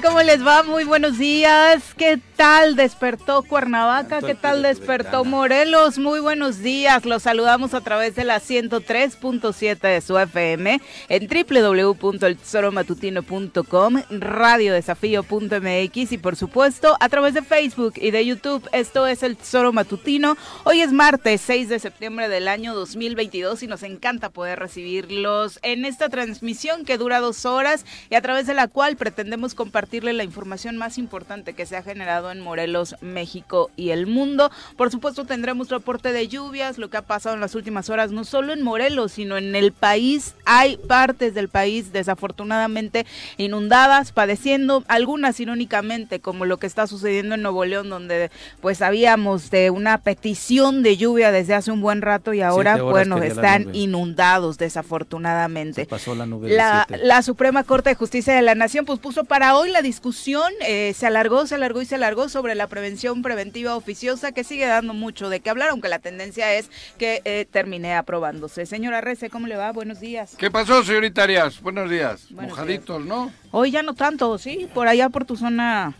¿Cómo 0.00 0.22
les 0.22 0.44
va? 0.46 0.62
Muy 0.62 0.84
buenos 0.84 1.18
días. 1.18 1.82
¿Qué 1.98 2.18
tal 2.42 2.74
despertó 2.74 3.44
Cuernavaca? 3.44 4.20
¿Qué 4.20 4.34
tal 4.34 4.64
despertó 4.64 5.24
Morelos? 5.24 6.00
Muy 6.00 6.18
buenos 6.18 6.58
días. 6.58 7.04
Los 7.04 7.22
saludamos 7.22 7.72
a 7.72 7.82
través 7.82 8.16
de 8.16 8.24
la 8.24 8.40
103.7 8.40 9.78
de 9.78 10.00
su 10.00 10.18
FM 10.18 10.80
en 11.08 11.28
www.eltesoromatutino.com, 11.28 14.02
radiodesafío.mx 14.10 16.12
y 16.12 16.18
por 16.18 16.34
supuesto 16.34 16.96
a 16.98 17.08
través 17.08 17.34
de 17.34 17.42
Facebook 17.42 17.92
y 17.94 18.10
de 18.10 18.26
YouTube. 18.26 18.68
Esto 18.72 19.06
es 19.06 19.22
El 19.22 19.36
Tesoro 19.36 19.72
Matutino. 19.72 20.36
Hoy 20.64 20.80
es 20.80 20.92
martes 20.92 21.42
6 21.42 21.68
de 21.68 21.78
septiembre 21.78 22.28
del 22.28 22.48
año 22.48 22.74
2022 22.74 23.62
y 23.62 23.68
nos 23.68 23.84
encanta 23.84 24.30
poder 24.30 24.58
recibirlos 24.58 25.60
en 25.62 25.84
esta 25.84 26.08
transmisión 26.08 26.84
que 26.84 26.98
dura 26.98 27.20
dos 27.20 27.46
horas 27.46 27.86
y 28.10 28.16
a 28.16 28.20
través 28.20 28.48
de 28.48 28.54
la 28.54 28.66
cual 28.66 28.96
pretendemos 28.96 29.54
compartirle 29.54 30.12
la 30.12 30.24
información 30.24 30.76
más 30.76 30.98
importante 30.98 31.52
que 31.52 31.66
se 31.66 31.76
ha 31.76 31.84
generado 31.84 32.31
en 32.32 32.40
Morelos, 32.40 32.96
México 33.00 33.70
y 33.76 33.90
el 33.90 34.06
mundo. 34.06 34.50
Por 34.76 34.90
supuesto 34.90 35.24
tendremos 35.24 35.68
reporte 35.68 36.12
de 36.12 36.28
lluvias, 36.28 36.78
lo 36.78 36.90
que 36.90 36.96
ha 36.96 37.02
pasado 37.02 37.34
en 37.34 37.40
las 37.40 37.54
últimas 37.54 37.90
horas, 37.90 38.10
no 38.10 38.24
solo 38.24 38.52
en 38.52 38.62
Morelos, 38.62 39.12
sino 39.12 39.36
en 39.36 39.54
el 39.54 39.72
país. 39.72 40.34
Hay 40.44 40.76
partes 40.76 41.34
del 41.34 41.48
país 41.48 41.92
desafortunadamente 41.92 43.06
inundadas, 43.36 44.12
padeciendo 44.12 44.84
algunas 44.88 45.38
irónicamente, 45.40 46.20
como 46.20 46.44
lo 46.44 46.58
que 46.58 46.66
está 46.66 46.86
sucediendo 46.86 47.34
en 47.34 47.42
Nuevo 47.42 47.64
León, 47.64 47.88
donde 47.88 48.30
pues 48.60 48.82
habíamos 48.82 49.50
de 49.50 49.70
una 49.70 49.98
petición 49.98 50.82
de 50.82 50.96
lluvia 50.96 51.32
desde 51.32 51.54
hace 51.54 51.70
un 51.70 51.80
buen 51.80 52.02
rato 52.02 52.32
y 52.32 52.42
ahora, 52.42 52.82
bueno, 52.82 53.18
están 53.22 53.74
inundados 53.74 54.58
desafortunadamente. 54.58 55.86
pasó 55.86 56.14
la, 56.14 56.26
nube 56.26 56.50
la, 56.50 56.86
la 57.02 57.22
Suprema 57.22 57.64
Corte 57.64 57.90
de 57.90 57.94
Justicia 57.94 58.34
de 58.34 58.42
la 58.42 58.54
Nación 58.54 58.84
pues 58.84 58.98
puso 58.98 59.24
para 59.24 59.56
hoy 59.56 59.70
la 59.70 59.82
discusión, 59.82 60.52
eh, 60.66 60.94
se 60.96 61.06
alargó, 61.06 61.46
se 61.46 61.54
alargó 61.54 61.82
y 61.82 61.86
se 61.86 61.96
alargó 61.96 62.21
sobre 62.28 62.54
la 62.54 62.66
prevención 62.66 63.22
preventiva 63.22 63.76
oficiosa 63.76 64.32
que 64.32 64.44
sigue 64.44 64.66
dando 64.66 64.94
mucho 64.94 65.28
de 65.28 65.40
qué 65.40 65.50
hablar, 65.50 65.70
aunque 65.70 65.88
la 65.88 65.98
tendencia 65.98 66.54
es 66.54 66.70
que 66.98 67.22
eh, 67.24 67.46
termine 67.50 67.94
aprobándose. 67.94 68.66
Señora 68.66 69.00
Rece, 69.00 69.30
¿cómo 69.30 69.46
le 69.46 69.56
va? 69.56 69.72
Buenos 69.72 70.00
días. 70.00 70.34
¿Qué 70.36 70.50
pasó, 70.50 70.82
señorita 70.84 71.22
Arias? 71.22 71.60
Buenos 71.60 71.90
días. 71.90 72.30
Mojaditos, 72.30 73.04
¿no? 73.04 73.32
Hoy 73.50 73.70
ya 73.70 73.82
no 73.82 73.94
tanto, 73.94 74.38
¿sí? 74.38 74.68
Por 74.72 74.88
allá 74.88 75.08
por 75.08 75.24
tu 75.24 75.36
zona 75.36 75.94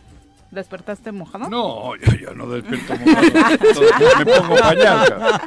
¿Despertaste 0.53 1.11
mojado? 1.11 1.49
No, 1.49 1.95
yo 1.95 2.13
ya 2.15 2.33
no 2.35 2.47
despierto 2.47 2.95
mojado. 2.95 4.19
me 4.19 4.25
pongo 4.25 4.55
pañal. 4.55 5.39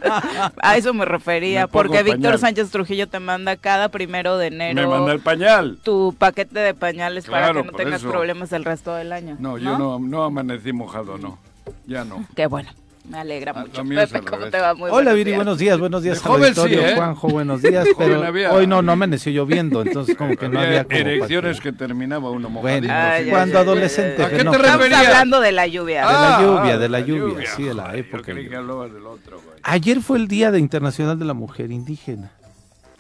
A 0.61 0.77
eso 0.77 0.93
me 0.93 1.05
refería, 1.05 1.69
porque 1.69 2.03
Víctor 2.03 2.39
Sánchez 2.39 2.71
Trujillo 2.71 3.07
te 3.09 3.21
manda 3.21 3.57
cada 3.57 3.89
primero 3.89 4.37
de 4.37 4.49
enero. 4.49 4.75
Me 4.75 4.87
manda 4.87 5.13
el 5.13 5.21
pañal. 5.21 5.79
Tu 5.85 6.15
paquete 6.19 6.59
de 6.59 6.75
pañales 6.75 7.27
para 7.27 7.53
que 7.53 7.63
no 7.63 7.73
tengas 7.73 8.03
problemas 8.03 8.53
el 8.53 8.65
resto 8.65 8.95
del 8.95 9.13
año. 9.13 9.37
No, 9.39 9.59
yo 9.59 9.79
no, 9.79 9.99
no 10.01 10.25
amanecí 10.25 10.73
mojado, 10.73 11.19
no. 11.19 11.39
Ya 11.87 12.05
no. 12.05 12.25
Qué 12.35 12.47
bueno. 12.47 12.71
Me 13.09 13.19
alegra 13.19 13.53
ah, 13.55 13.61
mucho. 13.61 13.85
Pepe, 13.85 14.21
¿cómo 14.23 14.47
te 14.47 14.59
va? 14.59 14.75
Muy 14.75 14.91
Hola, 14.91 15.13
Viri, 15.13 15.33
buenos 15.33 15.59
días, 15.59 15.79
buenos 15.79 16.03
días. 16.03 16.21
Joven 16.21 16.55
sí, 16.55 16.75
¿eh? 16.75 16.95
Juanjo, 16.97 17.29
buenos 17.29 17.63
días. 17.63 17.87
pero 17.97 18.21
hoy 18.53 18.67
no, 18.67 18.83
no 18.83 18.93
amaneció 18.93 19.31
lloviendo, 19.33 19.83
entonces 19.83 20.17
como 20.17 20.37
que 20.37 20.49
no 20.49 20.61
había. 20.61 20.85
como 20.85 20.97
erecciones 20.97 21.61
que 21.61 21.73
terminaba 21.73 22.31
uno 22.31 22.51
mojadito. 22.51 22.93
Bueno, 22.93 23.31
cuando 23.31 23.59
adolescente. 23.59 24.23
¿A 24.23 24.31
qué 24.31 24.43
no. 24.43 24.51
te 24.51 24.57
Estamos 24.57 24.93
hablando 24.93 25.41
de 25.41 25.53
la 25.53 25.67
lluvia. 25.67 26.07
de 26.07 26.13
la 26.13 26.41
lluvia, 26.43 26.79
de 26.79 26.89
la 26.89 27.01
lluvia, 27.01 27.47
sí, 27.55 27.63
de 27.63 27.75
la 27.75 27.95
época. 27.97 28.33
Yo 28.33 28.49
que 28.49 28.57
hablabas 28.57 28.93
del 28.93 29.07
otro, 29.07 29.41
güey. 29.41 29.59
Ayer 29.63 30.01
fue 30.01 30.19
el 30.19 30.29
Día 30.29 30.51
de 30.51 30.59
Internacional 30.59 31.19
de 31.19 31.25
la 31.25 31.35
Mujer 31.35 31.71
Indígena. 31.71 32.33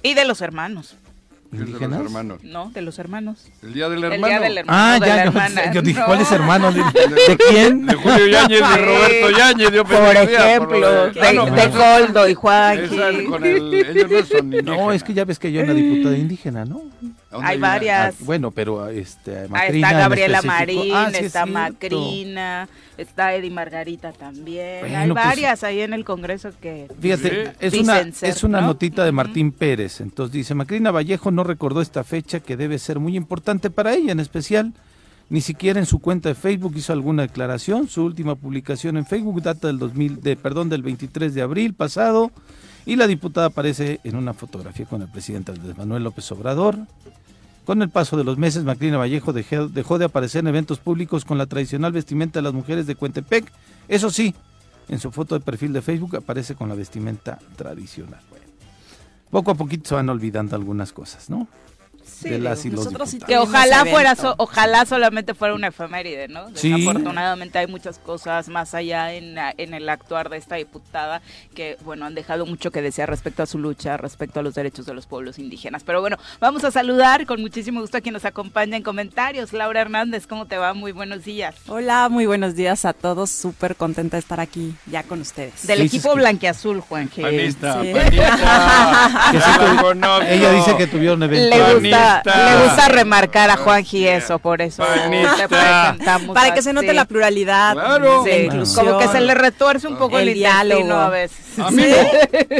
Y 0.02 0.14
de 0.14 0.24
los 0.24 0.40
hermanos. 0.40 0.96
¿Indígenas? 1.52 1.80
De 1.80 1.96
los 1.98 2.06
hermanos. 2.06 2.38
No, 2.44 2.70
de 2.70 2.82
los 2.82 2.98
hermanos. 2.98 3.46
El 3.62 3.72
día 3.74 3.88
del 3.88 4.04
hermano. 4.04 4.26
El 4.26 4.30
día 4.30 4.40
del 4.40 4.58
hermano. 4.58 4.78
Ah, 4.78 4.98
de 5.00 5.06
ya, 5.06 5.16
la 5.16 5.22
yo, 5.24 5.28
hermana. 5.30 5.72
yo 5.72 5.82
dije, 5.82 6.00
No. 6.00 6.06
¿cuáles 6.06 6.32
hermanos? 6.32 6.74
¿De, 6.74 6.82
de 6.82 7.36
quién? 7.50 7.86
De 7.86 7.94
Julio 7.94 8.26
Yáñez, 8.26 8.60
de 8.60 8.76
Roberto 8.84 9.30
Yáñez. 9.38 9.70
Yo 9.72 9.84
Por 9.84 9.92
pensé, 9.96 10.26
por 10.26 10.40
ejemplo, 10.40 10.78
lo 10.80 11.06
de, 11.10 11.32
no, 11.34 11.46
de 11.46 11.66
Goldo 11.68 12.28
y 12.28 12.34
esa 12.84 13.12
con 13.28 13.44
el- 13.44 13.74
ellos 13.74 14.10
no 14.10 14.24
son 14.24 14.50
No, 14.64 14.92
es 14.92 15.02
que 15.04 15.14
ya 15.14 15.24
ves 15.24 15.38
que 15.38 15.50
yo 15.52 15.62
una 15.62 15.72
diputada 15.74 16.16
indígena, 16.16 16.64
¿no? 16.64 16.82
¿Dónde 17.36 17.50
Hay 17.50 17.58
una? 17.58 17.68
varias. 17.68 18.14
Ah, 18.14 18.24
bueno, 18.24 18.50
pero 18.50 18.88
este, 18.88 19.38
Ah, 19.38 19.46
Macrina 19.48 19.86
está 19.88 19.90
en 19.90 19.98
Gabriela. 19.98 20.42
Marín, 20.42 20.92
Ah, 20.94 21.10
sí, 21.12 21.24
está. 21.24 21.46
Macrina, 21.46 22.68
está 22.98 23.34
Eddie 23.34 23.50
Margarita 23.50 24.12
también. 24.12 24.84
Hay 24.84 25.08
pues, 25.10 25.14
varias 25.24 25.64
ahí 25.64 25.80
en 25.80 25.92
el 25.92 26.04
Congreso 26.04 26.50
que... 26.60 26.88
Fíjate, 27.00 27.52
es 27.60 27.74
una, 27.74 28.12
ser, 28.12 28.30
es 28.30 28.44
una 28.44 28.60
¿no? 28.60 28.68
notita 28.68 29.04
de 29.04 29.12
Martín 29.12 29.52
Pérez. 29.52 30.00
Entonces 30.00 30.32
dice, 30.32 30.54
Macrina 30.54 30.90
Vallejo 30.90 31.30
no 31.30 31.44
recordó 31.44 31.80
esta 31.80 32.04
fecha 32.04 32.40
que 32.40 32.56
debe 32.56 32.78
ser 32.78 32.98
muy 32.98 33.16
importante 33.16 33.70
para 33.70 33.94
ella, 33.94 34.12
en 34.12 34.20
especial, 34.20 34.72
ni 35.28 35.40
siquiera 35.40 35.80
en 35.80 35.86
su 35.86 35.98
cuenta 35.98 36.28
de 36.28 36.34
Facebook 36.34 36.74
hizo 36.76 36.92
alguna 36.92 37.22
declaración. 37.22 37.88
Su 37.88 38.04
última 38.04 38.34
publicación 38.36 38.96
en 38.96 39.06
Facebook 39.06 39.42
data 39.42 39.66
del 39.66 39.78
2000, 39.78 40.20
de, 40.20 40.36
perdón, 40.36 40.68
del 40.68 40.82
23 40.82 41.34
de 41.34 41.42
abril 41.42 41.74
pasado 41.74 42.30
y 42.84 42.94
la 42.94 43.08
diputada 43.08 43.48
aparece 43.48 43.98
en 44.04 44.14
una 44.14 44.32
fotografía 44.32 44.86
con 44.86 45.02
el 45.02 45.08
presidente 45.08 45.50
Andrés 45.50 45.76
Manuel 45.76 46.04
López 46.04 46.30
Obrador. 46.30 46.78
Con 47.66 47.82
el 47.82 47.90
paso 47.90 48.16
de 48.16 48.22
los 48.22 48.38
meses, 48.38 48.62
Macrina 48.62 48.96
Vallejo 48.96 49.32
dejó, 49.32 49.66
dejó 49.66 49.98
de 49.98 50.04
aparecer 50.04 50.38
en 50.38 50.46
eventos 50.46 50.78
públicos 50.78 51.24
con 51.24 51.36
la 51.36 51.46
tradicional 51.46 51.90
vestimenta 51.90 52.38
de 52.38 52.44
las 52.44 52.54
mujeres 52.54 52.86
de 52.86 52.94
Cuentepec. 52.94 53.52
Eso 53.88 54.08
sí, 54.08 54.32
en 54.88 55.00
su 55.00 55.10
foto 55.10 55.34
de 55.34 55.44
perfil 55.44 55.72
de 55.72 55.82
Facebook 55.82 56.14
aparece 56.14 56.54
con 56.54 56.68
la 56.68 56.76
vestimenta 56.76 57.40
tradicional. 57.56 58.20
Poco 59.30 59.50
a 59.50 59.56
poquito 59.56 59.88
se 59.88 59.96
van 59.96 60.08
olvidando 60.08 60.54
algunas 60.54 60.92
cosas, 60.92 61.28
¿no? 61.28 61.48
Sí, 62.06 62.30
de 62.30 62.38
las 62.38 62.64
y 62.64 62.70
los. 62.70 62.86
Que 63.26 63.36
ojalá 63.36 63.84
fuera, 63.84 64.14
so- 64.14 64.34
ojalá 64.38 64.86
solamente 64.86 65.34
fuera 65.34 65.54
una 65.54 65.66
efeméride, 65.68 66.28
¿no? 66.28 66.46
Sí. 66.54 66.70
Desafortunadamente 66.72 67.58
hay 67.58 67.66
muchas 67.66 67.98
cosas 67.98 68.48
más 68.48 68.74
allá 68.74 69.12
en, 69.12 69.34
la- 69.34 69.52
en 69.58 69.74
el 69.74 69.88
actuar 69.88 70.28
de 70.30 70.36
esta 70.38 70.56
diputada 70.56 71.20
que, 71.54 71.76
bueno, 71.84 72.06
han 72.06 72.14
dejado 72.14 72.46
mucho 72.46 72.70
que 72.70 72.80
desear 72.80 73.10
respecto 73.10 73.42
a 73.42 73.46
su 73.46 73.58
lucha, 73.58 73.96
respecto 73.96 74.40
a 74.40 74.42
los 74.42 74.54
derechos 74.54 74.86
de 74.86 74.94
los 74.94 75.06
pueblos 75.06 75.38
indígenas. 75.38 75.82
Pero 75.84 76.00
bueno, 76.00 76.16
vamos 76.40 76.64
a 76.64 76.70
saludar 76.70 77.26
con 77.26 77.40
muchísimo 77.40 77.80
gusto 77.80 77.98
a 77.98 78.00
quien 78.00 78.12
nos 78.14 78.24
acompaña 78.24 78.76
en 78.76 78.82
comentarios. 78.82 79.52
Laura 79.52 79.80
Hernández, 79.82 80.26
¿cómo 80.26 80.46
te 80.46 80.56
va? 80.56 80.72
Muy 80.74 80.92
buenos 80.92 81.24
días. 81.24 81.54
Hola, 81.66 82.08
muy 82.08 82.26
buenos 82.26 82.54
días 82.54 82.84
a 82.84 82.92
todos. 82.92 83.30
Súper 83.30 83.76
contenta 83.76 84.16
de 84.16 84.20
estar 84.20 84.40
aquí 84.40 84.74
ya 84.86 85.02
con 85.02 85.20
ustedes. 85.20 85.66
Del 85.66 85.80
Sí, 85.80 85.86
equipo 85.96 86.12
sí. 86.12 86.18
blanquiazul, 86.18 86.80
Juan 86.80 87.10
G. 87.10 87.22
Panista, 87.22 87.82
Sí. 87.82 87.92
panista. 87.92 89.26
Que. 90.26 90.34
Ella 90.34 90.52
dice 90.52 90.76
que 90.76 90.86
tuvieron 90.86 91.22
evento. 91.22 91.56
Le 91.96 92.02
gusta, 92.04 92.22
Panista. 92.24 92.54
le 92.58 92.64
gusta 92.64 92.88
remarcar 92.88 93.50
a 93.50 93.56
Juanji 93.56 94.06
eso, 94.08 94.38
por 94.38 94.60
eso 94.62 94.84
Para 96.34 96.54
que 96.54 96.62
se 96.62 96.72
note 96.72 96.88
así. 96.88 96.96
la 96.96 97.04
pluralidad, 97.04 97.72
Claro. 97.74 98.24
Sí, 98.24 98.30
inclusión. 98.30 98.86
como 98.86 98.98
que 98.98 99.08
se 99.08 99.20
le 99.20 99.34
retuerce 99.34 99.86
un 99.88 99.96
poco 99.96 100.18
el, 100.18 100.28
El 100.28 100.34
diálogo. 100.34 100.92
a 100.92 101.08
veces. 101.10 101.58
A 101.58 101.70
mí 101.70 101.82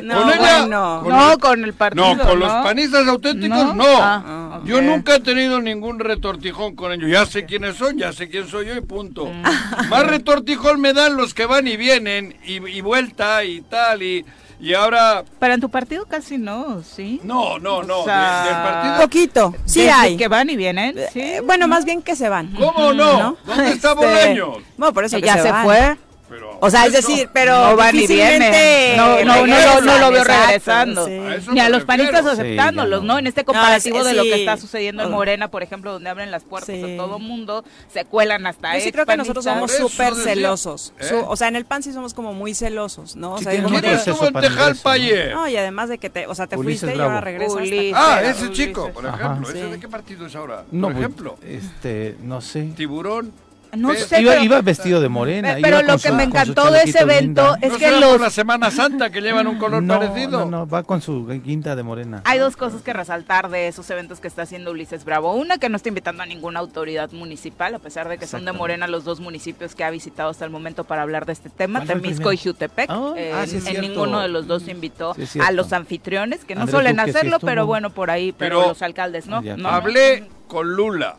no. 0.02 0.14
No, 0.14 0.22
¿Con 0.22 0.30
ella? 0.32 0.38
bueno. 0.60 1.00
Con 1.02 1.12
no, 1.12 1.32
el- 1.32 1.38
con 1.38 1.64
el 1.64 1.75
partido. 1.75 2.14
No, 2.14 2.22
con 2.22 2.41
los 2.41 2.50
panistas 2.50 3.06
auténticos 3.06 3.58
¿No? 3.58 3.75
no. 3.75 3.84
Ah, 4.00 4.60
Yo 4.64 4.80
nunca 4.80 5.16
he 5.16 5.20
tenido 5.20 5.60
ningún 5.60 5.98
retortijón 5.98 6.75
con 6.76 6.92
ellos. 6.92 7.10
Ya 7.10 7.26
sé 7.26 7.44
quiénes 7.44 7.76
son, 7.76 7.98
ya 7.98 8.12
sé 8.12 8.28
quién 8.30 8.48
soy 8.48 8.66
yo 8.66 8.75
y 8.75 8.80
punto. 8.80 9.26
Mm. 9.26 9.88
Más 9.91 10.06
retortijón 10.06 10.80
me 10.80 10.92
dan 10.94 11.16
los 11.16 11.34
que 11.34 11.44
van 11.46 11.69
y 11.69 11.76
vienen 11.76 12.36
y, 12.44 12.54
y 12.66 12.80
vuelta 12.80 13.44
y 13.44 13.60
tal 13.62 14.02
y, 14.02 14.25
y 14.61 14.75
ahora... 14.75 15.25
Pero 15.39 15.55
en 15.55 15.61
tu 15.61 15.69
partido 15.71 16.06
casi 16.06 16.39
no, 16.39 16.83
¿sí? 16.83 17.21
No, 17.25 17.59
no, 17.59 17.83
no. 17.83 18.00
O 18.00 18.05
sea, 18.05 18.43
de- 18.43 18.49
del 18.49 18.56
Un 18.56 18.62
partido... 18.62 18.97
poquito, 19.00 19.55
sí 19.65 19.81
Desde 19.81 19.93
hay. 19.93 20.17
Que 20.17 20.28
van 20.28 20.49
y 20.50 20.56
vienen, 20.56 20.97
sí. 21.12 21.21
Eh, 21.21 21.41
bueno, 21.44 21.69
más 21.69 21.84
bien 21.84 22.03
que 22.03 22.17
se 22.17 22.28
van. 22.28 22.53
¿Cómo 22.53 22.93
no? 22.93 23.19
¿No? 23.19 23.37
¿Dónde 23.47 23.71
está 23.71 23.93
Este, 23.93 24.05
Bolaños? 24.06 24.59
Bueno, 24.77 24.93
por 24.94 25.05
eso 25.05 25.17
Que 25.17 25.27
ya 25.27 25.39
se 25.43 25.50
van. 25.53 25.65
fue. 25.65 25.97
Pero 26.36 26.58
O 26.60 26.70
sea, 26.70 26.86
es 26.86 26.92
decir, 26.92 27.28
pero 27.32 27.70
no 27.70 27.76
van 27.76 27.94
ni 27.94 28.00
difícilmente 28.02 28.50
vienen. 28.50 28.97
No, 28.97 29.24
no, 29.24 29.24
no, 29.24 29.47
regresan, 29.47 29.84
no, 29.86 29.92
no 29.92 29.98
lo 29.98 30.10
veo 30.10 30.24
regresando. 30.24 31.08
Ni 31.52 31.60
a 31.60 31.69
los 31.69 31.84
panistas 31.84 32.26
aceptándolos, 32.26 33.02
¿no? 33.02 33.14
no. 33.14 33.19
En 33.19 33.26
este 33.26 33.44
comparativo 33.44 34.04
de 34.04 34.12
lo 34.14 34.22
que 34.22 34.34
está 34.41 34.56
sucediendo 34.56 35.02
en 35.02 35.08
Oh. 35.08 35.12
Morena, 35.16 35.48
por 35.48 35.62
ejemplo, 35.62 35.92
donde 35.92 36.10
abren 36.10 36.30
las 36.30 36.44
puertas 36.44 36.75
Sí. 36.76 36.82
a 36.94 36.96
todo 36.96 37.19
mundo, 37.19 37.64
se 37.92 38.04
cuelan 38.04 38.46
hasta 38.46 38.75
Yo 38.76 38.84
sí 38.84 38.93
creo 38.93 39.06
que 39.06 39.16
nosotros 39.16 39.44
somos 39.44 39.72
súper 39.72 40.14
celosos. 40.14 40.93
¿eh? 41.00 41.22
O 41.26 41.37
sea, 41.37 41.49
en 41.49 41.56
el 41.56 41.64
PAN 41.64 41.82
sí 41.82 41.93
somos 41.93 42.12
como 42.14 42.32
muy 42.34 42.55
celosos, 42.55 43.16
¿no? 43.16 43.34
O 43.34 43.38
Sí 43.38 43.44
sea, 43.44 43.55
como 43.62 43.69
un 43.69 43.75
de- 43.75 43.81
¿Quién 43.81 43.93
proceso 43.94 44.11
estuvo 44.12 44.26
en 44.28 44.32
para 44.34 44.49
Tejalpa 44.49 44.96
ingreso, 44.99 45.14
¿no? 45.14 45.22
ayer? 45.22 45.34
No, 45.34 45.49
y 45.49 45.56
además 45.56 45.88
de 45.88 45.99
que 45.99 46.11
te, 46.11 46.26
o 46.26 46.34
sea, 46.34 46.46
te 46.46 46.56
Ulises 46.56 46.81
fuiste 46.82 46.99
y 46.99 47.00
ahora 47.00 47.20
regresas. 47.20 47.55
Ulises. 47.56 47.93
Ah, 47.96 48.20
ese 48.22 48.50
chico, 48.52 48.90
por 48.93 49.06
ejemplo. 49.06 49.49
¿Ese 49.49 49.66
de 49.66 49.81
qué 49.81 49.88
partido 49.88 50.26
es 50.26 50.34
ahora? 50.34 50.64
No, 50.70 50.88
por 50.88 50.93
pues, 50.94 51.05
ejemplo. 51.05 51.38
este, 51.46 52.16
no 52.22 52.40
sé. 52.40 52.69
Tiburón. 52.76 53.32
No 53.76 53.88
Pero- 53.90 54.00
sé, 54.06 54.20
Iba, 54.20 54.32
pero- 54.32 54.44
iba 54.44 54.60
vestido 54.62 55.00
de 55.00 55.08
morena. 55.08 55.56
Pero 55.62 55.82
lo 55.82 55.98
su- 55.98 56.08
que 56.08 56.12
me 56.14 56.24
encantó 56.24 56.70
de 56.70 56.82
ese 56.82 57.00
evento 57.00 57.56
es 57.60 57.70
¿No 57.72 57.78
que 57.78 57.84
será 57.86 58.00
los 58.00 58.10
por 58.12 58.20
la 58.20 58.30
Semana 58.30 58.70
Santa 58.70 59.10
que 59.10 59.20
llevan 59.20 59.46
un 59.46 59.58
color 59.58 59.82
no, 59.82 59.98
parecido? 59.98 60.40
No, 60.40 60.46
no, 60.46 60.66
va 60.68 60.82
con 60.82 61.00
su 61.02 61.26
guinda 61.26 61.76
de 61.76 61.82
morena. 61.82 62.22
Hay 62.24 62.38
dos 62.38 62.56
cosas 62.56 62.82
que 62.82 62.92
resaltar 62.92 63.48
de 63.50 63.68
esos 63.68 63.88
eventos 63.90 64.20
que 64.20 64.28
está 64.28 64.42
haciendo 64.42 64.70
Ulises 64.70 65.04
Bravo. 65.04 65.34
Una, 65.34 65.58
que 65.58 65.68
no 65.68 65.76
está 65.76 65.88
invitando 65.88 66.22
a 66.22 66.26
ninguna 66.26 66.60
autoridad 66.60 67.10
municipal, 67.12 67.74
a 67.74 67.78
pesar 67.78 68.08
de 68.08 68.18
que 68.18 68.26
son 68.26 68.44
de. 68.44 68.52
Morena 68.52 68.86
los 68.86 69.04
dos 69.04 69.20
municipios 69.20 69.74
que 69.74 69.84
ha 69.84 69.90
visitado 69.90 70.30
hasta 70.30 70.44
el 70.44 70.50
momento 70.50 70.84
para 70.84 71.02
hablar 71.02 71.26
de 71.26 71.32
este 71.34 71.50
tema, 71.50 71.80
¿Cuál 71.80 71.86
fue 71.86 71.94
el 71.96 72.02
Temisco 72.02 72.32
y? 72.32 72.36
Jutepec. 72.38 72.88
Ah, 72.90 73.12
Eh, 73.16 73.32
ah, 73.34 73.46
sí 73.46 73.56
es 73.58 73.66
en 73.66 73.80
ninguno 73.82 74.20
de 74.20 74.28
los 74.28 74.46
dos 74.46 74.66
invitó 74.68 75.14
Sí 75.14 75.38
a 75.40 75.52
los 75.52 75.72
anfitriones, 75.72 76.44
que 76.44 76.54
no 76.54 76.62
Andrés 76.62 76.72
suelen 76.74 76.96
Duque 76.96 77.10
hacerlo, 77.10 77.38
pero 77.40 77.66
bueno, 77.66 77.90
por 77.90 78.10
ahí, 78.10 78.32
pero, 78.32 78.58
Pero- 78.60 78.68
los 78.68 78.82
alcaldes 78.82 79.26
no. 79.26 79.36
Ah, 79.38 79.42
no, 79.56 79.68
Hablé 79.68 80.28
con 80.48 80.74
Lula. 80.74 81.16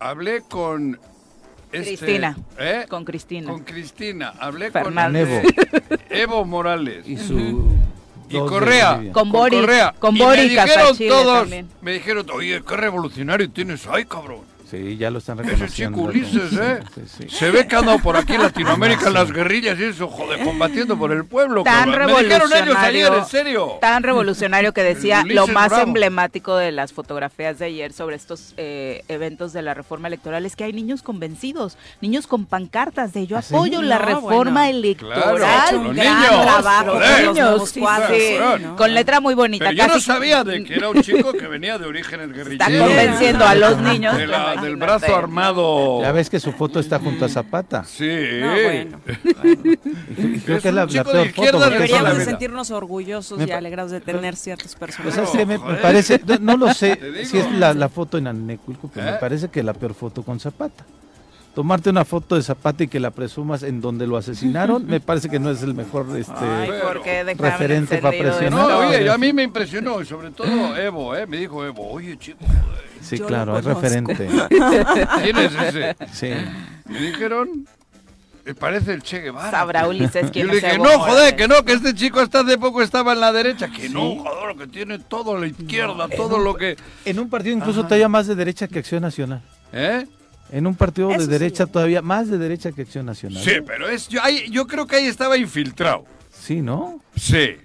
hablé 0.00 0.42
con... 0.42 0.98
este, 1.74 1.96
Cristina. 1.96 2.36
¿eh? 2.58 2.86
Con 2.88 3.04
Cristina. 3.04 3.50
Con 3.50 3.64
Cristina. 3.64 4.32
Hablé 4.38 4.70
Fernández. 4.70 5.42
con 5.42 5.90
Evo. 5.90 6.04
Evo 6.10 6.44
Morales. 6.44 7.06
Y 7.08 7.16
su... 7.16 7.68
Y 8.28 8.38
Correa. 8.38 9.00
Con 9.12 9.30
Boris, 9.30 9.60
Correa. 9.60 9.94
con 9.98 10.16
y 10.16 10.22
me 10.24 10.42
dijeron 10.42 10.98
todos, 10.98 11.40
también. 11.42 11.68
me 11.82 11.92
dijeron, 11.92 12.26
oye, 12.32 12.62
qué 12.66 12.76
revolucionario 12.76 13.50
tienes 13.50 13.86
ahí, 13.86 14.04
cabrón. 14.04 14.53
Sí, 14.74 14.96
ya 14.96 15.10
lo 15.10 15.18
están 15.18 15.38
Ese 15.40 15.50
reconociendo. 15.50 15.98
chico 15.98 16.08
Ulises, 16.08 16.52
¿eh? 16.58 16.80
Sí, 16.94 17.02
sí. 17.06 17.28
Se 17.28 17.50
ve 17.50 17.66
que 17.66 17.76
anda 17.76 17.96
por 17.98 18.16
aquí 18.16 18.34
en 18.34 18.42
Latinoamérica 18.42 19.08
en 19.08 19.14
las 19.14 19.30
guerrillas 19.30 19.78
y 19.78 19.84
eso, 19.84 20.08
joder, 20.08 20.40
combatiendo 20.44 20.98
por 20.98 21.12
el 21.12 21.24
pueblo. 21.24 21.62
Tan 21.62 21.90
cabrón. 21.92 22.12
Me 22.12 22.22
dijeron 22.24 22.50
ellos 22.52 22.76
ayer, 22.76 23.04
revolucionario. 23.04 23.18
en 23.18 23.24
serio. 23.26 23.78
Tan 23.80 24.02
revolucionario 24.02 24.72
que 24.72 24.82
decía 24.82 25.20
El 25.20 25.34
lo 25.36 25.46
más 25.46 25.68
Bravo. 25.68 25.84
emblemático 25.84 26.56
de 26.56 26.72
las 26.72 26.92
fotografías 26.92 27.58
de 27.58 27.66
ayer 27.66 27.92
sobre 27.92 28.16
estos 28.16 28.54
eh, 28.56 29.04
eventos 29.08 29.52
de 29.52 29.62
la 29.62 29.74
reforma 29.74 30.08
electoral 30.08 30.44
es 30.46 30.56
que 30.56 30.64
hay 30.64 30.72
niños 30.72 31.02
convencidos, 31.02 31.76
niños 32.00 32.26
con 32.26 32.46
pancartas 32.46 33.12
de 33.12 33.26
yo 33.26 33.36
¿Ah, 33.36 33.42
sí? 33.42 33.54
apoyo 33.54 33.80
la 33.82 33.98
No, 33.98 34.04
reforma 34.06 34.62
bueno. 34.64 34.64
electoral. 34.64 35.36
Claro, 35.36 35.78
niños, 35.84 35.96
gran 35.96 36.42
trabajo 36.42 36.92
joder. 36.92 38.62
con 38.76 38.94
letra 38.94 39.20
muy 39.20 39.34
bonita. 39.34 39.66
Pero 39.66 39.76
yo 39.76 39.86
no 39.86 39.92
casi 39.94 40.04
sabía 40.04 40.42
de 40.44 40.64
que 40.64 40.74
era 40.74 40.88
un 40.88 41.00
chico 41.02 41.32
que 41.32 41.46
venía 41.46 41.78
de 41.78 41.86
orígenes 41.86 42.30
está 42.30 42.68
guerrilleros. 42.68 42.88
convenciendo 42.88 43.44
a 43.46 43.54
los 43.54 43.78
niños. 43.78 44.16
De 44.16 44.26
la- 44.26 44.54
del 44.64 44.76
brazo 44.76 45.14
armado. 45.14 46.00
Ya 46.02 46.12
ves 46.12 46.28
que 46.30 46.40
su 46.40 46.52
foto 46.52 46.80
está 46.80 46.98
junto 46.98 47.24
a 47.24 47.28
Zapata. 47.28 47.84
Sí. 47.84 48.08
No, 48.40 48.52
bueno. 48.52 49.00
Y 50.16 50.38
creo 50.40 50.56
Es 50.56 50.62
que 50.62 50.68
es 50.68 50.74
la, 50.74 50.86
peor 50.86 51.04
foto. 51.04 51.22
es 51.64 51.70
Deberíamos 51.70 52.18
de 52.18 52.24
sentirnos 52.24 52.70
orgullosos 52.70 53.38
Me 53.38 53.44
y 53.46 53.50
alegrados 53.52 53.90
de 53.92 54.00
tener 54.00 54.36
ciertos 54.36 54.74
Pues, 54.76 54.96
personajes. 54.96 55.14
¿sabes 55.14 55.30
qué? 55.30 55.46
Me, 55.46 55.56
joder. 55.58 55.76
me 55.76 55.80
parece, 55.82 56.20
no, 56.26 56.38
no 56.38 56.56
lo 56.66 56.74
sé 56.74 56.98
si 57.24 57.38
es 57.38 57.50
la, 57.52 57.74
la 57.74 57.88
foto 57.88 58.18
en 58.18 58.26
Anecuilco, 58.26 58.90
pero 58.92 59.06
¿Eh? 59.08 59.12
me 59.12 59.16
parece 59.18 59.48
que 59.48 59.62
la 59.62 59.72
peor 59.74 59.94
foto 59.94 60.22
con 60.22 60.40
Zapata. 60.40 60.84
Tomarte 61.54 61.88
una 61.88 62.04
foto 62.04 62.34
de 62.34 62.42
Zapata 62.42 62.82
y 62.82 62.88
que 62.88 62.98
la 62.98 63.12
presumas 63.12 63.62
en 63.62 63.80
donde 63.80 64.08
lo 64.08 64.16
asesinaron, 64.16 64.84
me 64.88 64.98
parece 64.98 65.28
que 65.28 65.38
no 65.38 65.52
es 65.52 65.62
el 65.62 65.72
mejor 65.72 66.06
este, 66.18 66.32
Ay, 66.36 66.68
¿por 66.82 67.00
qué 67.00 67.22
dejaron 67.22 67.52
referente 67.52 67.98
para 67.98 68.18
presionar. 68.18 68.50
No, 68.68 68.78
oye, 68.88 69.08
a 69.08 69.16
mí 69.16 69.32
me 69.32 69.44
impresionó, 69.44 70.00
y 70.00 70.04
sobre 70.04 70.32
todo 70.32 70.76
Evo, 70.76 71.14
¿eh? 71.14 71.28
Me 71.28 71.36
dijo 71.36 71.64
Evo, 71.64 71.92
oye, 71.92 72.18
chico, 72.18 72.38
Sí, 73.04 73.18
Yo 73.18 73.26
claro, 73.26 73.58
es 73.58 73.64
referente. 73.64 74.14
¿quién 75.22 75.36
es 75.38 75.52
ese? 75.54 75.96
Sí. 76.12 76.30
Me 76.88 76.98
dijeron, 77.00 77.66
me 78.44 78.54
parece 78.54 78.92
el 78.94 79.02
Che 79.02 79.20
Guevara. 79.20 79.50
Sabrá 79.50 79.86
Ulises 79.88 80.26
Yo 80.26 80.32
quién 80.32 80.46
le 80.48 80.56
es 80.56 80.62
dije, 80.62 80.78
no, 80.78 80.98
joder, 80.98 81.36
que 81.36 81.46
no, 81.48 81.64
que 81.64 81.72
este 81.74 81.94
chico 81.94 82.20
hasta 82.20 82.40
hace 82.40 82.56
poco 82.58 82.82
estaba 82.82 83.12
en 83.12 83.20
la 83.20 83.32
derecha. 83.32 83.68
Que 83.68 83.88
no, 83.88 84.16
joder, 84.16 84.56
que 84.56 84.66
tiene 84.66 84.98
todo 84.98 85.36
a 85.36 85.40
la 85.40 85.46
izquierda, 85.46 86.08
todo 86.08 86.38
lo 86.38 86.54
que... 86.54 86.76
En 87.04 87.18
un 87.18 87.28
partido 87.28 87.56
incluso 87.56 87.84
todavía 87.84 88.08
más 88.08 88.26
de 88.26 88.34
derecha 88.34 88.68
que 88.68 88.78
Acción 88.78 89.02
Nacional. 89.02 89.42
¿Eh? 89.72 90.06
En 90.50 90.66
un 90.66 90.74
partido 90.74 91.10
Eso 91.10 91.18
de 91.20 91.24
sí. 91.24 91.30
derecha 91.30 91.66
todavía 91.66 92.00
más 92.02 92.28
de 92.30 92.38
derecha 92.38 92.70
que 92.72 92.82
Acción 92.82 93.06
Nacional. 93.06 93.42
Sí, 93.42 93.52
pero 93.66 93.88
es, 93.88 94.08
yo, 94.08 94.22
ahí- 94.22 94.48
yo 94.50 94.66
creo 94.66 94.86
que 94.86 94.96
ahí 94.96 95.06
estaba 95.06 95.36
infiltrado. 95.36 96.04
Sí, 96.30 96.60
¿no? 96.60 97.00
Sí. 97.16 97.56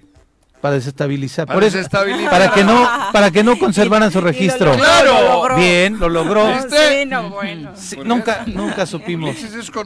Para 0.60 0.74
desestabilizar. 0.74 1.46
Para 1.46 1.56
Por 1.56 1.64
eso, 1.64 1.78
desestabilizar. 1.78 2.30
para 2.30 2.52
que 2.52 2.64
no, 2.64 2.88
para 3.12 3.30
que 3.30 3.42
no 3.42 3.58
conservaran 3.58 4.10
su 4.12 4.20
lo 4.20 4.26
registro. 4.26 4.66
logró, 4.72 4.84
Claro. 4.84 5.12
lo 5.12 5.28
logró. 5.32 5.56
Bien, 5.56 5.98
lo 5.98 6.08
logró. 6.08 6.48
¿Viste? 6.54 7.00
Sí, 7.02 7.06
no, 7.06 7.30
bueno. 7.30 7.70
Sí, 7.76 7.96
nunca, 8.04 8.44
nunca 8.46 8.84
supimos. 8.84 9.36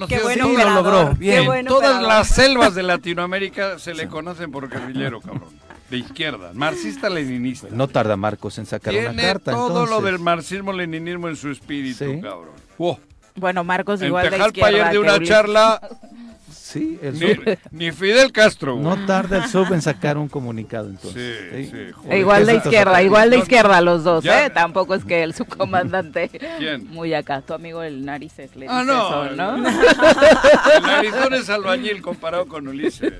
Qué 0.08 0.18
bueno 0.20 0.46
Sí, 0.48 0.54
en 0.54 0.58
lo 0.58 0.70
logró, 0.74 1.10
qué 1.10 1.40
bien. 1.40 1.66
todas 1.66 1.90
operador. 1.90 2.02
las 2.08 2.28
selvas 2.28 2.74
de 2.74 2.82
Latinoamérica 2.82 3.78
se 3.78 3.94
le 3.94 4.08
conocen 4.08 4.50
por 4.50 4.68
guerrillero, 4.68 5.20
cabrón. 5.20 5.50
De 5.90 5.98
izquierda, 5.98 6.50
marxista-leninista. 6.54 7.68
No 7.70 7.86
tarda 7.88 8.16
Marcos 8.16 8.58
en 8.58 8.66
sacar 8.66 8.94
una 8.94 9.10
Tiene 9.10 9.22
carta. 9.22 9.52
todo 9.52 9.86
lo 9.86 10.00
del 10.00 10.18
marxismo-leninismo 10.18 11.28
en 11.28 11.36
su 11.36 11.50
espíritu, 11.50 12.04
Sí. 12.04 12.20
cabrón. 12.20 12.50
Wow. 12.78 12.98
Bueno, 13.36 13.62
Marcos 13.64 14.00
En 14.00 14.08
igual 14.08 14.24
de 14.24 14.30
Tejalpa 14.30 14.58
izquierda 14.58 14.88
ayer 14.88 15.00
de 15.02 15.06
que 15.08 15.14
una 15.14 15.24
charla, 15.24 15.80
Sí, 16.74 16.98
el 17.02 17.14
ni, 17.18 17.34
sub- 17.34 17.58
ni 17.70 17.92
Fidel 17.92 18.32
Castro. 18.32 18.74
güey. 18.76 18.84
no 18.84 19.06
tarda 19.06 19.38
el 19.44 19.48
sub 19.48 19.72
en 19.72 19.80
sacar 19.80 20.18
un 20.18 20.28
comunicado 20.28 20.88
entonces. 20.88 21.38
Sí, 21.52 21.64
sí, 21.66 21.76
E 21.76 21.92
joder. 21.92 22.18
igual 22.18 22.46
de 22.46 22.54
izquierda, 22.56 23.02
igual 23.02 23.30
de 23.30 23.38
izquierda 23.38 23.80
los 23.80 24.02
dos, 24.04 24.24
Ya. 24.24 24.46
¿eh? 24.46 24.50
Tampoco 24.50 24.94
es 24.94 25.04
que 25.04 25.22
el 25.22 25.34
subcomandante 25.34 26.28
¿Quién? 26.58 26.88
muy 26.90 27.14
acá, 27.14 27.40
tu 27.42 27.54
amigo 27.54 27.82
el 27.82 28.04
narices 28.04 28.54
le 28.56 28.66
Ah, 28.68 28.80
dice 28.80 28.92
no. 28.92 29.24
eso, 29.24 29.36
¿no? 29.36 29.56
El 29.68 30.84
Arizona 30.84 31.36
es 31.36 31.48
albañil 31.48 32.02
comparado 32.02 32.46
con 32.46 32.66
Ulises. 32.68 33.12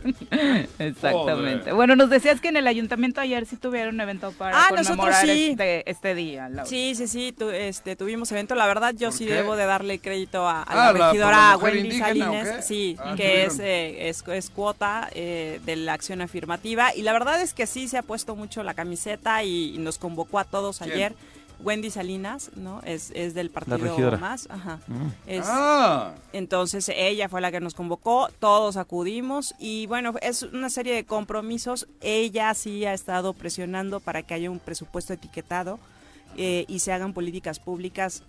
Exactamente. 0.79 1.61
Joder. 1.63 1.75
Bueno, 1.75 1.97
nos 1.97 2.11
decías 2.11 2.41
que 2.41 2.49
en 2.49 2.57
el 2.57 2.67
ayuntamiento 2.67 3.21
ayer 3.21 3.47
sí 3.47 3.57
tuvieron 3.57 3.95
un 3.95 4.01
evento 4.01 4.33
para 4.33 4.57
Ah, 4.57 4.61
nosotros 4.71 4.89
conmemorar 4.89 5.25
sí. 5.27 5.51
este, 5.51 5.91
este 5.91 6.15
día. 6.15 6.49
Laura. 6.49 6.65
Sí, 6.67 6.95
sí, 6.95 7.07
sí, 7.07 7.33
tu- 7.33 7.51
este, 7.51 7.97
tuvimos 7.97 8.31
evento. 8.33 8.55
La 8.55 8.67
verdad, 8.67 8.95
yo 8.97 9.09
¿Por 9.09 9.19
sí 9.19 9.27
qué? 9.27 9.35
debo 9.35 9.57
de 9.57 9.67
darle 9.67 9.99
crédito 9.99 10.47
a, 10.49 10.63
a 10.63 10.63
Ah, 10.63 10.75
la 10.75 10.85
la- 10.85 10.91
por 10.91 10.99
la 10.99 11.07
regidora 11.13 11.57
Wendy 11.59 11.79
indígena, 11.81 12.31
¿o 12.31 12.35
Salines, 12.35 12.67
sí, 12.67 12.97
Ah, 12.99 13.15
que. 13.17 13.44
Es, 13.45 13.59
eh, 13.59 14.09
es, 14.09 14.25
es 14.27 14.51
cuota 14.51 15.09
eh, 15.13 15.61
de 15.65 15.77
la 15.77 15.93
acción 15.93 16.21
afirmativa. 16.21 16.95
Y 16.95 17.03
la 17.03 17.13
verdad 17.13 17.41
es 17.41 17.55
que 17.55 17.67
sí 17.67 17.89
se 17.89 17.99
ha 17.99 18.03
puesto 18.03 18.37
mucho 18.37 18.63
la 18.63 18.75
camiseta 18.75 19.43
y, 19.45 19.75
y 19.75 19.79
nos 19.79 19.99
convocó 19.99 20.39
a 20.39 20.45
todos 20.45 20.79
¿Quién? 20.79 20.93
ayer. 20.93 21.15
Wendy 21.61 21.89
Salinas, 21.89 22.51
¿no? 22.57 22.83
Es, 22.85 23.11
es 23.15 23.33
del 23.33 23.49
partido 23.49 24.19
más. 24.19 24.49
Ajá. 24.51 24.81
Mm. 24.87 25.07
Es, 25.27 25.45
Ah, 25.49 26.15
entonces 26.33 26.91
ella 26.95 27.29
fue 27.29 27.41
la 27.41 27.51
que 27.53 27.61
nos 27.61 27.75
convocó, 27.75 28.29
todos 28.39 28.77
acudimos 28.77 29.55
y 29.59 29.87
bueno, 29.87 30.15
es 30.21 30.43
una 30.43 30.69
serie 30.69 30.95
de 30.95 31.05
compromisos. 31.05 31.87
Ella 32.03 32.53
sí 32.55 32.85
ha 32.85 32.93
estado 32.93 33.33
presionando 33.33 34.01
para 34.01 34.23
que 34.23 34.35
haya 34.35 34.51
un 34.51 34.59
presupuesto 34.59 35.13
etiquetado 35.13 35.79
eh, 36.37 36.65
y 36.69 36.81
se 36.81 36.93
hagan 36.93 37.15
políticas 37.15 37.61
públicas 37.61 38.25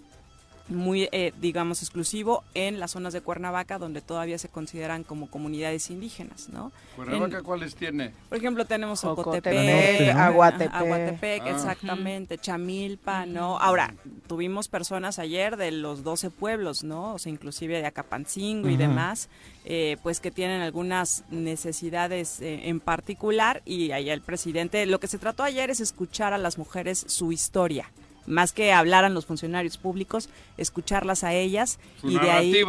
muy, 0.68 1.08
eh, 1.12 1.32
digamos, 1.40 1.82
exclusivo 1.84 2.44
en 2.56 2.80
las 2.80 2.92
zonas 2.92 3.14
de 3.14 3.22
Cuernavaca 3.22 3.78
donde 3.78 4.02
todavía 4.02 4.38
se 4.40 4.50
consideran 4.50 5.04
como 5.04 5.30
comunidades 5.30 5.92
indígenas, 5.92 6.50
¿no? 6.50 6.72
Cuernavaca, 6.96 7.38
En- 7.38 7.44
¿cuáles 7.44 7.76
tiene? 7.76 8.14
por 8.30 8.38
ejemplo, 8.40 8.66
tenemos 8.66 9.04
Ocotepec, 9.04 10.14
¿no? 10.16 10.22
Aguatepec. 10.22 10.74
Aguatepec, 10.74 11.42
Ah. 11.46 11.50
exactamente, 11.52 12.38
Chamilpa, 12.40 13.26
¿no? 13.28 13.60
Ahora, 13.60 13.94
tuvimos 14.28 14.68
personas 14.68 15.20
ayer 15.20 15.56
de 15.58 15.70
los 15.72 16.04
12 16.04 16.32
pueblos, 16.32 16.84
¿no? 16.84 17.14
O 17.14 17.20
sea, 17.20 17.32
inclusive 17.32 17.80
de 17.80 17.86
Acapancingo 17.86 18.70
y 18.70 18.76
demás, 18.78 19.30
eh, 19.66 19.98
pues 20.02 20.20
que 20.20 20.32
tienen 20.32 20.62
algunas 20.62 21.24
necesidades 21.30 22.42
eh, 22.42 22.70
en 22.70 22.80
particular 22.80 23.62
y 23.66 23.92
ahí 23.92 24.10
el 24.10 24.22
presidente, 24.22 24.86
lo 24.88 25.00
que 25.00 25.08
se 25.08 25.18
trató 25.20 25.44
ayer 25.44 25.70
es 25.70 25.80
escuchar 25.80 26.34
a 26.34 26.38
las 26.38 26.58
mujeres 26.58 27.06
su 27.08 27.32
historia. 27.32 27.90
Más 28.25 28.54
que 28.54 28.74
hablaran 28.74 29.13
los 29.13 29.25
funcionarios 29.25 29.77
públicos, 29.77 30.30
escucharlas 30.57 31.24
a 31.24 31.33
ellas 31.33 31.80
Su 32.01 32.10
y 32.10 32.19
de 32.19 32.31
ahí. 32.31 32.66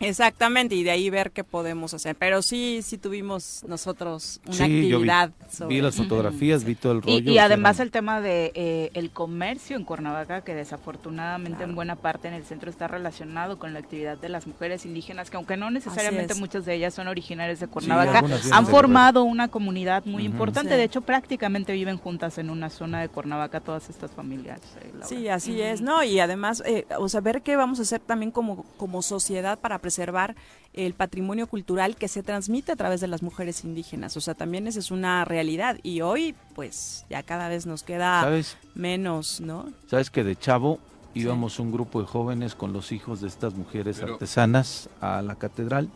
Exactamente, 0.00 0.74
y 0.74 0.82
de 0.84 0.90
ahí 0.90 1.10
ver 1.10 1.30
qué 1.32 1.44
podemos 1.44 1.92
hacer. 1.94 2.16
Pero 2.16 2.42
sí, 2.42 2.80
sí 2.82 2.98
tuvimos 2.98 3.64
nosotros 3.66 4.40
una 4.46 4.54
Sí, 4.54 4.88
yo 4.88 5.00
vi, 5.00 5.10
actividad. 5.10 5.30
vi 5.30 5.54
sobre 5.56 5.82
las 5.82 5.94
eso. 5.94 6.02
fotografías, 6.04 6.64
vi 6.64 6.74
todo 6.74 6.92
el 6.92 7.02
rollo. 7.02 7.18
Y, 7.18 7.30
y 7.32 7.38
además 7.38 7.80
el 7.80 7.90
tema 7.90 8.20
de 8.20 8.52
eh, 8.54 8.90
el 8.94 9.10
comercio 9.10 9.76
en 9.76 9.84
Cuernavaca, 9.84 10.42
que 10.42 10.54
desafortunadamente 10.54 11.64
en 11.64 11.74
buena 11.74 11.96
parte 11.96 12.28
en 12.28 12.34
el 12.34 12.44
centro 12.44 12.70
está 12.70 12.88
relacionado 12.88 13.58
con 13.58 13.72
la 13.72 13.80
actividad 13.80 14.18
de 14.18 14.28
las 14.28 14.46
mujeres 14.46 14.84
indígenas, 14.86 15.30
que 15.30 15.36
aunque 15.36 15.56
no 15.56 15.70
necesariamente 15.70 16.32
es. 16.34 16.40
muchas 16.40 16.64
de 16.64 16.74
ellas 16.74 16.94
son 16.94 17.08
originarias 17.08 17.60
de 17.60 17.66
Cuernavaca, 17.68 18.22
han 18.52 18.66
formado 18.66 19.24
una 19.24 19.48
comunidad 19.48 20.04
muy 20.04 20.24
importante. 20.24 20.70
Sí. 20.70 20.76
De 20.76 20.84
hecho, 20.84 21.00
prácticamente 21.02 21.72
viven 21.72 21.98
juntas 21.98 22.38
en 22.38 22.50
una 22.50 22.70
zona 22.70 23.00
de 23.00 23.08
Cuernavaca 23.08 23.60
todas 23.60 23.88
estas 23.90 24.10
familias. 24.10 24.60
eh. 24.82 24.92
Sí, 25.04 25.28
así 25.28 25.60
es, 25.60 25.80
¿no? 25.80 26.02
Y 26.04 26.20
además, 26.20 26.62
eh, 26.66 26.86
o 26.98 27.08
sea, 27.08 27.20
ver 27.20 27.42
qué 27.42 27.56
vamos 27.56 27.78
a 27.78 27.82
hacer 27.82 28.00
también 28.00 28.30
como, 28.30 28.64
como 28.76 29.02
sociedad 29.02 29.58
para 29.58 29.78
preservar 29.88 30.36
el 30.74 30.92
patrimonio 30.92 31.46
cultural 31.46 31.96
que 31.96 32.08
se 32.08 32.22
transmite 32.22 32.72
a 32.72 32.76
través 32.76 33.00
de 33.00 33.08
las 33.08 33.22
mujeres 33.22 33.64
indígenas. 33.64 34.18
O 34.18 34.20
sea, 34.20 34.34
también 34.34 34.66
esa 34.66 34.80
es 34.80 34.90
una 34.90 35.24
realidad. 35.24 35.78
Y 35.82 36.02
hoy, 36.02 36.34
pues, 36.54 37.06
ya 37.08 37.22
cada 37.22 37.48
vez 37.48 37.64
nos 37.64 37.82
queda 37.82 38.20
¿Sabes? 38.20 38.58
menos, 38.74 39.40
¿no? 39.40 39.72
Sabes 39.86 40.10
que 40.10 40.24
de 40.24 40.36
chavo 40.36 40.78
íbamos 41.14 41.58
un 41.58 41.72
grupo 41.72 42.00
de 42.02 42.06
jóvenes 42.06 42.54
con 42.54 42.74
los 42.74 42.92
hijos 42.92 43.22
de 43.22 43.28
estas 43.28 43.54
mujeres 43.54 43.96
Pero- 43.98 44.12
artesanas 44.12 44.90
a 45.00 45.22
la 45.22 45.36
catedral 45.36 45.88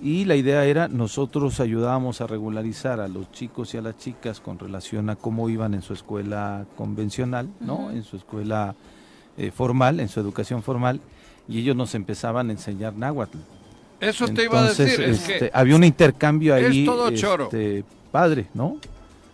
y 0.00 0.24
la 0.24 0.36
idea 0.36 0.64
era 0.64 0.88
nosotros 0.88 1.60
ayudábamos 1.60 2.20
a 2.22 2.26
regularizar 2.26 2.98
a 3.00 3.08
los 3.08 3.30
chicos 3.30 3.74
y 3.74 3.76
a 3.76 3.82
las 3.82 3.98
chicas 3.98 4.40
con 4.40 4.58
relación 4.58 5.10
a 5.10 5.16
cómo 5.16 5.48
iban 5.50 5.74
en 5.74 5.82
su 5.82 5.92
escuela 5.92 6.64
convencional, 6.76 7.48
¿no? 7.60 7.90
En 7.90 8.02
su 8.04 8.16
escuela 8.16 8.74
eh, 9.36 9.50
formal, 9.50 10.00
en 10.00 10.08
su 10.08 10.18
educación 10.18 10.62
formal 10.62 11.00
y 11.48 11.60
ellos 11.60 11.76
nos 11.76 11.94
empezaban 11.94 12.48
a 12.50 12.52
enseñar 12.52 12.94
náhuatl. 12.94 13.38
Eso 14.00 14.26
te 14.28 14.44
iba 14.44 14.58
a 14.58 14.60
Entonces, 14.70 14.86
decir, 14.98 15.04
es 15.04 15.20
este, 15.20 15.38
que 15.38 15.50
había 15.54 15.74
un 15.76 15.84
intercambio 15.84 16.54
es 16.56 16.70
ahí 16.70 16.84
todo 16.84 17.10
choro. 17.12 17.44
este, 17.44 17.84
padre, 18.12 18.46
¿no? 18.54 18.78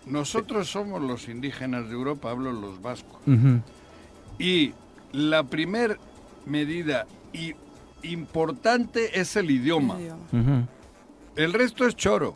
nosotros 0.07 0.69
somos 0.69 1.01
los 1.01 1.29
indígenas 1.29 1.87
de 1.89 1.95
Europa, 1.95 2.31
hablo 2.31 2.53
los 2.53 2.81
vascos. 2.83 3.21
Y 4.39 4.73
la 5.13 5.45
primer 5.45 5.99
medida 6.47 7.07
y 7.33 7.55
importante 8.03 9.21
es 9.21 9.37
el 9.37 9.51
idioma. 9.51 9.97
El 11.37 11.53
resto 11.53 11.87
es 11.87 11.95
choro. 11.97 12.35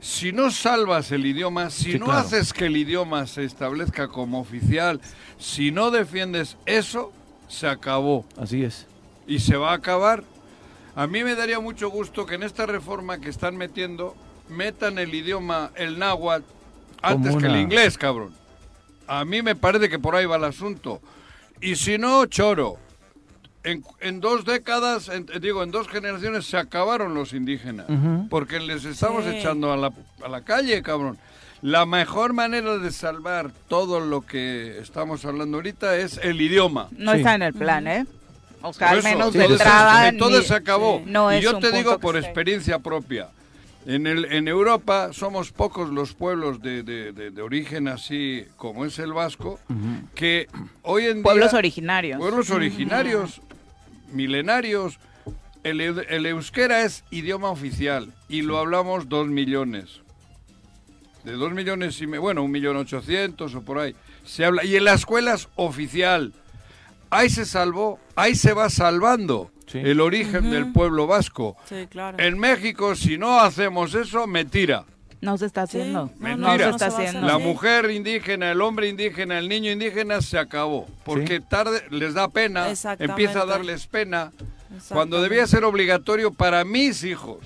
Si 0.00 0.32
no 0.32 0.50
salvas 0.50 1.12
el 1.12 1.26
idioma, 1.26 1.68
si 1.70 1.92
Sí, 1.92 1.98
no 1.98 2.06
claro. 2.06 2.20
haces 2.20 2.52
que 2.52 2.66
el 2.66 2.76
idioma 2.76 3.26
se 3.26 3.44
establezca 3.44 4.08
como 4.08 4.40
oficial, 4.40 5.00
si 5.38 5.70
no 5.70 5.90
defiendes 5.90 6.56
eso, 6.66 7.12
se 7.50 7.66
acabó 7.68 8.24
Así 8.38 8.64
es. 8.64 8.86
y 9.26 9.40
se 9.40 9.56
va 9.56 9.72
a 9.72 9.74
acabar. 9.74 10.24
A 10.96 11.06
mí 11.06 11.22
me 11.24 11.34
daría 11.34 11.60
mucho 11.60 11.90
gusto 11.90 12.24
que 12.26 12.36
en 12.36 12.42
esta 12.42 12.64
reforma 12.66 13.18
que 13.20 13.28
están 13.28 13.56
metiendo 13.56 14.14
metan 14.48 14.98
el 14.98 15.14
idioma, 15.14 15.70
el 15.74 15.98
náhuatl, 15.98 16.44
antes 17.02 17.36
que 17.36 17.46
el 17.46 17.56
inglés, 17.56 17.98
cabrón. 17.98 18.34
A 19.06 19.24
mí 19.24 19.42
me 19.42 19.54
parece 19.56 19.88
que 19.88 19.98
por 19.98 20.14
ahí 20.14 20.26
va 20.26 20.36
el 20.36 20.44
asunto. 20.44 21.00
Y 21.60 21.76
si 21.76 21.98
no, 21.98 22.24
choro. 22.26 22.76
En, 23.62 23.84
en 24.00 24.20
dos 24.20 24.46
décadas, 24.46 25.08
en- 25.10 25.26
digo, 25.40 25.62
en 25.62 25.70
dos 25.70 25.86
generaciones 25.86 26.46
se 26.46 26.56
acabaron 26.56 27.12
los 27.14 27.34
indígenas. 27.34 27.86
Porque 28.30 28.58
les 28.58 28.84
estamos 28.86 29.24
Sí. 29.24 29.30
echando 29.36 29.70
a 29.72 29.76
la, 29.76 29.92
a 30.24 30.28
la 30.28 30.40
calle, 30.42 30.80
cabrón. 30.82 31.18
La 31.62 31.84
mejor 31.84 32.32
manera 32.32 32.78
de 32.78 32.90
salvar 32.90 33.50
todo 33.68 34.00
lo 34.00 34.22
que 34.22 34.78
estamos 34.78 35.24
hablando 35.24 35.58
ahorita 35.58 35.96
es 35.96 36.18
el 36.22 36.40
idioma. 36.40 36.88
No 36.96 37.12
Sí. 37.12 37.18
está 37.18 37.34
en 37.34 37.42
el 37.42 37.52
plan, 37.52 37.86
¿eh? 37.86 38.06
O 38.62 38.72
sea, 38.72 38.90
al 38.90 39.02
menos 39.02 39.32
de 39.32 39.44
entrada. 39.44 40.08
entonces 40.08 40.40
ni- 40.42 40.46
se 40.46 40.54
acabó. 40.54 40.98
Sí. 41.04 41.10
No 41.10 41.32
y 41.32 41.36
es 41.36 41.42
yo 41.42 41.58
te 41.58 41.70
digo 41.72 41.98
por 41.98 42.16
esté. 42.16 42.28
experiencia 42.28 42.78
propia. 42.78 43.28
En, 43.86 44.06
el, 44.06 44.26
en 44.26 44.46
Europa 44.48 45.10
somos 45.12 45.52
pocos 45.52 45.88
los 45.90 46.12
pueblos 46.12 46.60
de, 46.60 46.82
de- 46.82 47.12
de- 47.12 47.30
de 47.30 47.42
origen 47.42 47.88
así 47.88 48.44
como 48.56 48.84
es 48.84 48.98
el 48.98 49.12
vasco, 49.14 49.58
que 50.14 50.46
hoy 50.82 51.06
en 51.06 51.22
Pueblos 51.22 51.50
día... 51.52 51.58
originarios. 51.58 52.18
Pueblos 52.18 52.50
originarios, 52.50 53.40
milenarios. 54.12 54.98
El, 55.62 55.80
el 55.82 56.26
euskera 56.26 56.82
es 56.84 57.04
idioma 57.10 57.50
oficial 57.50 58.12
y 58.28 58.42
lo 58.42 58.58
hablamos 58.58 59.08
dos 59.10 59.28
millones. 59.28 60.00
De 61.24 61.32
dos 61.32 61.52
millones 61.52 62.00
y 62.00 62.06
me, 62.06 62.18
bueno, 62.18 62.42
un 62.42 62.50
millón 62.50 62.76
ochocientos 62.76 63.54
o 63.54 63.62
por 63.62 63.78
ahí. 63.78 63.94
Se 64.24 64.44
habla, 64.44 64.64
y 64.64 64.76
en 64.76 64.84
la 64.84 64.94
escuela 64.94 65.34
es 65.34 65.48
oficial. 65.56 66.32
Ahí 67.10 67.28
se 67.28 67.44
salvó, 67.44 67.98
ahí 68.16 68.34
se 68.34 68.52
va 68.52 68.70
salvando 68.70 69.50
Sí. 69.66 69.78
el 69.78 70.00
origen 70.00 70.50
del 70.50 70.72
pueblo 70.72 71.06
vasco. 71.06 71.56
Sí, 71.68 71.86
claro. 71.88 72.18
En 72.18 72.38
México, 72.38 72.94
si 72.96 73.18
no 73.18 73.38
hacemos 73.40 73.94
eso, 73.94 74.26
me 74.26 74.44
tira. 74.44 74.84
No 75.20 75.36
se 75.38 75.46
está 75.46 75.62
haciendo. 75.62 76.08
Sí, 76.08 76.14
no, 76.18 76.28
no, 76.28 76.36
no 76.38 76.46
Mentira. 76.48 76.64
se 76.66 76.70
está 76.70 76.86
haciendo. 76.86 77.26
La 77.26 77.38
mujer 77.38 77.90
indígena, 77.90 78.50
el 78.50 78.60
hombre 78.62 78.88
indígena, 78.88 79.38
el 79.38 79.48
niño 79.48 79.70
indígena 79.70 80.22
se 80.22 80.38
acabó. 80.38 80.88
Porque 81.04 81.40
tarde 81.40 81.82
les 81.90 82.14
da 82.14 82.28
pena, 82.28 82.70
Exactamente. 82.70 83.12
empieza 83.12 83.42
a 83.42 83.46
darles 83.46 83.86
pena. 83.86 84.32
Cuando 84.88 85.20
debía 85.20 85.46
ser 85.46 85.62
obligatorio 85.64 86.32
para 86.32 86.64
mis 86.64 87.04
hijos, 87.04 87.38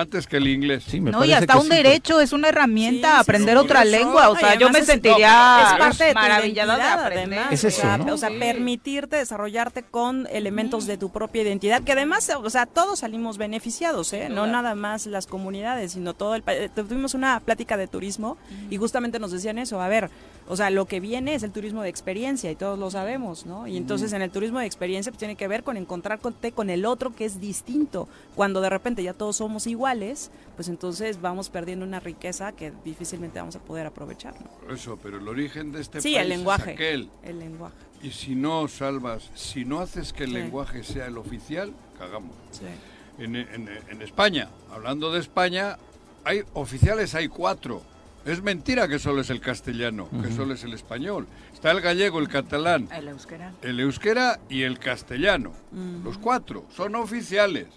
antes 0.00 0.26
que 0.26 0.36
el 0.36 0.46
inglés. 0.48 0.84
Sí, 0.86 1.00
me 1.00 1.10
No, 1.10 1.24
y 1.24 1.32
hasta 1.32 1.56
un 1.56 1.64
sí, 1.64 1.68
derecho 1.70 2.20
es 2.20 2.32
una 2.32 2.48
herramienta 2.48 3.14
Sí, 3.14 3.20
aprender 3.20 3.56
sí, 3.58 3.64
otra 3.64 3.84
lengua. 3.84 4.28
O 4.30 4.36
sea, 4.36 4.54
yo 4.54 4.70
me 4.70 4.80
es- 4.80 4.86
sentiría 4.86 5.62
es 5.72 5.78
parte 5.78 6.04
de 6.04 6.14
maravillada 6.14 6.76
de 6.76 6.82
aprender. 6.82 7.40
Es 7.50 7.64
o 7.64 7.68
eso, 7.68 7.80
sea, 7.82 7.98
¿no? 7.98 8.14
O 8.14 8.16
sea, 8.18 8.28
Sí. 8.30 8.36
permitirte 8.38 9.16
desarrollarte 9.16 9.82
con 9.82 10.26
elementos 10.30 10.86
de 10.86 10.96
tu 10.98 11.10
propia 11.10 11.42
identidad, 11.42 11.82
que 11.82 11.92
además, 11.92 12.30
o 12.42 12.50
sea, 12.50 12.66
todos 12.66 13.00
salimos 13.00 13.38
beneficiados, 13.38 14.12
¿eh? 14.12 14.28
No 14.28 14.46
nada 14.46 14.74
más 14.74 15.06
las 15.06 15.26
comunidades, 15.26 15.92
sino 15.92 16.14
todo 16.14 16.34
el 16.34 16.42
país. 16.42 16.70
Tuvimos 16.74 17.14
una 17.14 17.40
plática 17.40 17.76
de 17.76 17.86
turismo 17.88 18.36
y 18.70 18.76
justamente 18.76 19.18
nos 19.18 19.32
decían 19.32 19.58
eso, 19.58 19.80
a 19.80 19.88
ver, 19.88 20.10
o 20.48 20.56
sea, 20.56 20.70
lo 20.70 20.86
que 20.86 21.00
viene 21.00 21.34
es 21.34 21.42
el 21.42 21.50
turismo 21.52 21.82
de 21.82 21.88
experiencia 21.88 22.50
y 22.50 22.56
todos 22.56 22.78
lo 22.78 22.90
sabemos, 22.90 23.46
¿no? 23.46 23.66
Y 23.66 23.76
entonces 23.76 24.12
en 24.12 24.22
el 24.22 24.30
turismo 24.30 24.58
de 24.60 24.66
experiencia 24.66 25.10
pues, 25.12 25.18
tiene 25.18 25.34
que 25.36 25.48
ver 25.48 25.62
con 25.64 25.76
encontrarte 25.76 26.52
con 26.52 26.70
el 26.70 26.84
otro 26.86 27.14
que 27.14 27.24
es 27.24 27.40
distinto. 27.40 28.08
Cuando 28.34 28.60
de 28.60 28.70
repente 28.70 29.02
ya 29.02 29.12
todos 29.12 29.36
somos 29.36 29.66
iguales, 29.66 30.30
pues 30.54 30.68
entonces 30.68 31.20
vamos 31.20 31.48
perdiendo 31.50 31.84
una 31.84 32.00
riqueza 32.00 32.52
que 32.52 32.72
difícilmente 32.84 33.38
vamos 33.38 33.56
a 33.56 33.60
poder 33.60 33.86
aprovechar, 33.86 34.34
¿no? 34.40 34.72
Eso, 34.74 34.98
pero 35.02 35.18
el 35.18 35.26
origen 35.28 35.72
de 35.72 35.80
este 35.80 36.00
Sí, 36.00 36.10
país 36.14 36.22
el 36.22 36.28
lenguaje. 36.28 36.70
es 36.70 36.76
aquel. 36.76 37.10
El 37.24 37.38
lenguaje. 37.38 37.74
Y 38.02 38.10
si 38.10 38.34
no 38.34 38.68
salvas, 38.68 39.30
si 39.34 39.64
no 39.64 39.80
haces 39.80 40.12
que 40.12 40.24
el 40.24 40.30
Sí. 40.30 40.36
lenguaje 40.36 40.84
sea 40.84 41.06
el 41.06 41.18
oficial, 41.18 41.72
cagamos. 41.98 42.36
Sí. 42.52 42.64
En, 43.18 43.34
en- 43.34 43.68
en 43.90 44.02
España, 44.02 44.50
hablando 44.70 45.10
de 45.10 45.20
España, 45.20 45.78
hay 46.22 46.42
oficiales, 46.52 47.14
hay 47.14 47.28
cuatro. 47.28 47.82
Es 48.26 48.42
mentira 48.42 48.88
que 48.88 48.98
solo 48.98 49.20
es 49.20 49.30
el 49.30 49.40
castellano, 49.40 50.08
que 50.22 50.32
solo 50.32 50.54
es 50.54 50.64
el 50.64 50.72
español. 50.74 51.26
Está 51.54 51.70
el 51.70 51.80
gallego, 51.80 52.18
el 52.18 52.28
catalán, 52.28 52.88
El 52.92 53.08
euskera. 53.08 53.52
el 53.62 53.78
euskera 53.80 54.40
y 54.48 54.62
el 54.62 54.78
castellano. 54.80 55.52
Los 56.04 56.18
cuatro 56.18 56.66
son 56.76 56.96
oficiales. 56.96 57.68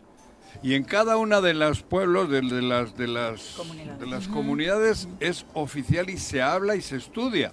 Y 0.64 0.74
en 0.74 0.84
cada 0.84 1.18
una 1.18 1.40
de 1.42 1.54
los 1.54 1.84
pueblos, 1.84 2.30
de, 2.30 2.42
de 2.42 2.62
las, 2.64 2.98
de, 2.98 3.08
las, 3.08 3.54
Comunidades. 3.56 4.00
de 4.00 4.08
las 4.08 4.28
comunidades, 4.28 5.08
es 5.20 5.46
oficial 5.54 6.10
y 6.10 6.18
se 6.18 6.42
habla 6.42 6.76
y 6.76 6.82
se 6.82 6.98
estudia. 6.98 7.52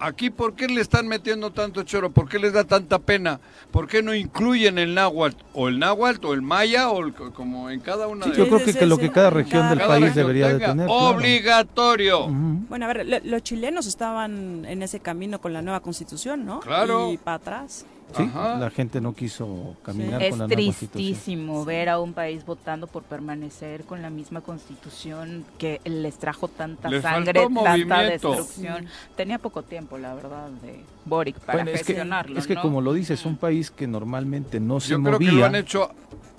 Aquí, 0.00 0.28
¿por 0.28 0.54
qué 0.54 0.66
le 0.66 0.80
están 0.80 1.06
metiendo 1.06 1.52
tanto 1.52 1.82
choro? 1.84 2.10
¿Por 2.10 2.28
qué 2.28 2.38
les 2.38 2.52
da 2.52 2.64
tanta 2.64 2.98
pena? 2.98 3.38
¿Por 3.70 3.86
qué 3.86 4.02
no 4.02 4.12
incluyen 4.12 4.76
el 4.78 4.92
náhuatl? 4.94 5.36
O 5.54 5.68
el 5.68 5.78
náhuatl, 5.78 6.26
o 6.26 6.34
el 6.34 6.42
maya, 6.42 6.90
o 6.90 7.00
el- 7.06 7.14
como 7.14 7.70
en 7.70 7.80
cada 7.80 8.08
una 8.08 8.24
Sí, 8.24 8.32
de 8.32 8.36
yo 8.36 8.44
Sí, 8.44 8.50
creo 8.50 8.64
que, 8.64 8.74
que 8.74 8.86
lo 8.86 8.98
que 8.98 9.10
cada 9.10 9.30
región 9.30 9.62
Cada 9.62 9.70
del 9.70 9.78
cada 9.78 9.90
país 9.90 10.04
región 10.06 10.26
debería 10.26 10.48
de 10.48 10.58
tener. 10.58 10.86
claro. 10.86 10.92
Obligatorio. 10.92 12.26
Bueno, 12.28 12.84
a 12.84 12.88
ver, 12.92 13.06
lo- 13.06 13.20
los 13.22 13.42
chilenos 13.44 13.86
estaban 13.86 14.64
en 14.66 14.82
ese 14.82 14.98
camino 15.00 15.40
con 15.40 15.52
la 15.52 15.62
nueva 15.62 15.80
constitución, 15.80 16.44
¿no? 16.44 16.60
Claro. 16.60 17.12
Y 17.12 17.16
para 17.16 17.36
atrás. 17.36 17.86
Sí, 18.16 18.22
Ajá. 18.22 18.56
la 18.58 18.70
gente 18.70 19.00
no 19.00 19.12
quiso 19.14 19.76
caminar 19.82 20.22
Es 20.22 20.30
con 20.30 20.38
la 20.40 20.46
nueva 20.46 20.62
constitución. 20.62 20.90
tristísimo 20.92 21.64
ver 21.64 21.88
a 21.88 21.98
un 22.00 22.12
país 22.12 22.44
votando 22.46 22.86
por 22.86 23.02
permanecer 23.02 23.84
con 23.84 24.02
la 24.02 24.10
misma 24.10 24.40
constitución 24.40 25.44
que 25.58 25.80
les 25.84 26.18
trajo 26.18 26.48
tanta 26.48 26.88
sangre, 27.00 27.32
tanta 27.40 27.48
movimiento. 27.48 27.94
destrucción. 28.32 28.86
Tenía 29.16 29.38
poco 29.38 29.62
tiempo, 29.62 29.98
la 29.98 30.14
verdad, 30.14 30.48
de 30.62 30.80
Boric 31.04 31.38
para 31.40 31.58
Bueno, 31.58 31.70
es 31.70 31.80
que, 31.80 31.86
gestionarlo. 31.86 32.38
es 32.38 32.46
que 32.46 32.54
¿no? 32.54 32.62
como 32.62 32.80
lo 32.80 32.92
dices, 32.92 33.24
un 33.26 33.36
país 33.36 33.70
que 33.70 33.86
normalmente 33.86 34.60
no 34.60 34.80
se 34.80 34.90
Yo 34.90 35.02
creo 35.02 35.18
que 35.18 35.24
lo 35.26 35.32
movía, 35.32 35.46
han 35.46 35.54
hecho 35.56 35.90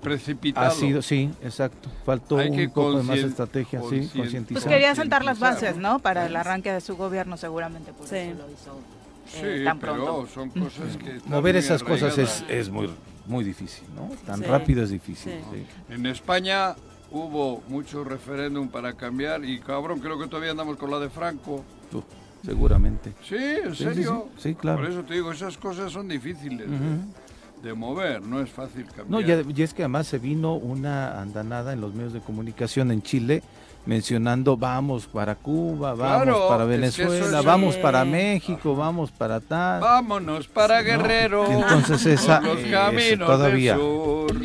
precipitado. 0.02 0.68
ha 0.68 0.72
sido, 0.72 1.02
sí, 1.02 1.30
exacto. 1.44 1.90
Faltó 2.06 2.38
Hay 2.38 2.50
un 2.50 2.70
poco 2.70 2.92
de 2.98 3.04
más 3.04 3.18
conscien- 3.18 3.30
estrategia, 3.30 3.80
sí, 3.90 4.10
concientizar. 4.16 4.54
Pues 4.64 4.66
quería 4.66 4.94
sentar 4.96 5.24
las 5.26 5.40
bases, 5.40 5.78
¿no? 5.78 5.94
¿no? 5.94 6.00
Para 6.00 6.26
el 6.28 6.36
arranque 6.36 6.72
de 6.72 6.82
su 6.82 6.96
gobierno, 6.96 7.38
seguramente 7.38 7.92
por 7.94 8.08
Sí. 8.08 8.16
eso 8.18 8.38
lo 8.38 8.52
hizo 8.52 8.80
Sí, 9.26 9.40
eh, 9.44 9.64
tan 9.64 9.80
pero 9.80 9.94
pronto. 9.96 10.28
son 10.28 10.50
cosas 10.50 10.98
que... 10.98 11.16
están 11.18 11.32
Mover 11.32 11.56
esas 11.56 11.84
cosas 11.84 12.18
es, 12.18 12.44
es 12.48 12.70
muy, 12.70 12.90
muy 13.26 13.44
difícil, 13.44 13.86
¿no? 13.96 14.10
Tan 14.26 14.40
Sí. 14.40 14.46
rápido 14.46 14.84
es 14.84 14.90
difícil. 14.92 15.34
Sí. 15.34 15.40
sí. 15.88 15.94
En 15.94 16.06
España 16.06 16.76
hubo 17.12 17.62
mucho 17.68 18.04
referéndum 18.04 18.68
para 18.70 18.94
cambiar 18.94 19.44
y 19.46 19.60
cabrón, 19.60 20.00
creo 20.00 20.20
que 20.20 20.28
todavía 20.28 20.52
andamos 20.52 20.78
con 20.78 20.92
la 20.92 21.00
de 21.00 21.10
Franco. 21.10 21.64
Tú, 21.92 22.04
seguramente. 22.44 23.14
Sí, 23.28 23.36
en 23.36 23.76
serio. 23.76 24.28
sí. 24.38 24.50
Sí, 24.50 24.56
claro. 24.56 24.80
Por 24.82 24.90
eso 24.92 25.04
te 25.04 25.14
digo, 25.16 25.32
esas 25.32 25.58
cosas 25.58 25.92
son 25.92 26.08
difíciles 26.08 26.60
de- 26.70 26.76
Ujú. 26.76 27.64
de, 27.64 27.74
mover, 27.74 28.22
no 28.22 28.40
es 28.42 28.50
fácil 28.50 28.86
cambiar. 28.86 29.08
No, 29.10 29.22
y, 29.22 29.54
y 29.56 29.64
es 29.64 29.74
que 29.74 29.82
además 29.84 30.08
se 30.08 30.20
vino 30.20 30.54
una 30.56 31.20
andanada 31.22 31.74
en 31.74 31.82
los 31.82 31.94
medios 31.96 32.14
de 32.14 32.20
comunicación 32.22 32.92
en 32.92 33.02
Chile 33.02 33.42
mencionando 33.86 34.58
vamos 34.58 35.06
para 35.06 35.36
Cuba, 35.36 35.94
vamos 35.94 36.24
Claro, 36.24 36.48
para 36.48 36.64
es 36.64 36.70
que 36.80 36.86
eso 37.04 37.12
Venezuela, 37.12 37.40
es- 37.40 37.46
vamos 37.46 37.76
para 37.78 38.06
México, 38.06 38.76
vamos 38.76 39.12
para 39.12 39.40
tal. 39.40 39.82
Vámonos 39.82 40.48
para 40.48 40.82
Guerrero. 40.82 41.46
Entonces 41.50 42.06
esa, 42.06 42.42
los 42.42 42.60
eh, 42.60 42.70
caminos 42.72 43.28
todavía, 43.28 43.76
sur. 43.76 44.36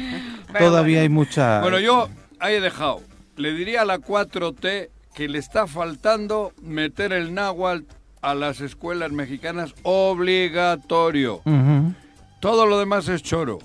todavía 0.59 1.00
hay 1.02 1.09
mucha... 1.09 1.61
Bueno, 1.62 1.78
yo 1.78 2.09
ahí 2.38 2.54
he 2.56 2.61
dejado. 2.61 3.00
Le 3.37 3.52
diría 3.54 3.82
a 3.82 3.85
la 3.85 3.99
4T 3.99 4.90
que 5.14 5.28
le 5.28 5.38
está 5.38 5.66
faltando 5.66 6.52
meter 6.62 7.12
el 7.12 7.32
náhuatl 7.35 7.85
a 8.23 8.35
las 8.35 8.61
escuelas 8.61 9.12
mexicanas 9.12 9.75
obligatorio. 9.82 11.40
Todo 12.40 12.66
lo 12.66 12.78
demás 12.78 13.09
es 13.09 13.23
choro. 13.23 13.59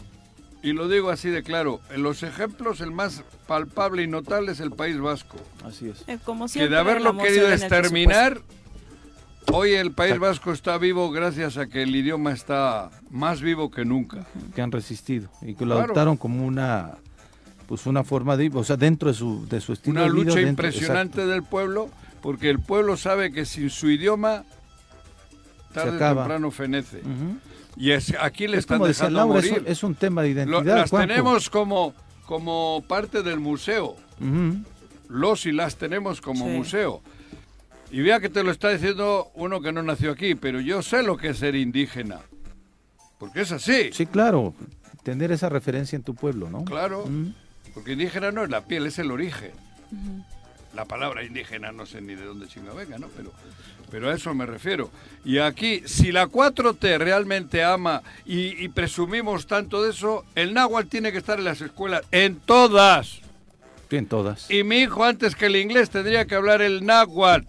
Y 0.66 0.74
lo 0.74 0.88
digo 0.90 1.12
así 1.12 1.30
de 1.30 1.44
claro. 1.44 1.80
En 1.92 2.02
los 2.02 2.24
ejemplos, 2.24 2.82
el 2.82 2.92
más 2.92 3.24
palpable 3.48 4.02
y 4.02 4.08
notable 4.08 4.52
es 4.52 4.60
el 4.60 4.72
País 4.72 5.00
Vasco. 5.00 5.38
Así 5.64 5.90
es. 5.90 6.04
Eh, 6.08 6.18
como 6.24 6.48
Que 6.48 6.68
de 6.68 6.76
haberlo 6.78 7.16
querido 7.18 7.52
exterminar, 7.52 8.42
hoy 9.54 9.74
el 9.74 9.92
País. 9.92 10.18
Vasco 10.18 10.52
está 10.52 10.78
vivo 10.80 11.12
gracias 11.12 11.58
a 11.58 11.68
que 11.68 11.84
el 11.84 11.96
idioma 11.96 12.32
está 12.34 12.90
más 13.12 13.42
vivo 13.42 13.70
que 13.70 13.86
nunca. 13.86 14.26
que 14.56 14.62
han 14.64 14.72
resistido 14.72 15.30
y 15.44 15.54
que 15.54 15.66
lo 15.66 15.76
Claro. 15.76 15.84
adoptaron 15.86 16.18
como 16.18 16.46
una 16.46 16.96
pues 17.68 17.86
una 17.88 18.04
forma 18.04 18.36
de 18.38 18.50
o 18.54 18.64
sea 18.64 18.76
dentro 18.78 19.08
de 19.10 19.14
su 19.16 19.48
de 19.48 19.60
su 19.62 19.74
estilo 19.74 19.94
Una 20.00 20.04
de 20.04 20.12
vida, 20.12 20.24
lucha 20.24 20.36
dentro- 20.40 20.50
impresionante 20.68 21.26
del 21.28 21.44
pueblo, 21.44 21.90
porque 22.22 22.50
el 22.50 22.60
pueblo 22.60 22.98
sabe 22.98 23.32
que 23.32 23.46
sin 23.46 23.70
su 23.70 23.90
idioma, 23.90 24.46
tarde 25.74 25.96
o 26.04 26.16
temprano 26.16 26.50
fenece. 26.52 27.02
Y 27.78 27.92
es, 27.92 28.14
aquí 28.20 28.48
le 28.48 28.54
es 28.58 28.60
están 28.64 28.78
como 28.78 28.88
decía 28.88 29.06
dejando 29.10 29.20
Laura 29.20 29.40
es 29.40 29.46
morir. 29.52 29.64
un, 29.66 29.72
es 29.72 29.84
un 29.84 29.96
tema 29.96 30.22
de 30.22 30.34
Lo- 30.34 30.42
identidad 30.58 30.76
las 30.78 30.90
Juanjo. 30.90 31.08
tenemos 31.08 31.50
como, 31.50 31.94
como 32.26 32.84
parte 32.88 33.22
del 33.24 33.40
museo. 33.40 33.96
Los 35.10 35.46
y 35.46 35.52
las 35.52 35.76
tenemos 35.76 36.22
como 36.22 36.46
Sí. 36.46 36.52
museo. 36.52 37.02
Y 37.92 38.02
vea 38.02 38.20
que 38.20 38.30
te 38.30 38.44
lo 38.44 38.52
está 38.52 38.70
diciendo 38.70 39.30
uno 39.36 39.62
que 39.62 39.72
no 39.72 39.84
nació 39.84 40.12
aquí, 40.12 40.36
pero 40.36 40.60
yo 40.60 40.82
sé 40.82 41.04
lo 41.04 41.18
que 41.18 41.30
es 41.30 41.38
ser 41.38 41.56
indígena. 41.56 42.22
Porque 43.20 43.42
es 43.42 43.52
así. 43.52 43.92
sí 43.94 44.06
claro 44.06 44.54
tener 45.04 45.32
esa 45.32 45.50
referencia 45.50 45.96
en 45.96 46.04
tu 46.04 46.16
pueblo 46.16 46.50
no 46.50 46.66
Claro. 46.66 47.08
Porque 47.74 47.94
indígena 47.94 48.32
no 48.32 48.44
es 48.44 48.50
la 48.50 48.66
piel, 48.66 48.88
es 48.88 48.98
el 49.00 49.12
origen. 49.12 49.52
La 50.76 50.86
palabra 50.86 51.24
indígena 51.24 51.72
no 51.72 51.86
sé 51.86 52.02
ni 52.02 52.16
de 52.16 52.26
dónde 52.26 52.48
chinga 52.48 52.74
venga, 52.74 52.98
¿no? 52.98 53.08
Pero, 53.16 53.32
pero 53.90 54.10
a 54.10 54.14
eso 54.14 54.34
me 54.34 54.46
refiero. 54.46 54.92
Y 55.24 55.38
aquí, 55.40 55.82
si 55.86 56.12
la 56.12 56.28
4T 56.28 56.98
realmente 56.98 57.64
ama 57.64 58.04
y, 58.26 58.64
y 58.64 58.70
presumimos 58.70 59.48
tanto 59.48 59.82
de 59.82 59.92
eso, 59.92 60.26
el 60.36 60.54
náhuatl 60.54 60.90
tiene 60.90 61.12
que 61.12 61.18
estar 61.18 61.40
en 61.40 61.46
las 61.46 61.62
escuelas, 61.62 62.04
en 62.12 62.36
todas. 62.40 63.22
En 63.90 64.08
todas. 64.08 64.52
Y 64.52 64.64
mi 64.64 64.80
hijo, 64.80 65.06
antes 65.06 65.36
que 65.36 65.46
el 65.46 65.56
inglés, 65.56 65.90
tendría 65.90 66.26
que 66.26 66.36
hablar 66.36 66.62
el 66.62 66.86
náhuatl. 66.86 67.48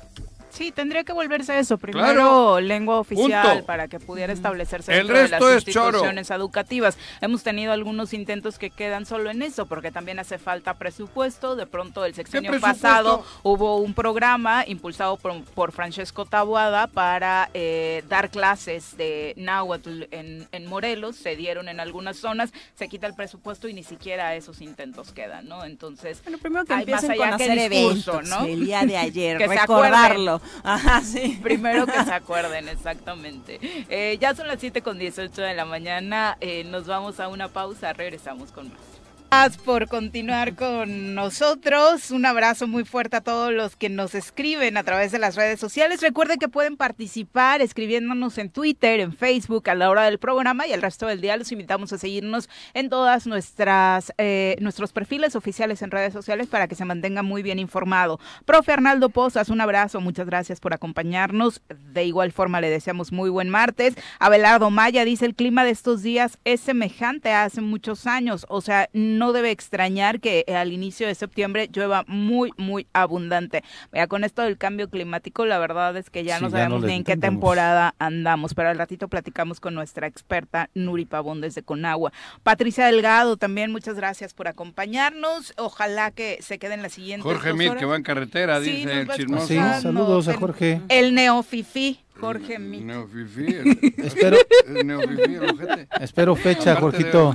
Sí, 0.56 0.72
tendría 0.72 1.04
que 1.04 1.12
volverse 1.12 1.58
eso. 1.58 1.76
Primero 1.78 2.06
Claro. 2.14 2.60
lengua 2.60 2.98
oficial 2.98 3.46
Punto. 3.48 3.66
para 3.66 3.88
que 3.88 4.00
pudiera 4.00 4.32
establecerse 4.32 4.96
El 4.98 5.06
de 5.08 5.28
las 5.28 5.42
es 5.42 5.64
choro. 5.66 5.88
instituciones 5.88 6.30
educativas. 6.30 6.96
Hemos 7.20 7.42
tenido 7.42 7.72
algunos 7.72 8.12
intentos 8.14 8.58
que 8.58 8.70
quedan 8.70 9.04
solo 9.06 9.30
en 9.30 9.42
eso, 9.42 9.66
porque 9.66 9.90
también 9.92 10.18
hace 10.18 10.38
falta 10.38 10.74
presupuesto. 10.74 11.56
De 11.56 11.66
pronto, 11.66 12.04
el 12.04 12.14
sexenio 12.14 12.58
pasado 12.60 13.24
hubo 13.42 13.76
un 13.76 13.92
programa 13.94 14.64
impulsado 14.66 15.16
por, 15.16 15.42
por 15.44 15.72
Francesco 15.72 16.24
Tabuada 16.24 16.86
para 16.86 17.50
eh, 17.54 18.02
dar 18.08 18.30
clases 18.30 18.96
de 18.96 19.34
náhuatl 19.36 20.04
en, 20.10 20.48
en 20.52 20.66
Morelos. 20.66 21.16
Se 21.16 21.36
dieron 21.36 21.68
en 21.68 21.80
algunas 21.80 22.16
zonas, 22.16 22.52
se 22.74 22.88
quita 22.88 23.06
el 23.06 23.14
presupuesto 23.14 23.68
y 23.68 23.74
ni 23.74 23.82
siquiera 23.82 24.34
esos 24.34 24.60
intentos 24.60 25.12
quedan, 25.12 25.48
¿no? 25.48 25.64
Entonces, 25.64 26.22
Bueno, 26.22 26.38
primero 26.38 26.64
que 26.64 26.72
Hay 26.72 26.86
más 26.86 27.04
empiecen 27.04 27.10
allá 27.10 27.30
con 27.30 27.38
que 27.38 27.44
hacer 27.44 27.70
discurso, 27.70 28.12
eventos, 28.14 28.38
¿no? 28.40 28.46
el 28.46 28.64
día 28.64 28.84
de 28.86 28.96
ayer, 28.96 29.38
Que 29.38 29.48
se 29.48 29.58
recordarlo. 29.60 30.40
Ajá, 30.62 31.00
sí. 31.02 31.38
Primero 31.42 31.86
que 31.86 32.04
se 32.04 32.12
acuerden, 32.12 32.68
exactamente. 32.68 33.58
Eh, 33.88 34.18
ya 34.20 34.34
son 34.34 34.48
las 34.48 34.60
7 34.60 34.82
con 34.82 34.98
18 34.98 35.42
de 35.42 35.54
la 35.54 35.64
mañana. 35.64 36.36
eh, 36.40 36.64
nos 36.64 36.86
vamos 36.86 37.20
a 37.20 37.28
una 37.28 37.48
pausa. 37.48 37.92
Regresamos 37.92 38.52
con 38.52 38.68
más. 38.68 38.95
Gracias 39.28 39.60
por 39.62 39.88
continuar 39.88 40.54
con 40.54 41.14
nosotros. 41.14 42.12
Un 42.12 42.26
abrazo 42.26 42.68
muy 42.68 42.84
fuerte 42.84 43.16
a 43.16 43.20
todos 43.20 43.52
los 43.52 43.74
que 43.74 43.88
nos 43.88 44.14
escriben 44.14 44.76
a 44.76 44.84
través 44.84 45.10
de 45.10 45.18
las 45.18 45.34
redes 45.34 45.58
sociales. 45.58 46.00
Recuerden 46.00 46.38
que 46.38 46.48
pueden 46.48 46.76
participar 46.76 47.60
escribiéndonos 47.60 48.38
en 48.38 48.50
Twitter, 48.50 49.00
en 49.00 49.12
Facebook 49.12 49.68
a 49.68 49.74
la 49.74 49.90
hora 49.90 50.04
del 50.04 50.18
programa 50.18 50.66
y 50.66 50.72
el 50.72 50.80
resto 50.80 51.06
del 51.06 51.20
día 51.20 51.36
los 51.36 51.50
invitamos 51.50 51.92
a 51.92 51.98
seguirnos 51.98 52.48
en 52.72 52.88
todas 52.88 53.26
nuestras 53.26 54.12
eh, 54.16 54.56
nuestros 54.60 54.92
perfiles 54.92 55.34
oficiales 55.34 55.82
en 55.82 55.90
redes 55.90 56.12
sociales 56.12 56.46
para 56.46 56.68
que 56.68 56.76
se 56.76 56.84
mantenga 56.84 57.22
muy 57.22 57.42
bien 57.42 57.58
informado. 57.58 58.20
Profe 58.44 58.72
Arnaldo 58.72 59.10
Pozas, 59.10 59.48
un 59.48 59.60
abrazo, 59.60 60.00
muchas 60.00 60.26
gracias 60.26 60.60
por 60.60 60.72
acompañarnos. 60.72 61.62
De 61.92 62.04
igual 62.04 62.32
forma 62.32 62.60
le 62.60 62.70
deseamos 62.70 63.12
muy 63.12 63.28
buen 63.28 63.50
martes. 63.50 63.96
Abelardo 64.18 64.70
Maya 64.70 65.04
dice 65.04 65.26
el 65.26 65.34
clima 65.34 65.64
de 65.64 65.70
estos 65.70 66.02
días 66.02 66.38
es 66.44 66.60
semejante 66.60 67.32
a 67.32 67.44
hace 67.44 67.60
muchos 67.60 68.06
años, 68.06 68.46
o 68.48 68.60
sea, 68.60 68.88
no 68.92 69.15
debe 69.32 69.50
extrañar 69.50 70.20
que 70.20 70.44
al 70.48 70.72
inicio 70.72 71.06
de 71.06 71.14
septiembre 71.14 71.68
llueva 71.72 72.04
muy, 72.06 72.50
muy 72.56 72.86
abundante. 72.92 73.62
Vea, 73.92 74.06
con 74.06 74.24
esto 74.24 74.42
del 74.42 74.58
cambio 74.58 74.88
climático, 74.88 75.46
la 75.46 75.58
verdad 75.58 75.96
es 75.96 76.10
que 76.10 76.24
ya 76.24 76.38
Sí, 76.38 76.44
no 76.44 76.48
ya 76.50 76.56
sabemos 76.58 76.80
no 76.82 76.86
ni 76.88 76.94
en 76.94 77.04
qué 77.04 77.16
temporada 77.16 77.94
andamos, 77.98 78.54
pero 78.54 78.68
al 78.68 78.78
ratito 78.78 79.08
platicamos 79.08 79.60
con 79.60 79.74
nuestra 79.74 80.06
experta 80.06 80.70
Nuri 80.74 81.04
Pavón 81.06 81.40
desde 81.40 81.62
Conagua. 81.62 82.12
Patricia 82.42 82.86
Delgado, 82.86 83.36
también 83.36 83.72
muchas 83.72 83.96
gracias 83.96 84.34
por 84.34 84.48
acompañarnos. 84.48 85.52
Ojalá 85.56 86.10
que 86.10 86.38
se 86.40 86.58
quede 86.58 86.74
en 86.74 86.82
la 86.82 86.88
siguiente. 86.88 87.22
Jorge 87.22 87.52
Mir, 87.54 87.74
que 87.76 87.84
va 87.84 87.96
en 87.96 88.02
carretera, 88.02 88.60
Sí, 88.60 88.70
dice 88.76 89.00
el 89.00 89.08
chismoso. 89.08 89.46
Sí, 89.46 89.56
saludos 89.56 90.28
a 90.28 90.32
El- 90.32 90.36
Jorge. 90.38 90.80
El 90.88 91.14
neofifi, 91.14 92.00
Jorge 92.20 92.58
Mit. 92.58 92.82
Neofifi, 92.82 93.46
el, 93.46 93.94
Espero, 93.98 94.36
ojete. 94.36 95.88
espero 96.00 96.36
fecha, 96.36 96.72
Aparte 96.72 97.02
Jorgito. 97.04 97.34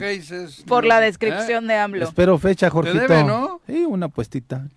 Por 0.68 0.86
la 0.86 1.00
descripción 1.00 1.68
de 1.68 1.76
AMLO. 1.76 2.04
Espero 2.06 2.38
fecha, 2.38 2.70
Jorgito. 2.70 3.00
debe, 3.00 3.24
¿no? 3.24 3.62
Sí, 3.68 3.86
una 3.86 4.08
puestita. 4.10 4.68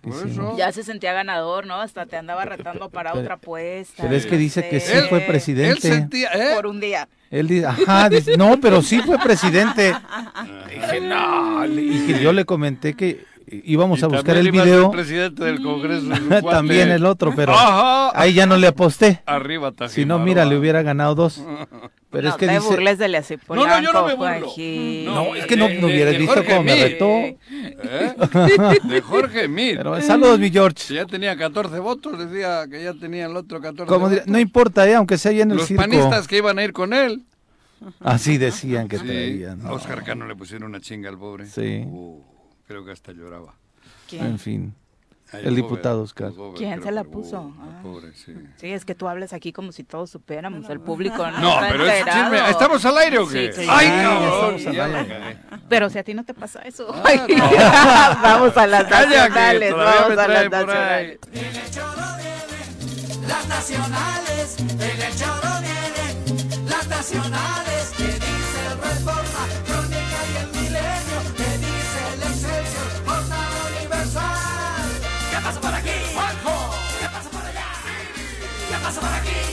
Ya 0.57 0.71
se 0.71 0.83
sentía 0.83 1.13
ganador, 1.13 1.65
¿no? 1.65 1.81
Hasta 1.81 2.05
te 2.05 2.17
andaba 2.17 2.45
retando 2.45 2.89
para 2.89 3.11
pero- 3.11 3.23
otra 3.23 3.35
apuesta. 3.35 4.03
Pero 4.03 4.15
es 4.15 4.25
que 4.25 4.37
dice 4.37 4.67
que 4.69 4.79
sí 4.79 4.93
fue 5.09 5.19
Él 5.19 5.25
presidente. 5.27 5.81
sentía, 5.81 6.29
¿eh? 6.33 6.55
Por 6.55 6.67
un 6.67 6.79
día. 6.79 7.07
Él 7.31 7.47
dice, 7.47 7.65
ajá, 7.65 8.07
dice, 8.09 8.37
no, 8.37 8.59
pero 8.61 8.81
sí 8.81 8.99
fue 9.01 9.17
presidente. 9.17 9.93
Dije, 10.69 11.01
no. 11.01 11.65
Y 11.65 12.05
que 12.07 12.19
yo 12.21 12.31
le 12.31 12.45
comenté 12.45 12.93
que 12.93 13.25
íbamos 13.47 13.99
Y 14.01 14.05
a 14.05 14.07
buscar 14.07 14.37
el 14.37 14.51
video. 14.51 14.91
presidente 14.91 15.43
del 15.43 15.61
Congreso. 15.61 16.07
También 16.49 16.89
el 16.91 17.05
otro, 17.05 17.33
pero 17.35 17.53
Ajá. 17.53 18.11
ahí 18.19 18.33
ya 18.33 18.45
no 18.45 18.57
le 18.57 18.67
aposté. 18.67 19.21
Arriba 19.25 19.71
Tajimaroa. 19.71 19.89
Si 19.95 20.05
no, 20.05 20.19
mira, 20.19 20.45
le 20.45 20.57
hubiera 20.57 20.81
ganado 20.81 21.15
dos. 21.15 21.43
Pero 22.11 22.29
no 22.29 22.29
es 22.29 22.35
que 22.37 22.47
te 22.47 22.53
dice, 22.53 22.67
burles 22.69 22.97
de 22.97 23.09
la 23.09 23.21
No, 23.49 23.55
no, 23.67 23.81
yo 23.81 23.91
no 23.91 24.05
me 24.07 24.13
burlo. 24.13 24.47
Juanji. 24.47 25.03
No, 25.05 25.35
es 25.35 25.45
que 25.47 25.57
no, 25.57 25.67
de- 25.67 25.79
no 25.81 25.87
hubieras 25.87 26.13
de 26.13 26.19
visto 26.19 26.45
cómo 26.45 26.63
me 26.63 26.75
retó. 26.81 27.07
¿Eh? 27.09 28.15
De 28.85 29.01
Jorge 29.01 29.49
Mir. 29.49 29.77
Pero 29.77 29.99
saludos, 30.01 30.39
mi 30.39 30.47
Si 30.47 30.53
George. 30.53 30.93
ya 30.93 31.05
tenía 31.05 31.35
14 31.35 31.77
votos, 31.79 32.17
decía 32.17 32.67
que 32.71 32.81
ya 32.85 32.93
tenía 32.93 33.25
el 33.25 33.35
otro 33.35 33.59
14 33.59 33.85
Como 33.89 34.07
votos. 34.09 34.27
no 34.27 34.39
importa, 34.39 34.87
eh, 34.87 34.95
aunque 34.95 35.17
sea 35.17 35.31
allá 35.31 35.43
en 35.43 35.51
el 35.51 35.57
Los 35.57 35.67
circo. 35.67 35.81
panistas 35.81 36.25
que 36.29 36.37
iban 36.37 36.57
a 36.57 36.63
ir 36.63 36.71
con 36.71 36.93
él. 36.93 37.23
Así 37.99 38.37
decían 38.37 38.87
que 38.87 38.97
Sí, 38.97 39.05
traían. 39.05 39.65
Oscar 39.65 40.03
Cano 40.05 40.25
le 40.25 40.37
pusieron 40.37 40.69
una 40.69 40.79
chinga 40.79 41.09
al 41.09 41.17
pobre. 41.17 41.47
Sí. 41.47 41.83
Uh, 41.85 42.21
creo 42.67 42.85
que 42.85 42.91
hasta 42.91 43.11
lloraba. 43.11 43.53
En 44.11 44.39
fin. 44.39 44.73
Ay, 45.31 45.39
El 45.39 45.45
pobre, 45.49 45.55
diputado 45.55 46.01
Oscar. 46.03 46.31
pobre, 46.33 46.57
¿Quién 46.59 46.83
se 46.83 46.91
la 46.91 47.03
puso? 47.03 47.51
Ah. 47.59 47.79
pobre, 47.81 48.13
sí. 48.13 48.33
Sí, 48.57 48.67
es 48.71 48.85
que 48.85 48.93
tú 48.93 49.07
hablas 49.07 49.33
aquí 49.33 49.51
como 49.51 49.71
si 49.71 49.83
todos 49.83 50.11
supiéramos. 50.11 50.69
El 50.69 50.79
público 50.79 51.17
no, 51.31 51.39
No, 51.39 51.49
está 51.55 51.67
pero 51.71 51.87
es 51.87 52.05
chisme. 52.05 52.49
¿Estamos 52.51 52.85
al 52.85 52.97
aire 52.99 53.17
o 53.17 53.27
qué? 53.27 53.51
Sí. 53.51 53.65
¡Ay, 53.67 53.87
cabrón! 53.87 54.55
estamos 54.55 54.77
al 54.85 54.95
aire. 54.95 55.37
Pero 55.67 55.89
si 55.89 55.97
a 55.97 56.03
ti 56.03 56.13
no 56.13 56.23
te 56.23 56.33
pasa 56.35 56.59
eso. 56.61 56.87
Ah, 56.93 57.01
Ay, 57.05 57.21
no. 57.35 57.43
vamos 58.21 58.55
a 58.55 58.67
las 58.67 58.87
nacionales. 58.89 59.73
Vamos 59.73 60.17
a 60.17 60.27
las 60.27 60.49
nacionales. 60.51 61.19
Las 63.27 63.47
nacionales, 63.47 64.59
en 64.59 65.01
el 65.01 65.15
choro 65.15 65.49
vienen. 65.61 66.69
Las 66.69 66.87
nacionales, 66.87 67.84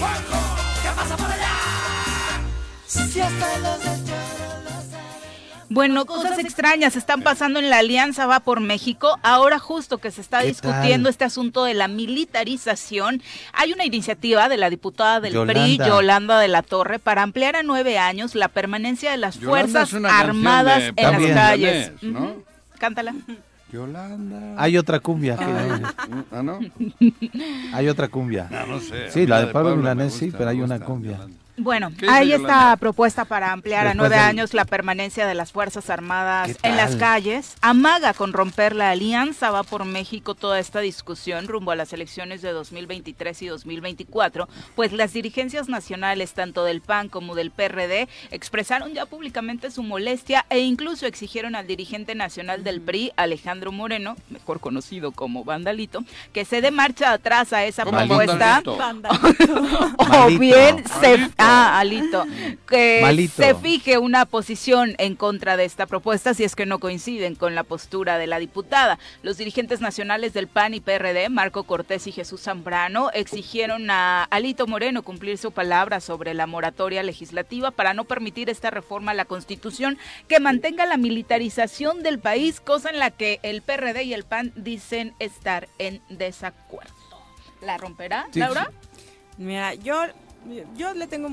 Juanjo. 0.02 0.56
¿Qué 0.82 0.88
pasa 0.96 1.16
por 1.16 1.26
allá? 1.30 1.52
Si 2.86 3.20
hasta 3.20 3.58
los. 3.58 3.82
Bueno, 5.68 6.04
cosas 6.04 6.38
extrañas 6.38 6.96
están 6.96 7.22
pasando 7.22 7.58
en 7.58 7.70
la 7.70 7.78
Alianza 7.78 8.26
Va 8.26 8.40
por 8.40 8.60
México. 8.60 9.18
Ahora 9.22 9.58
justo 9.58 9.98
que 9.98 10.10
se 10.10 10.20
está 10.20 10.40
¿Qué 10.40 10.48
discutiendo 10.48 11.06
tal? 11.06 11.10
este 11.10 11.24
asunto 11.24 11.64
de 11.64 11.72
la 11.72 11.88
militarización, 11.88 13.22
hay 13.54 13.72
una 13.72 13.86
iniciativa 13.86 14.50
de 14.50 14.58
la 14.58 14.68
diputada 14.68 15.20
del 15.20 15.32
PRI, 15.32 15.78
Yolanda. 15.78 15.86
Yolanda 15.86 16.40
de 16.40 16.48
la 16.48 16.62
Torre, 16.62 16.98
para 16.98 17.22
ampliar 17.22 17.56
a 17.56 17.62
nueve 17.62 17.96
años 17.96 18.34
la 18.34 18.48
permanencia 18.48 19.12
de 19.12 19.16
las 19.16 19.38
Yolanda 19.38 19.86
Fuerzas 19.86 20.12
Armadas 20.12 20.94
de 20.94 21.02
en 21.02 21.12
las 21.12 21.32
calles. 21.32 21.92
Cántala. 22.78 23.14
Yolanda. 23.72 24.54
Hay 24.62 24.76
otra 24.76 25.00
cumbia. 25.00 25.36
que- 25.36 25.44
Ah, 26.30 26.42
¿no? 26.42 26.58
hay 27.72 27.88
otra 27.88 28.08
cumbia. 28.08 28.48
No, 28.50 28.66
no 28.66 28.80
sé. 28.80 29.10
Sí, 29.10 29.26
la 29.26 29.40
de 29.46 29.52
Pablo 29.52 29.70
me 29.70 29.76
Milanés, 29.78 30.12
sí, 30.12 30.30
pero 30.36 30.50
hay 30.50 30.60
una 30.60 30.78
cumbia. 30.80 31.12
Yolanda. 31.12 31.36
Bueno, 31.58 31.90
¿Qué 31.90 32.06
dice 32.06 32.10
hay 32.10 32.28
Yolanda? 32.30 32.48
esta 32.54 32.76
propuesta 32.78 33.26
para 33.26 33.52
ampliar 33.52 33.86
a 33.86 33.92
nueve 33.92 34.16
del- 34.16 34.24
años 34.24 34.54
la 34.54 34.64
permanencia 34.64 35.26
de 35.26 35.34
las 35.34 35.52
Fuerzas 35.52 35.90
Armadas 35.90 36.56
¿Qué 36.62 36.68
en 36.68 36.76
las 36.78 36.96
calles. 36.96 37.56
Amaga 37.60 38.14
con 38.14 38.32
romper 38.32 38.74
la 38.74 38.88
alianza, 38.90 39.50
va 39.50 39.62
por 39.62 39.84
México 39.84 40.34
toda 40.34 40.58
esta 40.58 40.80
discusión 40.80 41.46
rumbo 41.48 41.70
a 41.70 41.76
las 41.76 41.92
elecciones 41.92 42.40
de 42.40 42.52
2023 42.52 43.42
y 43.42 43.46
2024, 43.48 44.48
pues 44.74 44.92
las 44.92 45.12
dirigencias 45.12 45.68
nacionales, 45.68 46.32
tanto 46.32 46.64
del 46.64 46.80
PAN 46.80 47.10
como 47.10 47.34
del 47.34 47.50
PRD, 47.50 48.08
expresaron 48.30 48.94
ya 48.94 49.04
públicamente 49.04 49.70
su 49.70 49.82
molestia 49.82 50.46
e 50.48 50.60
incluso 50.60 51.04
exigieron 51.06 51.54
al 51.54 51.66
dirigente 51.66 52.14
nacional 52.14 52.64
del 52.64 52.80
PRI, 52.80 53.12
Alejandro 53.16 53.72
Moreno, 53.72 54.16
mejor 54.30 54.58
conocido 54.60 55.12
como 55.12 55.44
Vandalito, 55.44 56.02
que 56.32 56.46
se 56.46 56.62
dé 56.62 56.70
marcha 56.70 57.12
atrás 57.12 57.52
a 57.52 57.64
esa 57.66 57.84
¿Cómo 57.84 57.98
propuesta 57.98 58.62
Vandalito? 58.64 59.12
o 59.98 60.26
bien 60.38 60.82
se. 61.00 61.30
Ah, 61.42 61.78
alito, 61.78 62.24
que 62.68 63.00
Malito. 63.02 63.42
se 63.42 63.54
fije 63.54 63.98
una 63.98 64.24
posición 64.26 64.94
en 64.98 65.16
contra 65.16 65.56
de 65.56 65.64
esta 65.64 65.86
propuesta 65.86 66.34
si 66.34 66.44
es 66.44 66.54
que 66.56 66.66
no 66.66 66.78
coinciden 66.78 67.34
con 67.34 67.54
la 67.54 67.64
postura 67.64 68.18
de 68.18 68.26
la 68.26 68.38
diputada. 68.38 68.98
Los 69.22 69.36
dirigentes 69.38 69.80
nacionales 69.80 70.32
del 70.32 70.48
PAN 70.48 70.74
y 70.74 70.80
PRD, 70.80 71.28
Marco 71.28 71.64
Cortés 71.64 72.06
y 72.06 72.12
Jesús 72.12 72.42
Zambrano, 72.42 73.10
exigieron 73.12 73.90
a 73.90 74.24
Alito 74.24 74.66
Moreno 74.66 75.02
cumplir 75.02 75.38
su 75.38 75.52
palabra 75.52 76.00
sobre 76.00 76.34
la 76.34 76.46
moratoria 76.46 77.02
legislativa 77.02 77.70
para 77.70 77.94
no 77.94 78.04
permitir 78.04 78.48
esta 78.50 78.70
reforma 78.70 79.12
a 79.12 79.14
la 79.14 79.24
Constitución 79.24 79.98
que 80.28 80.40
mantenga 80.40 80.86
la 80.86 80.96
militarización 80.96 82.02
del 82.02 82.18
país, 82.18 82.60
cosa 82.60 82.90
en 82.90 82.98
la 82.98 83.10
que 83.10 83.40
el 83.42 83.62
PRD 83.62 84.02
y 84.04 84.14
el 84.14 84.24
PAN 84.24 84.52
dicen 84.56 85.14
estar 85.18 85.68
en 85.78 86.00
desacuerdo. 86.08 86.92
¿La 87.60 87.76
romperá, 87.78 88.26
Sí, 88.32 88.40
Laura? 88.40 88.70
sí. 88.70 89.02
Mira, 89.38 89.74
yo, 89.74 89.94
yo 90.76 90.94
le 90.94 91.06
tengo 91.06 91.28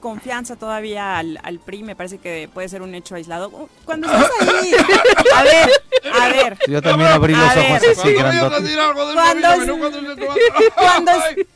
confianza 0.00 0.56
todavía 0.56 1.18
al, 1.18 1.38
al 1.42 1.58
PRI, 1.58 1.82
me 1.82 1.96
parece 1.96 2.18
que 2.18 2.48
puede 2.52 2.68
ser 2.68 2.82
un 2.82 2.94
hecho 2.94 3.14
aislado. 3.14 3.68
Cuando 3.84 4.06
estás 4.06 4.30
ahí, 4.40 4.72
a 5.34 5.42
ver, 5.42 5.70
a 6.12 6.28
ver, 6.28 6.58
Yo 6.68 6.82
también 6.82 7.10
abrí 7.10 7.34
los 7.34 7.54
ver. 7.54 7.58
ojos 7.58 7.98
así 7.98 8.12
del 8.12 8.16
Cuando 9.14 9.48
cuando 10.74 11.12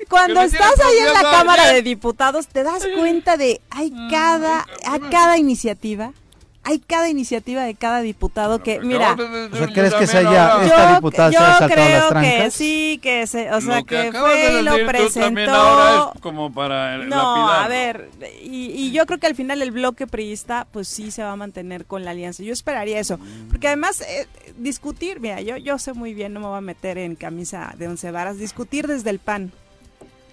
cuando, 0.09 0.43
estás 0.43 0.81
ahí 0.81 0.99
en 0.99 1.13
la 1.13 1.23
Cámara 1.23 1.73
de 1.73 1.83
Diputados, 1.83 2.49
te 2.49 2.63
das 2.63 2.87
cuenta 2.97 3.37
de 3.37 3.61
hay 3.71 3.93
cada, 4.11 4.67
a 4.87 4.99
cada 5.11 5.39
iniciativa, 5.39 6.13
hay 6.63 6.79
cada 6.79 7.09
iniciativa 7.09 7.63
de 7.65 7.75
cada 7.75 8.03
diputado 8.03 8.63
que, 8.63 8.81
mira, 8.81 9.15
O 9.15 9.57
sea, 9.57 9.67
¿crees 9.69 9.95
que 9.95 10.07
se 10.07 10.19
haya- 10.19 10.63
esta 10.63 10.95
diputada 10.95 11.31
se 11.31 11.37
ha 11.39 11.41
yo 11.53 11.59
saltado 11.59 11.69
las 11.81 11.89
creo 11.89 12.09
que 12.09 12.09
trancas? 12.11 12.55
sí, 12.55 13.01
que 13.03 13.27
se, 13.27 13.51
o 13.51 13.61
sea, 13.63 13.79
Lo 13.79 13.85
que, 13.87 14.11
que, 14.11 14.13
fue 14.19 14.37
de 14.37 14.61
y 14.61 14.63
lo 14.63 14.87
presentó. 14.87 15.51
ahora 15.51 16.13
es 16.15 16.21
como 16.21 16.53
para 16.53 16.99
No, 16.99 17.17
lapidarlo. 17.17 17.53
a 17.53 17.69
ver, 17.69 18.11
y, 18.43 18.67
y 18.73 18.93
yo 18.93 19.07
creo 19.07 19.19
que 19.19 19.27
al 19.27 19.35
final 19.35 19.63
el 19.63 19.71
bloque 19.71 20.07
priista, 20.07 20.67
pues 20.71 20.87
sí 20.87 21.11
se 21.11 21.23
va 21.23 21.33
a 21.33 21.37
mantener 21.37 21.87
con 21.87 22.05
la 22.05 22.11
alianza. 22.11 22.43
Yo 22.43 22.53
esperaría 22.53 22.99
eso, 23.01 23.19
porque 23.49 23.69
además 23.69 24.03
eh, 24.03 24.27
discutir, 24.59 25.19
mira, 25.19 25.41
yo, 25.41 25.57
yo 25.57 25.79
sé 25.79 25.95
muy 25.95 26.13
bien, 26.13 26.35
no 26.35 26.41
me 26.41 26.47
voy 26.47 26.59
a 26.59 26.61
meter 26.61 26.99
en 26.99 27.15
camisa 27.17 27.75
de 27.79 27.89
once 27.89 28.11
varas, 28.11 28.39
discutir 28.39 28.87
desde 28.87 29.09
el 29.11 29.19
PAN 29.19 29.51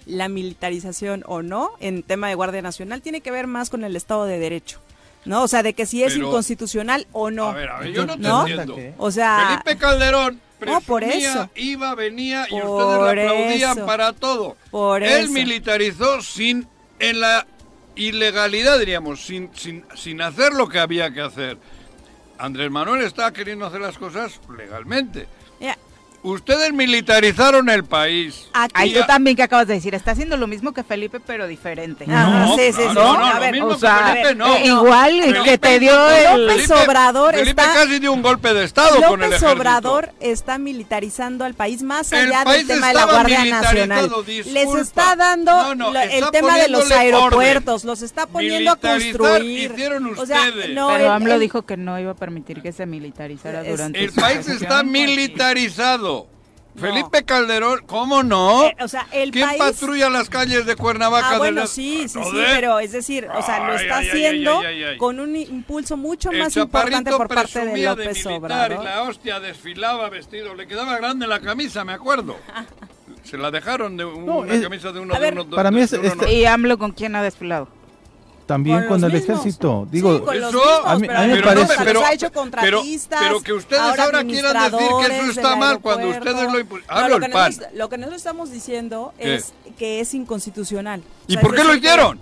la 0.04 0.28
militarización 0.28 1.22
o 1.26 1.42
no 1.42 1.70
en 1.80 2.02
tema 2.02 2.28
de 2.28 2.34
Guardia 2.34 2.62
Nacional 2.62 3.02
tiene 3.02 3.20
que 3.22 3.30
ver 3.30 3.46
más 3.46 3.68
con 3.70 3.82
el 3.84 3.94
Estado 3.96 4.24
de 4.24 4.38
Derecho, 4.38 4.80
¿no? 5.24 5.42
O 5.42 5.48
sea, 5.48 5.62
de 5.62 5.74
que 5.74 5.86
si 5.86 6.02
es 6.02 6.14
Pero- 6.14 6.26
inconstitucional 6.28 7.06
o 7.12 7.30
no. 7.30 7.48
A 7.50 7.54
ver, 7.54 7.68
a 7.68 7.78
ver, 7.80 7.92
yo 7.92 8.06
no 8.06 8.16
te 8.16 8.22
¿No? 8.22 8.46
entiendo. 8.46 8.76
O 8.98 9.10
sea, 9.10 9.60
Felipe 9.64 9.80
Calderón 9.80 10.40
No, 10.66 10.80
por 10.80 11.02
presumía, 11.02 11.30
eso. 11.32 11.50
iba, 11.56 11.94
venía 11.94 12.46
y 12.48 12.60
Por 12.60 12.64
ustedes 12.64 13.14
le 13.16 13.22
aplaudían 13.26 13.76
eso. 13.78 13.86
para 13.86 14.12
todo. 14.12 14.56
por 14.70 15.02
Él 15.02 15.24
eso. 15.24 15.32
militarizó 15.32 16.20
sin 16.22 16.66
en 16.98 17.20
la 17.20 17.46
ilegalidad, 17.94 18.78
diríamos, 18.78 19.24
sin, 19.24 19.50
sin, 19.54 19.84
sin 19.94 20.20
hacer 20.22 20.52
lo 20.52 20.68
que 20.68 20.78
había 20.78 21.12
que 21.12 21.20
hacer. 21.20 21.58
Andrés 22.38 22.70
Manuel 22.70 23.02
está 23.02 23.32
queriendo 23.32 23.66
hacer 23.66 23.80
las 23.80 23.98
cosas 23.98 24.40
legalmente. 24.56 25.26
Ustedes 26.20 26.72
militarizaron 26.72 27.68
el 27.70 27.84
país. 27.84 28.48
Ay, 28.52 28.90
Y 28.90 28.94
tú 28.94 29.00
también 29.06 29.36
que 29.36 29.42
acabas 29.44 29.68
de 29.68 29.74
decir, 29.74 29.94
está 29.94 30.10
haciendo 30.10 30.36
lo 30.36 30.48
mismo 30.48 30.72
que 30.74 30.82
Felipe, 30.82 31.20
pero 31.20 31.46
diferente. 31.46 32.06
Ah, 32.08 32.44
No, 32.48 32.56
sí, 32.56 32.72
sí, 32.72 32.82
sí. 32.82 32.88
no, 32.92 33.16
no, 33.18 33.40
Felipe, 33.40 34.36
eh, 34.58 34.66
igual 34.66 35.20
el 35.20 35.32
que 35.34 35.38
Felipe 35.42 35.58
te 35.58 35.78
dio 35.78 36.10
el... 36.10 36.46
López 36.48 36.70
Obrador 36.72 37.34
Felipe 37.34 37.50
está- 37.62 37.72
casi 37.72 37.98
dio 38.00 38.12
un 38.12 38.22
golpe 38.22 38.52
de 38.52 38.64
Estado 38.64 38.96
con 38.96 39.02
el 39.04 39.10
López 39.10 39.26
ejército. 39.42 39.52
Obrador 39.52 40.10
está 40.18 40.58
militarizando 40.58 41.44
al 41.44 41.54
país 41.54 41.82
más 41.82 42.10
El 42.12 42.32
allá 42.32 42.50
del 42.50 42.66
tema 42.66 42.88
de 42.88 42.94
la 42.94 43.04
Guardia 43.04 43.44
Nacional. 43.44 44.10
disculpa. 44.26 44.50
Les 44.50 44.74
está 44.74 45.14
dando 45.14 45.52
No, 45.52 45.74
no, 45.76 45.92
lo- 45.92 46.00
el 46.00 46.10
está 46.10 46.30
tema 46.32 46.58
de 46.58 46.68
los 46.68 46.90
aeropuertos, 46.90 47.84
los 47.84 48.02
está 48.02 48.26
poniendo 48.26 48.72
a 48.72 48.76
construir. 48.76 49.70
hicieron 49.70 50.18
O 50.18 50.26
sea, 50.26 50.48
ustedes. 50.48 50.70
no, 50.74 50.88
Pero 50.88 51.04
el- 51.04 51.10
AMLO 51.12 51.34
el- 51.34 51.40
dijo 51.40 51.62
que 51.64 51.76
no 51.76 51.98
iba 52.00 52.10
a 52.10 52.16
permitir 52.16 52.60
que 52.60 52.72
se 52.72 52.86
militarizara 52.86 53.62
Es- 53.62 53.68
durante 53.70 54.02
El 54.02 54.10
país 54.12 54.48
está 54.48 54.82
militarizado. 54.82 56.07
Felipe 56.80 57.24
Calderón, 57.24 57.82
¿cómo 57.86 58.22
no? 58.22 58.64
Eh, 58.64 58.76
o 58.80 58.88
sea, 58.88 59.06
el 59.12 59.30
¿Quién 59.30 59.46
país- 59.46 59.58
patrulla 59.58 60.08
las 60.10 60.28
calles 60.28 60.64
de 60.66 60.76
Cuernavaca? 60.76 61.28
Ah, 61.28 61.32
de 61.34 61.38
bueno, 61.38 61.60
las- 61.62 61.70
sí, 61.70 62.08
sí, 62.08 62.18
sí, 62.22 62.30
pero 62.46 62.78
es 62.78 62.92
decir, 62.92 63.26
o 63.34 63.42
sea, 63.42 63.66
lo 63.66 63.72
Ay, 63.76 63.82
está 63.84 63.98
ay, 63.98 64.04
ay, 64.04 64.08
haciendo 64.10 64.58
ay, 64.60 64.66
ay, 64.66 64.82
ay. 64.84 64.96
con 64.98 65.20
un 65.20 65.36
impulso 65.36 65.96
mucho 65.96 66.30
El 66.30 66.38
más 66.40 66.56
importante 66.56 67.10
por 67.10 67.28
parte 67.28 67.58
de 67.60 67.64
presumía 67.66 67.90
López 67.90 68.26
militar 68.26 68.32
Obrador. 68.72 68.80
Y 68.80 68.84
la 68.84 69.02
hostia 69.02 69.40
desfilaba 69.40 70.08
vestido. 70.10 70.54
Le 70.54 70.66
quedaba 70.66 70.96
grande 70.96 71.26
la 71.26 71.40
camisa, 71.40 71.84
me 71.84 71.92
acuerdo. 71.92 72.36
Se 73.24 73.36
la 73.36 73.50
dejaron 73.50 73.96
de 73.96 74.04
un- 74.04 74.24
No, 74.24 74.38
una 74.38 74.54
es- 74.54 74.62
camisa 74.62 74.90
de 74.92 75.00
uno 75.00 75.14
A 75.14 75.18
de 75.18 75.24
ver, 75.24 75.34
uno- 75.34 75.44
de- 75.44 75.56
Para 75.56 75.70
mí 75.70 75.78
de 75.78 75.84
es- 75.84 75.92
este- 75.92 76.32
¿Y 76.32 76.46
AMLO 76.46 76.78
con 76.78 76.92
quién 76.92 77.14
ha 77.16 77.22
desfilado? 77.22 77.68
También 78.48 78.86
Con 78.86 79.04
el 79.04 79.12
mismos. 79.12 79.28
ejército. 79.40 79.86
Digo, 79.90 80.16
Sí, 80.20 80.24
con 80.24 80.40
los 80.40 80.48
Eso, 80.54 80.58
mismos, 80.64 80.80
a 80.86 80.96
mí- 80.98 81.06
pero 81.06 81.18
a 81.18 81.22
mí 81.26 81.32
me 81.34 81.42
parece- 81.42 81.74
pero- 81.84 82.02
ha 82.02 82.12
hecho 82.14 82.28
pero- 82.30 82.40
contratistas. 82.40 83.20
pero 83.22 83.40
que 83.42 83.52
ustedes 83.52 83.82
ahora 83.82 84.24
quieran 84.24 84.70
decir 84.70 84.88
que 85.06 85.16
eso 85.18 85.30
está 85.32 85.54
mal 85.56 85.80
cuando 85.80 86.08
ustedes 86.08 86.52
lo 86.52 86.58
impu- 86.58 86.78
No, 86.80 86.84
Hablo 86.88 87.08
lo, 87.08 87.14
el 87.16 87.20
que 87.20 87.28
nosotros, 87.28 87.68
lo 87.74 87.88
que 87.90 87.98
nosotros 87.98 88.16
estamos 88.22 88.50
diciendo 88.50 89.12
¿Qué? 89.18 89.34
es 89.34 89.52
que 89.78 90.00
es 90.00 90.14
inconstitucional. 90.14 91.00
O 91.00 91.24
¿Y 91.28 91.34
sea, 91.34 91.42
por 91.42 91.54
qué 91.54 91.62
lo 91.62 91.74
hicieron? 91.74 92.18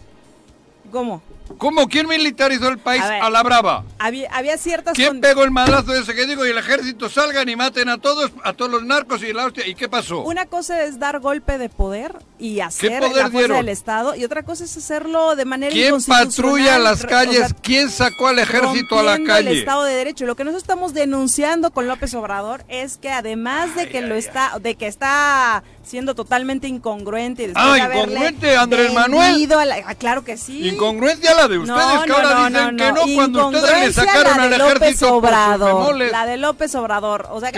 ¿Cómo? 0.90 1.22
¿Cómo? 1.58 1.88
¿Quién 1.88 2.06
militarizó 2.08 2.68
el 2.68 2.78
país 2.78 3.02
A 3.02 3.08
ver. 3.08 3.22
a 3.22 3.30
la 3.30 3.42
brava? 3.42 3.84
Había, 3.98 4.28
había 4.32 4.58
ciertas 4.58 4.94
¿Quién 4.94 5.20
pegó 5.20 5.44
el 5.44 5.50
madrazo 5.50 5.94
ese 5.94 6.14
que 6.14 6.26
digo 6.26 6.44
y 6.46 6.50
el 6.50 6.58
ejército 6.58 7.08
salgan 7.08 7.48
y 7.48 7.56
maten 7.56 7.88
a 7.88 7.98
todos, 7.98 8.30
a 8.44 8.52
todos 8.52 8.70
los 8.70 8.84
narcos 8.84 9.22
y 9.22 9.32
la 9.32 9.46
hostia? 9.46 9.66
¿Y 9.66 9.74
qué 9.74 9.88
pasó? 9.88 10.22
Una 10.22 10.46
cosa 10.46 10.82
es 10.84 10.98
dar 10.98 11.20
golpe 11.20 11.58
de 11.58 11.68
poder 11.68 12.16
y 12.38 12.60
hacer 12.60 13.00
poder 13.00 13.16
la 13.24 13.30
fuerza 13.30 13.54
del 13.54 13.68
Estado 13.68 14.14
y 14.14 14.24
otra 14.24 14.42
cosa 14.42 14.64
es 14.64 14.76
hacerlo 14.76 15.36
de 15.36 15.44
manera 15.44 15.72
¿Quién 15.72 16.02
patrulla 16.04 16.78
las 16.78 17.04
o 17.04 17.08
calles? 17.08 17.38
sea, 17.38 17.56
¿Quién 17.62 17.90
sacó 17.90 18.28
al 18.28 18.38
ejército 18.38 18.98
a 18.98 19.02
la 19.02 19.12
rompiendo 19.16 19.36
el 19.38 19.44
calle? 19.46 19.58
Estado 19.60 19.84
de 19.84 19.94
Derecho. 19.94 20.26
Lo 20.26 20.36
que 20.36 20.44
nosotros 20.44 20.62
estamos 20.62 20.94
denunciando 20.94 21.70
con 21.70 21.86
López 21.88 22.12
Obrador 22.14 22.64
es 22.68 22.98
que 22.98 23.10
además 23.10 23.74
de 23.74 23.88
que 23.88 24.02
lo 24.02 24.14
está, 24.14 24.58
de 24.60 24.74
que 24.74 24.86
está 24.86 25.62
siendo 25.86 26.14
totalmente 26.14 26.66
incongruente 26.68 27.44
y 27.44 27.46
después 27.46 27.64
Ah, 27.66 27.88
de 27.88 27.94
incongruente, 27.96 28.56
Andrés 28.56 28.92
Manuel. 28.92 29.52
a 29.52 29.64
la- 29.64 29.76
ah, 29.86 29.94
claro 29.94 30.24
que 30.24 30.36
sí. 30.36 30.68
Incongruencia 30.68 31.34
la 31.34 31.46
de 31.48 31.58
ustedes, 31.58 31.78
No, 31.78 32.02
que 32.02 32.08
no, 32.08 32.14
ahora 32.16 32.28
no, 32.34 32.48
dicen 32.48 32.76
no, 32.76 32.84
que 32.84 32.92
no. 32.92 33.14
cuando 33.14 33.48
ustedes 33.48 33.86
le 33.86 33.92
sacaron 33.92 34.36
la 34.36 34.42
al 34.44 34.50
de 34.50 34.58
López 34.58 34.76
ejército 34.82 35.14
Obrador, 35.14 35.96
la 35.96 36.26
de 36.26 36.36
López 36.36 36.74
Obrador, 36.74 37.28
o 37.30 37.40
sea, 37.40 37.52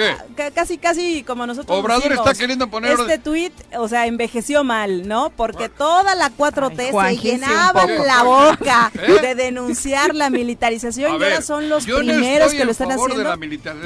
casi 0.55 0.79
casi 0.79 1.23
como 1.23 1.47
nosotros 1.47 1.79
Obrador 1.79 2.03
decimos, 2.05 2.27
está 2.27 2.39
queriendo 2.39 2.69
poner 2.69 2.93
este 2.93 3.19
tuit, 3.19 3.53
o 3.77 3.89
sea, 3.89 4.07
envejeció 4.07 4.63
mal, 4.65 5.09
¿no? 5.09 5.31
Porque 5.31 5.69
toda 5.69 6.15
la 6.15 6.31
4T 6.31 6.91
Ay, 6.99 7.17
se 7.19 7.39
poco. 7.73 8.05
la 8.05 8.23
boca 8.23 8.93
¿Eh? 8.95 9.19
de 9.23 9.35
denunciar 9.35 10.15
la 10.15 10.31
militarización 10.31 11.13
A 11.13 11.17
y 11.19 11.23
ahora 11.23 11.43
son 11.43 11.69
los 11.69 11.85
primeros 11.87 12.53
que 12.53 12.65
lo 12.65 12.73
están 12.73 12.93
haciendo 12.93 13.37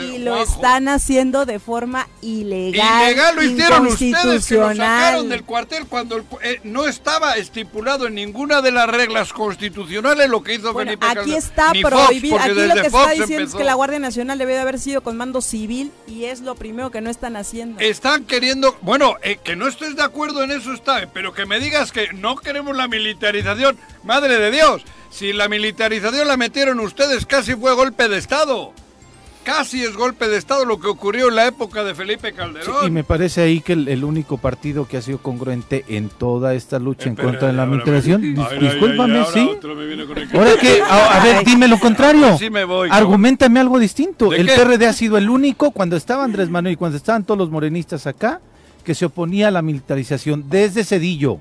y 0.02 0.18
lo 0.18 0.42
están 0.42 0.88
haciendo 0.88 1.46
de 1.46 1.58
forma 1.58 2.08
ilegal, 2.20 3.02
Ilegal 3.12 3.36
lo 3.36 3.42
hicieron 3.42 3.86
ustedes, 3.86 4.31
que 4.40 4.54
lo 4.56 4.68
sacaron 4.68 5.28
del 5.28 5.44
cuartel 5.44 5.86
cuando 5.86 6.16
el 6.16 6.24
eh, 6.42 6.60
no 6.64 6.86
estaba 6.86 7.36
estipulado 7.36 8.06
en 8.06 8.14
ninguna 8.14 8.62
de 8.62 8.72
las 8.72 8.88
reglas 8.88 9.32
constitucionales 9.32 10.28
lo 10.28 10.42
que 10.42 10.54
hizo 10.54 10.72
Bueno, 10.72 10.90
Felipe 10.90 11.06
aquí 11.06 11.16
Calderón. 11.16 11.38
está 11.38 11.72
prohibido. 11.82 12.38
Aquí 12.38 12.48
lo 12.54 12.74
que 12.74 12.90
Fox 12.90 13.02
está 13.02 13.10
diciendo 13.10 13.34
empezó. 13.36 13.42
es 13.44 13.54
que 13.54 13.64
la 13.64 13.74
Guardia 13.74 13.98
Nacional 13.98 14.38
debió 14.38 14.54
de 14.54 14.60
haber 14.60 14.78
sido 14.78 15.02
con 15.02 15.16
mando 15.16 15.40
civil 15.40 15.92
y 16.06 16.24
es 16.24 16.40
lo 16.40 16.54
primero 16.54 16.90
que 16.90 17.00
no 17.00 17.10
están 17.10 17.36
haciendo. 17.36 17.80
Están 17.80 18.24
queriendo, 18.24 18.76
bueno, 18.82 19.16
eh, 19.22 19.38
que 19.42 19.56
no 19.56 19.66
estés 19.68 19.96
de 19.96 20.02
acuerdo 20.02 20.42
en 20.42 20.50
eso 20.50 20.72
está, 20.72 21.06
pero 21.12 21.32
que 21.34 21.46
me 21.46 21.60
digas 21.60 21.92
que 21.92 22.12
no 22.12 22.36
queremos 22.36 22.76
la 22.76 22.88
militarización, 22.88 23.78
madre 24.04 24.38
de 24.38 24.50
Dios, 24.50 24.82
si 25.10 25.32
la 25.32 25.48
militarización 25.48 26.28
la 26.28 26.36
metieron 26.36 26.80
ustedes 26.80 27.26
casi 27.26 27.54
fue 27.54 27.74
golpe 27.74 28.08
de 28.08 28.18
Estado. 28.18 28.72
Casi 29.44 29.82
es 29.82 29.96
golpe 29.96 30.28
de 30.28 30.36
Estado 30.36 30.64
lo 30.64 30.78
que 30.78 30.86
ocurrió 30.86 31.28
en 31.28 31.34
la 31.34 31.46
época 31.48 31.82
de 31.82 31.96
Felipe 31.96 32.28
Sí, 32.30 32.34
Calderón. 32.36 32.86
y 32.86 32.90
me 32.90 33.02
parece 33.02 33.42
ahí 33.42 33.60
que 33.60 33.72
el, 33.72 33.88
el 33.88 34.04
único 34.04 34.38
partido 34.38 34.86
que 34.86 34.96
ha 34.96 35.02
sido 35.02 35.18
congruente 35.18 35.84
en 35.88 36.08
toda 36.10 36.54
esta 36.54 36.78
lucha 36.78 37.08
en 37.08 37.16
contra 37.16 37.48
de 37.48 37.52
la 37.54 37.64
Ay, 37.64 37.70
dis- 37.70 38.60
discúlpame, 38.60 39.18
ahora 39.18 39.30
sí. 39.32 39.50
Ahora 40.32 40.50
que, 40.60 40.80
a, 40.80 41.20
a 41.20 41.24
ver, 41.24 41.44
dime 41.44 41.66
lo 41.66 41.78
contrario. 41.80 42.38
Sí 42.38 42.50
me 42.50 42.64
voy. 42.64 42.88
Argumentame 42.92 43.58
algo 43.58 43.78
distinto. 43.80 44.30
¿De 44.30 44.36
El 44.38 44.46
qué? 44.46 44.54
PRD 44.54 44.86
ha 44.86 44.92
sido 44.92 45.18
el 45.18 45.28
único, 45.28 45.72
cuando 45.72 45.96
estaba 45.96 46.22
Andrés 46.22 46.48
Manuel 46.48 46.74
y 46.74 46.76
cuando 46.76 46.96
estaban 46.96 47.24
todos 47.24 47.38
los 47.38 47.50
morenistas 47.50 48.06
acá, 48.06 48.40
que 48.84 48.94
se 48.94 49.06
oponía 49.06 49.48
a 49.48 49.50
la 49.50 49.62
militarización 49.62 50.44
desde 50.48 50.84
Cedillo. 50.84 51.38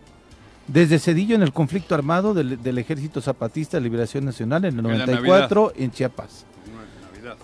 Desde 0.67 0.97
Cedillo 0.99 1.35
en 1.35 1.41
el 1.43 1.53
conflicto 1.53 1.93
armado 1.95 2.33
del, 2.33 2.61
del 2.63 2.77
Ejército 2.77 3.21
Zapatista 3.21 3.77
de 3.77 3.81
Liberación 3.81 4.25
Nacional 4.25 4.65
en 4.65 4.79
el 4.79 4.85
En 4.85 4.97
la 4.97 5.05
94 5.05 5.73
en 5.77 5.91
Chiapas. 5.91 6.45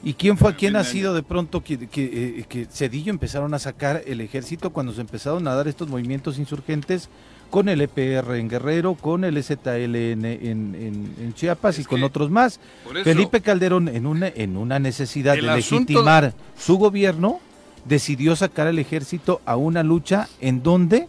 ¿Y 0.04 0.14
quién 0.14 0.38
fue, 0.38 0.56
quién 0.56 0.76
ha 0.76 0.84
sido 0.84 1.14
de 1.14 1.24
pronto 1.24 1.64
que, 1.64 1.88
que, 1.88 2.40
eh, 2.40 2.46
que 2.50 2.66
Cedillo 2.66 3.12
empezaron 3.12 3.54
a 3.54 3.60
sacar 3.60 4.02
el 4.06 4.22
ejército 4.22 4.72
cuando 4.72 4.94
se 4.94 5.02
empezaron 5.02 5.48
a 5.48 5.56
dar 5.56 5.68
estos 5.68 5.88
movimientos 5.88 6.38
insurgentes 6.40 7.10
con 7.50 7.70
el 7.70 7.80
EPR 7.82 8.36
en 8.36 8.50
Guerrero, 8.50 8.96
con 8.96 9.24
el 9.24 9.42
ZLN 9.42 10.26
en, 10.26 10.26
en- 10.76 11.16
en 11.20 11.34
Chiapas 11.34 11.76
Es 11.80 11.86
y 11.86 11.88
con 11.88 12.04
otros 12.04 12.30
más? 12.30 12.60
eso- 12.86 13.04
Felipe 13.04 13.40
Calderón, 13.42 13.88
en 13.88 14.06
una, 14.06 14.28
en 14.28 14.58
una 14.58 14.80
necesidad 14.80 15.34
de 15.36 15.50
asunto- 15.50 15.94
legitimar 15.94 16.34
su 16.58 16.78
gobierno, 16.78 17.40
decidió 17.86 18.36
sacar 18.36 18.68
al 18.68 18.80
ejército 18.80 19.42
a 19.46 19.56
una 19.56 19.82
lucha 19.84 20.28
en 20.42 20.62
donde 20.62 21.08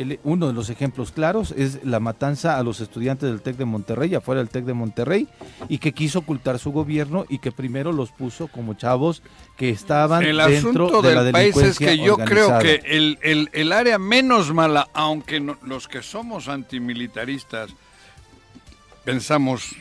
el- 0.00 0.20
uno 0.24 0.46
de 0.48 0.52
los 0.52 0.70
ejemplos 0.70 1.12
claros 1.12 1.52
es 1.56 1.84
la 1.84 2.00
matanza 2.00 2.58
a 2.58 2.62
los 2.62 2.80
estudiantes 2.80 3.28
del 3.30 3.42
TEC 3.42 3.56
de 3.56 3.64
Monterrey, 3.64 4.14
afuera 4.14 4.40
del 4.40 4.48
TEC 4.48 4.64
de 4.64 4.74
Monterrey, 4.74 5.28
y 5.68 5.78
que 5.78 5.92
quiso 5.92 6.20
ocultar 6.20 6.58
su 6.58 6.72
gobierno 6.72 7.24
y 7.28 7.38
que 7.38 7.52
primero 7.52 7.92
los 7.92 8.10
puso 8.12 8.48
como 8.48 8.74
chavos 8.74 9.22
que 9.56 9.70
estaban 9.70 10.22
El 10.22 10.36
dentro 10.38 10.86
asunto 10.86 11.02
de 11.02 11.14
la 11.14 11.22
del 11.22 11.32
país 11.32 11.48
es 11.48 11.54
delincuencia 11.78 11.86
que 11.88 11.98
yo 11.98 12.16
creo 12.16 12.48
organizada. 12.48 12.60
que 12.62 12.96
el, 12.96 13.18
el- 13.22 13.50
el 13.52 13.72
área 13.72 13.98
menos 13.98 14.52
mala, 14.52 14.88
aunque 14.94 15.40
no- 15.40 15.58
los 15.62 15.88
que 15.88 16.02
somos 16.02 16.48
antimilitaristas 16.48 17.70
pensamos 19.04 19.74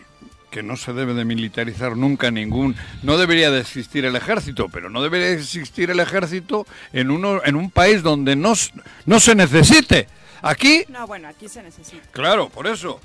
que 0.50 0.64
no 0.64 0.78
se 0.78 0.94
debe 0.94 1.14
de 1.14 1.26
militarizar 1.26 1.96
nunca 1.96 2.32
ningún, 2.32 2.76
no 3.04 3.18
debería 3.18 3.52
de 3.52 3.60
existir 3.62 4.06
el 4.06 4.16
ejército, 4.16 4.68
pero 4.70 4.90
no 4.90 5.02
debería 5.04 5.30
existir 5.30 5.92
el 5.92 6.00
ejército 6.00 6.66
en 6.94 7.12
uno 7.12 7.42
en 7.46 7.56
un 7.56 7.70
país 7.72 8.02
donde 8.04 8.36
no, 8.36 8.54
s- 8.54 8.72
no 9.06 9.20
se 9.20 9.36
necesite. 9.36 10.08
Aquí 10.42 10.86
No, 10.90 11.06
bueno, 11.06 11.28
aquí 11.28 11.48
se 11.50 11.62
necesita. 11.62 12.08
Claro, 12.12 12.50
por 12.50 12.66
eso. 12.68 13.00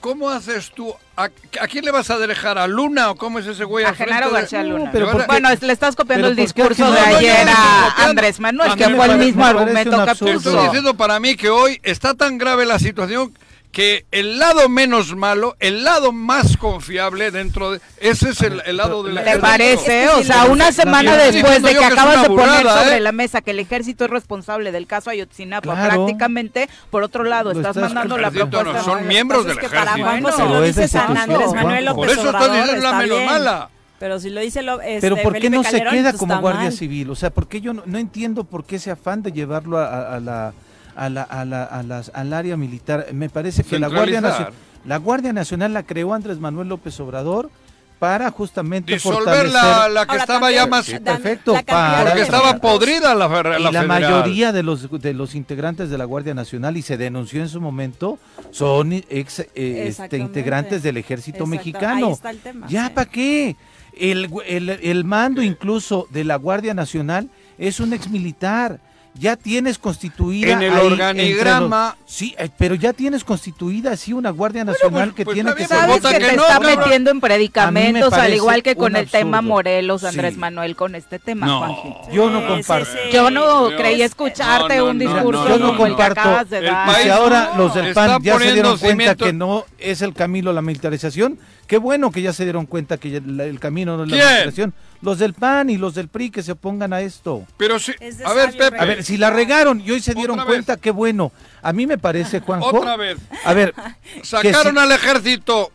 ¿cómo 0.00 0.30
haces 0.30 0.70
tú? 0.74 0.94
¿A, 1.14 1.24
a 1.24 1.68
quién 1.68 1.84
le 1.84 1.90
vas 1.90 2.08
a 2.08 2.16
dejar? 2.16 2.56
¿A 2.56 2.66
Luna 2.66 3.10
o 3.10 3.16
cómo 3.16 3.38
es 3.38 3.46
ese 3.46 3.64
güey? 3.64 3.84
A 3.84 3.92
Genaro 3.92 4.28
de- 4.28 4.32
García 4.32 4.64
Luna. 4.64 4.88
pero 4.90 5.12
bueno, 5.26 5.50
le 5.60 5.72
estás 5.74 5.94
copiando 5.94 6.28
pero 6.28 6.40
el 6.40 6.48
¿por 6.54 6.64
qué 6.64 6.72
discurso 6.72 6.90
de 6.90 6.98
no? 7.00 7.04
No, 7.06 7.12
no, 7.12 7.18
ayer 7.18 7.44
no 7.46 7.52
a. 7.52 8.04
Andrés 8.08 8.40
Manuel, 8.40 8.74
que 8.76 8.88
fue 8.88 9.04
el 9.06 9.18
mismo 9.18 9.44
argumento 9.44 10.02
que 10.04 10.10
absurdo. 10.10 10.32
Estoy 10.38 10.52
puso. 10.54 10.64
diciendo 10.64 10.94
para 10.94 11.20
mí 11.20 11.36
que 11.36 11.50
hoy 11.50 11.78
está 11.82 12.14
tan 12.14 12.38
grave 12.38 12.64
la 12.64 12.78
situación 12.78 13.34
que 13.72 14.04
el 14.10 14.38
lado 14.40 14.68
menos 14.68 15.14
malo, 15.14 15.56
el 15.60 15.84
lado 15.84 16.10
más 16.12 16.56
confiable 16.56 17.30
dentro 17.30 17.70
de... 17.72 17.80
Ese 17.98 18.30
es 18.30 18.40
el, 18.40 18.60
el 18.66 18.76
lado 18.76 19.02
de 19.04 19.12
la... 19.12 19.22
¿Te 19.22 19.38
parece? 19.38 20.08
O 20.08 20.24
sea, 20.24 20.46
una 20.46 20.72
semana 20.72 21.16
después 21.16 21.62
de 21.62 21.74
que 21.76 21.84
acabas 21.84 22.22
de 22.22 22.28
poner 22.28 22.46
burrada, 22.62 22.82
sobre 22.82 22.96
¿eh? 22.96 23.00
la 23.00 23.12
mesa 23.12 23.40
que 23.42 23.52
el 23.52 23.60
ejército 23.60 24.04
es 24.06 24.10
responsable 24.10 24.72
del 24.72 24.86
caso 24.88 25.10
Ayotzinapa, 25.10 25.72
Claro. 25.72 25.94
prácticamente, 26.04 26.68
por 26.90 27.04
otro 27.04 27.22
lado, 27.22 27.52
estás 27.52 27.76
estás- 27.76 27.92
mandando 27.94 28.18
la 28.18 28.28
Ejército 28.28 28.46
no, 28.56 28.62
propuesta. 28.72 28.82
son 28.84 29.06
miembros 29.06 29.44
del 29.46 29.54
pasa 29.54 29.66
es 29.66 29.70
que 29.72 29.76
para 29.78 29.90
ejército. 29.92 30.08
Juanjo 30.10 30.30
se 30.32 30.36
Pero 30.42 30.48
lo 30.58 30.64
es 30.64 30.76
dice 30.76 30.88
San 30.88 31.00
institución, 31.10 31.32
Andrés 31.42 31.54
Manuel 31.54 31.84
Juanjo. 31.84 31.84
López 31.84 31.94
Por 31.94 32.08
eso 32.10 32.52
diciendo 32.52 32.82
la 32.82 32.92
menos 32.98 33.24
mala. 33.24 33.68
Pero 34.00 34.18
si 34.18 34.30
lo 34.30 34.40
dice 34.40 34.62
lo, 34.62 34.80
este, 34.80 35.00
Pero 35.02 35.16
¿por 35.22 35.34
qué 35.34 35.40
Felipe 35.42 35.56
no 35.56 35.62
se 35.62 35.80
queda 35.82 36.10
pues 36.10 36.16
como 36.16 36.40
Guardia 36.40 36.62
mal. 36.64 36.72
Civil? 36.72 37.10
O 37.10 37.14
sea, 37.14 37.30
¿por 37.30 37.46
qué 37.48 37.60
yo 37.60 37.72
no, 37.74 37.82
no 37.86 37.98
entiendo 37.98 38.44
por 38.44 38.64
qué 38.64 38.76
ese 38.76 38.90
afán 38.90 39.22
de 39.22 39.30
llevarlo 39.30 39.78
a, 39.78 39.84
a- 39.86 40.16
a 40.16 40.20
la, 40.20 40.52
a 41.00 41.08
la, 41.08 41.22
a 41.22 41.44
la- 41.44 41.64
a 41.64 41.82
las- 41.82 42.10
al 42.14 42.32
área 42.32 42.56
militar? 42.56 43.06
Me 43.12 43.28
parece 43.30 43.64
que 43.64 43.78
la 43.78 43.88
Guardia. 43.88 44.20
Nacional, 44.20 44.52
la 44.84 44.96
Guardia 44.98 45.32
Nacional 45.32 45.72
la 45.72 45.82
creó 45.82 46.14
Andrés 46.14 46.38
Manuel 46.38 46.68
López 46.68 46.98
Obrador 47.00 47.50
para 47.98 48.30
justamente 48.30 48.94
Disolver 48.94 49.24
fortalecer 49.24 49.52
la, 49.52 49.88
la 49.90 50.06
que 50.06 50.12
Ahora, 50.12 50.22
estaba 50.22 50.40
también, 50.40 50.62
ya 50.64 50.66
más... 50.70 50.86
Sí, 50.86 50.98
perfecto, 51.00 51.52
la 51.52 51.62
para- 51.62 52.04
Porque 52.06 52.22
estaba 52.22 52.56
podrida 52.56 53.14
la, 53.14 53.26
y 53.26 53.28
la 53.30 53.58
la 53.58 53.82
federal. 53.82 53.86
mayoría 53.86 54.52
de 54.52 54.62
los 54.62 54.90
de 54.90 55.12
los 55.12 55.34
integrantes 55.34 55.90
de 55.90 55.98
la 55.98 56.06
Guardia 56.06 56.32
Nacional 56.32 56.78
y 56.78 56.82
se 56.82 56.96
denunció 56.96 57.42
en 57.42 57.50
su 57.50 57.60
momento 57.60 58.18
son 58.52 58.92
ex 58.94 59.40
eh, 59.40 59.46
este, 59.54 60.16
integrantes 60.16 60.82
del 60.82 60.96
Ejército 60.96 61.44
Exacto, 61.44 61.50
Mexicano. 61.50 62.06
ahí 62.06 62.12
está 62.12 62.30
el 62.30 62.38
tema, 62.38 62.66
¿Ya 62.68 62.86
sí. 62.86 62.92
para 62.94 63.10
qué? 63.10 63.56
El, 63.98 64.30
el, 64.46 64.70
el 64.70 65.04
mando 65.04 65.42
incluso 65.42 66.06
de 66.10 66.24
la 66.24 66.36
Guardia 66.36 66.72
Nacional 66.72 67.28
es 67.58 67.80
un 67.80 67.92
exmilitar. 67.92 68.80
Ya 69.14 69.36
tienes 69.36 69.78
constituida 69.78 70.52
En 70.52 70.62
el 70.62 70.72
ahí 70.72 70.86
organigrama- 70.86 71.96
los- 71.98 72.10
sí, 72.14 72.34
eh, 72.38 72.48
pero 72.56 72.74
ya 72.76 72.92
tienes 72.92 73.24
constituida 73.24 73.90
así 73.92 74.12
una 74.12 74.30
Guardia 74.30 74.64
Nacional 74.64 75.08
pues- 75.08 75.16
que 75.16 75.24
pues 75.24 75.34
tiene 75.34 75.52
que 75.54 75.66
ser 75.66 75.76
Sabes 75.78 76.00
que 76.00 76.08
que 76.10 76.18
te 76.26 76.36
no, 76.36 76.42
está 76.42 76.54
cabrón. 76.54 76.78
metiendo 76.78 77.10
en 77.10 77.20
predicamentos, 77.20 78.12
al 78.12 78.32
igual 78.34 78.62
que 78.62 78.76
con 78.76 78.94
el 78.96 79.10
tema 79.10 79.38
absurdo. 79.38 79.54
Morelos, 79.54 80.04
Andrés 80.04 80.34
Sí. 80.34 80.40
Manuel, 80.40 80.76
con 80.76 80.94
este 80.94 81.18
tema, 81.18 81.46
No. 81.46 81.58
Juanjito. 81.58 82.00
Yo 82.12 82.30
no 82.30 82.46
comparto. 82.46 82.86
sí, 82.92 82.98
sí. 83.04 83.10
Yo 83.12 83.30
no 83.30 83.70
Yo- 83.70 83.76
creí 83.76 84.00
escucharte 84.02 84.76
No, 84.76 84.84
no, 84.84 84.90
un 84.90 84.98
discurso 85.00 85.48
no, 85.48 85.58
no, 85.58 85.66
como 85.66 85.86
el 85.86 85.92
que 85.92 85.96
comparto. 85.96 86.20
acabas 86.20 86.50
de 86.50 86.58
El 86.58 86.64
dar. 86.66 86.88
Y 86.88 86.92
país 86.92 87.04
si 87.04 87.10
ahora 87.10 87.50
no, 87.56 87.58
los 87.64 87.74
del 87.74 87.92
PAN 87.94 88.22
ya 88.22 88.38
se 88.38 88.52
dieron 88.52 88.78
cuenta 88.78 89.14
que 89.16 89.32
no 89.32 89.64
es 89.78 90.02
el 90.02 90.14
camino 90.14 90.52
la 90.52 90.62
militarización, 90.62 91.38
qué 91.70 91.78
bueno 91.78 92.10
que 92.10 92.20
ya 92.20 92.32
se 92.32 92.42
dieron 92.42 92.66
cuenta 92.66 92.96
que 92.98 93.16
el 93.18 93.58
camino 93.60 93.96
no 93.96 94.02
es 94.02 94.10
la 94.10 94.16
¿Quién? 94.16 94.26
militarización. 94.28 94.74
Los 95.02 95.20
del 95.20 95.34
PAN 95.34 95.70
y 95.70 95.76
los 95.76 95.94
del 95.94 96.08
PRI 96.08 96.30
que 96.32 96.42
se 96.42 96.50
opongan 96.50 96.92
a 96.92 97.00
esto. 97.00 97.46
Pero 97.56 97.76
Es 97.76 98.18
de 98.18 98.24
a 98.24 98.32
ver, 98.32 98.50
Pepe. 98.56 98.76
A 98.76 98.84
ver, 98.84 99.04
si 99.04 99.16
la 99.16 99.30
regaron 99.30 99.80
y 99.80 99.88
hoy 99.92 100.00
se 100.00 100.12
dieron 100.12 100.40
Otra 100.40 100.50
vez. 100.50 100.64
cuenta, 100.66 100.76
qué 100.78 100.90
bueno. 100.90 101.30
A 101.62 101.72
mí 101.72 101.86
me 101.86 101.96
parece, 101.96 102.40
Juanjo. 102.46 102.76
Otra 102.80 102.96
vez. 102.96 103.18
A 103.44 103.54
ver, 103.54 103.72
Sacaron 104.24 104.74
si- 104.74 104.80
al 104.80 104.90
ejército 104.90 105.70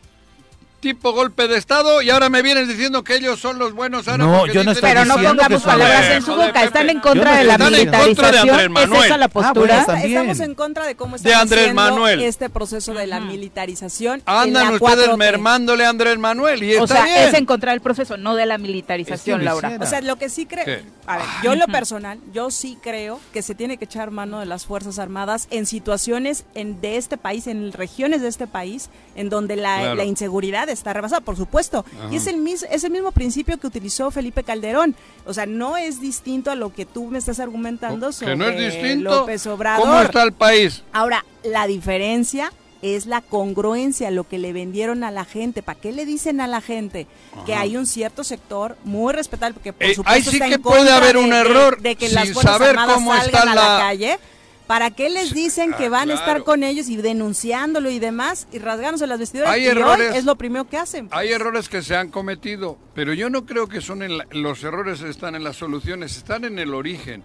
tipo 0.86 1.12
golpe 1.14 1.48
de 1.48 1.58
estado 1.58 2.02
y 2.04 2.10
ahora 2.12 2.30
me 2.30 2.42
vienes 2.44 2.68
diciendo 2.68 3.04
que 3.04 3.16
ellos 3.16 3.40
son 3.40 3.58
los 3.58 3.74
buenos 3.74 4.08
ahora 4.08 4.24
No, 4.24 4.46
yo 4.48 4.64
no 4.64 4.72
estoy 4.72 4.88
Pero 4.90 5.04
no 5.06 5.16
pongamos 5.16 5.64
palabras 5.64 6.12
en 6.12 6.22
su 6.22 6.36
boca. 6.36 6.64
Están 6.64 6.90
en 6.92 7.00
contra 7.00 7.32
no 7.32 7.38
de 7.40 7.44
la 7.44 7.58
de 7.58 7.66
militarización. 7.72 8.50
Andrés 8.50 8.66
¿Es 8.66 8.70
Manuel. 8.72 9.06
esa 9.06 9.18
la 9.18 9.26
Ah, 9.26 9.30
bueno, 9.34 9.54
postura? 9.54 9.80
está 9.82 9.94
bien. 9.96 10.06
Estamos 10.20 10.40
en 10.42 10.56
contra 10.56 10.86
de 10.86 10.96
cómo 10.96 11.16
está 11.16 11.28
De 11.30 11.36
Andrés 11.36 11.60
haciendo 11.62 11.82
Manuel. 11.82 12.22
este 12.22 12.50
proceso 12.52 12.94
de 12.94 13.08
la 13.08 13.20
militarización. 13.20 14.22
Andan 14.26 14.66
la 14.66 14.72
ustedes 14.76 15.10
4T. 15.10 15.18
mermándole 15.18 15.86
a 15.86 15.90
Andrés 15.90 16.18
Manuel 16.20 16.62
y 16.64 16.76
O 16.76 16.84
está 16.84 16.96
sea, 16.98 17.04
bien. 17.06 17.18
es 17.30 17.34
en 17.34 17.46
contra 17.46 17.72
del 17.72 17.82
proceso, 17.82 18.18
no 18.18 18.36
de 18.36 18.46
la 18.46 18.58
militarización, 18.58 19.42
Es 19.42 19.48
que 19.48 19.50
lo 19.56 19.62
Laura. 19.62 19.78
O 19.82 19.86
sea, 19.88 20.02
lo 20.02 20.18
que 20.18 20.30
sí 20.30 20.46
creo, 20.46 20.82
a 21.08 21.18
ver, 21.18 21.26
yo 21.44 21.54
en 21.54 21.60
lo 21.60 21.68
personal, 21.68 22.20
yo 22.34 22.52
sí 22.52 22.78
creo 22.82 23.20
que 23.34 23.42
se 23.42 23.56
tiene 23.56 23.78
que 23.78 23.86
echar 23.86 24.12
mano 24.12 24.40
de 24.40 24.46
las 24.46 24.66
Fuerzas 24.66 25.00
Armadas 25.00 25.48
en 25.52 25.66
situaciones 25.66 26.46
en, 26.54 26.80
de 26.82 26.98
este 26.98 27.18
país, 27.18 27.48
en 27.48 27.72
regiones 27.72 28.22
de 28.22 28.28
este 28.28 28.46
país, 28.48 28.90
en 29.16 29.30
donde 29.30 29.56
la, 29.56 29.76
Claro. 29.80 29.96
la 29.96 30.04
inseguridad 30.06 30.70
está 30.76 30.94
rebasada, 30.94 31.22
por 31.22 31.36
supuesto. 31.36 31.84
Y 32.12 32.18
es 32.18 32.28
el, 32.28 32.38
mis, 32.38 32.64
es 32.70 32.84
el 32.84 32.92
mismo 32.92 33.12
principio 33.12 33.58
que 33.58 33.66
utilizó 33.68 34.12
Felipe 34.12 34.44
Calderón. 34.44 34.96
O 35.26 35.34
sea, 35.34 35.46
no 35.48 35.76
es 35.78 36.00
distinto 36.00 36.52
a 36.52 36.56
lo 36.56 36.72
que 36.74 36.86
tú 36.86 37.06
me 37.08 37.18
estás 37.18 37.40
argumentando 37.40 38.12
sobre 38.12 38.34
que 38.34 38.38
no 38.38 38.48
es 38.48 38.74
distinto. 38.74 39.10
López 39.22 39.48
Obrador. 39.48 39.86
¿Cómo 39.88 40.00
está 40.02 40.22
el 40.24 40.34
país? 40.34 40.84
Ahora, 40.94 41.26
la 41.44 41.66
diferencia 41.68 42.52
es 42.82 43.08
la 43.08 43.22
congruencia, 43.22 44.12
lo 44.12 44.28
que 44.28 44.38
le 44.38 44.54
vendieron 44.54 45.04
a 45.04 45.10
la 45.10 45.26
gente. 45.26 45.64
¿Para 45.64 45.80
qué 45.80 45.92
le 45.92 46.06
dicen 46.06 46.40
a 46.40 46.46
la 46.46 46.62
gente? 46.62 47.08
Que 47.46 47.56
hay 47.56 47.78
un 47.78 47.88
cierto 47.88 48.24
sector 48.24 48.78
muy 48.84 49.12
respetable, 49.14 49.56
porque 49.56 49.74
por 49.74 49.84
Eh, 49.88 49.96
supuesto 49.96 50.14
ahí 50.16 50.22
sí 50.24 50.30
está 50.36 50.46
en 50.46 50.52
que 50.52 50.60
puede 50.60 50.92
haber 50.92 51.18
un 51.18 51.32
de- 51.32 51.38
error 51.40 51.82
de, 51.82 51.96
que 51.96 52.08
sin 52.08 52.16
las 52.16 52.30
saber 52.30 52.76
cómo 52.86 53.16
está 53.16 53.42
a 53.42 53.46
la 53.46 53.56
la- 53.56 53.78
calle. 53.80 54.20
¿Para 54.68 54.90
qué 54.92 55.10
les 55.10 55.32
dicen 55.34 55.74
Ah, 55.74 55.78
que 55.78 55.90
van 55.90 56.10
a 56.10 56.16
estar 56.16 56.44
con 56.44 56.64
ellos 56.64 56.90
y 56.90 56.98
denunciándolo 56.98 57.90
y 57.92 58.00
demás 58.00 58.48
y 58.52 58.58
rasgándose 58.58 59.06
las 59.06 59.20
vestiduras? 59.20 59.52
Hay 59.54 59.64
y 59.64 59.68
hoy 59.68 59.72
errores. 59.72 60.16
es 60.16 60.26
lo 60.26 60.36
primero 60.38 60.68
que 60.68 60.78
hacen. 60.78 61.08
Hay 61.12 61.30
errores 61.32 61.70
que 61.70 61.84
se 61.84 61.96
han 61.96 62.10
cometido, 62.10 62.78
pero 62.96 63.14
yo 63.14 63.30
no 63.30 63.46
creo 63.46 63.68
que 63.68 63.80
son 63.82 64.02
en 64.02 64.18
la- 64.18 64.26
los 64.32 64.64
errores 64.64 65.02
están 65.02 65.36
en 65.36 65.44
las 65.44 65.56
soluciones, 65.58 66.18
están 66.18 66.46
en 66.46 66.58
el 66.58 66.74
origen. 66.74 67.24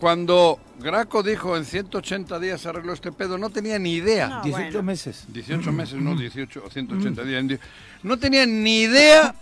Cuando 0.00 0.58
Graco 0.80 1.22
dijo 1.22 1.56
en 1.56 1.64
180 1.64 2.40
días 2.40 2.60
se 2.62 2.68
arregló 2.68 2.92
este 2.92 3.12
pedo, 3.12 3.38
no 3.38 3.50
tenía 3.50 3.78
ni 3.78 3.92
idea. 3.94 4.26
No. 4.28 4.42
18 4.42 4.64
bueno. 4.64 4.82
meses. 4.82 5.24
18 5.28 5.70
meses, 5.70 5.94
no 6.00 6.16
18 6.16 6.64
o 6.66 6.70
180 6.70 7.22
días. 7.22 7.60
No 8.02 8.18
tenía 8.18 8.44
ni 8.46 8.80
idea 8.80 9.32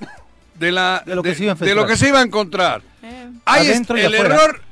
de, 0.55 0.71
la, 0.71 1.03
De 1.07 1.15
lo 1.15 1.23
que 1.23 1.35
se 1.35 1.45
iba 1.45 1.53
a 1.53 1.55
de 1.55 1.75
lo 1.75 1.87
que 1.87 1.97
se 1.97 2.09
iba 2.09 2.21
a 2.21 2.23
encontrar. 2.23 2.83
Eh. 3.03 3.31
Ahí 3.47 3.69
es- 3.69 3.89
el 3.89 4.15
afuera. 4.15 4.35
error 4.35 4.63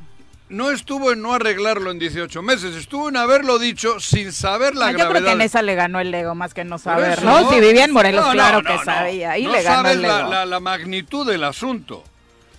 no 0.48 0.70
estuvo 0.70 1.12
en 1.12 1.20
no 1.22 1.34
arreglarlo 1.34 1.90
en 1.90 1.98
18 1.98 2.42
meses, 2.42 2.74
estuvo 2.74 3.08
en 3.08 3.16
haberlo 3.16 3.58
dicho 3.58 4.00
sin 4.00 4.32
saber 4.32 4.74
la 4.74 4.86
Ah, 4.86 4.92
yo 4.92 4.98
gravedad. 4.98 5.16
creo 5.20 5.24
que 5.26 5.32
en 5.32 5.40
esa 5.42 5.62
le 5.62 5.74
ganó 5.74 6.00
el 6.00 6.12
ego 6.14 6.34
más 6.34 6.54
que 6.54 6.64
no 6.64 6.78
saber, 6.78 7.22
¿no? 7.22 7.50
Si 7.50 7.60
vivía 7.60 7.84
en 7.84 7.92
Morelos, 7.92 8.24
No, 8.26 8.32
claro 8.32 8.62
no, 8.62 8.68
que 8.68 8.76
no. 8.76 8.84
sabía. 8.84 9.32
Ahí 9.32 9.44
no 9.44 9.52
le 9.52 9.62
ganó 9.62 9.76
sabes 9.76 9.92
el 9.96 10.02
la, 10.02 10.20
ego. 10.20 10.30
la- 10.30 10.46
la 10.46 10.60
magnitud 10.60 11.26
del 11.26 11.44
asunto. 11.44 12.02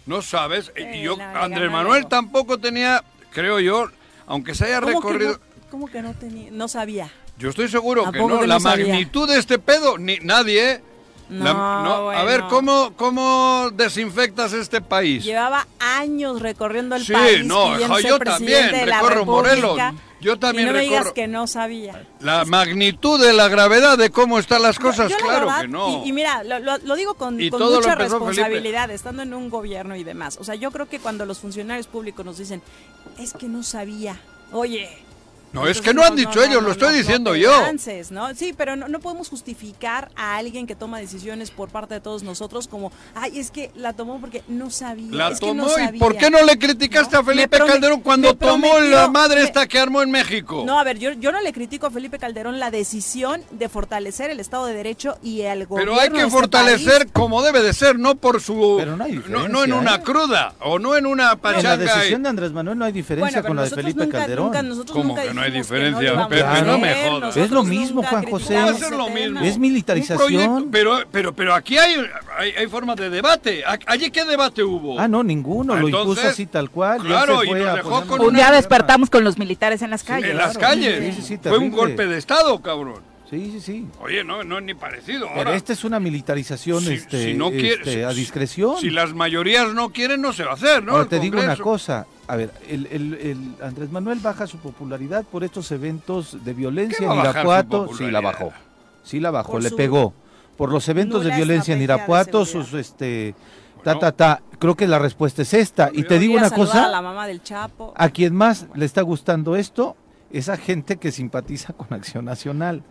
No 0.06 0.22
sabes. 0.22 0.72
Sí, 0.76 0.84
y 0.94 1.02
yo, 1.04 1.18
Andrés 1.36 1.72
Manuel 1.72 2.02
ego. 2.02 2.10
tampoco 2.10 2.58
tenía, 2.60 3.04
creo 3.32 3.60
yo, 3.60 3.90
aunque 4.28 4.54
se 4.56 4.66
haya 4.66 4.82
¿Cómo 4.82 5.02
que 5.02 5.08
recorrido. 5.08 5.32
no- 5.34 5.40
¿Cómo 5.72 5.88
que 5.88 6.02
no 6.02 6.14
tenía? 6.14 6.50
No 6.52 6.68
sabía. 6.68 7.12
Yo 7.38 7.50
estoy 7.50 7.68
seguro 7.70 8.06
¿A 8.08 8.12
que 8.12 8.18
no. 8.20 8.40
que 8.40 8.48
la 8.48 8.56
no 8.56 8.60
sabía? 8.60 8.88
magnitud 8.88 9.30
de 9.30 9.38
este 9.40 9.60
pedo, 9.60 9.98
ni 9.98 10.18
nadie. 10.20 10.82
La- 11.30 11.54
No, 11.54 12.10
A 12.12 12.24
ver. 12.24 12.44
¿cómo, 12.50 12.94
¿cómo 12.96 13.70
desinfectas 13.74 14.54
este 14.54 14.82
país? 14.82 15.24
Llevaba 15.24 15.68
años 15.80 16.42
recorriendo 16.42 16.96
el 16.96 17.06
Sí, 17.06 17.14
país. 17.14 17.46
no, 17.46 17.74
pidiendo 17.74 18.00
yo 18.00 18.20
también 18.20 18.72
recorro 18.86 19.26
Morelos. 19.26 19.78
Yo 20.22 20.38
también 20.38 20.68
y 20.68 20.72
no 20.72 20.74
me 20.74 20.82
digas 20.82 21.00
recorro. 21.00 21.14
que 21.14 21.28
no 21.28 21.48
sabía. 21.48 22.06
La 22.20 22.44
magnitud 22.44 23.22
de 23.26 23.32
la 23.32 23.48
gravedad 23.48 23.98
de 23.98 24.10
cómo 24.10 24.38
están 24.38 24.62
las 24.64 24.78
cosas, 24.78 25.10
Yo 25.12 25.18
claro 25.18 25.46
verdad, 25.46 25.62
que 25.62 25.68
no. 25.70 26.04
Y, 26.04 26.10
y 26.10 26.12
mira, 26.12 26.44
lo, 26.44 26.60
lo- 26.60 26.78
lo 26.80 26.96
digo 26.98 27.14
con, 27.14 27.38
mucha 27.38 27.96
Felipe. 27.96 27.96
responsabilidad, 27.96 28.92
estando 28.92 29.22
en 29.24 29.34
un 29.34 29.50
gobierno 29.50 29.96
y 29.96 30.04
demás. 30.04 30.38
O 30.42 30.44
sea, 30.44 30.56
yo 30.56 30.72
creo 30.72 30.90
que 30.90 31.00
cuando 31.00 31.26
los 31.26 31.40
funcionarios 31.40 31.88
públicos 31.88 32.26
nos 32.26 32.38
dicen, 32.38 32.62
es 33.18 33.32
que 33.34 33.48
no 33.48 33.64
sabía, 33.64 34.20
oye. 34.52 34.90
No, 35.54 35.68
es 35.68 35.82
que 35.82 35.94
no 35.94 36.04
han 36.04 36.16
dicho 36.16 36.44
ellos, 36.44 36.62
lo 36.62 36.72
estoy 36.72 36.96
diciendo 36.96 37.36
yo. 37.36 37.52
lances, 37.62 38.12
¿no? 38.12 38.34
Sí, 38.36 38.54
pero 38.56 38.76
no, 38.76 38.88
no 38.88 39.00
podemos 39.00 39.30
justificar 39.30 40.12
a 40.16 40.36
alguien 40.38 40.68
que 40.68 40.76
toma 40.76 41.00
decisiones 41.00 41.52
por 41.52 41.70
parte 41.70 41.96
de 41.96 42.02
todos 42.02 42.24
nosotros 42.24 42.68
como, 42.68 42.92
ay, 43.16 43.40
es 43.40 43.50
que 43.52 43.72
la 43.76 43.94
tomó 43.94 44.20
porque 44.22 44.44
no 44.48 44.70
sabía. 44.70 45.12
La 45.12 45.30
es 45.30 45.40
que 45.40 45.48
tomó 45.48 45.64
no 45.64 45.70
y 45.70 45.86
sabía". 45.86 46.00
¿por 46.00 46.16
qué 46.16 46.30
no 46.30 46.42
le 46.44 46.58
criticaste 46.60 47.16
No, 47.16 47.22
a 47.22 47.24
Felipe 47.24 47.58
Calderón 47.58 48.02
cuando 48.02 48.36
tomó 48.36 48.80
la 48.80 49.08
madre 49.08 49.42
me- 49.42 49.46
esta 49.48 49.68
que 49.68 49.80
armó 49.80 50.02
en 50.02 50.12
México? 50.12 50.64
No, 50.66 50.80
a 50.80 50.84
ver, 50.84 51.00
yo, 51.00 51.14
yo 51.14 51.32
no 51.32 51.42
le 51.42 51.52
critico 51.52 51.88
a 51.88 51.92
Felipe 51.92 52.20
Calderón 52.20 52.60
la 52.60 52.70
decisión 52.72 53.42
de 53.52 53.70
fortalecer 53.70 54.30
el 54.30 54.40
Estado 54.40 54.66
de 54.68 54.74
Derecho 54.74 55.18
y 55.24 55.42
el 55.42 55.66
gobierno 55.66 55.94
Pero 55.94 56.02
hay 56.02 56.10
de 56.10 56.16
que 56.16 56.22
este 56.22 56.32
fortalecer 56.32 57.00
país. 57.00 57.12
como 57.14 57.42
debe 57.42 57.62
de 57.62 57.74
ser, 57.74 57.98
no 57.98 58.16
por 58.16 58.42
su... 58.42 58.76
Pero 58.78 58.96
no 58.98 59.04
hay 59.04 59.14
no, 59.14 59.18
diferencia, 59.22 59.48
no 59.50 59.64
en 59.64 59.74
una 59.74 59.96
¿eh? 59.96 60.02
cruda 60.04 60.54
o 60.62 60.78
no 60.80 60.96
en 60.96 61.06
una 61.06 61.24
En 61.24 61.30
la 61.30 61.36
pachanga. 61.38 61.76
y- 61.76 61.80
decisión 61.80 62.24
de 62.24 62.30
Andrés 62.30 62.52
Manuel 62.52 62.78
no 62.78 62.86
hay 62.86 62.92
diferencia 62.92 63.42
Bueno, 63.42 63.48
con 63.48 63.58
la 63.58 63.64
de 63.64 63.70
Felipe 63.72 64.04
nunca, 64.06 64.20
Calderón. 64.20 64.46
nunca- 64.46 64.62
nosotros 64.62 64.92
¿Cómo 64.96 65.10
nunca 65.10 65.24
que 65.24 65.34
no 65.40 65.46
hay 65.46 65.52
diferencia, 65.52 66.14
no 66.14 66.30
Pepe? 66.30 66.44
a 66.44 66.62
No 66.62 66.78
me 66.78 66.94
jodas. 67.10 67.38
Es 67.38 67.52
lo 67.52 67.64
mismo, 67.64 68.04
Juan 68.04 68.24
José. 68.30 68.56
Va 68.56 68.70
a 68.70 68.74
ser 68.74 68.92
lo 68.92 69.10
mismo. 69.10 69.40
Es 69.42 69.58
militarización. 69.58 70.18
Proyecto, 70.20 70.68
pero, 70.72 71.00
pero, 71.12 71.34
pero 71.34 71.54
aquí 71.56 71.78
hay, 71.78 71.96
hay, 72.38 72.52
hay 72.52 72.68
forma 72.68 72.96
de 72.96 73.10
debate. 73.10 73.64
¿A- 73.66 73.80
¿Allí 73.88 74.12
qué 74.12 74.26
debate 74.26 74.64
hubo? 74.64 75.00
Ah, 75.00 75.08
no, 75.08 75.24
ninguno. 75.24 75.76
Lo 75.76 75.88
impuso 75.90 76.28
así 76.28 76.46
tal 76.46 76.70
cual. 76.70 77.02
claro, 77.02 77.44
y 77.44 77.48
fue 77.48 77.60
nos 77.60 77.68
a 77.70 77.76
dejó 77.76 78.06
con 78.06 78.22
Un 78.22 78.36
día 78.36 78.52
despertamos 78.52 79.10
con 79.10 79.24
los 79.24 79.38
militares 79.38 79.82
en 79.82 79.90
las 79.90 80.04
calles. 80.04 80.32
en 80.32 80.38
las 80.38 80.58
claro. 80.58 80.76
calles. 80.76 81.16
Sí, 81.16 81.22
sí, 81.22 81.28
sí, 81.28 81.40
Fue 81.42 81.58
un 81.58 81.72
golpe 81.72 82.06
de 82.08 82.18
Estado, 82.18 82.62
cabrón. 82.62 83.10
Sí, 83.30 83.52
sí, 83.52 83.62
sí. 83.62 83.88
Oye, 84.02 84.24
no, 84.24 84.44
no 84.44 84.58
es 84.58 84.64
ni 84.64 84.74
parecido. 84.74 85.28
Pero 85.28 85.38
Ahora, 85.38 85.56
esta 85.56 85.72
es 85.74 85.84
una 85.84 86.00
militarización 86.00 86.84
si, 86.84 86.94
este, 86.94 87.26
si 87.26 87.34
no 87.36 87.52
quiere- 87.52 87.74
este, 87.76 87.94
si- 87.94 88.02
a 88.02 88.10
discreción. 88.10 88.78
Si 88.80 88.90
las 88.90 89.14
mayorías 89.14 89.72
no 89.72 89.90
quieren, 89.92 90.20
no 90.20 90.34
se 90.34 90.44
va 90.46 90.52
a 90.52 90.54
hacer, 90.56 90.84
¿no? 90.84 90.94
Ahora 90.94 91.06
te 91.06 91.20
digo 91.20 91.40
una 91.40 91.56
cosa. 91.56 92.08
A 92.30 92.36
ver, 92.36 92.52
el, 92.70 92.86
el- 92.92 93.14
el 93.16 93.56
Andrés 93.62 93.92
Manuel 93.92 94.20
baja 94.20 94.46
su 94.48 94.58
popularidad 94.60 95.26
por 95.26 95.44
estos 95.44 95.72
eventos 95.72 96.38
de 96.46 96.54
violencia 96.54 97.00
¿Qué 97.00 97.06
en 97.14 97.20
Irapuato. 97.20 97.90
Sí, 97.98 98.10
la 98.12 98.22
bajó. 98.22 98.52
sí 99.04 99.20
la 99.20 99.32
bajó, 99.32 99.54
Por 99.54 99.64
le 99.64 99.70
su 99.70 99.76
pegó. 99.76 100.14
Por 100.56 100.72
los 100.72 100.88
eventos 100.90 101.24
de 101.24 101.32
violencia 101.36 101.74
en 101.76 101.82
Irapuato, 101.82 102.46
sus 102.46 102.74
este 102.74 103.34
ta 103.84 103.98
ta 103.98 104.12
ta, 104.12 104.42
creo 104.60 104.76
que 104.76 104.88
la 104.88 105.00
respuesta 105.00 105.42
es 105.42 105.54
esta. 105.54 105.90
Y 105.94 106.04
te 106.04 106.20
digo 106.20 106.36
una 106.36 106.50
saludar 106.50 106.78
a 106.78 106.82
la 106.82 106.88
cosa, 106.98 107.02
mamá 107.02 107.28
del 107.28 107.42
Chapo. 107.42 107.94
a 107.96 108.10
quien 108.10 108.36
más 108.36 108.68
le 108.76 108.86
está 108.86 109.02
gustando 109.02 109.56
esto 109.56 109.96
es 110.32 110.50
a 110.50 110.58
gente 110.58 110.98
que 110.98 111.12
simpatiza 111.12 111.74
con 111.74 111.88
Acción 111.94 112.26
Nacional. 112.26 112.84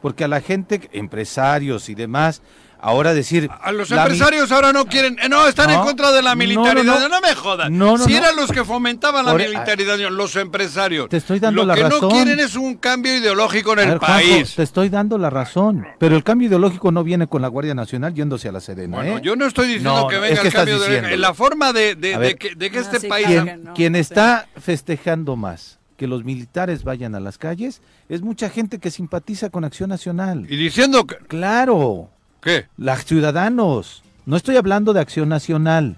Porque 0.00 0.24
a 0.24 0.28
la 0.28 0.40
gente, 0.40 0.88
empresarios 0.92 1.88
y 1.88 1.94
demás, 1.94 2.40
ahora 2.86 3.12
decir... 3.14 3.50
A 3.62 3.72
los 3.72 3.90
empresarios 3.90 4.50
ahora 4.52 4.72
no 4.72 4.86
quieren, 4.86 5.18
eh, 5.22 5.28
no, 5.28 5.46
están 5.48 5.70
en 5.70 5.80
contra 5.80 6.12
de 6.12 6.22
la 6.22 6.30
no, 6.30 6.36
no, 6.36 6.46
militaridad. 6.46 7.00
No, 7.00 7.08
no. 7.08 7.20
me 7.20 7.34
jodas. 7.34 7.70
No, 7.70 7.98
no, 7.98 8.04
si 8.04 8.12
no. 8.12 8.18
eran 8.18 8.36
los 8.36 8.50
que 8.52 8.64
fomentaban 8.64 9.24
la 9.26 9.32
Por- 9.32 9.40
e- 9.42 9.48
militaridad, 9.48 9.98
los 10.10 10.36
empresarios. 10.36 11.08
Te 11.08 11.16
estoy 11.18 11.38
dando 11.40 11.62
Lo 11.62 11.66
la 11.68 11.74
que 11.74 11.82
razón. 11.82 12.00
no 12.02 12.08
quieren 12.08 12.38
es 12.38 12.54
un 12.54 12.76
cambio 12.76 13.16
ideológico 13.16 13.72
en 13.72 13.78
A 13.78 13.82
el 13.82 13.88
ver, 13.90 13.98
Juanjo, 13.98 14.14
país. 14.30 14.54
te 14.54 14.62
estoy 14.62 14.88
dando 14.88 15.18
la 15.18 15.30
razón, 15.30 15.86
pero 15.98 16.16
el 16.16 16.22
cambio 16.24 16.48
ideológico 16.48 16.92
no 16.92 17.02
viene 17.04 17.26
con 17.26 17.42
la 17.42 17.48
Guardia 17.48 17.74
Nacional 17.74 18.14
yéndose 18.14 18.48
a 18.48 18.52
la 18.52 18.60
Sedena. 18.60 18.96
Bueno, 18.96 19.18
¿eh? 19.18 19.20
yo 19.22 19.36
no 19.36 19.46
estoy 19.46 19.66
diciendo 19.66 20.02
No, 20.02 20.08
que 20.08 20.16
venga 20.18 20.34
es 20.34 20.40
que 20.40 20.48
el 20.48 20.52
cambio 20.54 20.84
en 20.86 21.20
la 21.20 21.34
forma 21.34 21.72
de, 21.72 21.94
de- 21.96 22.36
que, 22.36 22.54
de 22.54 22.70
que 22.70 22.78
este 22.78 23.00
sí, 23.00 23.08
país 23.08 23.26
quien, 23.26 23.44
que 23.46 23.56
no, 23.56 23.74
quien 23.74 23.96
está 23.96 24.46
festejando 24.60 25.36
más 25.36 25.78
que 25.96 26.06
los 26.06 26.24
militares 26.24 26.84
vayan 26.84 27.14
a 27.14 27.20
las 27.20 27.38
calles 27.38 27.80
es 28.10 28.20
mucha 28.20 28.50
gente 28.50 28.78
que 28.78 28.90
simpatiza 28.90 29.48
con 29.48 29.64
Acción 29.64 29.88
Nacional. 29.88 30.46
y 30.48 30.56
diciendo 30.56 31.06
que 31.06 31.16
Claro, 31.26 32.10
¿qué? 32.46 32.64
los 32.78 33.04
ciudadanos. 33.04 34.02
No 34.24 34.36
estoy 34.36 34.56
hablando 34.56 34.92
de 34.94 35.00
Acción 35.00 35.28
Nacional. 35.28 35.96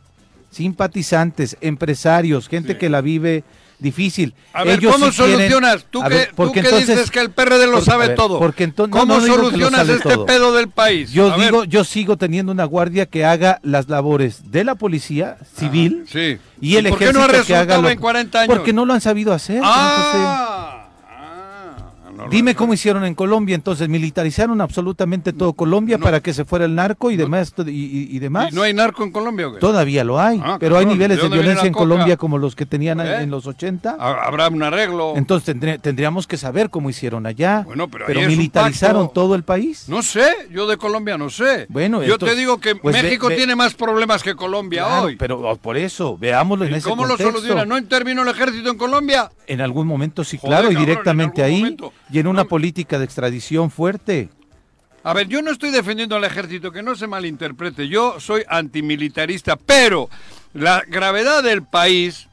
Simpatizantes, 0.51 1.57
empresarios, 1.61 2.49
gente 2.49 2.73
Sí. 2.73 2.79
que 2.79 2.89
la 2.89 3.01
vive 3.01 3.45
difícil. 3.79 4.35
A 4.53 4.65
ver, 4.65 4.81
Ellos 4.81 4.93
¿cómo 4.93 5.13
sí 5.13 5.19
quieren- 5.19 5.37
solucionas? 5.37 5.87
Tú 5.89 6.03
que, 6.03 6.09
ver, 6.09 6.33
tú 6.35 6.51
que 6.53 6.61
entonces- 6.61 6.89
dices 6.89 7.11
que 7.13 7.21
el 7.21 7.31
PRD 7.31 7.67
lo 7.69 7.81
sabe 7.81 8.09
ver, 8.09 8.17
todo. 8.17 8.41
porque 8.41 8.67
ento- 8.69 8.89
no, 8.89 8.91
¿Cómo 8.91 9.19
no 9.21 9.25
solucionas 9.25 9.89
este 9.89 10.09
todo. 10.15 10.27
pedo 10.27 10.53
del 10.53 10.69
país? 10.69 11.13
Yo 11.13 11.33
A 11.33 11.37
ver. 11.37 11.47
digo, 11.47 11.63
yo 11.65 11.85
sigo 11.85 12.17
teniendo 12.17 12.51
una 12.51 12.65
guardia 12.65 13.07
que 13.07 13.25
haga 13.25 13.61
las 13.63 13.89
labores 13.89 14.51
de 14.51 14.65
la 14.65 14.75
policía 14.75 15.37
civil 15.57 16.03
Ah, 16.07 16.11
Sí. 16.11 16.39
y 16.61 16.75
el 16.77 16.89
por 16.89 16.99
qué 16.99 17.05
ejército 17.05 17.29
no 17.33 17.39
ha 17.39 17.45
que 17.45 17.55
haga 17.55 17.79
lo- 17.79 17.89
en 17.89 17.99
40 18.01 18.41
años? 18.41 18.57
Porque 18.57 18.73
no 18.73 18.85
lo 18.85 18.95
han 18.95 19.01
sabido 19.01 19.33
hacer. 19.33 19.61
Ah, 19.63 20.13
ah, 20.15 20.68
no, 22.25 22.29
Dime 22.31 22.55
cómo 22.55 22.75
hicieron 22.75 23.05
en 23.05 23.15
Colombia, 23.15 23.55
entonces 23.55 23.89
militarizaron 23.89 24.61
absolutamente 24.61 25.33
todo 25.33 25.53
Colombia 25.53 25.99
para 25.99 26.21
que 26.21 26.33
se 26.35 26.45
fuera 26.45 26.65
el 26.65 26.75
narco 26.75 27.11
y 27.11 27.17
demás 27.17 27.53
y, 27.67 27.71
y- 27.71 28.09
y 28.17 28.19
demás. 28.19 28.53
¿Y 28.53 28.55
no 28.55 28.63
hay 28.63 28.75
narco 28.75 29.05
en 29.05 29.11
Colombia 29.13 29.49
o 29.49 29.53
qué? 29.55 29.59
Todavía 29.61 30.05
lo 30.05 30.21
hay, 30.21 30.41
Ah, 30.45 30.57
pero 30.61 30.77
hay 30.79 30.87
niveles 30.87 31.21
¿de 31.23 31.29
violencia 31.29 31.67
en 31.67 31.73
coca? 31.73 31.85
Colombia 31.85 32.17
como 32.17 32.39
los 32.39 32.55
que 32.57 32.67
tenían 32.67 33.01
¿Eh? 33.01 33.23
en 33.23 33.31
los 33.31 33.47
80. 33.47 33.97
Ha- 33.99 34.25
Habrá 34.27 34.49
un 34.49 34.63
arreglo. 34.63 35.15
Entonces 35.17 35.55
tendré- 35.57 35.79
tendríamos 35.81 36.27
que 36.27 36.37
saber 36.37 36.71
cómo 36.71 36.91
hicieron 36.91 37.27
allá. 37.27 37.63
Bueno, 37.65 37.89
pero 37.89 38.21
militarizaron 38.27 39.13
todo 39.13 39.35
el 39.35 39.43
país. 39.43 39.85
No 39.89 40.03
sé, 40.03 40.27
yo 40.53 40.67
de 40.67 40.77
Colombia 40.77 41.17
no 41.19 41.31
sé. 41.31 41.67
Bueno, 41.69 42.03
yo 42.03 42.15
entonces, 42.15 42.35
te 42.37 42.41
digo 42.41 42.59
que 42.61 42.75
pues 42.77 43.01
México 43.03 43.29
ve- 43.29 43.37
tiene 43.37 43.55
más 43.57 43.75
problemas 43.75 44.23
que 44.23 44.35
Colombia 44.35 44.85
Claro, 44.85 45.07
hoy. 45.07 45.17
pero 45.17 45.39
oh, 45.41 45.57
por 45.57 45.77
eso, 45.77 46.17
veámoslo 46.19 46.65
en 46.65 46.73
¿Y 46.73 46.77
ese 46.77 46.89
cómo 46.89 47.05
lo 47.07 47.17
soluciona? 47.17 47.65
¿No 47.65 47.79
intervino 47.79 48.23
el 48.23 48.29
ejército 48.29 48.71
en 48.71 48.79
Colombia? 48.79 49.31
En 49.49 49.61
algún 49.61 49.87
momento 49.87 50.23
sí, 50.25 50.39
Joder, 50.39 50.59
claro, 50.61 50.73
y 50.73 50.77
directamente 50.77 51.43
ahí, 51.43 51.59
momento. 51.61 51.93
y 52.13 52.19
en 52.19 52.27
una 52.27 52.43
No. 52.45 52.49
política 52.49 52.99
de 52.99 53.05
extradición 53.07 53.71
fuerte. 53.71 54.29
A 55.03 55.15
ver, 55.15 55.27
yo 55.29 55.41
no 55.43 55.51
estoy 55.51 55.71
defendiendo 55.71 56.17
al 56.17 56.25
ejército, 56.25 56.71
que 56.71 56.83
no 56.83 56.95
se 56.95 57.07
malinterprete. 57.07 57.89
Yo 57.89 58.21
soy 58.21 58.43
antimilitarista, 58.49 59.57
pero 59.57 60.11
la 60.53 60.83
gravedad 60.87 61.43
del 61.43 61.63
país 61.63 62.27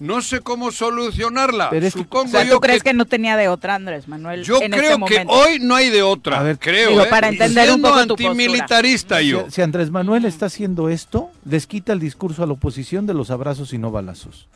no 0.00 0.20
sé 0.22 0.40
cómo 0.40 0.70
solucionarla. 0.72 1.70
Pero 1.70 1.86
es 1.86 1.92
que- 1.94 2.00
Supongo 2.00 2.24
O 2.26 2.28
sea, 2.30 2.44
yo 2.44 2.54
¿tú 2.54 2.60
crees 2.60 2.82
que 2.82 2.92
no 2.92 3.04
tenía 3.04 3.36
de 3.36 3.48
otra, 3.48 3.74
Andrés 3.76 4.06
Manuel? 4.08 4.42
Yo 4.44 4.60
en 4.62 4.70
creo 4.72 4.82
este 4.82 4.92
que 4.94 4.98
momento? 5.24 5.32
hoy 5.32 5.58
no 5.60 5.74
hay 5.74 5.90
de 5.90 6.02
otra. 6.02 6.40
A 6.40 6.42
ver, 6.42 6.58
creo, 6.58 6.90
digo, 6.90 7.02
¿eh? 7.02 7.06
para 7.08 7.28
entender 7.28 7.64
un 7.68 7.74
Siendo 7.80 7.88
poco 7.88 8.06
postura. 8.06 8.30
antimilitarista 8.30 9.20
yo. 9.22 9.46
si 9.50 9.60
Andrés 9.62 9.90
Manuel 9.90 10.24
está 10.24 10.46
haciendo 10.46 10.88
esto, 10.88 11.30
les 11.44 11.66
quita 11.66 11.92
el 11.92 12.00
discurso 12.00 12.42
a 12.42 12.46
la 12.46 12.52
oposición 12.54 13.06
de 13.06 13.14
los 13.14 13.30
abrazos 13.30 13.72
y 13.72 13.78
no 13.78 13.90
balazos. 13.92 14.48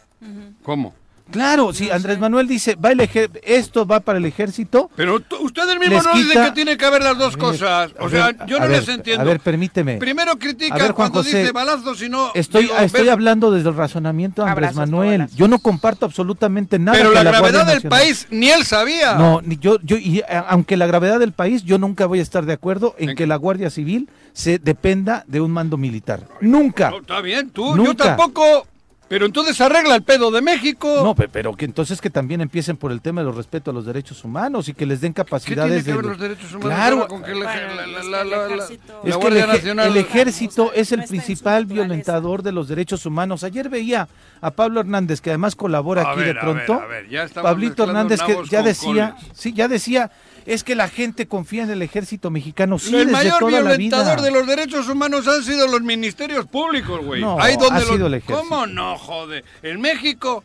¿Cómo? 0.62 0.95
Claro, 1.33 1.73
si 1.73 1.90
Andrés 1.90 2.18
Manuel 2.18 2.47
dice, 2.47 2.77
va 2.77 2.92
el 2.92 3.01
ejer- 3.01 3.40
esto 3.42 3.87
va 3.87 4.01
para 4.01 4.18
el 4.18 4.25
ejército, 4.27 4.90
Pero 4.95 5.21
ustedes 5.40 5.79
mismos 5.79 6.05
no 6.05 6.12
dicen 6.14 6.45
que 6.45 6.51
tiene 6.53 6.77
que 6.77 6.85
haber 6.85 7.03
las 7.03 7.18
dos 7.18 7.37
cosas. 7.37 7.90
O 7.99 8.09
sea, 8.09 8.27
ver, 8.27 8.37
yo 8.47 8.59
no 8.61 8.68
ver, 8.68 8.81
les 8.81 8.88
entiendo. 8.88 9.23
A 9.23 9.25
ver, 9.25 9.40
permíteme. 9.40 9.97
Primero 9.97 10.33
A 10.33 10.38
critican 10.38 10.79
ver, 10.79 10.92
Juan 10.92 10.95
cuando 11.11 11.23
José, 11.25 11.38
dice 11.40 11.53
balazos 11.53 12.03
y 12.03 12.09
no... 12.09 12.31
Estoy, 12.35 12.62
digo, 12.64 12.77
estoy 12.79 13.09
hablando 13.09 13.51
desde 13.51 13.68
el 13.71 13.75
razonamiento 13.77 14.45
de 14.45 14.51
Andrés 14.51 14.71
Abrazos, 14.71 14.90
Manuel. 14.90 15.27
Yo 15.35 15.49
no 15.49 15.59
comparto 15.59 16.07
absolutamente 16.07 16.79
nada. 16.79 16.97
Pero 16.99 17.12
la 17.12 17.23
Guardia 17.23 17.40
gravedad 17.40 17.66
del 17.66 17.75
Nacional- 17.77 17.99
país 18.01 18.27
ni 18.31 18.51
él 18.51 18.64
sabía. 18.64 19.14
No, 19.14 19.40
ni 19.42 19.57
yo, 19.59 19.79
yo 19.83 19.97
y, 19.97 20.18
eh, 20.21 20.25
aunque 20.49 20.77
la 20.77 20.87
gravedad 20.87 21.18
del 21.18 21.33
país, 21.33 21.64
yo 21.64 21.79
nunca 21.79 22.07
voy 22.07 22.18
a 22.18 22.23
estar 22.23 22.45
de 22.45 22.53
acuerdo 22.53 22.95
en 22.99 23.11
En- 23.11 23.16
que 23.16 23.27
la 23.27 23.37
Guardia 23.37 23.71
Civil 23.71 24.09
se 24.33 24.59
dependa 24.59 25.25
de 25.27 25.40
un 25.40 25.51
mando 25.51 25.77
militar. 25.77 26.27
Nunca. 26.40 26.90
No, 26.90 26.99
está 26.99 27.21
bien, 27.21 27.51
tú, 27.51 27.77
yo 27.83 27.95
tampoco. 27.95 28.66
Pero 29.12 29.27
entonces 29.27 29.61
arregla 29.61 29.94
el 29.94 30.03
pedo 30.03 30.31
de 30.31 30.40
México. 30.40 31.03
No, 31.05 31.14
pe- 31.14 31.29
pero 31.29 31.53
que 31.55 31.66
entonces 31.66 32.01
que 32.01 32.09
también 32.09 32.40
empiecen 32.40 32.79
por 32.79 32.92
el 32.92 33.03
tema 33.03 33.20
de 33.20 33.27
los 33.27 33.37
respeto 33.37 33.70
a 33.70 33.75
los 33.75 33.85
derechos 33.85 34.25
humanos 34.25 34.70
y 34.70 34.72
que 34.72 34.87
les 34.87 35.03
den 35.03 35.12
¿Qué 35.12 35.22
tiene 35.22 35.29
capacidades 35.29 35.85
que 35.85 35.90
de 35.90 35.96
ver 35.98 36.07
los 36.07 36.18
derechos 36.18 36.51
humanos 36.55 36.75
Claro, 36.75 36.96
ahora 36.96 37.09
con 37.09 37.22
que 37.22 37.33
el, 37.33 37.40
la, 37.40 37.55
ejército- 37.55 39.03
la 39.05 39.11
Es 39.11 40.88
que 40.88 40.94
el, 40.94 41.03
principal 41.05 41.66
violentador 41.66 42.42
de 42.42 42.53
los 42.53 42.68
derechos 42.68 43.05
humanos. 43.05 43.44
Ayer 43.44 43.68
veía 43.68 44.09
a 44.40 44.51
Pablo 44.51 44.81
Hernández, 44.81 45.20
que 45.20 45.29
además 45.29 45.57
colabora 45.57 46.03
A 46.09 46.12
aquí 46.12 46.20
ver, 46.20 46.35
de 46.35 46.40
a 46.40 46.44
ver, 46.46 46.64
pronto. 46.64 46.83
a 46.83 46.87
ver, 46.87 47.07
ya 47.11 47.25
estamos 47.25 47.51
Pablito 47.51 47.85
Hernández 47.85 48.22
que 48.22 48.38
ya 48.48 48.62
decía, 48.62 49.14
coles. 49.14 49.31
sí, 49.35 49.53
ya 49.53 49.68
decía, 49.68 50.11
es 50.47 50.65
que 50.65 50.75
la 50.75 50.89
gente 50.89 51.27
confía 51.27 51.63
en 51.65 51.71
el 51.71 51.83
ejército 51.83 52.31
mexicano. 52.31 52.79
Sí, 52.79 52.95
el 52.97 53.09
mayor 53.09 53.47
violentador 53.47 54.21
de 54.21 54.31
los 54.31 54.47
derechos 54.47 54.89
humanos 54.89 55.27
han 55.29 55.43
sido 55.43 55.67
los 55.69 55.83
ministerios 55.83 56.47
públicos, 56.47 57.05
güey. 57.05 57.21
No, 57.21 57.41
Ahí 57.41 57.57
donde 57.57 57.77
ha 57.77 57.81
los- 57.81 57.89
sido 57.89 58.07
el 58.07 58.15
ejército. 58.15 58.39
¿Cómo 58.49 58.67
no, 58.67 58.97
jode? 58.99 59.45
En 59.63 59.81
México, 59.81 60.43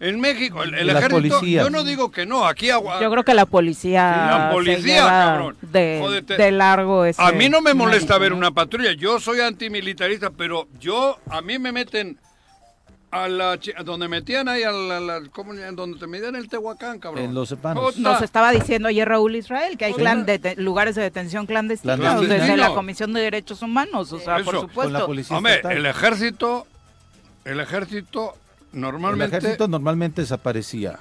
en 0.00 0.20
México, 0.20 0.62
el, 0.62 0.74
el 0.74 0.90
ejército, 0.90 1.14
policías. 1.16 1.64
yo 1.64 1.70
no 1.70 1.82
digo 1.82 2.10
que 2.12 2.24
no, 2.24 2.46
aquí 2.46 2.70
agua... 2.70 3.00
Yo 3.00 3.10
creo 3.10 3.24
que 3.24 3.34
la 3.34 3.46
policía, 3.46 4.28
la 4.30 4.50
policía, 4.52 5.04
cabrón. 5.04 5.56
De, 5.60 5.98
Jódete. 6.00 6.36
de 6.36 6.52
largo 6.52 7.04
ese 7.04 7.20
A 7.20 7.32
mí 7.32 7.48
no 7.48 7.60
me 7.60 7.74
molesta 7.74 8.16
ver 8.18 8.32
una 8.32 8.50
patrulla, 8.52 8.92
yo 8.92 9.18
soy 9.18 9.40
antimilitarista, 9.40 10.30
pero 10.30 10.68
yo, 10.78 11.18
a 11.30 11.40
mí 11.42 11.58
me 11.58 11.72
meten 11.72 12.18
a 13.10 13.26
la, 13.28 13.58
donde 13.84 14.06
metían 14.08 14.48
ahí, 14.48 14.62
a 14.62 14.70
la, 14.72 15.00
la- 15.00 15.20
donde 15.72 15.98
te 15.98 16.06
metían 16.06 16.36
el 16.36 16.48
Tehuacán, 16.48 16.98
cabrón. 16.98 17.24
En 17.24 17.34
los 17.34 17.48
sepanos. 17.48 17.96
Nos 17.96 18.20
estaba 18.22 18.50
diciendo 18.52 18.88
ayer 18.88 19.08
Raúl 19.08 19.34
Israel 19.36 19.78
que 19.78 19.86
hay 19.86 19.92
Sí. 19.94 19.98
clan 19.98 20.26
de 20.26 20.54
lugares 20.58 20.94
de 20.94 21.02
detención 21.02 21.46
clandestinos 21.46 22.20
desde 22.28 22.56
la 22.56 22.68
Comisión 22.74 23.12
de 23.14 23.20
Derechos 23.22 23.62
Humanos, 23.62 24.12
o 24.12 24.18
sea, 24.18 24.36
Por 24.36 24.44
por 24.44 24.54
eso, 24.54 24.60
con 24.62 24.68
la 24.92 24.98
supuesto. 25.00 25.06
policía 25.06 25.36
Hombre, 25.38 25.54
estatal. 25.56 25.76
el 25.78 25.86
ejército, 25.86 26.66
el 27.44 27.60
ejército 27.60 28.34
El 28.74 28.80
normalmente... 28.82 29.36
ejército 29.38 29.68
normalmente 29.68 30.20
desaparecía. 30.20 30.98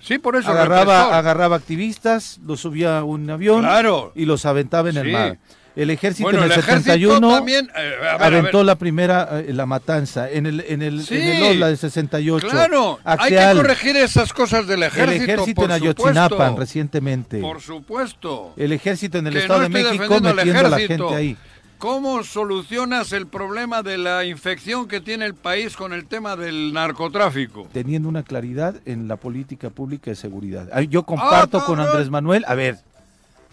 Sí, 0.00 0.16
por 0.16 0.36
eso. 0.36 0.48
Agarraba, 0.50 1.18
agarraba 1.18 1.56
activistas, 1.56 2.38
los 2.46 2.60
subía 2.60 3.00
a 3.00 3.04
un 3.04 3.28
avión 3.28 3.60
Claro. 3.60 4.12
y 4.14 4.24
los 4.24 4.46
aventaba 4.46 4.88
en 4.88 4.96
el 4.96 5.06
Sí. 5.08 5.12
mar. 5.12 5.38
El 5.80 5.90
ejército 5.90 6.24
Bueno, 6.26 6.38
en 6.40 6.44
el 6.44 6.52
el, 6.52 6.58
ejército 6.58 6.82
71 6.90 7.28
también... 7.30 7.66
eh, 7.74 7.78
a 7.78 7.80
ver, 7.80 8.04
a 8.08 8.16
ver. 8.18 8.34
aventó 8.38 8.64
la 8.64 8.74
primera, 8.76 9.40
eh, 9.40 9.52
la 9.52 9.66
matanza. 9.66 10.30
En 10.30 10.46
el, 10.46 10.60
en 10.68 10.82
el, 10.82 11.02
Sí. 11.04 11.14
en 11.16 11.22
el 11.22 11.42
Osla 11.52 11.68
de 11.68 11.76
68. 11.76 12.48
Claro, 12.48 12.98
hay 13.04 13.30
que 13.30 13.52
corregir 13.56 13.96
esas 13.96 14.32
cosas 14.32 14.66
del 14.66 14.82
el 14.82 14.88
ejército, 14.88 15.24
ejército 15.24 15.54
por 15.62 15.64
en 15.70 15.70
Ayotzinapa 15.72 16.28
supuesto. 16.28 16.56
recientemente. 16.60 17.40
Por 17.40 17.60
supuesto. 17.60 18.52
El 18.56 18.72
ejército 18.72 19.18
en 19.18 19.26
el 19.28 19.32
Que 19.32 19.38
Estado 19.40 19.58
no 19.60 19.62
de 19.64 19.68
México 19.70 20.20
metiendo 20.20 20.28
a 20.28 20.34
la 20.34 20.42
ejército. 20.76 21.08
gente 21.08 21.14
ahí. 21.14 21.36
¿Cómo 21.78 22.22
solucionas 22.24 23.10
el 23.14 23.26
problema 23.26 23.82
de 23.82 23.96
la 23.96 24.26
infección 24.26 24.86
que 24.86 25.00
tiene 25.00 25.24
el 25.24 25.34
país 25.34 25.76
con 25.76 25.94
el 25.94 26.04
tema 26.04 26.36
del 26.36 26.74
narcotráfico? 26.74 27.68
Teniendo 27.72 28.06
una 28.06 28.22
claridad 28.22 28.74
en 28.84 29.08
la 29.08 29.16
política 29.16 29.70
pública 29.70 30.10
de 30.10 30.14
seguridad. 30.16 30.68
Yo 30.90 31.04
comparto 31.04 31.56
Ah, 31.56 31.64
con. 31.64 31.80
Andrés 31.80 32.10
Manuel, 32.10 32.44
a 32.46 32.54
ver, 32.54 32.80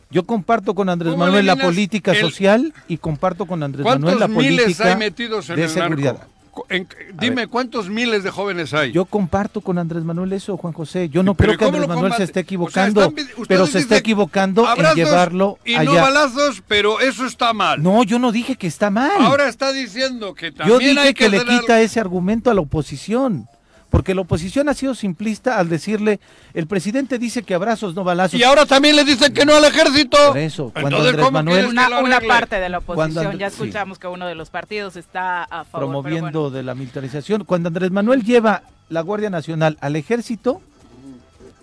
yo 0.09 0.23
comparto 0.25 0.73
con 0.73 0.89
Andrés 0.89 1.11
¿Cómo 1.13 1.25
Manuel 1.25 1.45
la 1.45 1.55
política 1.55 2.11
el- 2.11 2.19
social 2.21 2.73
y 2.87 2.97
comparto 2.97 3.45
con 3.45 3.61
Andrés 3.63 3.85
Manuel 3.85 4.17
¿Cuántos 4.17 4.19
la 4.29 4.33
política 4.35 4.85
hay 4.85 4.95
metidos 4.95 5.49
en 5.49 5.55
de 5.57 5.63
el 5.63 5.69
seguridad. 5.69 6.13
narco? 6.13 6.31
En- 6.69 6.87
dime, 7.19 7.45
¿cuántos 7.45 7.87
miles 7.87 8.23
de 8.23 8.31
jóvenes 8.31 8.73
hay? 8.73 8.91
Yo 8.91 9.05
comparto 9.05 9.61
con 9.61 9.77
Andrés 9.77 10.03
Manuel 10.03 10.33
eso, 10.33 10.57
Juan 10.57 10.73
José. 10.73 11.07
Yo 11.07 11.21
no 11.21 11.35
creo 11.35 11.51
que 11.51 11.57
¿cómo 11.65 11.77
Andrés 11.77 11.87
Manuel 11.87 12.13
se 12.13 12.23
esté 12.23 12.31
O 12.31 12.33
sea, 12.33 12.41
equivocando, 12.41 13.01
están 13.01 13.45
pero 13.47 13.67
se 13.67 13.77
está 13.77 13.97
equivocando 13.97 14.65
en 14.75 14.95
llevarlo 14.95 15.59
y 15.63 15.75
allá. 15.75 15.83
no 15.91 15.93
balazos, 16.01 16.63
pero 16.67 16.99
eso 16.99 17.27
está 17.27 17.53
mal. 17.53 17.83
No, 17.83 18.01
yo 18.03 18.17
no 18.17 18.31
dije 18.31 18.55
que 18.55 18.65
está 18.65 18.89
mal. 18.89 19.11
Ahora 19.19 19.47
está 19.49 19.71
diciendo 19.71 20.33
que 20.33 20.49
yo 20.49 20.55
también 20.55 20.79
dije 20.95 20.99
hay 20.99 21.13
que, 21.13 21.25
que, 21.25 21.29
le 21.29 21.37
algo- 21.41 21.59
quita 21.59 21.79
ese 21.81 21.99
argumento 21.99 22.49
a 22.49 22.55
la 22.55 22.61
oposición. 22.61 23.47
Porque 23.89 24.13
la 24.13 24.21
oposición 24.21 24.67
ha 24.67 24.73
sido 24.73 24.93
simplista 24.95 25.57
al 25.59 25.69
decirle, 25.69 26.19
el 26.53 26.67
presidente 26.67 27.17
dice 27.17 27.43
que 27.43 27.53
abrazos, 27.53 27.95
no 27.95 28.03
balazos. 28.03 28.37
Y 28.39 28.43
ahora 28.43 28.65
también 28.65 28.95
le 28.97 29.05
dicen 29.05 29.33
que 29.33 29.45
no 29.45 29.55
al 29.55 29.63
ejército. 29.63 30.17
Por 30.27 30.37
eso, 30.37 30.71
cuando 30.73 30.89
Entonces, 30.89 31.09
Andrés 31.11 31.25
¿cómo 31.25 31.31
Manuel- 31.39 31.65
Una, 31.67 31.99
una 32.01 32.19
parte 32.19 32.59
de 32.59 32.67
la 32.69 32.79
oposición, 32.79 33.27
And- 33.27 33.39
ya 33.39 33.49
sí. 33.49 33.55
escuchamos 33.61 33.97
que 33.97 34.07
uno 34.07 34.27
de 34.27 34.35
los 34.35 34.49
partidos 34.49 34.97
está 34.97 35.43
a 35.45 35.63
favor. 35.63 35.87
promoviendo 35.87 36.41
bueno. 36.41 36.49
de 36.55 36.63
la 36.63 36.75
militarización. 36.75 37.45
Cuando 37.45 37.69
Andrés 37.69 37.91
Manuel 37.91 38.23
lleva 38.23 38.63
la 38.89 38.99
Guardia 39.01 39.29
Nacional 39.29 39.77
al 39.79 39.95
ejército, 39.95 40.61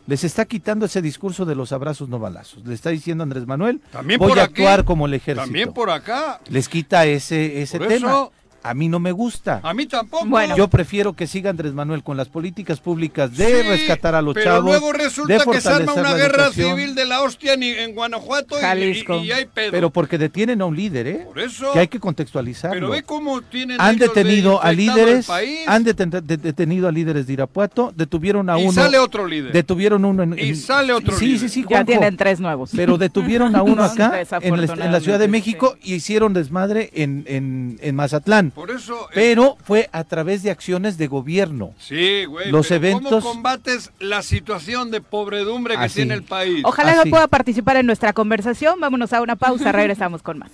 les 0.07 0.23
está 0.25 0.45
quitando 0.45 0.87
ese 0.87 1.01
discurso 1.01 1.45
de 1.47 1.55
los 1.55 1.73
abrazos 1.73 2.09
no 2.09 2.19
balazos. 2.19 2.65
Le 2.67 2.75
está 2.75 2.91
diciendo 2.91 3.23
Andrés 3.23 3.47
Manuel, 3.47 3.81
También 3.91 4.19
voy 4.19 4.29
por 4.31 4.39
a 4.39 4.45
aquí, 4.45 4.63
actuar 4.63 4.85
como 4.85 5.07
el 5.07 5.15
ejército. 5.15 5.45
También 5.45 5.73
por 5.73 5.91
acá. 5.91 6.41
Les 6.49 6.69
quita 6.69 7.07
ese, 7.07 7.63
ese 7.63 7.79
Por 7.79 7.89
tema. 7.89 8.09
eso- 8.09 8.33
A 8.65 8.73
mí 8.73 8.89
no 8.89 8.99
me 8.99 9.13
gusta. 9.13 9.61
A 9.63 9.75
mí 9.75 9.85
tampoco. 9.87 10.25
Bueno. 10.27 10.57
Yo 10.57 10.69
prefiero 10.69 11.13
que 11.13 11.27
siga 11.27 11.51
Andrés 11.51 11.75
Manuel 11.75 12.03
con 12.03 12.17
las 12.17 12.29
políticas 12.29 12.81
públicas 12.81 13.37
de 13.37 13.47
Sí, 13.63 13.69
rescatar 13.69 14.15
a 14.15 14.23
los 14.23 14.33
pero 14.33 14.45
chavos. 14.47 14.65
luego 14.65 14.93
de 14.93 14.99
resulta 14.99 15.45
que 15.45 15.61
se 15.61 15.69
arma 15.69 15.93
fortalecer 15.93 16.01
una 16.01 16.15
guerra 16.15 16.43
educación. 16.45 16.71
civil 16.79 16.95
de 16.95 17.05
la 17.05 17.21
hostia 17.23 17.53
en, 17.55 17.63
en 17.63 17.95
Guanajuato 17.95 18.59
y- 18.59 18.63
Jalisco. 18.63 19.17
y, 19.19 19.27
y 19.27 19.33
hay 19.33 19.45
pedo. 19.45 19.71
Pero 19.71 19.91
porque 19.91 20.17
detienen 20.17 20.63
a 20.63 20.65
un 20.65 20.75
líder, 20.75 21.07
¿eh? 21.07 21.25
Por 21.27 21.39
eso. 21.41 21.73
Que 21.75 21.81
hay 21.81 21.89
que 21.89 22.01
contextualizarlo. 22.01 22.75
Pero 22.75 22.91
ve 22.91 23.03
cómo 23.03 23.43
tienen 23.43 23.79
han 23.81 23.97
ellos 23.97 24.01
de 24.15 24.23
detenido 24.23 24.63
a 24.63 24.73
líderes, 24.73 25.29
han 25.31 25.85
deten- 25.85 26.23
de- 26.23 26.37
detenido 26.39 26.89
a 26.89 26.93
líderes 26.93 27.27
de 27.27 27.35
Irapuato, 27.35 27.93
detuvieron 27.95 28.49
a 28.49 28.59
y 28.59 28.63
uno, 28.63 28.73
sale 28.73 28.99
otro 28.99 29.27
líder. 29.27 29.53
detuvieron 29.53 30.07
uno 30.07 30.23
en, 30.23 30.39
Y 30.39 30.49
en- 30.49 30.57
sale 30.57 30.95
otro 30.95 31.15
sí, 31.19 31.27
líder. 31.27 31.41
sí, 31.41 31.49
sí, 31.51 31.61
Ya 31.63 31.67
Juanjo. 31.69 31.85
tienen 31.87 32.17
tres 32.17 32.41
nuevos. 32.41 32.71
pero 32.75 32.97
detuvieron 32.97 33.55
a 33.57 33.63
uno 33.63 33.75
No, 33.77 33.85
acá 33.85 34.23
en, 34.41 34.67
la- 34.67 34.73
en 34.85 34.93
la 34.93 35.01
Ciudad 35.01 35.19
de 35.19 35.29
México 35.29 35.77
y 35.83 35.95
hicieron 35.95 36.33
desmadre 36.33 36.91
en, 36.95 37.25
en, 37.29 37.79
en 37.83 37.95
Mazatlán. 37.95 38.53
Por 38.55 38.71
eso. 38.71 39.09
eh, 39.11 39.15
Pero 39.15 39.57
fue 39.65 39.89
a 39.93 40.05
través 40.05 40.43
de 40.43 40.51
acciones 40.51 40.97
de 40.97 41.07
gobierno. 41.09 41.75
Sí, 41.79 42.25
güey. 42.25 42.51
Los 42.51 42.69
pero 42.69 42.77
eventos- 42.87 43.23
¿Cómo 43.23 43.35
combates 43.35 43.91
la 43.99 44.23
situación 44.23 44.91
de 44.91 45.01
pobredumbre 45.01 45.75
que 45.77 45.85
Así. 45.85 45.97
tiene 45.97 46.15
el 46.15 46.23
país? 46.23 46.63
Ojalá 46.65 46.93
Así. 46.93 47.05
que 47.05 47.11
pueda 47.11 47.27
participar 47.29 47.77
en 47.77 47.87
nuestra 47.87 48.13
conversación. 48.13 48.79
Vámonos 48.81 49.13
a 49.13 49.21
una 49.23 49.37
pausa, 49.37 49.73
regresamos 49.73 50.23
con 50.23 50.39
más. 50.39 50.51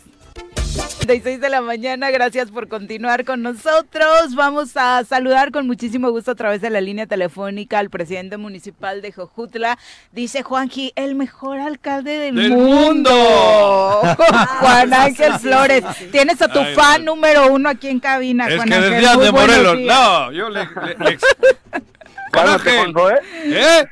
36 0.90 1.40
de 1.40 1.48
la 1.50 1.60
mañana, 1.60 2.10
gracias 2.10 2.50
por 2.50 2.68
continuar 2.68 3.24
con 3.24 3.42
nosotros. 3.42 4.34
Vamos 4.34 4.76
a 4.76 5.02
saludar 5.04 5.50
con 5.50 5.66
muchísimo 5.66 6.10
gusto 6.10 6.30
a 6.30 6.34
través 6.34 6.60
de 6.60 6.70
la 6.70 6.80
línea 6.80 7.06
telefónica 7.06 7.78
al 7.78 7.90
presidente 7.90 8.36
municipal 8.36 9.02
de 9.02 9.10
Jojutla. 9.12 9.78
Dice 10.12 10.42
Juanji, 10.42 10.92
el 10.96 11.14
mejor 11.16 11.58
alcalde 11.58 12.12
del, 12.18 12.34
¡Del 12.36 12.52
mundo. 12.52 13.10
Juan 14.60 14.92
Ángel 14.94 15.32
Flores. 15.38 15.84
Tienes 16.12 16.40
a 16.42 16.48
tu 16.48 16.60
Ay, 16.60 16.74
fan 16.74 17.02
Dios. 17.02 17.06
número 17.16 17.52
uno 17.52 17.68
aquí 17.68 17.88
en 17.88 17.98
cabina, 18.00 18.46
es 18.48 18.56
Juan 18.56 18.68
que 18.68 18.74
Ángel. 18.74 19.04
Muy 19.16 19.24
de 19.24 19.32
Morelos. 19.32 19.78
No, 19.80 20.32
yo 20.32 20.48
le. 20.48 20.60
le- 20.64 20.96
le 21.04 21.10
ex- 21.10 21.24
Juan 21.70 21.82
Cálmate, 22.32 22.70
Ángel. 22.70 22.92
Juanjo, 22.92 23.10
¿eh? 23.10 23.20
¿Eh? 23.46 23.86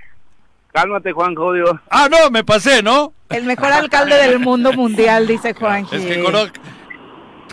Cálmate, 0.72 1.12
Juanjo, 1.12 1.52
digo. 1.54 1.80
Ah, 1.90 2.08
no, 2.10 2.30
me 2.30 2.44
pasé, 2.44 2.82
¿no? 2.82 3.12
El 3.30 3.44
mejor 3.44 3.72
alcalde 3.72 4.14
del 4.16 4.38
mundo 4.38 4.72
mundial, 4.72 5.26
dice 5.26 5.52
Juanji. 5.54 5.96
Es 5.96 6.06
que 6.06 6.22
cono- 6.22 6.46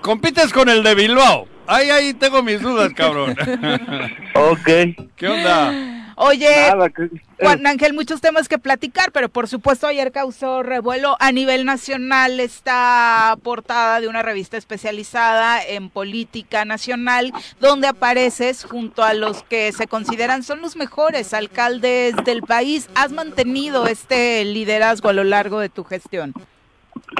compites 0.05 0.53
con 0.53 0.69
el 0.69 0.83
de 0.83 0.93
Bilbao. 0.93 1.47
Ahí, 1.65 1.89
ahí 1.89 2.13
tengo 2.13 2.43
mis 2.43 2.61
dudas, 2.61 2.93
cabrón. 2.93 3.35
Ok. 4.35 4.69
¿Qué 5.15 5.27
onda? 5.27 6.13
Oye, 6.17 6.49
Nada, 6.69 6.89
que- 6.89 7.09
Juan 7.39 7.65
Ángel, 7.65 7.93
muchos 7.93 8.21
temas 8.21 8.47
que 8.47 8.59
platicar, 8.59 9.11
pero 9.11 9.29
por 9.29 9.47
supuesto 9.47 9.87
ayer 9.87 10.11
causó 10.11 10.61
revuelo 10.61 11.17
a 11.19 11.31
nivel 11.31 11.65
nacional 11.65 12.39
esta 12.39 13.35
portada 13.41 13.99
de 13.99 14.07
una 14.07 14.21
revista 14.21 14.57
especializada 14.57 15.61
en 15.65 15.89
política 15.89 16.65
nacional, 16.65 17.33
donde 17.59 17.87
apareces 17.87 18.63
junto 18.63 19.03
a 19.03 19.13
los 19.15 19.41
que 19.43 19.71
se 19.71 19.87
consideran 19.87 20.43
son 20.43 20.61
los 20.61 20.75
mejores 20.75 21.33
alcaldes 21.33 22.13
del 22.25 22.43
país. 22.43 22.89
¿Has 22.93 23.11
mantenido 23.11 23.87
este 23.87 24.45
liderazgo 24.45 25.09
a 25.09 25.13
lo 25.13 25.23
largo 25.23 25.59
de 25.59 25.69
tu 25.69 25.83
gestión? 25.83 26.33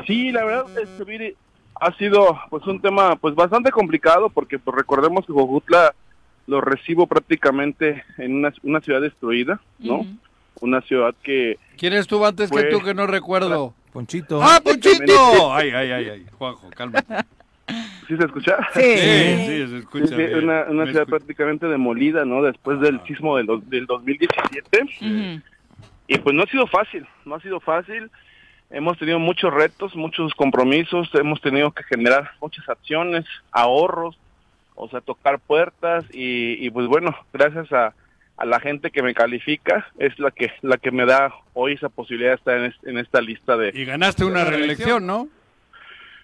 Sí, 0.06 0.32
la 0.32 0.46
verdad, 0.46 0.66
este, 0.78 1.04
mire, 1.06 1.36
ha 1.80 1.94
sido 1.98 2.40
pues 2.50 2.66
un 2.68 2.82
tema 2.82 3.16
pues 3.16 3.36
bastante 3.36 3.72
complicado 3.72 4.30
porque 4.30 4.60
pues 4.60 4.76
recordemos 4.76 5.26
que 5.26 5.34
Jojutla 5.34 5.94
lo 6.48 6.62
recibo 6.62 7.08
prácticamente 7.08 8.04
en 8.18 8.36
una, 8.36 8.54
una 8.64 8.80
ciudad 8.82 9.02
destruida, 9.02 9.60
¿no? 9.80 10.06
Una 10.62 10.82
ciudad 10.82 11.14
que 11.24 11.58
¿Quién 11.78 11.94
estuvo 11.94 12.26
antes 12.26 12.50
que 12.52 12.64
tú 12.66 12.80
que 12.82 12.94
no 12.94 13.08
recuerdo? 13.08 13.74
Ponchito. 13.92 14.42
¡Ah, 14.44 14.60
Ponchito! 14.64 15.54
Ay, 15.54 15.72
ay, 15.72 15.92
ay, 15.92 16.10
ay. 16.10 16.26
Juanjo, 16.38 16.70
cálmate. 16.70 17.14
sí 18.08 18.16
se 18.18 18.26
escucha. 18.26 18.58
Sí. 18.74 18.82
Sí, 18.82 19.38
sí, 19.48 19.68
se 19.70 19.78
escucha. 19.80 20.08
sí, 20.08 20.16
bien. 20.16 20.44
una, 20.44 20.86
ciudad 20.86 21.04
escu- 21.06 21.10
prácticamente 21.10 21.66
demolida, 21.68 22.26
¿no? 22.26 22.42
Después 22.44 22.80
del 22.80 23.02
sismo 23.08 23.38
del, 23.38 23.46
dos- 23.48 23.70
del 23.70 23.86
2017. 23.86 24.82
Ujú. 24.84 25.42
Y 26.08 26.18
pues 26.20 26.36
no 26.36 26.44
ha 26.44 26.48
sido 26.48 26.68
fácil, 26.68 27.06
no 27.26 27.36
ha 27.36 27.40
sido 27.42 27.60
fácil. 27.60 28.12
Hemos 28.76 28.98
tenido 28.98 29.20
muchos 29.20 29.54
retos, 29.54 29.96
muchos 29.96 30.34
compromisos, 30.34 31.10
hemos 31.14 31.40
tenido 31.40 31.72
que 31.72 31.84
generar 31.84 32.32
muchas 32.42 32.68
acciones, 32.68 33.24
ahorros, 33.52 34.18
o 34.76 34.90
sea, 34.90 35.00
tocar 35.00 35.40
puertas 35.40 36.04
y, 36.12 36.58
y 36.66 36.70
pues 36.72 36.86
bueno, 36.88 37.16
gracias 37.32 37.72
a, 37.72 37.94
a 38.36 38.46
la 38.46 38.60
gente 38.60 38.92
que 38.92 39.02
me 39.02 39.14
califica 39.14 39.88
es 39.98 40.20
la 40.20 40.30
que 40.32 40.52
la 40.62 40.76
que 40.78 40.92
me 40.92 41.06
da 41.06 41.34
hoy 41.54 41.72
esa 41.74 41.88
posibilidad 41.88 42.32
de 42.32 42.36
estar 42.36 42.58
en, 42.58 42.66
es- 42.66 42.84
en 42.84 42.98
esta 42.98 43.22
lista 43.22 43.56
de... 43.56 43.72
Y 43.74 43.86
ganaste 43.86 44.26
una 44.26 44.44
reelección, 44.44 45.08
¿no? 45.08 45.30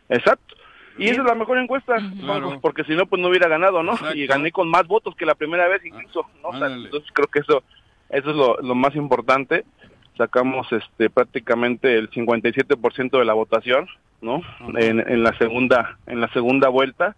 Exacto. 0.10 0.56
Y 0.98 1.08
esa 1.08 1.22
es 1.22 1.28
la 1.28 1.36
mejor 1.36 1.58
encuesta, 1.58 1.96
Claro. 2.20 2.60
porque 2.62 2.84
si 2.84 2.94
no, 2.96 3.06
pues 3.06 3.22
no 3.22 3.30
hubiera 3.30 3.48
ganado, 3.48 3.82
¿no? 3.82 3.94
Exacto. 3.94 4.18
Y 4.18 4.28
gané 4.28 4.52
con 4.52 4.68
más 4.70 4.86
votos 4.88 5.16
que 5.16 5.26
la 5.26 5.36
primera 5.36 5.70
vez 5.70 5.86
incluso, 5.86 6.26
¿no? 6.44 6.50
O 6.50 6.58
sea, 6.58 6.66
Ándale. 6.68 6.86
entonces 6.86 7.10
creo 7.14 7.28
que 7.28 7.40
eso, 7.40 7.64
eso 8.10 8.30
es 8.30 8.36
lo, 8.36 8.58
lo 8.62 8.76
más 8.76 8.94
importante. 8.96 9.64
Sacamos 10.26 10.68
este 10.72 11.10
prácticamente 11.10 11.96
el 11.98 12.12
57% 12.12 13.18
de 13.18 13.26
la 13.26 13.34
votación, 13.34 13.88
¿no? 14.22 14.44
En, 14.78 15.00
en 15.00 15.24
la 15.24 15.36
segunda 15.40 15.98
en 16.06 16.22
la 16.22 16.28
segunda 16.32 16.70
vuelta, 16.70 17.16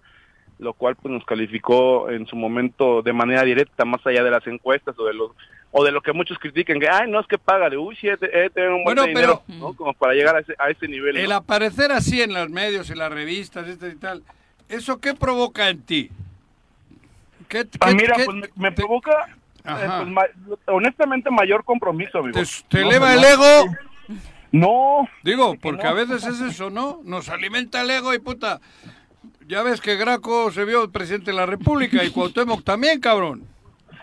lo 0.57 0.71
cual 0.71 0.95
pues 0.95 1.13
nos 1.13 1.25
calificó 1.25 2.09
en 2.09 2.25
su 2.27 2.37
momento 2.37 3.01
de 3.01 3.11
manera 3.11 3.43
directa, 3.43 3.83
más 3.83 3.99
allá 4.07 4.23
de 4.23 4.31
las 4.31 4.47
encuestas 4.47 4.97
o 4.97 5.03
de 5.05 5.13
los 5.13 5.31
o 5.71 5.83
de 5.83 5.91
lo 5.91 6.01
que 6.01 6.13
muchos 6.13 6.39
critican 6.39 6.79
que 6.79 6.87
ay 6.87 7.11
no 7.11 7.19
es 7.19 7.27
que 7.27 7.37
págale, 7.37 7.77
uy 7.77 7.93
sí, 7.97 8.07
he 8.07 8.13
he 8.55 8.67
un 8.69 8.85
buen 8.85 8.95
Bueno, 8.95 9.03
dinero, 9.03 9.43
pero- 9.47 9.59
¿no? 9.59 9.73
Como 9.73 9.93
para 9.95 10.13
llegar 10.13 10.37
a 10.37 10.39
ese, 10.39 10.55
a 10.57 10.69
ese 10.69 10.87
nivel. 10.87 11.15
¿no? 11.15 11.19
El 11.19 11.31
aparecer 11.33 11.91
así 11.91 12.21
en 12.21 12.33
los 12.33 12.49
medios, 12.49 12.89
en 12.89 12.99
las 12.99 13.11
revistas, 13.11 13.67
este 13.67 13.89
y 13.89 13.95
tal, 13.95 14.23
¿eso 14.69 15.01
qué 15.01 15.13
provoca 15.13 15.67
en 15.69 15.81
ti? 15.81 16.09
¿Qué, 17.49 17.65
Ah, 17.81 17.89
qué- 17.89 17.95
mira, 17.95 18.15
qué- 18.15 18.23
pues 18.23 18.37
me, 18.37 18.47
me 18.55 18.71
te- 18.71 18.77
provoca, 18.77 19.27
Ajá. 19.63 20.05
pues, 20.13 20.29
honestamente, 20.67 21.29
mayor 21.31 21.63
compromiso, 21.63 22.19
amigo. 22.19 22.39
te, 22.39 22.45
te 22.67 22.81
No, 22.81 22.89
eleva 22.89 23.13
no, 23.13 23.19
el 23.19 23.25
ego? 23.25 23.75
No, 24.51 25.09
Digo, 25.23 25.55
porque 25.59 25.87
a 25.87 25.93
veces 25.93 26.23
es 26.25 26.39
eso, 26.39 26.69
¿no? 26.69 27.01
Nos 27.03 27.29
alimenta 27.29 27.81
el 27.81 27.89
ego 27.89 28.13
y 28.13 28.19
puta. 28.19 28.61
Ya 29.47 29.63
ves 29.63 29.81
que 29.81 29.95
Graco 29.95 30.51
se 30.51 30.63
vio 30.63 30.91
presidente 30.91 31.31
de 31.31 31.37
la 31.37 31.45
República 31.45 32.03
y 32.03 32.11
Cuauhtémoc 32.11 32.63
también, 32.63 32.99
cabrón. 32.99 33.47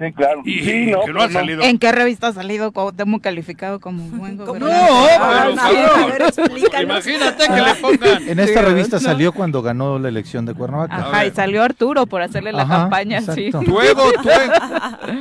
Sí, 0.01 0.13
claro. 0.13 0.43
Y 0.45 0.59
sí, 0.61 0.87
no, 0.91 1.03
que 1.05 1.13
no 1.13 1.21
ha 1.23 1.27
pero 1.29 1.39
salido. 1.39 1.63
¿En 1.63 1.79
qué 1.79 1.93
revista 1.93 2.27
ha 2.29 2.33
salido 2.33 2.73
Cuauhtémoc 2.73 3.23
calificado 3.23 3.79
como 3.79 4.03
buen 4.09 4.37
No, 4.37 4.47
gobernante? 4.47 4.73
pero 4.91 6.27
Ah. 6.73 6.83
Imagínate 6.83 7.47
que 7.47 7.61
le 7.61 7.75
pongan. 7.81 8.29
En 8.29 8.39
esta 8.41 8.63
revista 8.63 8.97
¿no? 8.97 9.01
salió 9.01 9.33
cuando 9.33 9.63
ganó 9.63 9.99
la 9.99 10.09
elección 10.09 10.47
de 10.47 10.55
Cuernavaca. 10.55 10.97
Ajá, 10.97 11.27
y 11.27 11.31
salió 11.31 11.63
Arturo 11.63 12.07
por 12.07 12.23
hacerle 12.23 12.53
la 12.53 12.63
Ajá, 12.63 12.79
campaña, 12.83 13.21
sí. 13.21 13.47
exacto. 13.47 13.61
Tu 13.71 13.81
ego, 13.81 14.03
tu 14.23 14.29
ego. 14.29 14.53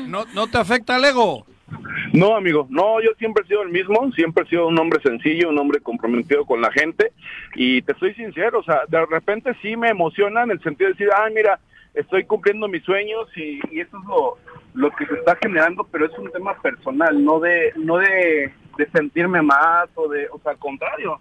¿No, 0.08 0.26
¿No 0.34 0.48
te 0.48 0.58
afecta 0.58 0.96
el 0.98 1.06
ego? 1.06 1.46
No, 2.14 2.36
amigo, 2.36 2.66
no, 2.72 3.00
yo 3.02 3.10
siempre 3.20 3.44
he 3.44 3.48
sido 3.48 3.62
el 3.62 3.70
mismo, 3.70 4.12
siempre 4.14 4.44
he 4.44 4.50
sido 4.50 4.68
un 4.68 4.80
hombre 4.80 5.00
sencillo, 5.04 5.50
un 5.50 5.60
hombre 5.60 5.80
comprometido 5.82 6.44
con 6.46 6.62
la 6.62 6.72
gente 6.72 7.12
y 7.54 7.84
te 7.84 7.94
soy 8.00 8.16
sincero, 8.16 8.60
o 8.60 8.64
sea, 8.64 8.82
de 8.88 9.06
repente 9.06 9.52
sí 9.62 9.78
me 9.78 9.90
emociona 9.90 10.42
en 10.44 10.52
el 10.52 10.62
sentido 10.64 10.88
de 10.88 10.94
decir, 10.94 11.10
ah, 11.16 11.28
mira, 11.34 11.60
estoy 11.94 12.24
cumpliendo 12.24 12.68
mis 12.68 12.84
sueños 12.84 13.28
y, 13.36 13.60
y 13.72 13.82
eso 13.82 13.98
es 13.98 14.06
lo, 14.08 14.38
lo 14.74 14.92
que 14.92 15.06
se 15.06 15.16
está 15.16 15.36
generando, 15.36 15.84
pero 15.92 16.06
es 16.06 16.18
un 16.18 16.32
tema 16.32 16.54
personal, 16.62 17.24
no 17.24 17.40
de 17.40 17.74
no 17.76 17.98
de, 17.98 18.52
de 18.78 18.90
sentirme 18.92 19.42
más 19.42 19.90
o 19.96 20.08
de, 20.08 20.28
o 20.30 20.40
sea, 20.40 20.54
al 20.54 20.58
contrario, 20.58 21.20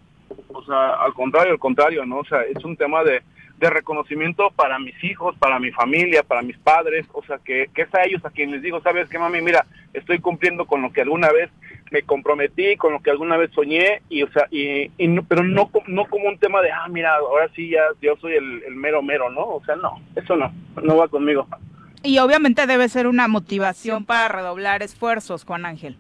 o 0.49 0.63
sea, 0.65 0.95
al 0.95 1.15
contrario, 1.15 1.53
al 1.53 1.59
contrario, 1.59 2.07
¿no? 2.07 2.19
O 2.19 2.25
sea, 2.25 2.43
es 2.43 2.63
un 2.65 2.77
tema 2.77 3.03
de, 3.05 3.23
de 3.59 3.71
reconocimiento 3.71 4.51
para 4.55 4.79
mis 4.79 5.03
hijos, 5.03 5.37
para 5.39 5.59
mi 5.59 5.71
familia, 5.73 6.23
para 6.23 6.43
mis 6.43 6.59
padres, 6.59 7.07
o 7.13 7.23
sea, 7.25 7.39
que, 7.39 7.69
que 7.75 7.83
es 7.83 7.95
a 7.95 8.05
ellos 8.05 8.25
a 8.25 8.31
quienes 8.31 8.57
les 8.57 8.63
digo, 8.63 8.81
¿sabes 8.83 9.09
qué, 9.09 9.19
mami? 9.19 9.41
Mira, 9.41 9.67
estoy 9.95 10.21
cumpliendo 10.21 10.67
con 10.67 10.83
lo 10.83 10.93
que 10.93 11.01
alguna 11.01 11.33
vez 11.33 11.51
me 11.91 12.03
comprometí, 12.03 12.77
con 12.77 12.93
lo 12.93 13.01
que 13.01 13.11
alguna 13.11 13.39
vez 13.39 13.51
soñé, 13.53 14.03
y, 14.11 14.23
o 14.23 14.31
sea, 14.31 14.47
y, 14.51 14.91
y 14.99 15.09
no, 15.09 15.25
pero 15.25 15.43
no, 15.43 15.71
no 15.87 16.05
como 16.05 16.29
un 16.29 16.39
tema 16.39 16.61
de, 16.61 16.71
ah, 16.71 16.87
mira, 16.89 17.15
ahora 17.17 17.49
sí 17.55 17.71
ya 17.71 17.83
yo 18.03 18.17
soy 18.17 18.35
el 18.35 18.75
mero 18.77 19.03
mero, 19.03 19.31
¿no? 19.31 19.47
O 19.47 19.65
sea, 19.65 19.75
no, 19.77 20.01
eso 20.15 20.37
no, 20.37 20.53
no 20.83 20.97
va 20.97 21.09
conmigo. 21.09 21.49
Y 22.03 22.19
obviamente 22.19 22.67
debe 22.67 22.89
ser 22.89 23.07
una 23.07 23.29
motivación 23.29 24.05
para 24.05 24.29
redoblar 24.29 24.83
esfuerzos, 24.83 25.45
Juan 25.45 25.67
Ángel. 25.67 25.97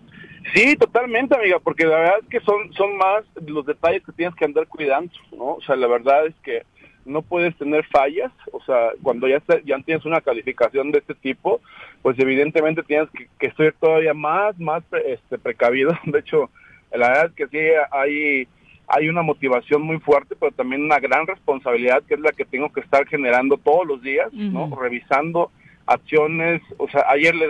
Sí, 0.54 0.76
totalmente, 0.76 1.34
amiga, 1.34 1.58
porque 1.58 1.84
la 1.84 1.98
verdad 1.98 2.14
es 2.22 2.28
que 2.28 2.40
son, 2.40 2.72
son 2.74 2.96
más 2.96 3.24
los 3.46 3.66
detalles 3.66 4.02
que 4.04 4.12
tienes 4.12 4.34
que 4.34 4.44
andar 4.44 4.66
cuidando, 4.66 5.12
¿no? 5.32 5.44
O 5.54 5.60
sea, 5.62 5.76
la 5.76 5.86
verdad 5.88 6.26
es 6.26 6.34
que 6.42 6.62
no 7.04 7.22
puedes 7.22 7.56
tener 7.56 7.84
fallas, 7.86 8.30
o 8.52 8.62
sea, 8.64 8.90
cuando 9.02 9.26
ya, 9.28 9.36
está- 9.38 9.60
ya 9.64 9.78
tienes 9.80 10.04
una 10.06 10.20
calificación 10.20 10.90
de 10.92 10.98
este 11.00 11.14
tipo, 11.14 11.60
pues 12.02 12.18
evidentemente 12.18 12.82
tienes 12.82 13.08
que, 13.10 13.28
que 13.38 13.50
ser 13.56 13.74
todavía 13.80 14.14
más, 14.14 14.58
más 14.58 14.82
pre- 14.84 15.14
este, 15.14 15.36
precavido. 15.38 15.90
De 16.04 16.20
hecho, 16.20 16.50
la 16.92 17.08
verdad 17.08 17.26
es 17.26 17.32
que 17.32 17.46
sí 17.48 17.58
hay, 17.90 18.48
hay 18.86 19.08
una 19.08 19.22
motivación 19.22 19.82
muy 19.82 19.98
fuerte, 19.98 20.34
pero 20.38 20.52
también 20.52 20.82
una 20.84 20.98
gran 21.00 21.26
responsabilidad 21.26 22.02
que 22.04 22.14
es 22.14 22.20
la 22.20 22.32
que 22.32 22.44
tengo 22.44 22.72
que 22.72 22.80
estar 22.80 23.06
generando 23.06 23.56
todos 23.58 23.86
los 23.86 24.00
días, 24.02 24.32
¿no? 24.32 24.74
Revisando 24.80 25.50
acciones, 25.88 26.62
o 26.76 26.88
sea, 26.88 27.04
ayer 27.08 27.34
le, 27.34 27.46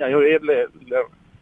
ayer 0.00 0.42
le- 0.42 0.66
le 0.86 0.96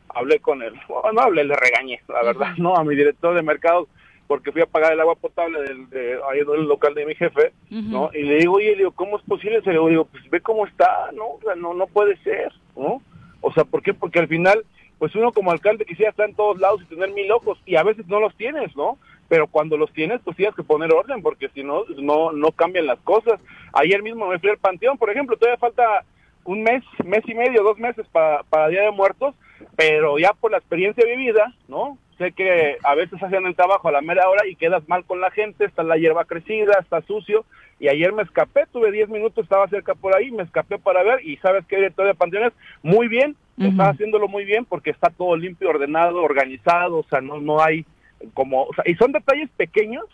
hablé 0.08 0.38
con 0.40 0.62
él, 0.62 0.74
no 1.12 1.20
hablé, 1.20 1.44
le 1.44 1.56
regañé, 1.56 2.00
la 2.08 2.22
verdad, 2.22 2.54
no, 2.58 2.76
a 2.76 2.84
mi 2.84 2.94
director 2.94 3.34
de 3.34 3.42
mercado, 3.42 3.88
porque 4.26 4.52
fui 4.52 4.62
a 4.62 4.66
pagar 4.66 4.92
el 4.92 5.00
agua 5.00 5.16
potable 5.16 5.60
del, 5.62 5.90
de, 5.90 6.18
ahí 6.30 6.38
del 6.38 6.64
local 6.68 6.94
de 6.94 7.06
mi 7.06 7.14
jefe, 7.14 7.52
¿no? 7.90 8.10
Y 8.14 8.22
le 8.22 8.36
digo, 8.36 8.54
oye, 8.54 8.70
le 8.72 8.76
digo, 8.78 8.92
¿cómo 8.92 9.16
es 9.18 9.24
posible? 9.24 9.60
Se 9.62 9.72
le 9.72 9.80
digo, 9.88 10.04
pues 10.04 10.28
ve 10.30 10.40
cómo 10.40 10.66
está, 10.66 11.10
¿no? 11.14 11.24
O 11.30 11.40
sea, 11.42 11.54
no, 11.56 11.74
no 11.74 11.86
puede 11.88 12.16
ser, 12.18 12.52
¿no? 12.76 13.02
O 13.40 13.52
sea, 13.52 13.64
¿por 13.64 13.82
qué? 13.82 13.92
Porque 13.94 14.18
al 14.20 14.28
final, 14.28 14.64
pues 14.98 15.14
uno 15.16 15.32
como 15.32 15.50
alcalde 15.50 15.84
quisiera 15.84 16.10
estar 16.10 16.28
en 16.28 16.36
todos 16.36 16.60
lados 16.60 16.80
y 16.82 16.94
tener 16.94 17.10
mil 17.12 17.30
ojos, 17.32 17.58
y 17.66 17.74
a 17.76 17.82
veces 17.82 18.06
no 18.06 18.20
los 18.20 18.36
tienes, 18.36 18.74
¿no? 18.76 18.98
Pero 19.30 19.46
cuando 19.46 19.76
los 19.76 19.92
tienes, 19.92 20.20
pues 20.24 20.36
tienes 20.36 20.56
que 20.56 20.64
poner 20.64 20.92
orden, 20.92 21.22
porque 21.22 21.48
si 21.54 21.62
no, 21.62 21.84
no, 21.96 22.32
no 22.32 22.50
cambian 22.50 22.86
las 22.86 22.98
cosas. 22.98 23.40
Ayer 23.72 24.02
mismo 24.02 24.26
me 24.26 24.40
fui 24.40 24.50
al 24.50 24.58
Panteón, 24.58 24.98
por 24.98 25.08
ejemplo, 25.08 25.36
todavía 25.36 25.56
falta 25.56 26.04
un 26.44 26.64
mes, 26.64 26.82
mes 27.04 27.22
y 27.28 27.34
medio, 27.34 27.62
dos 27.62 27.78
meses 27.78 28.04
para, 28.10 28.42
para 28.42 28.66
Día 28.66 28.82
de 28.82 28.90
Muertos, 28.90 29.36
pero 29.76 30.18
ya 30.18 30.32
por 30.32 30.50
la 30.50 30.58
experiencia 30.58 31.04
vivida, 31.04 31.54
¿no? 31.68 31.96
Sé 32.18 32.32
que 32.32 32.76
a 32.82 32.96
veces 32.96 33.22
hacen 33.22 33.46
el 33.46 33.54
trabajo 33.54 33.88
a 33.88 33.92
la 33.92 34.00
mera 34.00 34.28
hora 34.28 34.46
y 34.48 34.56
quedas 34.56 34.86
mal 34.88 35.04
con 35.04 35.20
la 35.20 35.30
gente, 35.30 35.64
está 35.64 35.84
la 35.84 35.96
hierba 35.96 36.24
crecida, 36.24 36.76
está 36.80 37.00
sucio, 37.02 37.44
y 37.78 37.86
ayer 37.86 38.12
me 38.12 38.24
escapé, 38.24 38.64
tuve 38.72 38.90
10 38.90 39.10
minutos, 39.10 39.44
estaba 39.44 39.68
cerca 39.68 39.94
por 39.94 40.16
ahí, 40.16 40.32
me 40.32 40.42
escapé 40.42 40.78
para 40.78 41.04
ver, 41.04 41.24
y 41.24 41.36
¿sabes 41.36 41.64
qué, 41.66 41.76
director 41.76 42.06
de 42.06 42.14
Panteones? 42.14 42.52
Muy 42.82 43.06
bien, 43.06 43.36
está 43.58 43.90
haciéndolo 43.90 44.26
muy 44.26 44.44
bien 44.44 44.64
porque 44.64 44.90
está 44.90 45.08
todo 45.08 45.36
limpio, 45.36 45.70
ordenado, 45.70 46.20
organizado, 46.22 46.98
o 46.98 47.04
sea, 47.04 47.20
no, 47.20 47.40
no 47.40 47.62
hay 47.62 47.86
como, 48.34 48.64
o 48.64 48.74
sea, 48.74 48.84
y 48.86 48.94
son 48.94 49.12
detalles 49.12 49.50
pequeños, 49.56 50.04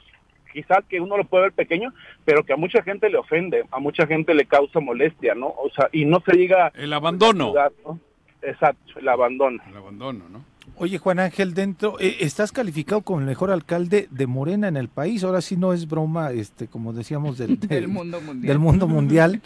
quizás 0.53 0.85
que 0.89 1.01
uno 1.01 1.17
lo 1.17 1.25
puede 1.25 1.45
ver 1.45 1.53
pequeño, 1.53 1.93
pero 2.25 2.45
que 2.45 2.53
a 2.53 2.57
mucha 2.57 2.83
gente 2.83 3.11
le 3.11 3.19
ofende, 3.19 3.65
a 3.71 3.79
mucha 3.79 4.07
gente 4.07 4.35
le 4.35 4.47
causa 4.47 4.81
molestia, 4.81 5.35
¿no? 5.35 5.49
O 5.49 5.71
sea, 5.75 5.89
y 5.93 6.05
no 6.05 6.21
se 6.21 6.37
diga... 6.37 6.73
El 6.75 6.93
abandono. 6.93 7.51
ciudad, 7.51 7.73
¿no? 7.85 8.01
Exacto, 8.43 8.99
el 8.99 9.09
abandono. 9.09 9.63
El 9.69 9.77
abandono, 9.77 10.29
¿no? 10.29 10.45
Oye, 10.79 10.99
Juan 10.99 11.19
Ángel, 11.21 11.55
dentro, 11.55 11.99
eh, 12.01 12.19
estás 12.21 12.53
calificado 12.53 13.01
como 13.01 13.21
el 13.21 13.27
mejor 13.27 13.51
alcalde 13.51 14.09
de 14.11 14.27
Morena 14.27 14.69
en 14.69 14.77
el 14.77 14.89
país. 14.89 15.25
Ahora 15.25 15.41
sí 15.41 15.57
no 15.57 15.73
es 15.73 15.89
broma, 15.89 16.33
este, 16.33 16.67
como 16.67 16.93
decíamos, 16.93 17.39
del, 17.39 17.59
Del 17.61 17.89
mundo 17.89 18.21
mundial. 18.21 18.49
del 18.49 18.59
mundo 18.59 18.87
mundial, 18.87 19.43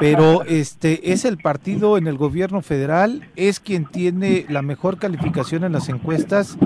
pero 0.00 0.42
este 0.42 1.12
es 1.12 1.24
el 1.24 1.38
partido 1.38 1.98
en 1.98 2.08
el 2.08 2.16
gobierno 2.16 2.62
federal, 2.62 3.28
es 3.36 3.60
quien 3.60 3.84
tiene 3.84 4.44
la 4.48 4.62
mejor 4.62 4.98
calificación 4.98 5.62
en 5.62 5.72
las 5.72 5.88
encuestas 5.88 6.58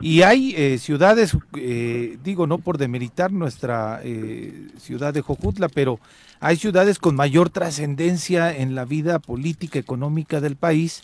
y 0.00 0.22
hay 0.22 0.54
eh, 0.56 0.78
ciudades, 0.78 1.36
eh, 1.56 2.18
digo, 2.22 2.46
no 2.46 2.58
por 2.58 2.78
demeritar 2.78 3.32
nuestra 3.32 4.00
eh, 4.02 4.68
ciudad 4.78 5.12
de 5.14 5.22
Jojutla, 5.22 5.68
pero 5.68 5.98
hay 6.40 6.56
ciudades 6.56 6.98
con 6.98 7.16
mayor 7.16 7.50
trascendencia 7.50 8.56
en 8.56 8.74
la 8.74 8.84
vida 8.84 9.18
política, 9.18 9.78
económica 9.78 10.40
del 10.40 10.56
país 10.56 11.02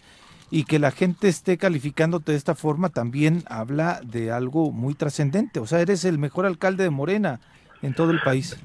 y 0.51 0.65
que 0.65 0.79
la 0.79 0.91
gente 0.91 1.29
esté 1.29 1.59
calificándote 1.59 2.33
de 2.33 2.39
esta 2.39 2.55
forma 2.55 2.89
también 2.89 3.43
habla 3.49 4.01
de 4.05 4.31
algo 4.31 4.71
muy 4.71 4.95
trascendente. 4.95 5.59
O 5.61 5.67
sea, 5.67 5.81
eres 5.81 6.05
el 6.05 6.19
mejor 6.19 6.47
alcalde 6.47 6.85
de 6.85 6.91
Morena 6.91 7.41
en 7.83 7.95
todo 7.95 8.11
el 8.11 8.21
país. 8.21 8.59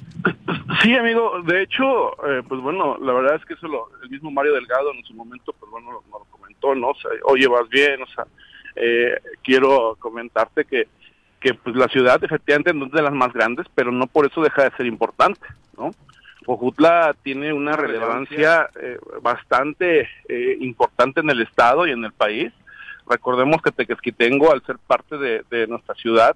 Sí, 0.82 0.95
amigo, 0.95 1.41
de 1.41 1.63
hecho, 1.63 2.11
eh, 2.25 2.43
pues 2.47 2.61
bueno, 2.61 2.97
la 2.99 3.11
verdad 3.13 3.36
es 3.36 3.45
que 3.45 3.53
eso 3.53 3.67
lo, 3.67 3.89
el 4.03 4.09
mismo 4.09 4.32
Mario 4.32 4.53
Delgado 4.53 4.93
en 4.93 5.03
su 5.03 5.13
momento, 5.13 5.53
pues 5.59 5.69
bueno, 5.71 5.91
nos 5.91 6.05
lo 6.09 6.25
comentó, 6.30 6.75
¿no? 6.75 6.89
O 6.89 6.95
sea, 6.95 7.11
oye, 7.25 7.47
vas 7.47 7.67
bien, 7.69 8.01
o 8.01 8.07
sea, 8.07 8.25
eh, 8.76 9.20
quiero 9.43 9.95
comentarte 9.99 10.65
que, 10.65 10.88
que 11.39 11.53
pues 11.53 11.76
la 11.76 11.88
ciudad 11.88 12.24
efectivamente 12.24 12.74
no 12.74 12.86
es 12.86 12.91
de 12.91 13.01
las 13.01 13.13
más 13.13 13.34
grandes, 13.34 13.65
pero 13.76 13.91
no 13.91 14.07
por 14.07 14.26
eso 14.26 14.41
deja 14.41 14.63
de 14.63 14.76
ser 14.78 14.86
importante, 14.86 15.45
¿no? 15.78 15.91
Jojutla 16.45 17.15
tiene 17.22 17.53
una 17.53 17.74
relevancia 17.74 18.70
eh, 18.82 18.97
bastante 19.22 20.09
eh, 20.28 20.57
importante 20.59 21.20
en 21.20 21.30
el 21.30 21.41
estado 21.41 21.86
y 21.86 21.91
en 21.91 22.03
el 22.03 22.11
país. 22.11 22.51
Recordemos 23.07 23.61
que 23.61 23.72
Tequesquitengo, 23.72 24.51
al 24.51 24.65
ser 24.65 24.78
parte 24.80 25.17
de, 25.17 25.43
de 25.51 25.67
nuestra 25.67 25.93
ciudad, 25.95 26.36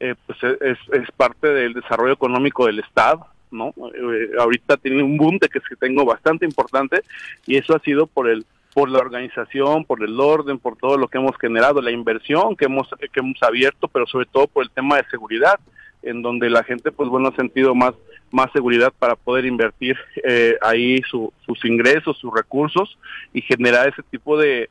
eh, 0.00 0.14
pues 0.26 0.38
es, 0.60 0.78
es 0.92 1.10
parte 1.12 1.48
del 1.48 1.72
desarrollo 1.72 2.12
económico 2.12 2.66
del 2.66 2.80
estado, 2.80 3.26
¿no? 3.50 3.72
Eh, 3.94 4.32
ahorita 4.38 4.76
tiene 4.76 5.02
un 5.02 5.16
boom 5.16 5.38
de 5.38 5.48
Tequesquitengo 5.48 6.04
bastante 6.04 6.44
importante 6.44 7.02
y 7.46 7.56
eso 7.56 7.74
ha 7.74 7.78
sido 7.78 8.06
por 8.06 8.28
el 8.28 8.44
por 8.74 8.90
la 8.90 8.98
organización, 8.98 9.84
por 9.84 10.02
el 10.02 10.18
orden, 10.20 10.58
por 10.58 10.76
todo 10.76 10.98
lo 10.98 11.06
que 11.08 11.18
hemos 11.18 11.36
generado, 11.38 11.80
la 11.80 11.92
inversión 11.92 12.56
que 12.56 12.64
hemos 12.66 12.88
que 13.12 13.20
hemos 13.20 13.42
abierto, 13.42 13.88
pero 13.88 14.06
sobre 14.06 14.26
todo 14.26 14.46
por 14.48 14.64
el 14.64 14.70
tema 14.70 14.96
de 14.96 15.04
seguridad, 15.10 15.58
en 16.02 16.20
donde 16.22 16.50
la 16.50 16.64
gente 16.64 16.90
pues 16.92 17.08
bueno 17.08 17.28
ha 17.28 17.36
sentido 17.36 17.74
más 17.74 17.94
más 18.32 18.50
seguridad 18.52 18.92
para 18.98 19.14
poder 19.14 19.44
invertir 19.46 19.96
eh, 20.24 20.56
ahí 20.60 21.00
su- 21.08 21.32
sus 21.46 21.64
ingresos, 21.64 22.18
sus 22.18 22.34
recursos 22.34 22.98
y 23.32 23.40
generar 23.42 23.86
ese 23.88 24.02
tipo 24.02 24.36
de, 24.36 24.68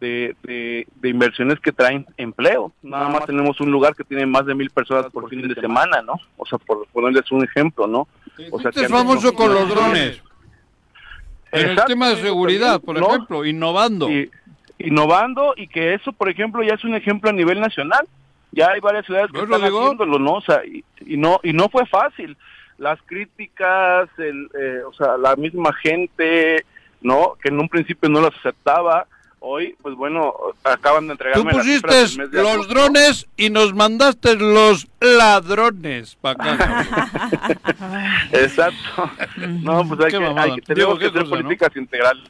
de, 0.00 0.36
de- 0.42 0.86
de 0.96 1.08
inversiones 1.08 1.58
que 1.60 1.72
traen 1.72 2.04
empleo. 2.18 2.72
Nada 2.82 3.08
más 3.08 3.24
tenemos 3.24 3.58
un 3.62 3.70
lugar 3.70 3.96
que 3.96 4.04
tiene 4.04 4.26
más 4.26 4.44
de 4.44 4.54
mil 4.54 4.68
personas 4.68 5.06
por 5.10 5.30
fin 5.30 5.48
de 5.48 5.54
semana, 5.54 6.02
¿no? 6.02 6.16
O 6.36 6.44
sea, 6.44 6.58
por 6.58 6.86
ponerles 6.88 7.32
un 7.32 7.42
ejemplo, 7.42 7.86
¿no? 7.86 8.06
O 8.50 8.60
sea, 8.60 8.68
Este 8.68 8.82
es 8.82 8.88
que- 8.88 8.92
famoso 8.92 9.32
con 9.32 9.54
los 9.54 9.66
drones. 9.66 10.22
En 11.60 11.70
el 11.70 11.84
tema 11.84 12.08
de 12.10 12.16
seguridad, 12.16 12.80
por 12.80 12.98
¿no? 12.98 13.08
ejemplo, 13.08 13.44
innovando. 13.44 14.10
y- 14.10 14.30
innovando 14.78 15.54
y 15.56 15.68
que 15.68 15.94
eso, 15.94 16.12
por 16.12 16.28
ejemplo, 16.28 16.62
ya 16.62 16.74
es 16.74 16.84
un 16.84 16.94
ejemplo 16.94 17.30
a 17.30 17.32
nivel 17.32 17.60
nacional. 17.60 18.06
Ya 18.52 18.70
hay 18.70 18.80
varias 18.80 19.04
ciudades 19.06 19.30
que 19.32 19.40
están 19.40 19.62
digo. 19.62 19.80
haciéndolo, 19.82 20.18
¿no? 20.18 20.34
O 20.34 20.40
sea, 20.40 20.62
y, 20.64 20.84
y 21.06 21.16
no 21.16 21.40
y 21.42 21.52
no 21.52 21.68
fue 21.68 21.84
fácil. 21.86 22.36
Las 22.78 23.00
críticas, 23.06 24.08
el, 24.18 24.48
eh, 24.58 24.80
o 24.86 24.92
sea, 24.92 25.16
la 25.16 25.34
misma 25.36 25.72
gente, 25.74 26.64
¿no? 27.00 27.36
Que 27.42 27.48
en 27.48 27.58
un 27.60 27.68
principio 27.68 28.08
no 28.08 28.20
las 28.20 28.34
aceptaba. 28.36 29.06
Hoy, 29.40 29.76
pues 29.82 29.94
bueno, 29.94 30.32
acaban 30.64 31.04
de 31.04 31.08
Tú 31.08 31.12
entregarme 31.12 31.52
las 31.52 31.56
pusiste 31.64 31.94
del 31.94 32.18
mes 32.18 32.30
de 32.30 32.42
los 32.42 32.52
agosto. 32.52 32.74
drones 32.74 33.26
y 33.36 33.50
nos 33.50 33.74
mandaste 33.74 34.34
los 34.34 34.88
ladrones 35.00 36.16
para 36.20 36.52
acá. 36.54 37.10
Exacto. 38.32 39.10
No, 39.36 39.86
pues 39.86 40.00
hay 40.00 40.06
Qué 40.10 40.18
que, 40.18 40.20
mamada. 40.24 40.42
hay 40.44 40.54
que- 40.56 40.62
tenemos 40.62 40.98
Digo, 40.98 40.98
que 40.98 41.06
hacer 41.06 41.22
cosa, 41.28 41.36
¿no? 41.36 41.42
políticas 41.42 41.76
integrales. 41.76 42.24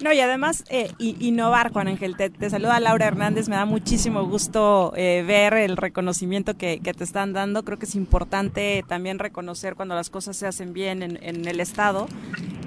No, 0.00 0.12
y 0.12 0.20
además 0.20 0.64
eh, 0.68 0.90
innovar, 0.98 1.72
Juan 1.72 1.88
Ángel. 1.88 2.16
Te, 2.16 2.50
saluda 2.50 2.80
Laura 2.80 3.06
Hernández. 3.06 3.48
Me 3.48 3.56
da 3.56 3.64
muchísimo 3.64 4.24
gusto 4.26 4.92
eh, 4.96 5.24
ver 5.26 5.54
el 5.54 5.76
reconocimiento 5.76 6.56
que, 6.56 6.78
te 6.78 7.04
están 7.04 7.32
dando. 7.32 7.64
Creo 7.64 7.78
que 7.78 7.86
es 7.86 7.94
importante 7.94 8.84
también 8.86 9.18
reconocer 9.18 9.74
cuando 9.74 9.94
las 9.94 10.10
cosas 10.10 10.36
se 10.36 10.46
hacen 10.46 10.72
bien 10.72 11.02
en, 11.02 11.18
en 11.22 11.46
el 11.46 11.60
Estado. 11.60 12.06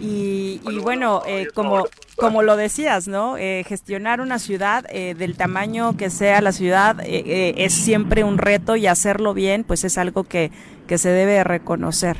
Y, 0.01 0.59
bueno, 0.81 1.21
eh, 1.27 1.47
como, 1.53 1.85
como 2.15 2.41
lo 2.41 2.55
decías, 2.55 3.07
¿no? 3.07 3.37
Eh, 3.37 3.65
gestionar 3.67 4.21
una 4.21 4.39
ciudad 4.39 4.85
eh, 4.89 5.13
del 5.17 5.35
tamaño 5.35 5.97
que 5.97 6.09
sea 6.09 6.41
la 6.41 6.51
ciudad 6.51 6.97
es 7.03 7.73
siempre 7.73 8.23
un 8.23 8.37
reto 8.37 8.75
y 8.75 8.87
hacerlo 8.87 9.33
bien, 9.33 9.63
pues 9.63 9.83
es 9.83 9.97
algo 9.97 10.23
que, 10.23 10.51
que 10.87 10.97
se 10.97 11.09
debe 11.09 11.43
reconocer. 11.43 12.17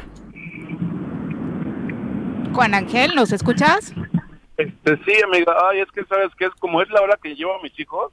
Juan 2.53 2.73
Ángel, 2.73 3.15
¿nos 3.15 3.31
escuchas? 3.31 3.93
Este, 4.59 4.97
sí, 5.05 5.21
amiga, 5.23 5.55
ay, 5.71 5.79
es 5.79 5.91
que 5.91 6.03
sabes 6.05 6.29
que 6.37 6.45
es 6.45 6.51
como 6.59 6.81
es 6.81 6.89
la 6.89 7.01
hora 7.01 7.17
que 7.21 7.33
llevo 7.35 7.55
a 7.55 7.61
mis 7.63 7.77
hijos, 7.79 8.11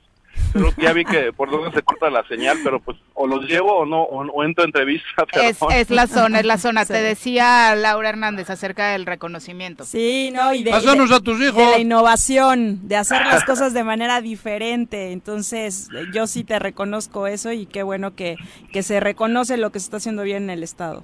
creo 0.52 0.72
que 0.74 0.82
ya 0.82 0.92
vi 0.92 1.04
que 1.04 1.32
por 1.32 1.50
dónde 1.50 1.72
se 1.72 1.82
corta 1.82 2.08
la 2.08 2.22
señal, 2.28 2.58
pero 2.62 2.78
pues 2.78 2.96
o 3.14 3.26
los 3.26 3.44
llevo 3.46 3.74
o 3.78 3.84
no, 3.86 4.02
o, 4.02 4.24
o 4.30 4.44
entro 4.44 4.62
a 4.62 4.66
entrevista, 4.66 5.08
Es, 5.42 5.58
es 5.74 5.90
la 5.90 6.06
zona, 6.06 6.38
es 6.40 6.46
la 6.46 6.56
zona. 6.58 6.84
Sí. 6.84 6.92
Te 6.92 7.02
decía 7.02 7.74
Laura 7.74 8.10
Hernández 8.10 8.48
acerca 8.50 8.92
del 8.92 9.06
reconocimiento. 9.06 9.84
Sí, 9.84 10.30
no, 10.32 10.54
y 10.54 10.62
de, 10.62 10.70
Pásanos 10.70 11.10
de- 11.10 11.16
a 11.16 11.20
tus 11.20 11.40
de 11.40 11.46
hijos. 11.48 11.70
la 11.72 11.78
innovación, 11.80 12.86
de 12.86 12.96
hacer 12.96 13.26
las 13.26 13.44
cosas 13.50 13.74
de 13.74 13.82
manera 13.84 14.20
diferente. 14.20 15.10
Entonces, 15.12 15.88
yo 16.14 16.26
sí 16.28 16.44
te 16.44 16.58
reconozco 16.60 17.26
eso 17.26 17.50
y 17.52 17.66
qué 17.66 17.82
bueno 17.82 18.14
que, 18.14 18.36
que 18.72 18.82
se 18.84 19.00
reconoce 19.00 19.56
lo 19.56 19.70
que 19.72 19.80
se 19.80 19.86
está 19.86 19.96
haciendo 19.96 20.22
bien 20.22 20.44
en 20.44 20.50
el 20.50 20.62
Estado. 20.62 21.02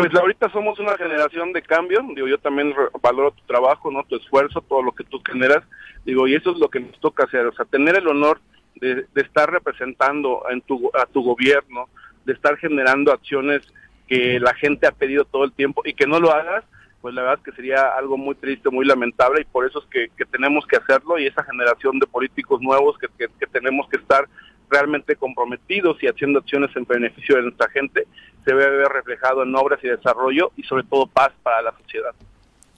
Pues 0.00 0.14
ahorita 0.14 0.48
somos 0.50 0.78
una 0.78 0.96
generación 0.96 1.52
de 1.52 1.60
cambio, 1.62 2.00
digo, 2.14 2.28
yo 2.28 2.38
también 2.38 2.72
valoro 3.02 3.32
tu 3.32 3.42
trabajo, 3.46 3.90
¿no? 3.90 4.04
Tu 4.04 4.14
esfuerzo, 4.16 4.60
todo 4.60 4.80
lo 4.82 4.92
que 4.92 5.02
tú 5.02 5.20
generas, 5.28 5.64
digo, 6.04 6.28
y 6.28 6.34
eso 6.36 6.52
es 6.52 6.58
lo 6.58 6.68
que 6.68 6.78
nos 6.80 6.98
toca 7.00 7.24
hacer, 7.24 7.46
o 7.46 7.52
sea, 7.52 7.64
tener 7.64 7.96
el 7.96 8.06
honor 8.06 8.40
de, 8.76 9.06
de 9.12 9.20
estar 9.22 9.50
representando 9.50 10.44
en 10.50 10.60
tu, 10.60 10.88
a 10.94 11.04
tu 11.06 11.22
gobierno, 11.24 11.88
de 12.24 12.32
estar 12.32 12.56
generando 12.58 13.12
acciones 13.12 13.62
que 14.06 14.38
la 14.38 14.54
gente 14.54 14.86
ha 14.86 14.92
pedido 14.92 15.24
todo 15.24 15.42
el 15.44 15.52
tiempo 15.52 15.82
y 15.84 15.94
que 15.94 16.06
no 16.06 16.20
lo 16.20 16.30
hagas, 16.32 16.64
pues 17.00 17.12
la 17.14 17.22
verdad 17.22 17.38
es 17.38 17.44
que 17.44 17.56
sería 17.56 17.94
algo 17.96 18.16
muy 18.16 18.36
triste, 18.36 18.70
muy 18.70 18.86
lamentable 18.86 19.40
y 19.40 19.44
por 19.44 19.66
eso 19.66 19.80
es 19.80 19.86
que, 19.86 20.08
que 20.16 20.24
tenemos 20.26 20.64
que 20.66 20.76
hacerlo 20.76 21.18
y 21.18 21.26
esa 21.26 21.42
generación 21.42 21.98
de 21.98 22.06
políticos 22.06 22.60
nuevos 22.60 22.96
que- 22.98 23.08
que 23.18 23.46
tenemos 23.46 23.88
que 23.88 23.96
estar 23.98 24.28
realmente 24.70 25.16
comprometidos 25.16 25.96
y 26.02 26.06
haciendo 26.06 26.38
acciones 26.40 26.70
en 26.76 26.84
beneficio 26.84 27.36
de 27.36 27.42
nuestra 27.42 27.68
gente 27.70 28.06
se 28.44 28.54
debe 28.54 28.76
ver 28.78 28.88
reflejado 28.88 29.42
en 29.42 29.54
obras 29.54 29.78
y 29.82 29.88
desarrollo 29.88 30.52
y 30.56 30.62
sobre 30.62 30.84
todo 30.84 31.06
paz 31.06 31.30
para 31.42 31.60
la 31.62 31.74
sociedad. 31.82 32.10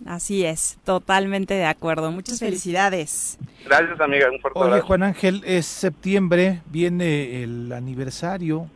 Así 0.06 0.44
es, 0.46 0.78
totalmente 0.84 1.54
de 1.54 1.66
acuerdo. 1.66 2.10
Muchas 2.10 2.38
felicidades. 2.38 3.38
Gracias 3.66 4.00
amiga, 4.00 4.30
un 4.30 4.40
fuerte 4.40 4.58
Oye, 4.58 4.68
abrazo. 4.70 4.86
Juan 4.86 5.02
Ángel, 5.02 5.42
es 5.44 5.66
septiembre, 5.66 6.62
viene 6.70 7.42
el 7.42 7.70
aniversario 7.72 8.66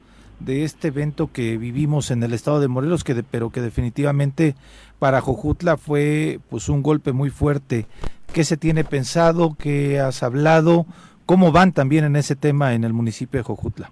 de 0.41 0.65
este 0.65 0.89
evento 0.89 1.31
que 1.33 1.57
vivimos 1.57 2.11
en 2.11 2.23
el 2.23 2.35
estado 2.35 2.61
de 2.61 2.69
Morelos, 2.69 3.05
que 3.05 3.15
de- 3.15 3.23
pero 3.23 3.49
que 3.51 3.63
definitivamente 3.63 4.55
para 4.99 5.21
Jojutla 5.23 5.79
fue 5.79 6.41
pues 6.51 6.69
un 6.69 6.83
golpe 6.83 7.13
muy 7.13 7.31
fuerte. 7.31 7.87
¿Qué 8.35 8.45
se 8.45 8.57
tiene 8.59 8.85
pensado? 8.85 9.57
¿Qué 9.59 10.01
has 10.01 10.23
hablado? 10.23 10.85
¿Cómo 11.27 11.53
van 11.53 11.73
también 11.73 12.05
en 12.05 12.17
ese 12.17 12.37
tema 12.37 12.75
en 12.75 12.85
el 12.85 12.93
municipio 12.93 13.41
de 13.41 13.45
Jojutla? 13.45 13.91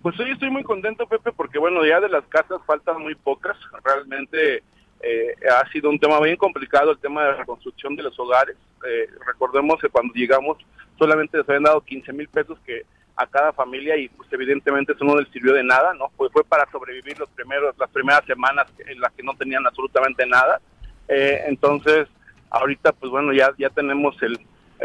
Pues 0.00 0.18
hoy 0.18 0.30
estoy 0.30 0.50
muy 0.50 0.64
contento, 0.64 1.06
Pepe, 1.06 1.30
porque 1.32 1.58
bueno, 1.58 1.84
ya 1.84 2.00
de 2.00 2.08
las 2.08 2.24
casas 2.26 2.60
faltan 2.66 3.02
muy 3.02 3.14
pocas. 3.14 3.56
Realmente 3.84 4.62
eh, 5.02 5.34
ha 5.50 5.68
sido 5.70 5.90
un 5.90 5.98
tema 5.98 6.18
bien 6.20 6.36
complicado 6.36 6.90
el 6.90 6.98
tema 6.98 7.22
de 7.22 7.32
la 7.32 7.36
reconstrucción 7.38 7.94
de 7.94 8.02
los 8.02 8.18
hogares. 8.18 8.56
Eh, 8.88 9.08
recordemos 9.26 9.80
que 9.80 9.88
cuando 9.88 10.14
llegamos 10.14 10.58
solamente 10.98 11.38
les 11.38 11.48
habían 11.48 11.64
dado 11.64 11.80
15 11.82 12.12
mil 12.12 12.28
pesos 12.28 12.58
que 12.64 12.82
a 13.16 13.26
cada 13.26 13.52
familia 13.52 13.96
y 13.96 14.08
pues 14.08 14.32
evidentemente 14.32 14.92
eso 14.92 15.04
no 15.04 15.16
les 15.16 15.28
sirvió 15.28 15.52
de 15.52 15.62
nada, 15.62 15.92
¿no? 15.94 16.10
Pues 16.16 16.32
fue 16.32 16.42
para 16.42 16.70
sobrevivir 16.70 17.18
los 17.18 17.28
primeros, 17.30 17.76
las 17.78 17.90
primeras 17.90 18.24
semanas 18.24 18.66
en 18.86 19.00
las 19.00 19.12
que 19.12 19.22
no 19.22 19.34
tenían 19.34 19.66
absolutamente 19.66 20.24
nada. 20.26 20.60
Eh, 21.08 21.42
entonces, 21.46 22.08
ahorita 22.50 22.92
pues 22.92 23.12
bueno, 23.12 23.32
ya, 23.32 23.52
ya 23.58 23.68
tenemos 23.70 24.20
el 24.22 24.40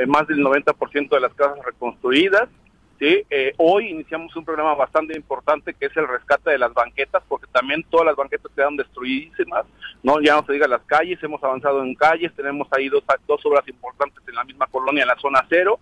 más 0.05 0.27
del 0.27 0.39
90% 0.39 1.09
de 1.09 1.19
las 1.19 1.33
casas 1.33 1.57
reconstruidas. 1.65 2.49
¿sí? 2.99 3.23
Eh, 3.29 3.53
hoy 3.57 3.89
iniciamos 3.89 4.35
un 4.35 4.45
programa 4.45 4.75
bastante 4.75 5.15
importante 5.15 5.73
que 5.73 5.87
es 5.87 5.97
el 5.97 6.07
rescate 6.07 6.51
de 6.51 6.57
las 6.57 6.73
banquetas, 6.73 7.23
porque 7.27 7.47
también 7.51 7.83
todas 7.89 8.07
las 8.07 8.15
banquetas 8.15 8.51
quedaron 8.55 8.77
destruidísimas, 8.77 9.65
¿no? 10.03 10.19
Ya 10.21 10.35
no 10.35 10.45
se 10.45 10.53
diga 10.53 10.67
las 10.67 10.81
calles, 10.83 11.21
hemos 11.23 11.43
avanzado 11.43 11.83
en 11.83 11.95
calles, 11.95 12.33
tenemos 12.35 12.67
ahí 12.71 12.89
dos, 12.89 13.03
dos 13.27 13.45
obras 13.45 13.67
importantes 13.67 14.21
en 14.27 14.35
la 14.35 14.43
misma 14.43 14.67
colonia, 14.67 15.03
en 15.03 15.07
la 15.07 15.17
zona 15.17 15.45
cero. 15.49 15.79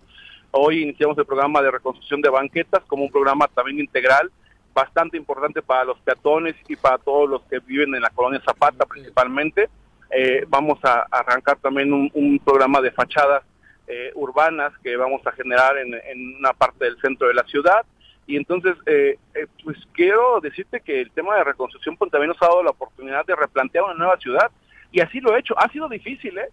Hoy 0.50 0.82
iniciamos 0.82 1.18
el 1.18 1.26
programa 1.26 1.60
de 1.60 1.70
reconstrucción 1.70 2.20
de 2.20 2.30
banquetas 2.30 2.82
como 2.86 3.04
un 3.04 3.10
programa 3.10 3.48
también 3.48 3.80
integral, 3.80 4.30
bastante 4.72 5.16
importante 5.16 5.62
para 5.62 5.84
los 5.84 5.98
peatones 6.00 6.54
y 6.68 6.76
para 6.76 6.98
todos 6.98 7.28
los 7.28 7.42
que 7.42 7.58
viven 7.60 7.94
en 7.94 8.02
la 8.02 8.10
colonia 8.10 8.42
Zapata 8.44 8.84
principalmente. 8.86 9.68
Eh, 10.10 10.44
vamos 10.48 10.78
a 10.84 11.06
arrancar 11.10 11.56
también 11.56 11.92
un, 11.92 12.10
un 12.14 12.38
programa 12.38 12.80
de 12.80 12.92
fachadas 12.92 13.42
eh, 13.86 14.10
urbanas 14.14 14.72
que 14.82 14.96
vamos 14.96 15.26
a 15.26 15.32
generar 15.32 15.76
en, 15.78 16.36
una 16.38 16.52
parte 16.52 16.84
del 16.84 17.00
centro 17.00 17.28
de 17.28 17.34
la 17.34 17.44
ciudad. 17.44 17.84
Y 18.26 18.36
entonces, 18.36 18.74
eh, 18.86 19.18
eh, 19.34 19.46
pues 19.62 19.76
quiero 19.92 20.40
decirte 20.40 20.80
que 20.80 21.00
el 21.00 21.10
tema 21.12 21.36
de 21.36 21.44
reconstrucción 21.44 21.96
pues, 21.96 22.10
también 22.10 22.30
nos 22.30 22.42
ha 22.42 22.46
dado 22.46 22.62
la 22.64 22.70
oportunidad 22.70 23.24
de 23.24 23.36
replantear 23.36 23.84
una 23.84 23.94
nueva 23.94 24.16
ciudad. 24.18 24.50
Y 24.90 25.00
así 25.00 25.20
lo 25.20 25.34
he 25.34 25.40
hecho. 25.40 25.54
Ha 25.58 25.70
sido 25.70 25.88
difícil, 25.88 26.36
¿eh? 26.38 26.48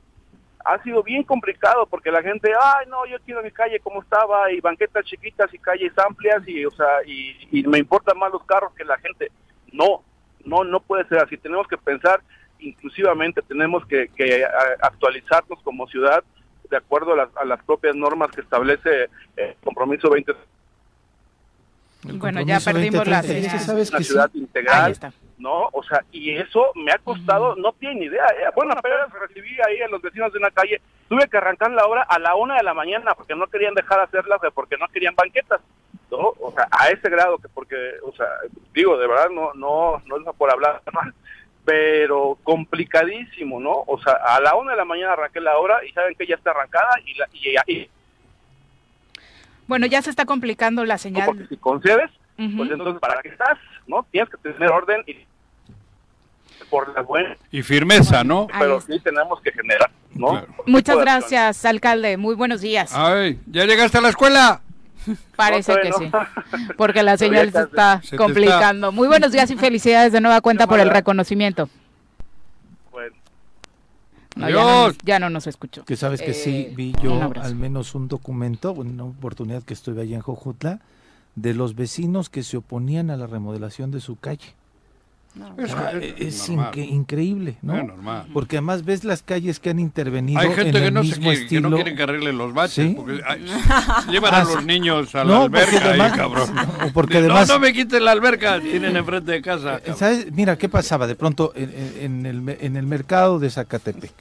Ha 0.65 0.81
sido 0.83 1.03
bien 1.03 1.23
complicado 1.23 1.85
porque 1.87 2.09
la 2.09 2.21
gente, 2.21 2.51
ay, 2.61 2.85
no, 2.87 3.05
yo 3.05 3.17
quiero 3.25 3.43
mi 3.43 3.51
calle 3.51 3.81
como 3.81 4.01
estaba 4.01 4.49
y 4.51 4.61
banquetas 4.61 5.03
chiquitas 5.05 5.53
y 5.53 5.57
calles 5.57 5.91
amplias 5.97 6.47
y, 6.47 6.65
o 6.65 6.71
sea, 6.71 7.03
y, 7.05 7.35
y 7.51 7.63
me 7.63 7.79
importan 7.79 8.17
más 8.17 8.31
los 8.31 8.45
carros 8.45 8.73
que 8.73 8.85
la 8.85 8.97
gente. 8.99 9.29
No, 9.73 10.03
no, 10.45 10.63
no 10.63 10.79
puede 10.79 11.05
ser 11.09 11.19
así. 11.19 11.35
Tenemos 11.37 11.67
que 11.67 11.77
pensar 11.77 12.21
inclusivamente, 12.59 13.41
tenemos 13.41 13.85
que, 13.87 14.07
que 14.15 14.45
actualizarnos 14.81 15.59
como 15.63 15.87
ciudad 15.87 16.23
de 16.69 16.77
acuerdo 16.77 17.13
a 17.13 17.17
las, 17.17 17.37
a 17.37 17.45
las 17.45 17.63
propias 17.63 17.95
normas 17.95 18.31
que 18.31 18.41
establece 18.41 19.09
el 19.35 19.55
compromiso 19.63 20.09
20 20.09 20.33
el 22.07 22.19
bueno, 22.19 22.41
ya 22.41 22.59
perdimos 22.59 23.05
20, 23.05 23.09
la 23.09 23.23
señal. 23.23 23.59
¿Sabes 23.59 23.89
una 23.91 23.99
ciudad 23.99 24.29
sí? 24.31 24.39
integral, 24.39 24.97
¿no? 25.37 25.69
O 25.71 25.83
sea, 25.83 26.03
y 26.11 26.31
eso 26.31 26.71
me 26.75 26.91
ha 26.91 26.97
costado, 26.97 27.55
no 27.55 27.71
tiene 27.73 28.05
idea. 28.05 28.25
Eh, 28.25 28.51
bueno, 28.55 28.73
apenas 28.75 29.09
recibí 29.13 29.49
ahí 29.65 29.81
a 29.81 29.87
los 29.87 30.01
vecinos 30.01 30.31
de 30.33 30.39
una 30.39 30.51
calle, 30.51 30.81
tuve 31.07 31.27
que 31.27 31.37
arrancar 31.37 31.71
la 31.71 31.85
obra 31.85 32.03
a 32.03 32.19
la 32.19 32.35
una 32.35 32.57
de 32.57 32.63
la 32.63 32.73
mañana 32.73 33.13
porque 33.15 33.35
no 33.35 33.47
querían 33.47 33.73
dejar 33.73 33.99
hacerlas, 34.01 34.39
porque 34.53 34.77
no 34.77 34.87
querían 34.87 35.15
banquetas, 35.15 35.61
¿no? 36.11 36.33
O 36.39 36.51
sea, 36.53 36.67
a 36.71 36.89
ese 36.89 37.09
grado 37.09 37.37
que 37.37 37.47
porque, 37.49 37.77
o 38.03 38.11
sea, 38.13 38.27
digo, 38.73 38.97
de 38.97 39.07
verdad, 39.07 39.29
no, 39.29 39.53
no, 39.53 40.01
no 40.05 40.17
es 40.17 40.37
por 40.37 40.51
hablar 40.51 40.81
mal, 40.91 41.13
pero 41.65 42.37
complicadísimo, 42.43 43.59
¿no? 43.59 43.83
O 43.87 43.99
sea, 44.01 44.13
a 44.13 44.39
la 44.41 44.55
una 44.55 44.71
de 44.71 44.77
la 44.77 44.85
mañana 44.85 45.13
arranqué 45.13 45.39
la 45.39 45.57
obra 45.57 45.83
y 45.85 45.91
saben 45.93 46.15
que 46.15 46.27
ya 46.27 46.35
está 46.35 46.51
arrancada 46.51 46.91
y, 47.05 47.13
la, 47.17 47.27
y, 47.33 47.73
y 47.73 47.89
bueno, 49.67 49.85
ya 49.85 50.01
se 50.01 50.09
está 50.09 50.25
complicando 50.25 50.83
la 50.85 50.97
señal. 50.97 51.25
Porque 51.25 51.47
si 51.47 51.57
concedes, 51.57 52.11
uh 52.37 52.41
-huh. 52.41 52.57
pues 52.57 52.71
entonces, 52.71 52.99
¿para 52.99 53.21
qué 53.21 53.29
estás? 53.29 53.57
¿No? 53.87 54.05
Tienes 54.11 54.29
que 54.29 54.37
tener 54.37 54.69
orden 54.69 55.03
y 55.07 55.25
por 56.69 56.93
la 56.93 57.01
buena. 57.01 57.37
Y 57.51 57.61
firmeza, 57.61 58.23
¿no? 58.23 58.47
Pero 58.59 58.81
sí 58.81 58.99
tenemos 58.99 59.39
que 59.41 59.51
generar, 59.51 59.91
¿no? 60.13 60.31
Claro. 60.31 60.47
Muchas 60.65 60.97
gracias, 60.97 61.65
alcalde. 61.65 62.17
Muy 62.17 62.35
buenos 62.35 62.61
días. 62.61 62.93
Ay, 62.95 63.39
¿ya 63.47 63.65
llegaste 63.65 63.97
a 63.97 64.01
la 64.01 64.09
escuela? 64.09 64.61
Parece 65.35 65.73
no, 65.73 65.81
que 65.81 65.89
no. 65.89 65.97
sí, 65.97 66.11
porque 66.77 67.03
la 67.03 67.17
señal 67.17 67.51
se 67.51 67.61
está 67.61 68.01
se 68.01 68.15
complicando. 68.15 68.87
Está... 68.87 68.95
Muy 68.95 69.07
buenos 69.07 69.31
días 69.31 69.49
y 69.51 69.55
felicidades 69.55 70.11
de 70.11 70.21
nueva 70.21 70.41
cuenta 70.41 70.67
por 70.67 70.79
el 70.79 70.89
reconocimiento. 70.89 71.69
Bueno. 72.91 73.15
No, 74.35 74.49
ya, 74.49 74.55
no, 74.55 74.93
ya, 75.03 75.19
no, 75.19 75.29
nos 75.29 75.47
escuchó. 75.47 75.85
Que 75.85 75.95
sabes 75.95 76.21
que 76.21 76.31
eh, 76.31 76.33
sí 76.33 76.73
vi 76.75 76.93
yo 77.01 77.31
al 77.41 77.55
menos 77.55 77.93
un 77.95 78.07
documento, 78.07 78.73
una 78.73 79.03
oportunidad 79.03 79.63
que 79.63 79.73
estuve 79.73 80.01
allá 80.01 80.15
en 80.15 80.21
Jojutla, 80.21 80.79
de 81.35 81.53
los 81.53 81.75
vecinos 81.75 82.29
que 82.29 82.43
se 82.43 82.57
oponían 82.57 83.09
a 83.09 83.17
la 83.17 83.27
remodelación 83.27 83.91
de 83.91 84.01
su 84.01 84.15
calle. 84.15 84.55
No, 85.35 85.55
es, 85.57 85.73
ah, 85.73 85.93
es, 85.99 86.13
es 86.19 86.49
incre 86.49 86.83
increíble, 86.83 87.57
¿no? 87.63 87.75
Es 87.75 87.85
normal. 87.85 88.27
Porque 88.33 88.57
además 88.57 88.85
ves 88.85 89.03
las 89.03 89.23
calles 89.23 89.59
que 89.59 89.71
han 89.71 89.79
intervenido. 89.79 90.39
Hay 90.39 90.49
gente 90.49 90.69
en 90.69 90.71
que, 90.73 90.85
el 90.85 90.93
no 90.93 91.01
mismo 91.01 91.31
se, 91.31 91.41
estilo. 91.41 91.61
que 91.63 91.69
no 91.71 91.75
quieren 91.77 91.95
que 91.95 92.03
arreglen 92.03 92.37
los 92.37 92.53
baches. 92.53 92.89
¿Sí? 92.89 92.93
Porque, 92.95 93.19
ay, 93.25 93.43
llevan 94.11 94.33
a 94.35 94.43
los 94.43 94.63
niños 94.63 95.15
a 95.15 95.23
la 95.23 95.41
alberca 95.41 95.79
además, 95.83 96.11
ahí, 96.11 96.17
cabrón. 96.17 96.55
No, 96.55 96.93
porque 96.93 97.17
además, 97.17 97.47
no, 97.47 97.55
no 97.55 97.59
me 97.61 97.73
quiten 97.73 98.05
la 98.05 98.11
alberca, 98.11 98.61
tienen 98.61 98.95
enfrente 98.95 99.31
de 99.31 99.41
casa. 99.41 99.79
Cabrón. 99.79 99.97
¿Sabes? 99.97 100.31
Mira, 100.31 100.55
¿qué 100.55 100.69
pasaba? 100.69 101.07
De 101.07 101.15
pronto 101.15 101.51
en, 101.55 101.73
en, 101.99 102.25
el, 102.27 102.57
en 102.61 102.77
el 102.77 102.85
mercado 102.85 103.39
de 103.39 103.49
Zacatepec 103.49 104.13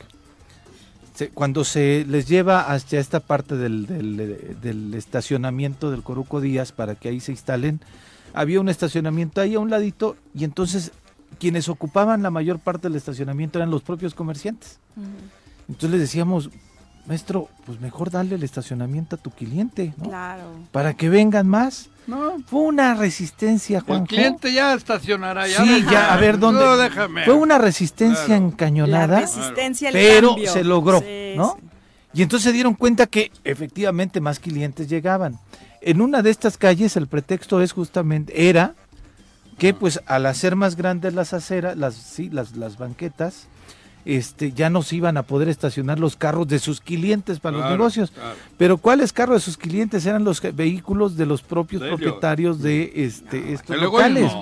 cuando 1.35 1.63
se 1.63 2.05
les 2.09 2.27
lleva 2.27 2.73
hacia 2.73 2.99
esta 2.99 3.21
parte 3.21 3.57
del, 3.57 3.87
del, 3.87 4.59
del, 4.61 4.95
estacionamiento 4.95 5.91
del 5.91 6.03
Coruco 6.03 6.41
Díaz 6.41 6.73
para 6.73 6.95
que 6.95 7.11
ahí 7.11 7.21
se 7.21 7.31
instalen, 7.33 7.81
había 8.35 8.61
un 8.61 8.69
estacionamiento 8.69 9.41
ahí 9.41 9.55
a 9.55 9.61
un 9.61 9.71
ladito 9.71 10.17
y 10.35 10.45
entonces 10.45 10.91
quienes 11.39 11.69
ocupaban 11.69 12.23
la 12.23 12.31
mayor 12.31 12.59
parte 12.59 12.89
del 12.89 12.97
estacionamiento 12.97 13.59
eran 13.59 13.71
los 13.71 13.83
propios 13.83 14.15
comerciantes. 14.15 14.79
Uh 14.97 15.01
-huh. 15.01 15.05
Entonces 15.69 15.91
les 15.91 16.01
decíamos, 16.01 16.51
maestro, 17.07 17.49
pues 17.67 17.81
mejor 17.81 18.11
darle 18.11 18.37
el 18.37 18.43
estacionamiento 18.43 19.17
a 19.17 19.19
tu 19.19 19.31
cliente, 19.31 19.95
¿no? 19.97 20.05
Claro. 20.05 20.45
Para 20.71 20.95
que 20.95 21.09
vengan 21.09 21.49
más. 21.49 21.89
No. 22.07 22.39
Fue 22.47 22.61
una 22.63 22.95
resistencia, 22.95 23.81
Juan. 23.81 24.03
El 24.03 24.09
cliente 24.09 24.53
ya 24.53 24.75
estacionará. 24.75 25.47
Ya 25.47 25.65
sí, 25.65 25.85
ya, 25.91 26.13
a 26.13 26.17
ver, 26.17 26.39
¿dónde? 26.39 26.61
No, 26.61 26.77
déjame. 26.77 27.25
Fue 27.25 27.35
una 27.35 27.59
resistencia 27.59 28.27
claro. 28.27 28.47
encañonada. 28.47 29.21
La 29.21 29.21
resistencia 29.21 29.89
al 29.89 29.95
pero 29.95 30.31
cambio. 30.31 30.53
se 30.53 30.65
logró, 30.65 31.01
sí, 31.01 31.35
¿no? 31.37 31.57
Sí. 31.61 31.69
Y 32.15 32.23
entonces 32.23 32.45
se 32.45 32.53
dieron 32.53 32.75
cuenta 32.75 33.07
que 33.07 33.31
efectivamente 33.45 34.21
más 34.21 34.39
clientes 34.39 34.89
llegaban. 34.89 35.39
En 35.81 36.01
una 36.01 36.23
de 36.23 36.31
estas 36.31 36.59
calles 36.59 36.97
el 36.97 37.07
pretexto 37.07 37.61
es 37.63 37.73
justamente, 37.73 38.49
era 38.49 38.75
que 39.63 39.75
pues 39.75 40.01
al 40.07 40.27
hacer 40.27 40.57
más 40.57 40.75
grandes 40.75 41.15
las 41.15 41.33
aceras, 41.33 41.77
las, 41.77 41.95
sí, 41.95 42.29
las, 42.29 42.57
las 42.57 42.79
banquetas, 42.79 43.47
este, 44.05 44.51
ya 44.51 44.71
no 44.71 44.83
se 44.83 44.97
iban 44.97 45.17
a 45.17 45.23
poder 45.23 45.49
estacionar 45.49 46.01
los 46.01 46.17
carros 46.17 46.49
de 46.49 46.59
sus 46.59 46.81
clientes 46.81 47.39
para 47.39 47.59
claro, 47.59 47.71
los 47.71 47.79
negocios. 47.79 48.11
Claro. 48.11 48.35
Pero 48.59 48.79
¿cuáles 48.79 49.13
carros 49.13 49.37
de 49.37 49.41
sus 49.41 49.57
clientes 49.57 50.05
eran 50.05 50.25
los 50.25 50.43
vehículos 50.57 51.17
de 51.17 51.27
los 51.27 51.43
propios 51.43 51.81
de 51.81 51.91
propietarios 51.91 52.61
de 52.61 53.05
este, 53.05 53.41
no, 53.41 53.47
estos 53.51 53.77
locales? 53.77 54.33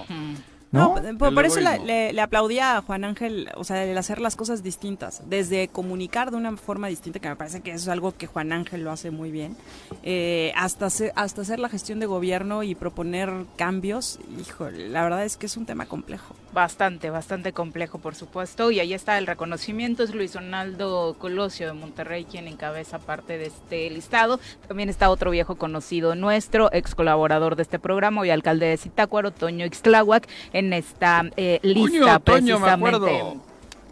¿No? 0.73 1.01
no 1.01 1.19
por, 1.19 1.35
por 1.35 1.45
eso 1.45 1.59
le, 1.61 2.13
le, 2.13 2.21
aplaudía 2.21 2.77
a 2.77 2.83
Juan 2.83 3.05
Ángel, 3.05 3.51
o 3.57 3.65
sea, 3.65 3.85
el 3.85 3.99
hacer 3.99 4.21
las 4.21 4.37
cosas 4.37 4.63
distintas, 4.63 5.23
desde 5.29 5.67
comunicar 5.67 6.31
de 6.31 6.37
una 6.37 6.57
forma 6.57 6.87
distinta, 6.87 7.19
que 7.19 7.29
me 7.29 7.35
parece 7.35 7.61
que 7.61 7.73
eso 7.73 7.83
es 7.83 7.89
algo 7.89 8.17
que 8.17 8.29
Juan 8.29 8.53
Ángel 8.53 8.85
lo 8.85 8.93
hace 8.93 9.11
muy 9.11 9.33
bien, 9.33 9.57
eh, 10.05 10.53
hasta, 10.55 10.87
hacer, 10.87 11.13
hasta 11.17 11.43
hacer 11.43 11.59
la 11.59 11.69
gestión 11.69 11.99
de 11.99 12.07
gobierno 12.07 12.63
y 12.63 12.77
proponer 12.77 13.33
cambios, 13.57 14.21
híjole, 14.41 14.89
la 14.89 15.03
verdad 15.03 15.25
es 15.25 15.37
que 15.37 15.47
es 15.47 15.57
un 15.57 15.67
tema 15.67 15.87
complejo. 15.87 16.37
Bastante, 16.53 17.11
bastante 17.11 17.53
complejo, 17.53 17.99
por 17.99 18.15
supuesto, 18.15 18.71
y 18.71 18.79
ahí 18.79 18.95
está 18.95 19.19
el 19.19 19.27
reconocimiento, 19.27 20.05
es 20.05 20.15
Luis 20.15 20.35
Donaldo 20.35 21.17
Colosio 21.19 21.67
de 21.67 21.73
Monterrey 21.73 22.25
quien 22.25 22.47
encabeza 22.47 23.01
parte 23.01 23.39
de 23.39 23.47
este 23.47 23.91
listado, 23.91 24.39
también 24.69 24.89
está 24.89 25.11
otro 25.11 25.33
viejo 25.33 25.57
conocido 25.57 26.15
nuestro, 26.15 26.73
ex 26.73 26.95
colaborador 26.95 27.57
de 27.57 27.63
este 27.63 27.81
programa 27.81 28.25
y 28.25 28.31
alcalde 28.31 28.67
de 28.67 28.77
Zitácuaro, 28.77 29.33
Toño 29.33 29.67
Ixtláhuac, 29.67 30.29
en 30.53 30.60
esta 30.73 31.25
eh, 31.37 31.61
lista 31.63 32.19
Toño, 32.19 32.59
Toño, 32.59 32.61
precisamente 32.61 33.25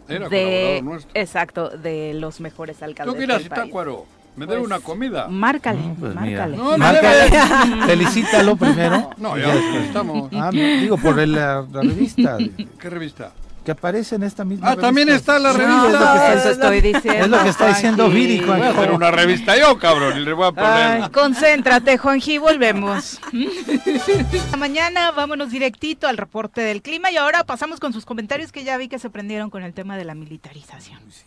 Era 0.07 0.29
de 0.29 0.83
exacto 1.13 1.69
de 1.69 2.13
los 2.13 2.39
mejores 2.39 2.81
alcaldes. 2.81 3.15
¿Tú? 3.15 4.05
Me 4.35 4.45
debe 4.45 4.59
pues, 4.59 4.67
una 4.67 4.79
comida. 4.79 5.27
Márcale, 5.27 5.81
no, 5.81 5.95
pues 5.95 6.15
márcale. 6.15 6.55
No, 6.55 6.77
márcale. 6.77 7.29
Felicítalo 7.87 8.55
primero. 8.55 9.09
No, 9.17 9.37
ya 9.37 9.53
estamos. 9.83 10.29
Ah, 10.33 10.49
digo, 10.51 10.97
por 10.97 11.19
el, 11.19 11.33
la, 11.33 11.65
la, 11.69 11.81
revista. 11.81 12.37
¿Qué 12.79 12.89
revista? 12.89 13.33
Que 13.69 13.73
aparece 13.73 14.15
en 14.15 14.23
esta 14.23 14.43
misma 14.43 14.65
Ah, 14.65 14.69
revista. 14.71 14.87
también 14.87 15.09
está 15.09 15.37
la 15.37 15.53
revista. 15.53 15.77
No, 15.77 15.85
es 15.89 15.93
lo 15.93 15.99
que 15.99 16.33
está, 16.39 16.49
estoy 16.49 16.81
diciendo. 16.81 17.23
Es 17.25 17.29
lo 17.29 17.43
que 17.43 17.49
está 17.49 17.67
diciendo 17.67 18.09
Viri, 18.09 18.39
Voy 18.39 18.61
a 18.61 18.69
hacer 18.71 18.91
una 18.91 19.11
revista 19.11 19.55
yo, 19.59 19.77
cabrón, 19.77 20.17
y 20.17 20.21
le 20.21 20.33
voy 20.33 20.47
a 20.47 20.51
poner. 20.53 21.03
Ay, 21.03 21.09
concéntrate, 21.11 21.99
Juanji, 21.99 22.39
volvemos. 22.39 23.21
Mañana 24.57 25.11
vámonos 25.11 25.51
directito 25.51 26.07
al 26.07 26.17
reporte 26.17 26.61
del 26.61 26.81
clima 26.81 27.11
y 27.11 27.17
ahora 27.17 27.43
pasamos 27.43 27.79
con 27.79 27.93
sus 27.93 28.05
comentarios 28.05 28.51
que 28.51 28.63
ya 28.63 28.75
vi 28.77 28.87
que 28.87 28.97
se 28.97 29.11
prendieron 29.11 29.51
con 29.51 29.61
el 29.61 29.75
tema 29.75 29.97
de 29.97 30.05
la 30.05 30.15
militarización. 30.15 30.99
Sí. 31.11 31.25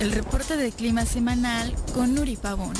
el 0.00 0.12
reporte 0.12 0.56
de 0.56 0.72
clima 0.72 1.04
semanal 1.04 1.74
con 1.94 2.14
Nuri 2.14 2.36
Pavón. 2.36 2.74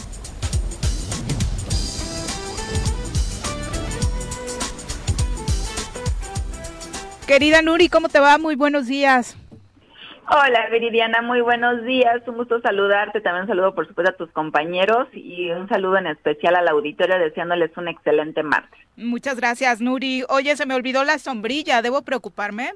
Querida 7.27 7.61
Nuri, 7.61 7.89
¿cómo 7.89 8.09
te 8.09 8.21
va? 8.21 8.39
Muy 8.39 8.55
buenos 8.55 8.87
días. 8.87 9.37
Hola 10.29 10.69
Viridiana, 10.71 11.23
muy 11.23 11.41
buenos 11.41 11.85
días, 11.85 12.21
un 12.27 12.37
gusto 12.37 12.61
saludarte, 12.61 13.21
también 13.21 13.43
un 13.43 13.49
saludo 13.49 13.75
por 13.75 13.87
supuesto 13.87 14.13
a 14.13 14.17
tus 14.17 14.31
compañeros 14.33 15.09
y 15.13 15.51
un 15.51 15.69
saludo 15.69 15.99
en 15.99 16.09
especial 16.09 16.57
al 16.57 16.67
auditorio 16.67 17.17
deseándoles 17.19 17.71
un 17.77 17.89
excelente 17.89 18.43
martes. 18.43 18.79
Muchas 18.97 19.37
gracias, 19.37 19.81
Nuri. 19.81 20.25
Oye, 20.29 20.57
se 20.57 20.67
me 20.67 20.75
olvidó 20.75 21.05
la 21.05 21.19
sombrilla, 21.19 21.81
¿debo 21.81 22.03
preocuparme? 22.03 22.73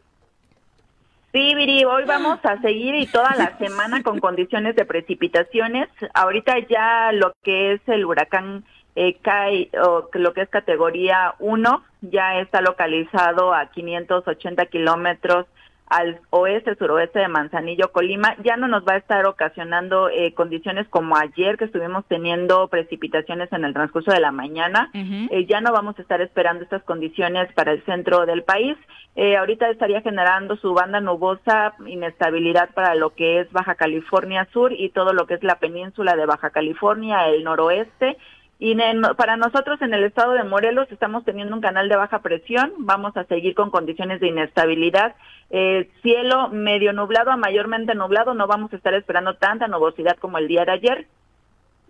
Sí, 1.33 1.55
Viri, 1.55 1.85
hoy 1.85 2.05
vamos 2.05 2.39
a 2.45 2.61
seguir 2.61 2.95
y 2.97 3.07
toda 3.07 3.35
la 3.37 3.57
semana 3.65 4.03
con 4.03 4.19
condiciones 4.19 4.75
de 4.75 4.85
precipitaciones. 4.85 5.89
Ahorita 6.15 6.55
ya 6.69 7.11
lo 7.13 7.33
que 7.43 7.75
es 7.75 7.81
el 7.87 8.05
huracán 8.05 8.65
eh, 8.97 9.17
cae, 9.23 9.71
o 9.81 10.09
lo 10.13 10.35
que 10.35 10.43
es 10.43 10.49
categoría 10.49 11.35
1, 11.39 11.85
ya 12.03 12.41
está 12.41 12.61
localizado 12.61 13.55
a 13.55 13.67
580 13.67 14.67
kilómetros 14.67 15.47
al 15.91 16.21
oeste, 16.31 16.77
suroeste 16.77 17.19
de 17.19 17.27
Manzanillo, 17.27 17.91
Colima, 17.91 18.37
ya 18.45 18.57
no 18.57 18.69
nos 18.69 18.85
va 18.85 18.93
a 18.93 18.99
estar 18.99 19.27
ocasionando 19.27 20.09
eh, 20.09 20.33
condiciones 20.35 20.87
como 20.89 21.17
ayer 21.17 21.59
que 21.59 21.65
estuvimos 21.65 22.05
teniendo 22.07 22.69
precipitaciones 22.69 23.53
en 23.53 23.65
el 23.65 23.75
transcurso 23.75 24.13
de 24.13 24.21
la 24.21 24.31
mañana. 24.31 24.89
Eh, 24.95 25.47
ya 25.47 25.61
no 25.61 25.73
vamos 25.73 25.99
a 25.99 26.03
estar 26.03 26.21
esperando 26.21 26.63
estas 26.63 26.85
condiciones 26.85 27.53
para 27.55 27.73
el 27.73 27.85
centro 27.85 28.25
del 28.25 28.45
país. 28.45 28.77
Eh, 29.17 29.37
ahorita 29.37 29.69
estaría 29.69 30.01
generando 30.01 30.55
su 30.59 30.73
banda 30.75 31.01
nubosa 31.01 31.75
inestabilidad 31.85 32.71
para 32.73 32.95
lo 32.95 33.11
que 33.11 33.41
es 33.41 33.51
Baja 33.51 33.75
California 33.75 34.47
Sur 34.53 34.73
y 34.73 34.91
todo 34.91 35.13
lo 35.13 35.27
que 35.27 35.35
es 35.35 35.43
la 35.43 35.59
península 35.59 36.15
de 36.15 36.25
Baja 36.25 36.51
California, 36.51 37.27
el 37.27 37.43
noroeste 37.43 38.17
y 38.63 38.77
para 39.17 39.39
nosotros 39.39 39.81
en 39.81 39.95
el 39.95 40.05
estado 40.05 40.33
de 40.33 40.45
Morelos 40.45 40.87
estamos 40.93 41.25
teniendo 41.25 41.55
un 41.55 41.63
canal 41.63 41.89
de 41.89 41.97
baja 41.97 42.21
presión, 42.21 42.73
vamos 42.77 43.17
a 43.17 43.25
seguir 43.25 43.55
con 43.55 43.71
condiciones 43.71 44.21
de 44.21 44.29
inestabilidad, 44.29 45.15
eh, 45.49 45.89
cielo 46.03 46.51
medio 46.51 46.93
nublado 46.93 47.31
a 47.31 47.39
mayormente 47.39 47.95
nublado, 47.95 48.35
no 48.35 48.47
vamos 48.47 48.71
a 48.75 48.77
estar 48.77 48.93
esperando 48.93 49.35
tanta 49.37 49.67
nubosidad 49.67 50.19
como 50.19 50.37
el 50.37 50.47
día 50.47 50.67
de 50.67 50.73
ayer, 50.73 51.07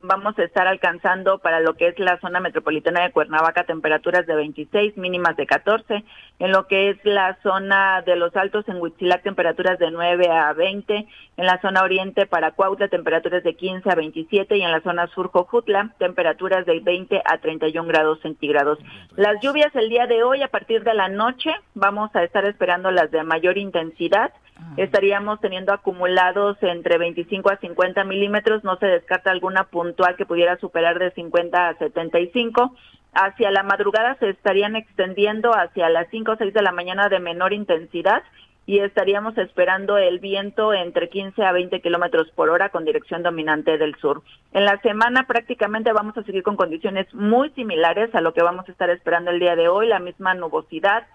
vamos 0.03 0.39
a 0.39 0.45
estar 0.45 0.67
alcanzando 0.67 1.39
para 1.39 1.61
lo 1.61 1.75
que 1.75 1.89
es 1.89 1.99
la 1.99 2.19
zona 2.21 2.41
metropolitana 2.41 3.03
de 3.03 3.13
Cuernavaca 3.13 3.65
temperaturas 3.65 4.27
de 4.27 4.35
26, 4.35 4.97
mínimas 4.97 5.37
de 5.37 5.47
14. 5.47 6.05
En 6.39 6.53
lo 6.53 6.67
que 6.67 6.91
es 6.91 7.05
la 7.05 7.37
zona 7.43 8.03
de 8.03 8.17
los 8.17 8.35
altos 8.37 8.69
en 8.69 8.81
Huitzilac 8.81 9.23
temperaturas 9.23 9.79
de 9.79 9.91
9 9.91 10.29
a 10.31 10.53
20. 10.53 11.07
En 11.37 11.47
la 11.47 11.61
zona 11.61 11.83
oriente 11.83 12.27
para 12.27 12.53
Cuautla 12.53 12.89
temperaturas 12.89 13.43
de 13.43 13.55
15 13.55 13.91
a 13.91 13.95
27 13.95 14.57
y 14.57 14.63
en 14.63 14.73
la 14.73 14.81
zona 14.81 15.07
sur 15.09 15.31
Jojutla 15.31 15.95
temperaturas 15.99 16.65
de 16.67 16.81
20 16.81 17.23
a 17.25 17.39
31 17.39 17.89
grados 17.89 18.21
centígrados. 18.21 18.79
Las 19.17 19.41
lluvias 19.43 19.75
el 19.75 19.89
día 19.89 20.07
de 20.07 20.23
hoy 20.23 20.43
a 20.43 20.49
partir 20.49 20.83
de 20.85 20.95
la 20.95 21.09
noche 21.09 21.51
vamos 21.75 22.15
a 22.15 22.25
estar 22.25 22.45
esperando 22.45 22.91
las 22.91 23.11
de 23.11 23.23
mayor 23.23 23.59
intensidad 23.59 24.33
estaríamos 24.77 25.41
teniendo 25.41 25.73
acumulados 25.73 26.57
entre 26.63 26.99
25 26.99 27.51
a 27.51 27.57
50 27.57 28.05
milímetros, 28.05 28.65
no 28.65 28.77
se 28.77 28.87
descarta 28.87 29.31
alguna 29.31 29.65
puntual 29.65 30.17
que 30.17 30.27
pudiera 30.27 30.57
superar 30.59 30.99
de 30.99 31.11
50 31.13 31.69
a 31.69 31.75
75. 31.79 32.75
Hacia 33.13 33.51
la 33.51 33.63
madrugada 33.63 34.17
se 34.21 34.31
estarían 34.31 34.77
extendiendo 34.77 35.53
hacia 35.53 35.89
las 35.89 36.09
5 36.11 36.33
o 36.33 36.37
6 36.37 36.55
de 36.55 36.63
la 36.63 36.73
mañana 36.73 37.09
de 37.09 37.19
menor 37.19 37.53
intensidad 37.53 38.23
y 38.67 38.79
estaríamos 38.79 39.37
esperando 39.37 39.99
el 39.99 40.21
viento 40.21 40.73
entre 40.73 41.09
15 41.09 41.43
a 41.43 41.51
20 41.51 41.81
kilómetros 41.81 42.31
por 42.37 42.51
hora 42.51 42.69
con 42.69 42.85
dirección 42.85 43.23
dominante 43.23 43.79
del 43.79 43.97
sur. 43.97 44.23
En 44.53 44.65
la 44.65 44.81
semana 44.81 45.27
prácticamente 45.27 45.93
vamos 45.93 46.17
a 46.17 46.23
seguir 46.23 46.45
con 46.45 46.55
condiciones 46.55 47.13
muy 47.13 47.51
similares 47.51 48.15
a 48.15 48.21
lo 48.21 48.33
que 48.33 48.45
vamos 48.45 48.69
a 48.69 48.73
estar 48.73 48.89
esperando 48.91 49.33
el 49.33 49.41
día 49.41 49.57
de 49.57 49.67
hoy, 49.67 49.89
la 49.89 49.99
misma 49.99 50.35
nubosidad, 50.35 51.07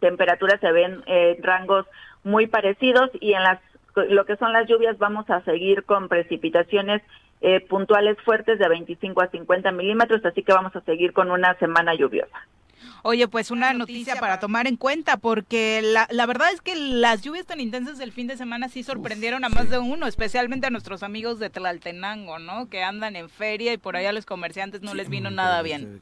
temperaturas 0.00 0.60
se 0.60 0.72
ven 0.72 1.02
en 1.06 1.42
rangos 1.42 1.86
muy 2.24 2.46
parecidos 2.46 3.10
y 3.20 3.34
en 3.34 3.42
las 3.42 3.60
lo 4.08 4.26
que 4.26 4.36
son 4.36 4.52
las 4.52 4.68
lluvias 4.68 4.98
vamos 4.98 5.28
a 5.30 5.40
seguir 5.44 5.84
con 5.84 6.08
precipitaciones 6.08 7.00
eh, 7.40 7.60
puntuales 7.60 8.16
fuertes 8.24 8.58
de 8.58 8.68
25 8.68 9.20
a 9.22 9.28
50 9.28 9.70
milímetros, 9.70 10.24
así 10.24 10.42
que 10.42 10.52
vamos 10.52 10.74
a 10.74 10.80
seguir 10.80 11.12
con 11.12 11.30
una 11.30 11.54
semana 11.58 11.94
lluviosa. 11.94 12.36
Oye, 13.02 13.28
pues 13.28 13.50
una 13.50 13.74
noticia 13.74 14.16
para 14.16 14.40
tomar 14.40 14.66
en 14.66 14.76
cuenta, 14.76 15.18
porque 15.18 15.80
la, 15.82 16.08
la 16.10 16.24
verdad 16.24 16.48
es 16.52 16.62
que 16.62 16.74
las 16.74 17.22
lluvias 17.22 17.44
tan 17.44 17.60
intensas 17.60 17.98
del 17.98 18.12
fin 18.12 18.26
de 18.26 18.36
semana 18.36 18.68
sí 18.68 18.82
sorprendieron 18.82 19.44
a 19.44 19.50
más 19.50 19.68
de 19.68 19.78
uno, 19.78 20.06
especialmente 20.06 20.66
a 20.66 20.70
nuestros 20.70 21.02
amigos 21.02 21.38
de 21.38 21.50
Tlaltenango, 21.50 22.38
¿no? 22.38 22.68
Que 22.70 22.82
andan 22.82 23.14
en 23.14 23.28
feria 23.28 23.74
y 23.74 23.76
por 23.76 23.96
allá 23.96 24.08
a 24.08 24.14
los 24.14 24.24
comerciantes 24.24 24.80
no 24.80 24.94
les 24.94 25.10
vino 25.10 25.30
nada 25.30 25.60
bien. 25.60 26.00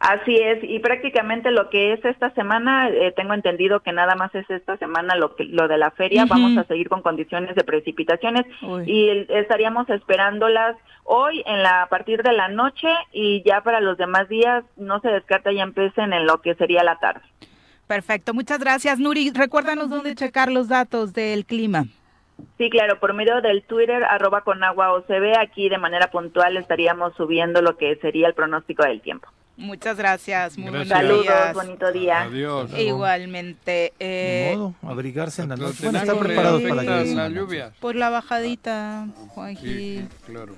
Así 0.00 0.36
es, 0.36 0.62
y 0.62 0.78
prácticamente 0.78 1.50
lo 1.50 1.70
que 1.70 1.92
es 1.92 2.04
esta 2.04 2.30
semana, 2.30 2.88
eh, 2.88 3.12
tengo 3.16 3.34
entendido 3.34 3.80
que 3.80 3.92
nada 3.92 4.14
más 4.14 4.32
es 4.32 4.48
esta 4.48 4.76
semana 4.76 5.16
lo, 5.16 5.34
que, 5.34 5.44
lo 5.44 5.66
de 5.66 5.76
la 5.76 5.90
feria, 5.90 6.24
vamos 6.24 6.56
a 6.56 6.64
seguir 6.64 6.88
con 6.88 7.02
condiciones 7.02 7.56
de 7.56 7.64
precipitaciones 7.64 8.46
y 8.86 9.26
estaríamos 9.28 9.90
esperándolas 9.90 10.76
hoy 11.02 11.42
en 11.46 11.64
la 11.64 11.82
a 11.82 11.88
partir 11.88 12.22
de 12.22 12.32
la 12.32 12.48
noche 12.48 12.86
y 13.12 13.42
ya 13.44 13.62
para 13.62 13.80
los 13.80 13.98
demás 13.98 14.28
días 14.28 14.62
no 14.76 15.00
se 15.00 15.08
descarta 15.08 15.50
ya 15.52 15.62
empiecen 15.62 16.12
en 16.12 16.26
lo 16.26 16.40
que 16.42 16.54
sería 16.54 16.84
la 16.84 16.98
tarde. 17.00 17.22
Perfecto, 17.88 18.34
muchas 18.34 18.60
gracias 18.60 19.00
Nuri. 19.00 19.32
Recuérdanos 19.34 19.90
dónde 19.90 20.14
checar 20.14 20.52
los 20.52 20.68
datos 20.68 21.12
del 21.12 21.44
clima. 21.44 21.86
Sí, 22.56 22.70
claro, 22.70 23.00
por 23.00 23.14
medio 23.14 23.40
del 23.40 23.64
Twitter, 23.64 24.04
arroba 24.04 24.42
con 24.42 24.62
agua 24.62 24.92
o 24.92 25.02
se 25.06 25.18
ve, 25.18 25.32
aquí 25.36 25.68
de 25.68 25.78
manera 25.78 26.08
puntual 26.10 26.56
estaríamos 26.56 27.14
subiendo 27.16 27.62
lo 27.62 27.76
que 27.76 27.96
sería 27.96 28.28
el 28.28 28.34
pronóstico 28.34 28.84
del 28.84 29.00
tiempo. 29.00 29.28
Muchas 29.58 29.96
gracias. 29.96 30.56
Muy 30.56 30.70
buenos 30.70 30.86
Saludos, 30.88 31.22
días. 31.24 31.52
bonito 31.52 31.92
día. 31.92 32.22
Adiós. 32.22 32.70
Igualmente. 32.78 33.92
Eh, 33.98 34.52
modo, 34.54 34.74
abrigarse 34.82 35.42
en 35.42 35.48
la 35.48 35.56
noche. 35.56 35.82
Bueno, 35.82 35.98
estar 35.98 36.16
preparados 36.16 36.62
para 36.62 36.82
la 36.84 37.28
lluvia. 37.28 37.72
Por 37.80 37.96
la 37.96 38.08
bajadita, 38.08 39.08
Juanji. 39.34 39.66
Sí, 39.66 40.08
claro. 40.26 40.54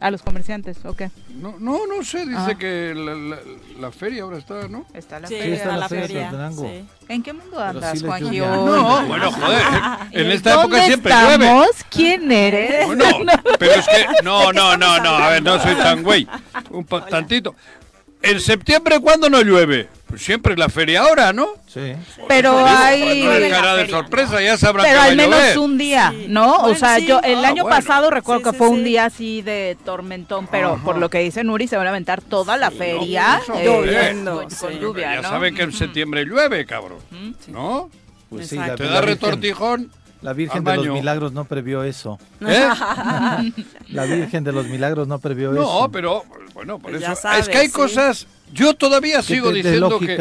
A 0.00 0.10
los 0.10 0.22
comerciantes, 0.22 0.78
¿o 0.86 0.94
qué? 0.94 1.10
No, 1.28 1.56
no, 1.58 1.86
no 1.86 2.02
sé, 2.02 2.24
dice 2.24 2.56
que 2.56 2.94
la, 2.96 3.14
la, 3.14 3.36
la, 3.78 3.92
feria 3.92 4.22
ahora 4.22 4.38
está, 4.38 4.66
¿no? 4.66 4.86
Está 4.94 5.20
la 5.20 5.28
sí, 5.28 5.34
feria. 5.36 5.54
está 5.56 5.76
la, 5.76 5.88
feria. 5.90 6.50
Sí. 6.52 6.84
¿En 7.06 7.22
qué 7.22 7.34
mundo 7.34 7.60
andas, 7.60 7.98
sí 7.98 8.06
Juanji? 8.06 8.38
No, 8.38 9.06
bueno, 9.06 9.30
joder, 9.30 9.62
en 10.12 10.30
esta 10.30 10.54
¿Dónde 10.54 10.76
época 10.78 10.86
siempre 10.86 11.12
estamos? 11.12 11.38
llueve. 11.40 11.70
¿Quién 11.90 12.32
eres? 12.32 12.86
Bueno, 12.86 13.04
pero 13.58 13.72
es 13.72 13.86
que, 13.86 14.06
no, 14.24 14.50
no, 14.54 14.74
no, 14.78 14.98
no, 15.00 15.10
a 15.10 15.28
ver, 15.30 15.42
no 15.42 15.60
soy 15.62 15.74
tan 15.74 16.02
güey, 16.02 16.26
un 16.70 16.84
pa- 16.86 17.04
tantito. 17.04 17.54
¿En 18.22 18.40
septiembre 18.40 19.00
cuándo 19.00 19.30
no 19.30 19.40
llueve? 19.42 19.88
Pues 20.06 20.22
siempre 20.22 20.52
es 20.54 20.58
la 20.58 20.68
feria 20.68 21.02
ahora, 21.02 21.32
¿no? 21.32 21.48
Sí. 21.66 21.92
Pero 22.28 22.66
hay... 22.66 23.22
No 23.24 23.76
de 23.76 23.88
sorpresa, 23.88 24.42
ya 24.42 24.58
sabrán 24.58 24.84
Pero 24.84 25.00
que 25.02 25.08
al 25.08 25.16
menos 25.16 25.38
llover. 25.38 25.58
un 25.60 25.78
día, 25.78 26.10
Sí. 26.10 26.26
¿no? 26.28 26.56
o 26.56 26.74
sea, 26.74 26.96
sí. 26.96 27.06
yo 27.06 27.20
el 27.22 27.44
Ah, 27.44 27.48
año 27.48 27.62
bueno. 27.62 27.76
pasado 27.76 28.10
recuerdo 28.10 28.40
Sí, 28.40 28.44
que 28.44 28.50
sí, 28.50 28.56
fue 28.58 28.68
un 28.68 28.84
día 28.84 29.04
así 29.04 29.40
de 29.42 29.78
tormentón, 29.84 30.48
pero 30.50 30.74
Ajá. 30.74 30.84
por 30.84 30.98
lo 30.98 31.08
que 31.08 31.18
dice 31.20 31.44
Nuri 31.44 31.68
se 31.68 31.76
van 31.76 31.86
a 31.86 31.90
aventar 31.90 32.20
toda 32.22 32.56
la 32.56 32.70
feria 32.72 33.40
eso, 33.42 33.54
eh, 33.54 33.64
lloviendo, 33.64 34.42
con, 34.42 34.50
con 34.50 34.78
lluvia, 34.80 35.14
Ya 35.14 35.22
¿no? 35.22 35.28
saben 35.28 35.54
que 35.54 35.62
en 35.62 35.72
septiembre 35.72 36.24
llueve, 36.24 36.66
cabrón. 36.66 36.98
¿No? 37.48 37.88
Pues 38.28 38.48
sí. 38.48 38.58
Te 38.76 38.84
da 38.84 39.00
retortijón. 39.00 39.90
la 40.22 40.32
Virgen 40.32 40.64
de 40.64 40.76
los. 40.76 40.86
Milagros 40.88 41.32
no 41.32 41.44
previó 41.44 41.82
eso. 41.84 42.18
¿eh? 42.40 42.68
La 43.88 44.04
Virgen 44.04 44.44
de 44.44 44.52
los 44.52 44.66
Milagros 44.66 45.08
no 45.08 45.18
previó 45.18 45.52
eso. 45.52 45.62
No, 45.62 45.90
pero 45.90 46.24
bueno, 46.54 46.78
por 46.78 46.90
Pues 46.92 47.02
eso. 47.02 47.14
sabes, 47.16 47.42
es 47.42 47.48
que 47.48 47.58
hay 47.58 47.66
sí. 47.66 47.72
cosas. 47.72 48.26
Yo 48.52 48.74
todavía 48.74 49.18
¿Qué 49.18 49.22
sigo 49.34 49.52
diciendo 49.52 49.98
que 49.98 50.18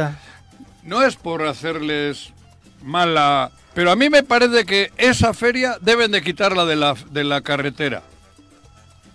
no 0.83 1.01
es 1.03 1.15
por 1.15 1.45
hacerles 1.45 2.31
mala, 2.83 3.51
pero 3.73 3.91
a 3.91 3.95
mí 3.95 4.09
me 4.09 4.23
parece 4.23 4.65
que 4.65 4.91
esa 4.97 5.33
feria 5.33 5.77
deben 5.81 6.11
de 6.11 6.21
quitarla 6.21 6.65
de 6.65 6.75
la 6.75 6.95
de 7.11 7.23
la 7.23 7.41
carretera. 7.41 8.03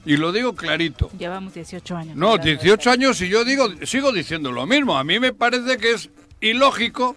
Y 0.06 0.18
lo 0.18 0.32
digo 0.32 0.54
clarito. 0.54 1.10
Llevamos 1.18 1.54
18 1.54 1.96
años. 1.96 2.16
No, 2.16 2.32
hablando 2.32 2.44
de 2.44 2.56
18 2.56 2.90
años 2.90 3.20
y 3.22 3.28
yo 3.28 3.42
digo 3.44 3.68
sigo 3.84 4.12
diciendo 4.12 4.52
lo 4.52 4.66
mismo. 4.66 4.98
A 4.98 5.04
mí 5.04 5.18
me 5.18 5.32
parece 5.32 5.78
que 5.78 5.92
es 5.92 6.10
ilógico, 6.42 7.16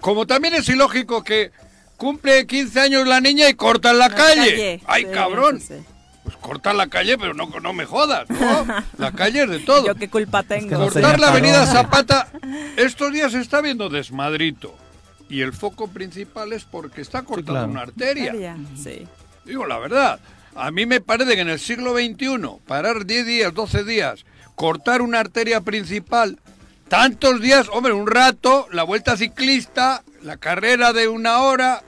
como 0.00 0.24
también 0.26 0.54
es 0.54 0.68
ilógico 0.68 1.24
que 1.24 1.50
cumple 1.96 2.46
15 2.46 2.80
años 2.80 3.06
la 3.06 3.20
niña 3.20 3.48
y 3.48 3.54
cortan 3.54 3.98
la, 3.98 4.08
La 4.08 4.14
calle. 4.14 4.80
Ay, 4.86 5.04
Sí, 5.04 5.10
cabrón. 5.12 5.60
sí, 5.60 5.66
sí. 5.68 5.74
Pues 6.22 6.36
corta 6.36 6.72
la 6.72 6.86
calle, 6.88 7.18
pero 7.18 7.34
no, 7.34 7.50
no 7.60 7.72
me 7.74 7.84
jodas, 7.84 8.28
¿no? 8.30 8.66
La 8.98 9.12
calle 9.12 9.42
es 9.42 9.50
de 9.50 9.58
todo. 9.58 9.86
Yo 9.86 9.94
qué 9.94 10.08
culpa 10.08 10.42
tengo. 10.42 10.68
que 10.70 10.74
no 10.74 10.86
sé. 10.90 11.02
Cortar 11.02 11.20
la 11.20 11.28
avenida. 11.28 11.66
Zapata, 11.66 12.28
estos 12.78 13.12
días 13.12 13.32
se 13.32 13.40
está 13.42 13.60
viendo 13.60 13.90
desmadrito. 13.90 14.74
Y 15.28 15.42
el 15.42 15.52
foco 15.52 15.88
principal 15.88 16.54
es 16.54 16.64
porque 16.64 17.02
está 17.02 17.24
cortada 17.24 17.58
claro. 17.60 17.72
una 17.72 17.82
arteria. 17.82 18.56
Sí. 18.82 19.06
Digo 19.44 19.66
la 19.66 19.78
verdad. 19.78 20.18
A 20.54 20.70
mí 20.70 20.86
me 20.86 21.02
parece 21.02 21.34
que 21.34 21.42
en 21.42 21.50
el 21.50 21.58
siglo 21.58 21.92
XXI, 21.94 22.38
parar 22.66 23.04
10 23.04 23.26
días, 23.26 23.52
12 23.52 23.84
días, 23.84 24.24
cortar 24.54 25.02
una 25.02 25.20
arteria 25.20 25.60
principal, 25.60 26.38
tantos 26.88 27.40
días, 27.42 27.68
hombre, 27.70 27.92
un 27.92 28.06
rato, 28.06 28.66
la 28.72 28.82
vuelta 28.84 29.16
ciclista, 29.18 30.04
la 30.24 30.36
carrera 30.38 30.92
de 30.92 31.06
una 31.08 31.40
hora, 31.40 31.82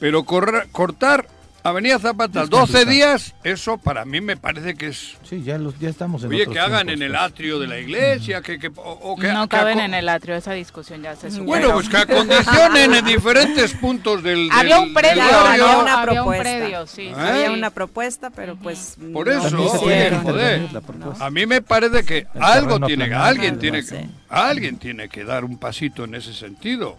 pero 0.00 0.24
correr- 0.24 0.68
cortar 0.72 1.26
Avenida 1.62 1.98
Zapata, 1.98 2.44
Es 2.44 2.48
12 2.48 2.58
complicado. 2.72 2.90
días, 2.90 3.34
eso 3.44 3.76
para 3.76 4.06
mí 4.06 4.22
me 4.22 4.34
parece 4.38 4.76
que 4.76 4.86
es... 4.86 5.18
Sí, 5.24 5.42
ya, 5.42 5.58
los, 5.58 5.78
ya 5.78 5.90
estamos 5.90 6.24
en 6.24 6.30
Oye, 6.30 6.46
que 6.46 6.58
hagan 6.58 6.86
tiempos, 6.86 6.94
en 6.94 7.02
el 7.02 7.10
pues. 7.10 7.20
atrio 7.22 7.58
de 7.58 7.66
la 7.66 7.78
iglesia, 7.78 8.40
que, 8.40 8.58
que- 8.58 8.68
o, 8.74 8.80
o 8.82 9.16
que... 9.18 9.30
no 9.30 9.46
que 9.46 9.58
caben 9.58 9.76
aco- 9.78 9.84
en 9.84 9.92
el 9.92 10.08
atrio, 10.08 10.36
esa 10.36 10.52
discusión 10.54 11.02
ya 11.02 11.14
se 11.16 11.28
superó. 11.30 11.44
Bueno, 11.44 11.72
pues 11.74 11.90
que 11.90 11.98
acondicionen 11.98 12.94
en 12.94 13.04
diferentes 13.04 13.74
puntos 13.74 14.22
del... 14.22 14.48
Había 14.50 14.76
del- 14.78 14.88
un 14.88 14.94
predio, 14.94 15.22
había 15.22 15.56
¿no? 15.66 15.80
una 15.82 16.00
Había 16.00 16.22
un 16.22 16.28
propuesta. 16.30 16.42
predio, 16.42 16.86
sí. 16.86 17.02
¿Eh? 17.08 17.14
Había 17.14 17.52
una 17.52 17.68
propuesta, 17.68 18.30
pero 18.30 18.56
pues... 18.56 18.96
Por 19.12 19.26
no 19.26 19.46
eso, 19.46 19.50
se 19.78 19.84
oye, 19.84 20.10
joder. 20.22 20.66
A 21.20 21.28
mí 21.30 21.44
me 21.44 21.60
parece 21.60 22.04
que 22.06 22.26
El 22.34 22.42
algo 22.42 22.80
tiene 22.86 23.06
que, 23.06 23.14
alguien 23.14 23.58
tiene 23.58 23.84
que, 23.84 24.08
alguien 24.30 24.78
tiene 24.78 25.10
que 25.10 25.24
dar 25.24 25.44
un 25.44 25.58
pasito 25.58 26.04
en 26.04 26.14
ese 26.14 26.32
sentido. 26.32 26.96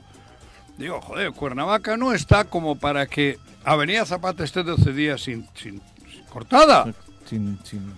Digo, 0.82 0.99
joder, 1.01 1.32
Cuernavaca 1.32 1.95
no 1.97 2.13
está 2.13 2.43
como 2.45 2.75
para 2.77 3.05
que 3.05 3.38
Avenida 3.63 4.05
Zapata 4.05 4.43
esté 4.43 4.63
12 4.63 4.91
días 4.93 5.21
sin, 5.21 5.47
sin- 5.55 5.82
sin 6.11 6.23
cortada. 6.25 6.93
Sin, 7.29 7.59
sin. 7.63 7.93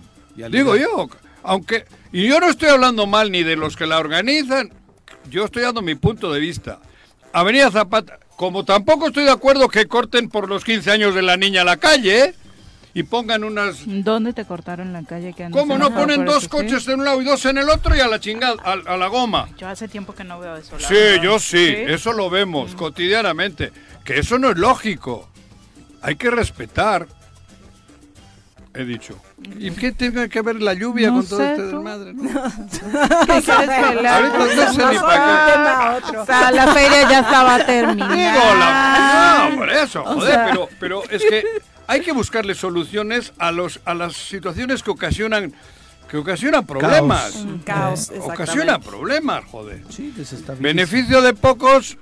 Digo 0.50 0.76
yo, 0.76 1.08
aunque 1.42 1.84
y 2.12 2.28
yo 2.28 2.38
no 2.40 2.48
estoy 2.48 2.68
hablando 2.68 3.06
mal 3.06 3.30
ni 3.32 3.42
de 3.42 3.56
los 3.56 3.76
que 3.76 3.86
la 3.86 3.98
organizan, 3.98 4.70
yo 5.30 5.44
estoy 5.46 5.62
dando 5.62 5.80
mi 5.82 5.94
punto 5.94 6.32
de 6.32 6.40
vista. 6.40 6.78
Avenida 7.32 7.70
Zapata, 7.70 8.18
como 8.36 8.64
tampoco 8.64 9.06
estoy 9.08 9.24
de 9.24 9.30
acuerdo 9.30 9.68
que 9.68 9.86
corten 9.86 10.28
por 10.28 10.48
los 10.48 10.62
15 10.64 10.90
años 10.90 11.14
de 11.14 11.22
la 11.22 11.36
niña 11.36 11.64
la 11.64 11.76
calle 11.78 12.24
¿eh? 12.26 12.34
Y 12.94 13.02
pongan 13.02 13.44
unas 13.44 13.82
¿Dónde 13.86 14.32
te 14.32 14.44
cortaron 14.44 14.92
la 14.92 15.02
calle? 15.02 15.32
Que 15.32 15.44
andas 15.44 15.60
¿Cómo 15.60 15.76
no 15.76 15.92
ponen 15.92 16.24
dos 16.24 16.48
coches 16.48 16.86
en 16.88 17.00
un 17.00 17.04
lado 17.04 17.20
y 17.20 17.24
dos 17.24 17.44
en 17.44 17.58
el 17.58 17.68
otro 17.68 17.94
y 17.96 18.00
a 18.00 18.06
la 18.06 18.20
chingada, 18.20 18.54
a, 18.64 18.72
a 18.72 18.96
la 18.96 19.08
goma? 19.08 19.48
Yo 19.58 19.68
hace 19.68 19.88
tiempo 19.88 20.14
que 20.14 20.24
no 20.24 20.38
veo 20.38 20.56
eso. 20.56 20.78
Sí, 20.78 20.94
verdad. 20.94 21.22
yo 21.22 21.38
sí, 21.38 21.66
eso 21.68 22.12
lo 22.12 22.30
vemos 22.30 22.74
cotidianamente. 22.74 23.72
Que 24.04 24.20
eso 24.20 24.38
no 24.38 24.50
es 24.50 24.56
lógico. 24.56 25.28
Hay 26.02 26.16
que 26.16 26.30
respetar. 26.30 27.08
He 28.76 28.84
dicho. 28.84 29.16
¿Y 29.58 29.70
qué 29.70 29.92
tiene 29.92 30.28
que 30.28 30.42
ver 30.42 30.60
la 30.60 30.74
lluvia 30.74 31.08
No 31.08 31.18
con 31.18 31.26
todo 31.28 31.42
este 31.42 31.62
desmadre? 31.62 32.12
no? 32.12 32.22
¿Qué 33.26 33.42
quieres 33.42 33.68
pelear? 33.68 34.24
Ahorita 34.24 34.64
no 34.66 34.72
sé 34.72 34.86
ni 34.92 34.98
para 34.98 36.00
qué. 36.10 36.16
O 36.16 36.26
sea, 36.26 36.50
la 36.50 36.66
feria 36.74 37.08
ya 37.08 37.20
estaba 37.20 37.64
terminada. 37.64 38.14
Digo, 38.14 38.54
la- 38.58 39.48
no, 39.50 39.56
por 39.56 39.70
eso, 39.70 40.00
O 40.02 40.14
joder, 40.14 40.32
sea- 40.34 40.46
pero, 40.46 40.68
pero 40.80 41.02
es 41.10 41.22
que 41.22 41.44
hay 41.86 42.00
que 42.00 42.12
buscarle 42.12 42.54
soluciones 42.54 43.32
a 43.38 43.52
los 43.52 43.80
a 43.84 43.94
las 43.94 44.14
situaciones 44.16 44.82
que 44.82 44.90
ocasionan 44.90 45.52
que 46.10 46.16
ocasionan 46.16 46.66
problemas. 46.66 47.32
Caos. 47.32 47.36
Un 47.44 47.58
caos, 47.60 48.12
Ocasiona 48.20 48.78
problemas, 48.80 49.44
joder. 49.44 49.82
Sí. 49.88 50.12
Beneficio 50.58 51.22
de 51.22 51.32
pocos, 51.34 51.96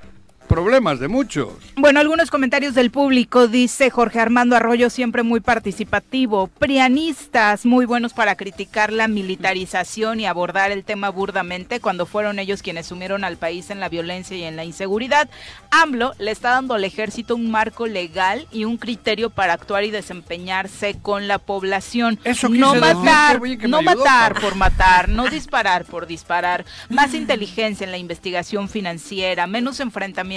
problemas 0.52 1.00
de 1.00 1.08
muchos. 1.08 1.48
Bueno, 1.76 1.98
algunos 1.98 2.30
comentarios 2.30 2.74
del 2.74 2.90
público, 2.90 3.48
dice 3.48 3.88
Jorge 3.88 4.20
Armando 4.20 4.54
Arroyo, 4.54 4.90
siempre 4.90 5.22
muy 5.22 5.40
participativo. 5.40 6.48
Prianistas, 6.58 7.64
muy 7.64 7.86
buenos 7.86 8.12
para 8.12 8.36
criticar 8.36 8.92
la 8.92 9.08
militarización 9.08 10.20
y 10.20 10.26
abordar 10.26 10.70
el 10.70 10.84
tema 10.84 11.08
burdamente 11.08 11.80
cuando 11.80 12.04
fueron 12.04 12.38
ellos 12.38 12.60
quienes 12.60 12.88
sumieron 12.88 13.24
al 13.24 13.38
país 13.38 13.70
en 13.70 13.80
la 13.80 13.88
violencia 13.88 14.36
y 14.36 14.42
en 14.42 14.56
la 14.56 14.66
inseguridad. 14.66 15.30
AMLO 15.70 16.12
le 16.18 16.30
está 16.30 16.50
dando 16.50 16.74
al 16.74 16.84
ejército 16.84 17.34
un 17.34 17.50
marco 17.50 17.86
legal 17.86 18.46
y 18.52 18.66
un 18.66 18.76
criterio 18.76 19.30
para 19.30 19.54
actuar 19.54 19.84
y 19.84 19.90
desempeñarse 19.90 20.98
con 21.00 21.28
la 21.28 21.38
población. 21.38 22.20
Eso 22.24 22.50
no 22.50 22.74
decir, 22.74 22.94
matar, 22.94 23.40
me 23.40 23.56
no 23.56 23.78
ayudó, 23.78 23.96
matar 23.96 24.38
por 24.38 24.54
matar, 24.56 25.08
no 25.08 25.28
disparar 25.28 25.86
por 25.86 26.06
disparar, 26.06 26.66
más 26.90 27.14
inteligencia 27.14 27.86
en 27.86 27.90
la 27.90 27.96
investigación 27.96 28.68
financiera, 28.68 29.46
menos 29.46 29.80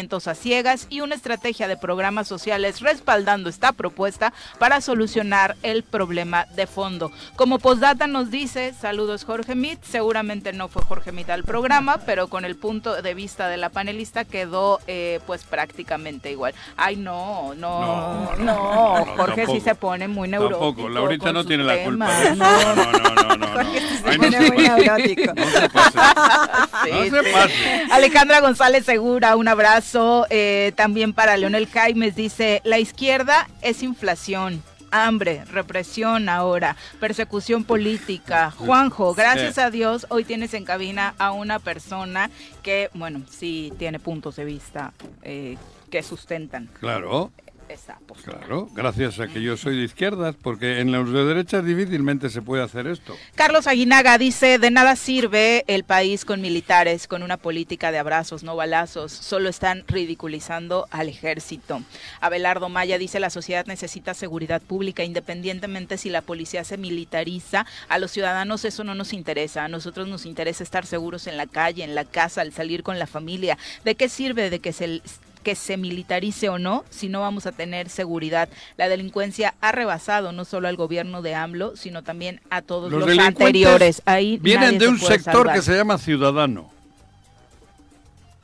a 0.05 0.35
ciegas 0.35 0.85
y 0.89 1.01
una 1.01 1.15
estrategia 1.15 1.67
de 1.67 1.77
programas 1.77 2.27
sociales 2.27 2.79
respaldando 2.79 3.49
esta 3.49 3.71
propuesta 3.71 4.33
para 4.59 4.79
solucionar 4.79 5.57
el 5.63 5.83
problema 5.83 6.45
de 6.55 6.67
fondo. 6.67 7.11
Como 7.35 7.57
postdata 7.57 8.05
nos 8.05 8.29
dice, 8.29 8.73
saludos 8.79 9.25
Jorge 9.25 9.55
Mit, 9.55 9.83
seguramente 9.83 10.53
no 10.53 10.67
fue 10.67 10.83
Jorge 10.83 11.11
Mit 11.11 11.29
al 11.31 11.43
programa, 11.43 11.97
pero 12.05 12.27
con 12.27 12.45
el 12.45 12.55
punto 12.55 13.01
de 13.01 13.13
vista 13.15 13.49
de 13.49 13.57
la 13.57 13.69
panelista 13.69 14.25
quedó 14.25 14.79
eh, 14.87 15.19
pues 15.25 15.43
prácticamente 15.43 16.29
igual. 16.31 16.53
Ay, 16.77 16.95
no, 16.97 17.53
no, 17.55 17.81
No, 17.81 18.35
no, 18.37 18.45
no, 18.45 18.45
no, 18.45 19.05
Jorge 19.17 19.41
sí 19.41 19.45
tampoco. 19.47 19.63
se 19.65 19.75
pone 19.75 20.07
muy 20.07 20.27
neurótico. 20.29 20.59
Tampoco, 20.67 20.89
Laurita 20.89 21.33
no 21.33 21.43
tiene 21.45 21.63
la 21.63 21.83
culpa. 21.83 22.07
No, 22.35 22.75
no, 22.75 22.75
no, 22.75 22.91
no, 23.15 23.35
no. 23.37 23.59
Ay, 24.05 24.19
no 24.19 24.21
pone 24.21 24.31
se 24.31 24.51
muy 24.51 24.63
neurótico. 24.67 25.33
No 25.35 25.45
se. 25.45 25.69
Sí, 26.85 27.09
se 27.09 27.23
sí. 27.23 27.31
pase. 27.33 27.87
Alejandra 27.91 28.39
González 28.41 28.85
Segura, 28.85 29.35
un 29.35 29.47
abrazo. 29.47 29.94
Eh, 30.29 30.73
también 30.75 31.13
para 31.13 31.37
Leonel 31.37 31.67
Jaimes 31.67 32.15
dice, 32.15 32.61
la 32.63 32.79
izquierda 32.79 33.47
es 33.61 33.83
inflación. 33.83 34.61
Hambre, 34.91 35.43
represión 35.45 36.29
ahora, 36.29 36.77
persecución 36.99 37.63
política. 37.63 38.51
Juanjo, 38.51 39.13
gracias 39.13 39.57
a 39.57 39.69
Dios, 39.69 40.05
hoy 40.09 40.23
tienes 40.23 40.53
en 40.53 40.63
cabina 40.63 41.15
a 41.17 41.31
una 41.31 41.59
persona 41.59 42.29
que, 42.63 42.89
bueno, 42.93 43.21
sí 43.29 43.73
tiene 43.77 43.99
puntos 43.99 44.37
de 44.37 44.45
vista 44.45 44.93
eh, 45.23 45.57
que 45.89 46.01
sustentan 46.01 46.69
Claro, 46.79 47.31
esta 47.69 47.97
postura. 48.05 48.37
claro. 48.37 48.69
Gracias 48.73 49.19
a 49.19 49.27
que 49.27 49.41
yo 49.41 49.57
soy 49.57 49.77
de 49.77 49.83
izquierdas, 49.83 50.35
porque 50.41 50.79
en 50.79 50.91
los 50.91 51.11
de 51.11 51.25
derechas 51.25 51.65
difícilmente 51.65 52.29
se 52.29 52.41
puede 52.41 52.63
hacer 52.63 52.87
esto. 52.87 53.15
Carlos 53.35 53.67
Aguinaga 53.67 54.17
dice, 54.17 54.59
de 54.59 54.71
nada 54.71 54.95
sirve 54.95 55.63
el 55.67 55.83
país 55.83 56.25
con 56.25 56.41
militares, 56.41 57.07
con 57.07 57.23
una 57.23 57.37
política 57.37 57.91
de 57.91 57.97
abrazos, 57.97 58.43
no 58.43 58.55
balazos, 58.55 59.11
solo 59.11 59.49
están 59.49 59.83
ridiculizando 59.87 60.87
al 60.91 61.09
ejército. 61.09 61.81
Abelardo 62.21 62.69
Maya 62.69 62.97
dice, 62.97 63.19
la 63.19 63.29
sociedad 63.29 63.65
necesita 63.65 64.13
seguridad 64.13 64.61
pública, 64.61 65.03
independientemente 65.03 65.97
si 65.97 66.09
la 66.09 66.21
policía 66.21 66.63
se 66.63 66.77
militariza, 66.77 67.65
a 67.89 67.99
los 67.99 68.11
ciudadanos 68.11 68.65
eso 68.65 68.83
no 68.83 68.95
nos 68.95 69.13
interesa, 69.13 69.65
a 69.65 69.67
nosotros 69.67 70.07
nos 70.07 70.25
interesa 70.25 70.63
estar 70.63 70.85
seguros 70.85 71.27
en 71.27 71.37
la 71.37 71.47
calle, 71.47 71.83
en 71.83 71.95
la 71.95 72.05
casa, 72.05 72.41
al 72.41 72.51
salir 72.51 72.83
con 72.83 72.99
la 72.99 73.07
familia. 73.07 73.57
¿De 73.83 73.95
qué 73.95 74.09
sirve 74.09 74.49
de 74.49 74.59
que 74.59 74.73
se 74.73 75.01
que 75.45 75.55
se 75.55 75.77
militarice 75.77 76.49
o 76.49 76.57
no, 76.57 76.83
si 76.89 77.07
no 77.07 77.21
vamos 77.21 77.45
a 77.45 77.51
tener 77.51 77.87
seguridad. 77.87 78.49
La 78.77 78.89
delincuencia 78.89 79.53
ha 79.61 79.71
rebasado 79.71 80.31
no 80.31 80.43
solo 80.43 80.67
al 80.67 80.75
gobierno 80.75 81.21
de 81.21 81.35
AMLO, 81.35 81.75
sino 81.75 82.03
también 82.03 82.41
a 82.49 82.63
todos 82.63 82.91
los, 82.91 83.17
anteriores. 83.19 84.01
Ahí 84.05 84.39
vienen 84.41 84.79
de 84.79 84.87
un 84.87 84.97
sector 84.97 85.33
salvar 85.33 85.55
que 85.55 85.61
se 85.61 85.77
llama 85.77 85.99
ciudadano, 85.99 86.71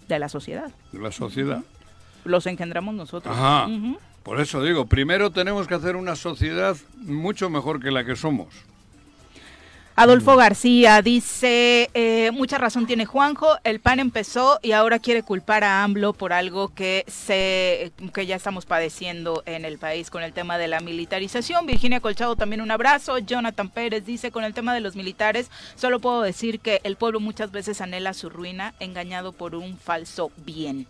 de 0.08 0.20
la 0.20 0.30
sociedad. 0.30 0.72
de 0.92 1.00
la 1.00 1.12
sociedad. 1.12 1.64
Los 2.24 2.46
engendramos 2.46 2.94
nosotros. 2.94 3.36
Ajá. 3.36 3.68
Por 4.22 4.40
eso 4.40 4.64
digo, 4.64 4.86
primero 4.86 5.32
tenemos 5.32 5.68
que 5.68 5.74
hacer 5.74 5.96
una 5.96 6.16
sociedad 6.16 6.78
mucho 6.98 7.50
mejor 7.50 7.82
que 7.82 7.90
la 7.90 8.06
que 8.06 8.16
somos. 8.16 8.50
Adolfo 9.96 10.38
García 10.38 11.02
dice, 11.02 11.90
eh, 11.94 12.32
mucha 12.32 12.58
razón 12.58 12.88
tiene 12.88 13.06
Juanjo, 13.06 13.58
el 13.66 13.82
PAN 13.82 14.00
empezó 14.00 14.58
y 14.62 14.72
ahora 14.72 15.00
quiere 15.00 15.22
culpar 15.22 15.66
a 15.66 15.84
AMLO 15.84 16.14
por 16.14 16.32
algo 16.32 16.70
que, 16.70 17.04
se, 17.08 17.92
que 18.14 18.26
ya 18.26 18.38
estamos 18.38 18.66
padeciendo 18.66 19.44
en 19.46 19.66
el 19.66 19.78
país 19.80 20.10
con 20.10 20.24
el 20.24 20.32
tema 20.32 20.58
de 20.58 20.70
la 20.70 20.80
militarización. 20.80 21.66
Virginia 21.66 22.00
Colchado 22.00 22.38
también 22.38 22.62
un 22.62 22.72
abrazo. 22.72 23.18
Jonathan 23.18 23.70
Pérez 23.70 24.06
dice, 24.06 24.32
con 24.32 24.46
el 24.46 24.54
tema 24.54 24.74
de 24.74 24.80
los 24.80 24.96
militares, 24.96 25.52
solo 25.76 26.00
puedo 26.00 26.22
decir 26.22 26.62
que 26.62 26.80
el 26.84 26.96
pueblo 26.96 27.20
muchas 27.20 27.52
veces 27.52 27.82
anhela 27.82 28.14
su 28.14 28.30
ruina, 28.30 28.74
engañado 28.80 29.34
por 29.34 29.56
un 29.56 29.78
falso 29.78 30.32
bien. 30.38 30.88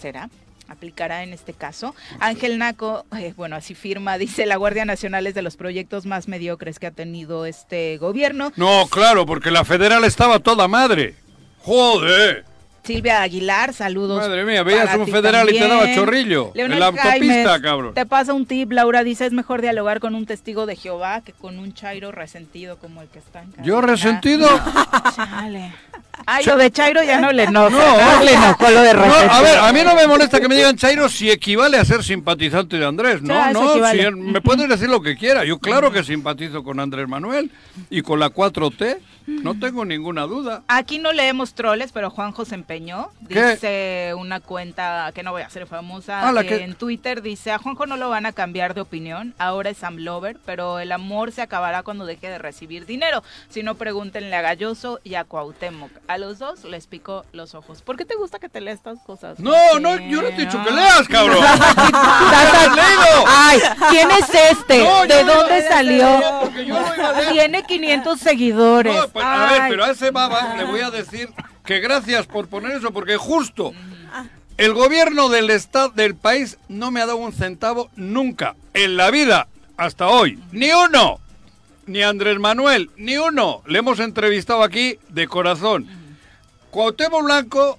¿Será? 0.00 0.30
Aplicará 0.68 1.22
en 1.22 1.32
este 1.32 1.52
caso. 1.52 1.94
Ángel 2.20 2.58
Naco, 2.58 3.04
eh, 3.16 3.34
bueno, 3.36 3.56
así 3.56 3.74
firma, 3.74 4.18
dice 4.18 4.46
la 4.46 4.56
Guardia 4.56 4.84
Nacional 4.84 5.26
es 5.26 5.34
de 5.34 5.42
los 5.42 5.56
proyectos 5.56 6.06
más 6.06 6.28
mediocres 6.28 6.78
que 6.78 6.86
ha 6.86 6.90
tenido 6.90 7.46
este 7.46 7.98
gobierno. 7.98 8.52
No, 8.56 8.86
claro, 8.88 9.26
porque 9.26 9.50
la 9.50 9.64
federal 9.64 10.04
estaba 10.04 10.38
toda 10.38 10.68
madre. 10.68 11.14
Joder. 11.60 12.53
Silvia 12.84 13.22
Aguilar, 13.22 13.72
saludos. 13.72 14.18
Madre 14.20 14.44
mía, 14.44 14.62
veías 14.62 14.94
un 14.96 15.06
federal 15.08 15.48
y 15.48 15.58
te 15.58 15.66
daba 15.66 15.94
chorrillo. 15.94 16.50
Leonel 16.54 16.74
en 16.74 16.80
la 16.80 16.86
autopista, 16.86 17.60
cabrón. 17.62 17.94
Te 17.94 18.04
pasa 18.04 18.34
un 18.34 18.44
tip, 18.46 18.72
Laura 18.72 19.02
dice, 19.04 19.24
es 19.26 19.32
mejor 19.32 19.62
dialogar 19.62 20.00
con 20.00 20.14
un 20.14 20.26
testigo 20.26 20.66
de 20.66 20.76
Jehová 20.76 21.22
que 21.22 21.32
con 21.32 21.58
un 21.58 21.72
chairo 21.72 22.12
resentido 22.12 22.76
como 22.78 23.00
el 23.00 23.08
que 23.08 23.20
está 23.20 23.42
en 23.42 23.54
¿Yo 23.64 23.80
resentido? 23.80 24.46
Chale. 25.16 25.72
Ay, 26.26 26.44
lo 26.44 26.56
de 26.56 26.70
chairo 26.70 27.02
ya 27.02 27.20
no 27.20 27.32
le 27.32 27.42
enoja. 27.44 27.70
No. 27.70 28.24
le 28.24 28.32
enojó 28.34 28.70
lo 28.70 28.82
de 28.82 28.94
No, 28.94 29.02
resentido. 29.02 29.30
a 29.32 29.40
ver, 29.40 29.58
a 29.58 29.72
mí 29.72 29.80
no 29.84 29.94
me 29.94 30.06
molesta 30.06 30.38
que 30.40 30.48
me 30.48 30.54
digan 30.54 30.76
Chairo 30.76 31.08
si 31.08 31.30
equivale 31.30 31.76
a 31.76 31.84
ser 31.84 32.04
simpatizante 32.04 32.78
de 32.78 32.86
Andrés. 32.86 33.20
No, 33.20 33.34
Ya, 33.34 33.52
no, 33.52 33.70
equivale. 33.72 33.98
si 34.00 34.06
él- 34.06 34.16
me 34.16 34.40
puedes 34.40 34.68
decir 34.68 34.88
lo 34.88 35.00
que 35.02 35.16
quiera. 35.16 35.44
Yo 35.44 35.58
claro 35.58 35.90
que 35.90 36.04
simpatizo 36.04 36.62
con 36.62 36.78
Andrés 36.80 37.08
Manuel 37.08 37.50
y 37.90 38.02
con 38.02 38.20
la 38.20 38.30
4T. 38.30 38.98
No 39.26 39.58
tengo 39.58 39.84
ninguna 39.86 40.22
duda. 40.22 40.62
Aquí 40.68 40.98
no 40.98 41.12
leemos 41.12 41.54
troles, 41.54 41.92
pero 41.92 42.10
Juanjo 42.10 42.44
se 42.44 42.54
empeñó. 42.54 42.73
¿Qué? 43.28 43.50
Dice 43.52 44.14
una 44.16 44.40
cuenta 44.40 45.10
que 45.14 45.22
no 45.22 45.32
voy 45.32 45.42
a 45.42 45.46
hacer 45.46 45.66
famosa 45.66 46.28
Ah, 46.28 46.42
que- 46.42 46.62
en 46.64 46.74
Twitter. 46.74 47.22
Dice, 47.22 47.52
a 47.52 47.58
Juanjo 47.58 47.86
no 47.86 47.96
lo 47.96 48.08
van 48.10 48.26
a 48.26 48.32
cambiar 48.32 48.74
de 48.74 48.80
opinión. 48.80 49.34
Ahora 49.38 49.70
es 49.70 49.78
Sam 49.78 49.96
Lover, 49.98 50.36
pero 50.44 50.78
el 50.80 50.92
amor 50.92 51.32
se 51.32 51.42
acabará 51.42 51.82
cuando 51.82 52.06
deje 52.06 52.28
de 52.28 52.38
recibir 52.38 52.86
dinero. 52.86 53.22
Si 53.48 53.62
no, 53.62 53.74
pregúntenle 53.76 54.34
a 54.36 54.42
Galloso 54.42 55.00
y 55.04 55.14
a 55.14 55.24
Cuauhtémoc. 55.24 55.90
a 56.08 56.18
los 56.18 56.38
dos 56.38 56.64
les 56.64 56.86
picó 56.86 57.24
los 57.32 57.54
ojos. 57.54 57.82
¿Por 57.82 57.96
qué 57.96 58.04
te 58.04 58.14
gusta 58.16 58.38
que 58.38 58.48
te 58.48 58.60
lea 58.60 58.74
estas 58.74 58.98
cosas? 59.00 59.38
No, 59.38 59.78
no, 59.80 59.96
yo 59.98 60.22
no 60.22 60.28
te 60.28 60.34
he 60.42 60.46
dicho 60.46 60.62
que 60.64 60.70
leas, 60.70 61.06
cabrón. 61.08 61.38
Leído? 62.74 63.24
Ay, 63.26 63.60
¿quién 63.90 64.10
es 64.10 64.28
este? 64.50 64.78
No, 64.84 65.06
¿De 65.06 65.24
dónde 65.24 65.62
salió? 65.68 66.20
yo 66.20 66.50
no 66.50 66.60
iba 66.96 67.08
a 67.08 67.12
leer. 67.12 67.32
Tiene 67.32 67.62
500 67.64 68.18
seguidores. 68.20 68.94
No, 68.96 69.08
pues, 69.08 69.24
a 69.24 69.46
ver, 69.52 69.62
pero 69.68 69.84
a 69.84 69.90
ese 69.90 70.10
baba 70.10 70.54
le 70.56 70.64
voy 70.64 70.80
a 70.80 70.90
decir 70.90 71.30
que 71.64 71.80
gracias 71.80 72.26
por 72.26 72.48
poner 72.48 72.72
eso, 72.72 72.92
porque 72.92 73.16
justo 73.16 73.72
el 74.56 74.72
gobierno 74.74 75.28
del 75.28 75.50
estado 75.50 75.88
del 75.90 76.14
país 76.14 76.58
no 76.68 76.90
me 76.90 77.00
ha 77.00 77.06
dado 77.06 77.18
un 77.18 77.32
centavo 77.32 77.90
nunca 77.96 78.54
en 78.74 78.96
la 78.96 79.10
vida 79.10 79.48
hasta 79.76 80.08
hoy, 80.08 80.38
ni 80.52 80.70
uno, 80.70 81.18
ni 81.86 82.02
Andrés 82.02 82.38
Manuel, 82.38 82.90
ni 82.96 83.16
uno. 83.16 83.62
Le 83.66 83.80
hemos 83.80 83.98
entrevistado 83.98 84.62
aquí 84.62 84.98
de 85.08 85.26
corazón. 85.26 85.88
Cuauhtémoc 86.70 87.24
Blanco 87.24 87.78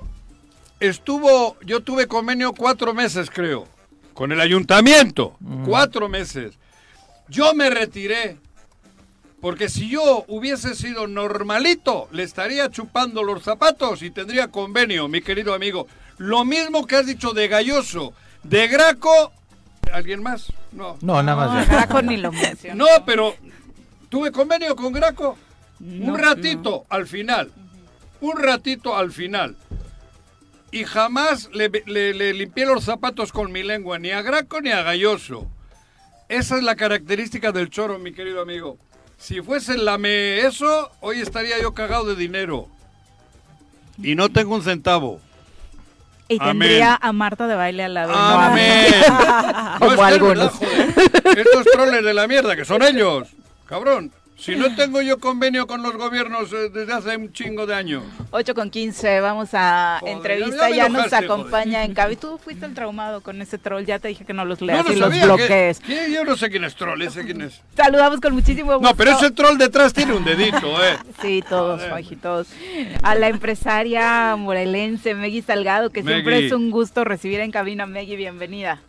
estuvo, 0.80 1.58
yo 1.62 1.82
tuve 1.82 2.08
convenio 2.08 2.54
cuatro 2.54 2.94
meses, 2.94 3.30
creo, 3.30 3.68
con 4.14 4.32
el 4.32 4.42
ayuntamiento, 4.42 5.38
cuatro 5.66 6.10
meses. 6.10 6.54
Yo 7.28 7.54
me 7.54 7.70
retiré 7.70 8.38
porque 9.46 9.70
si 9.70 9.88
yo 9.90 10.26
hubiese 10.28 10.74
sido 10.74 11.06
normalito, 11.06 12.08
le 12.12 12.24
estaría 12.24 12.72
chupando 12.72 13.22
los 13.22 13.44
zapatos 13.44 14.02
y 14.02 14.10
tendría 14.10 14.48
convenio, 14.48 15.08
mi 15.08 15.22
querido 15.22 15.54
amigo. 15.54 15.86
Lo 16.18 16.44
mismo 16.46 16.88
que 16.88 16.96
has 16.96 17.06
dicho 17.06 17.32
de 17.32 17.48
Galloso, 17.48 18.14
de 18.42 18.68
Graco. 18.68 19.32
¿Alguien 19.94 20.24
más? 20.24 20.52
No. 20.72 20.98
No, 21.02 21.22
nada 21.22 21.36
más. 21.46 21.68
No. 21.68 21.76
Graco 21.76 22.02
ni 22.02 22.18
lo 22.18 22.32
menciono. 22.32 22.86
No, 22.86 23.06
pero 23.06 23.36
tuve 24.10 24.32
convenio 24.32 24.76
con 24.76 24.92
Graco. 24.92 25.38
un 25.80 26.18
ratito 26.18 26.88
al 26.90 27.06
final. 27.06 27.52
Un 28.22 28.42
ratito 28.42 28.98
al 28.98 29.12
final. 29.12 29.56
Y 30.72 30.86
jamás 30.86 31.52
le, 31.54 31.70
le- 31.86 32.16
le 32.16 32.34
limpié 32.34 32.66
los 32.66 32.84
zapatos 32.84 33.32
con 33.32 33.52
mi 33.52 33.62
lengua, 33.62 34.00
ni 34.00 34.10
a 34.10 34.24
Graco 34.24 34.60
ni 34.60 34.72
a 34.72 34.82
Galloso. 34.82 35.48
Esa 36.30 36.58
es 36.58 36.64
la 36.64 36.76
característica 36.76 37.52
del 37.52 37.70
choro, 37.70 38.00
mi 38.00 38.12
querido 38.12 38.42
amigo. 38.42 38.80
Si 39.18 39.42
fuese 39.42 39.78
la 39.78 39.98
me 39.98 40.40
eso, 40.42 40.92
hoy 41.02 41.22
estaría 41.22 41.60
yo 41.62 41.74
cagado 41.74 42.06
de 42.06 42.16
dinero. 42.16 42.68
Y 44.02 44.16
no 44.16 44.30
tengo 44.30 44.56
un 44.56 44.62
centavo. 44.64 45.20
Y 46.28 46.38
Amén. 46.40 46.60
tendría 46.60 46.96
a 47.02 47.12
Marta 47.14 47.48
de 47.48 47.56
baile 47.56 47.84
a 47.84 47.90
la 47.90 48.08
vez. 48.08 48.16
no 48.16 48.22
a 48.40 48.50
mí. 48.50 48.62
Amén. 48.62 48.94
No, 49.80 49.90
Como 49.90 50.04
algunos. 50.04 50.60
verdad, 50.60 50.94
joder. 50.94 51.38
Estos 51.40 51.66
troles 51.66 52.04
de 52.04 52.14
la 52.14 52.28
mierda, 52.28 52.56
que 52.56 52.66
son 52.66 52.82
ellos. 52.82 53.28
Cabrón. 53.68 54.12
Si 54.38 54.56
no 54.56 54.76
tengo 54.76 55.02
yo 55.02 55.18
convenio 55.20 55.66
con 55.66 55.82
los 55.82 55.96
gobiernos 55.96 56.52
eh, 56.52 56.70
desde 56.70 56.92
hace 56.94 57.16
un 57.16 57.32
chingo 57.32 57.66
de 57.66 57.74
años. 57.74 58.04
8 58.32 58.54
con 58.54 58.70
15, 58.70 59.22
vamos 59.22 59.50
a 59.54 59.98
Joder, 60.02 60.16
entrevista, 60.18 60.70
ya 60.70 60.76
ya, 60.76 60.90
nos 60.90 61.14
acompaña 61.14 61.84
en 61.86 61.94
Cabi. 61.94 62.18
Tú 62.18 62.38
fuiste 62.38 62.66
el 62.66 62.74
traumado 62.74 63.22
con 63.22 63.42
ese 63.42 63.58
troll, 63.58 63.86
ya 63.86 63.98
te 64.00 64.10
dije 64.10 64.26
que 64.26 64.34
no 64.34 64.44
los 64.44 64.62
leas 64.62 64.80
No, 64.84 64.90
no 64.90 64.96
y 64.96 65.00
los 65.00 65.22
bloquees. 65.24 65.80
que- 65.80 65.86
que 66.08 66.12
yo 66.12 66.26
no 66.26 66.36
sé 66.36 66.50
quién 66.50 66.66
es 66.66 66.76
troll, 66.76 67.02
ese 67.02 67.24
quién 67.24 67.42
es. 67.42 67.62
Saludamos 67.78 68.20
con 68.20 68.34
muchísimo 68.34 68.74
gusto. 68.74 68.90
No, 68.90 68.96
pero 68.96 69.12
ese 69.12 69.32
troll 69.32 69.58
detrás 69.58 69.94
tiene 69.94 70.14
un 70.14 70.26
dedito, 70.26 70.84
eh. 70.84 70.98
Sí, 71.22 71.42
todos, 71.48 71.82
Juanji, 71.84 72.16
todos. 72.18 72.48
A 73.04 73.16
la 73.16 73.30
empresaria 73.30 74.36
morelense 74.36 75.16
Meggy 75.16 75.42
Salgado, 75.44 75.92
que 75.92 76.04
siempre 76.04 76.46
es 76.46 76.52
un 76.52 76.72
gusto 76.72 77.04
recibir 77.06 77.40
en 77.40 77.52
cabina. 77.52 77.86
Meggy, 77.86 78.16
bienvenida. 78.18 78.82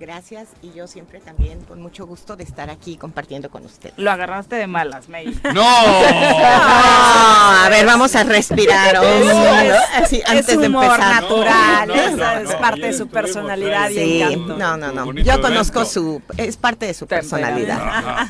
Gracias 0.00 0.48
y 0.62 0.72
yo 0.72 0.86
siempre 0.86 1.20
también 1.20 1.60
con 1.60 1.82
mucho 1.82 2.06
gusto 2.06 2.34
de 2.34 2.42
estar 2.42 2.70
aquí 2.70 2.96
compartiendo 2.96 3.50
con 3.50 3.66
usted. 3.66 3.92
Lo 3.98 4.10
agarraste 4.10 4.56
de 4.56 4.66
malas, 4.66 5.10
Meggy. 5.10 5.38
No. 5.54 5.62
a 5.62 7.66
ver, 7.70 7.84
vamos 7.84 8.16
a 8.16 8.24
respirar. 8.24 8.96
hondo, 8.96 9.74
Así, 9.94 10.22
antes 10.26 10.48
es 10.48 10.58
de 10.60 10.68
humor 10.68 10.84
empezar. 10.86 11.22
natural, 11.22 11.88
No, 11.88 11.94
no, 11.94 12.00
esa 12.02 12.16
no, 12.34 12.40
es 12.40 12.50
no, 12.50 12.58
parte 12.58 12.80
de 12.86 12.92
su 12.94 13.08
personalidad 13.08 13.90
y 13.90 13.94
Sí, 13.94 14.22
encanto. 14.22 14.56
no, 14.56 14.76
no, 14.78 14.92
no. 14.92 15.12
Yo 15.20 15.40
conozco 15.42 15.80
evento. 15.80 15.92
su, 15.92 16.22
es 16.38 16.56
parte 16.56 16.86
de 16.86 16.94
su 16.94 17.06
personalidad. 17.06 17.78
Ajá. 17.80 18.28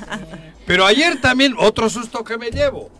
Pero 0.66 0.85
ayer 0.87 1.21
también, 1.21 1.55
otro 1.57 1.89
susto 1.89 2.25
que 2.25 2.37
me 2.37 2.51
llevo. 2.51 2.91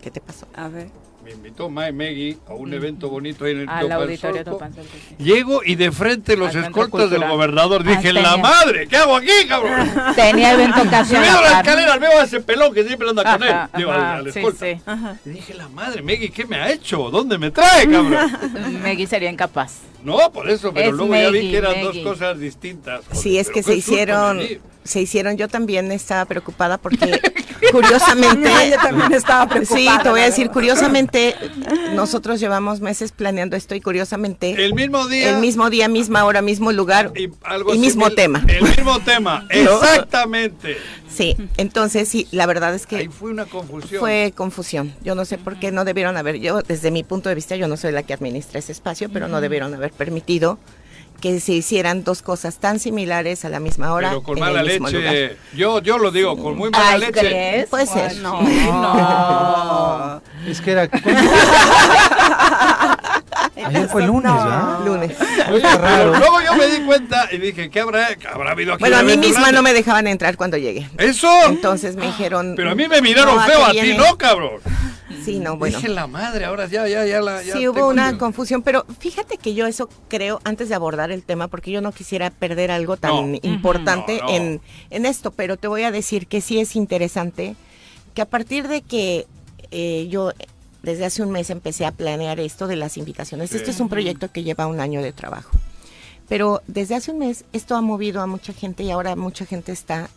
¿Qué 0.00 0.10
te 0.10 0.22
pasó? 0.22 0.46
A 0.54 0.68
ver. 0.68 0.88
Me 1.24 1.30
invitó 1.30 1.70
Mae 1.70 1.92
Meggy 1.92 2.36
a 2.48 2.54
un 2.54 2.74
evento 2.74 3.08
bonito 3.08 3.44
ahí 3.44 3.52
en 3.52 3.60
el 3.60 3.68
Al 3.68 3.92
auditorio 3.92 4.38
Solco. 4.38 4.50
Topan 4.52 4.74
Solco, 4.74 4.90
sí. 5.08 5.22
Llego 5.22 5.60
y 5.64 5.76
de 5.76 5.92
frente 5.92 6.36
los 6.36 6.54
Al 6.56 6.64
escoltas 6.64 7.10
del 7.10 7.28
gobernador. 7.28 7.84
Ah, 7.86 7.90
Dije, 7.90 8.12
la 8.12 8.36
madre, 8.38 8.88
¿qué 8.88 8.96
hago 8.96 9.14
aquí, 9.16 9.30
cabrón? 9.48 9.88
Tenía 10.16 10.52
evento 10.54 10.80
casi 10.90 11.14
a 11.16 11.24
Subido 11.24 11.40
la 11.42 11.60
escaleras, 11.60 12.00
veo 12.00 12.20
a 12.20 12.24
ese 12.24 12.40
pelón 12.40 12.74
que 12.74 12.84
siempre 12.84 13.08
anda 13.08 13.22
con 13.22 13.42
él. 13.44 13.52
Ajá, 13.52 13.70
Digo, 13.76 13.92
al- 13.92 14.00
ajá, 14.00 14.14
al 14.16 14.32
sí, 14.32 14.38
escolta. 14.40 14.66
sí. 14.66 14.80
Y 15.26 15.30
dije, 15.30 15.54
la 15.54 15.68
madre, 15.68 16.02
Meggy, 16.02 16.30
¿qué 16.30 16.44
me 16.44 16.56
ha 16.56 16.72
hecho? 16.72 17.08
¿Dónde 17.10 17.38
me 17.38 17.50
trae, 17.52 17.88
cabrón? 17.88 18.32
Meggy 18.82 19.06
sería 19.06 19.30
incapaz. 19.30 19.78
No, 20.02 20.32
por 20.32 20.50
eso, 20.50 20.72
pero 20.72 20.88
Es 20.88 20.94
luego 20.94 21.14
ya 21.14 21.30
vi 21.30 21.52
que 21.52 21.56
eran 21.58 21.80
dos 21.82 21.96
cosas 21.98 22.36
distintas. 22.40 23.04
Joder, 23.06 23.16
Sí, 23.22 23.38
es 23.38 23.48
que 23.50 23.62
se 23.62 23.76
hicieron. 23.76 24.40
Se 24.84 25.00
hicieron, 25.00 25.36
yo 25.36 25.48
también 25.48 25.92
estaba 25.92 26.24
preocupada 26.24 26.78
porque 26.78 27.20
curiosamente, 27.72 28.50
Yo 28.70 28.76
también 28.76 29.12
estaba 29.12 29.48
preocupada. 29.48 29.80
sí, 29.80 29.88
te 30.02 30.08
voy 30.10 30.20
a 30.20 30.24
decir, 30.24 30.50
curiosamente, 30.50 31.34
nosotros 31.94 32.40
llevamos 32.40 32.80
meses 32.80 33.12
planeando 33.12 33.56
esto 33.56 33.74
y 33.74 33.80
curiosamente, 33.80 34.64
El 34.64 34.74
mismo 34.74 35.06
día. 35.06 35.30
el 35.30 35.40
mismo 35.40 35.70
día, 35.70 35.88
misma 35.88 36.24
hora, 36.24 36.42
mismo 36.42 36.72
lugar 36.72 37.12
y, 37.16 37.30
algo 37.42 37.74
y 37.74 37.78
mismo 37.78 38.10
tema. 38.10 38.44
El 38.48 38.62
mismo 38.62 39.00
tema, 39.00 39.46
exactamente. 39.50 40.76
Sí, 41.08 41.36
entonces 41.56 42.08
sí, 42.08 42.26
la 42.30 42.46
verdad 42.46 42.74
es 42.74 42.86
Ahí 42.90 43.04
que 43.04 43.10
fue 43.10 43.30
una 43.30 43.44
confusión. 43.44 44.00
fue 44.00 44.32
confusión. 44.34 44.94
Yo 45.02 45.14
no 45.14 45.24
sé 45.24 45.38
por 45.38 45.58
qué 45.58 45.70
no 45.70 45.84
debieron 45.84 46.16
haber, 46.16 46.40
yo 46.40 46.62
desde 46.62 46.90
mi 46.90 47.04
punto 47.04 47.28
de 47.28 47.34
vista, 47.34 47.54
yo 47.56 47.68
no 47.68 47.76
soy 47.76 47.92
la 47.92 48.02
que 48.02 48.14
administra 48.14 48.58
ese 48.58 48.72
espacio, 48.72 49.10
pero 49.12 49.28
no 49.28 49.40
debieron 49.40 49.74
haber 49.74 49.92
permitido 49.92 50.58
que 51.22 51.40
se 51.40 51.52
hicieran 51.52 52.04
dos 52.04 52.20
cosas 52.20 52.56
tan 52.56 52.78
similares 52.80 53.46
a 53.46 53.48
la 53.48 53.60
misma 53.60 53.94
hora 53.94 54.08
Pero 54.10 54.22
con 54.22 54.36
en 54.38 54.44
el 54.44 54.52
mala 54.54 54.68
mismo 54.68 54.90
lugar. 54.90 55.12
leche. 55.14 55.36
Yo, 55.54 55.80
yo 55.80 55.96
lo 55.96 56.10
digo, 56.10 56.36
con 56.36 56.56
muy 56.58 56.68
mala 56.70 56.90
Ay, 56.90 57.00
leche. 57.00 57.12
¿crees? 57.20 57.66
Puede 57.70 57.86
ser. 57.86 58.16
No, 58.16 58.42
no. 58.42 60.20
Es 60.46 60.60
que 60.60 60.72
era. 60.72 60.88
Ayer 63.54 63.88
fue 63.88 64.06
lunes, 64.06 64.32
¿verdad? 64.32 64.78
Lunes. 64.84 65.10
Oye, 65.50 65.60
raro. 65.76 66.14
luego 66.16 66.40
yo 66.40 66.54
me 66.54 66.66
di 66.68 66.80
cuenta 66.86 67.28
y 67.30 67.38
dije, 67.38 67.68
¿qué 67.70 67.80
habrá, 67.80 68.08
habrá 68.32 68.52
habido 68.52 68.72
aquí? 68.74 68.80
Bueno, 68.80 68.96
a 68.96 69.02
mí 69.02 69.16
misma 69.18 69.40
grande? 69.40 69.52
no 69.56 69.62
me 69.62 69.72
dejaban 69.74 70.06
entrar 70.06 70.36
cuando 70.38 70.56
llegué. 70.56 70.88
¡Eso! 70.98 71.28
Entonces 71.48 71.96
me 71.96 72.06
dijeron. 72.06 72.54
Pero 72.56 72.70
a 72.70 72.74
mí 72.74 72.88
me 72.88 73.02
miraron 73.02 73.36
"No, 73.36 73.42
feo, 73.42 73.64
a 73.64 73.72
ti 73.72 73.80
viene". 73.82 73.98
no, 73.98 74.16
cabrón. 74.16 74.60
Sí, 75.22 75.38
no, 75.38 75.56
bueno. 75.58 75.76
Dije 75.76 75.88
la 75.90 76.06
madre, 76.06 76.46
ahora 76.46 76.66
ya, 76.66 76.88
ya, 76.88 77.04
ya 77.04 77.20
la. 77.20 77.42
ya 77.42 77.52
Sí, 77.52 77.68
hubo 77.68 77.86
una 77.88 78.12
yo. 78.12 78.18
confusión, 78.18 78.62
pero 78.62 78.86
fíjate 78.98 79.36
que 79.36 79.52
yo 79.54 79.66
eso 79.66 79.88
creo 80.08 80.40
antes 80.44 80.70
de 80.70 80.74
abordar 80.74 81.10
el 81.12 81.22
tema, 81.22 81.48
porque 81.48 81.70
yo 81.70 81.82
no 81.82 81.92
quisiera 81.92 82.30
perder 82.30 82.70
algo 82.70 82.96
tan 82.96 83.32
No. 83.32 83.38
importante 83.42 84.16
No, 84.18 84.28
no. 84.28 84.30
En, 84.34 84.60
en 84.90 85.06
esto, 85.06 85.30
pero 85.30 85.58
te 85.58 85.68
voy 85.68 85.82
a 85.82 85.90
decir 85.90 86.26
que 86.26 86.40
sí 86.40 86.58
es 86.58 86.74
interesante 86.74 87.54
que 88.14 88.22
a 88.22 88.26
partir 88.26 88.66
de 88.68 88.80
que 88.80 89.26
eh, 89.70 90.06
yo 90.10 90.32
desde 90.82 91.04
hace 91.04 91.22
un 91.22 91.30
mes 91.30 91.50
empecé 91.50 91.86
a 91.86 91.92
planear 91.92 92.40
esto 92.40 92.66
de 92.66 92.76
las 92.76 92.96
invitaciones, 92.96 93.50
Sí. 93.50 93.56
este 93.56 93.70
es 93.70 93.80
un 93.80 93.88
proyecto 93.88 94.30
que 94.32 94.42
lleva 94.42 94.66
un 94.66 94.80
año 94.80 95.02
de 95.02 95.12
trabajo, 95.12 95.50
pero 96.28 96.62
desde 96.66 96.94
hace 96.94 97.10
un 97.12 97.18
mes 97.18 97.44
esto 97.52 97.76
ha 97.76 97.80
movido 97.80 98.20
a 98.20 98.26
mucha 98.26 98.52
gente 98.52 98.82
y 98.82 98.90
ahora 98.90 99.14
mucha 99.16 99.46
gente 99.46 99.72
está 99.72 100.08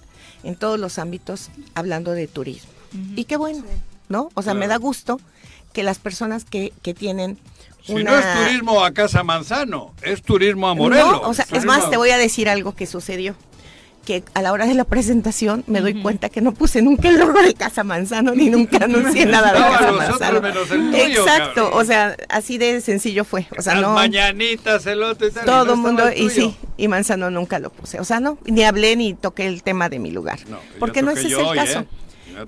en 0.43 0.55
todos 0.55 0.80
los 0.80 0.97
ámbitos 0.99 1.49
hablando 1.74 2.11
de 2.11 2.28
turismo. 2.28 2.70
Y 3.16 3.26
qué 3.26 3.36
bueno, 3.38 3.63
¿no? 4.09 4.30
O 4.36 4.41
sea, 4.41 4.53
me 4.53 4.68
da 4.68 4.78
gusto 4.78 5.20
que 5.74 5.84
las 5.84 5.99
personas 5.99 6.45
que, 6.45 6.72
que 6.82 6.93
tienen 6.93 7.38
Si 7.84 7.93
una... 7.93 8.11
no 8.11 8.18
es 8.18 8.47
turismo 8.47 8.84
a 8.86 8.91
Casa 8.93 9.24
Manzano, 9.24 9.93
es 10.01 10.22
turismo 10.22 10.68
a 10.70 10.76
Morelos. 10.76 11.22
No, 11.22 11.30
o 11.30 11.34
sea, 11.34 11.45
es 11.51 11.66
más, 11.66 11.89
te 11.89 11.97
voy 11.97 12.11
a 12.11 12.18
decir 12.18 12.47
algo 12.47 12.74
que 12.76 12.86
sucedió. 12.86 13.36
Que 14.05 14.23
a 14.35 14.41
la 14.43 14.51
hora 14.53 14.67
de 14.67 14.75
la 14.75 14.83
presentación 14.83 15.63
me 15.65 15.81
doy 15.81 15.99
cuenta 16.01 16.29
que 16.29 16.39
no 16.39 16.53
puse 16.53 16.81
nunca 16.83 17.09
el 17.09 17.17
logo 17.17 17.41
de 17.41 17.55
Casa 17.55 17.83
Manzano 17.83 18.35
ni 18.35 18.49
nunca 18.51 18.77
anuncié 18.85 19.25
nada 19.25 19.51
de 19.51 19.57
Estaban 19.59 19.79
Casa 19.79 19.91
Manzano. 20.09 20.41
menos 20.41 20.71
el 20.71 20.91
tuyo, 20.91 21.03
Exacto, 21.21 21.63
cabrón. 21.65 21.81
o 21.81 21.85
sea, 21.85 22.15
así 22.29 22.57
de 22.59 22.81
sencillo 22.81 23.25
fue. 23.25 23.47
O 23.57 23.61
sea, 23.63 23.73
Las 23.73 23.81
no. 23.83 23.93
mañanitas, 23.95 24.85
el 24.85 25.01
otro 25.01 25.27
y 25.27 25.31
tal, 25.31 25.43
y 25.43 25.47
no 25.47 25.51
Todo 25.63 25.73
el 25.73 25.79
mundo, 25.79 26.03
y 26.15 26.29
sí, 26.29 26.55
y 26.77 26.87
Manzano 26.87 27.31
nunca 27.31 27.57
lo 27.59 27.71
puse. 27.71 27.99
O 27.99 28.03
sea, 28.03 28.19
no, 28.19 28.37
ni 28.45 28.63
hablé 28.63 28.95
ni 28.95 29.15
toqué 29.15 29.47
el 29.47 29.63
tema 29.63 29.89
de 29.89 29.97
mi 29.99 30.11
lugar. 30.11 30.39
No, 30.49 30.59
porque 30.79 31.01
no 31.01 31.09
ese 31.11 31.21
es 31.27 31.33
el 31.33 31.35
hoy, 31.39 31.57
caso. 31.57 31.79
¿eh? 31.79 31.85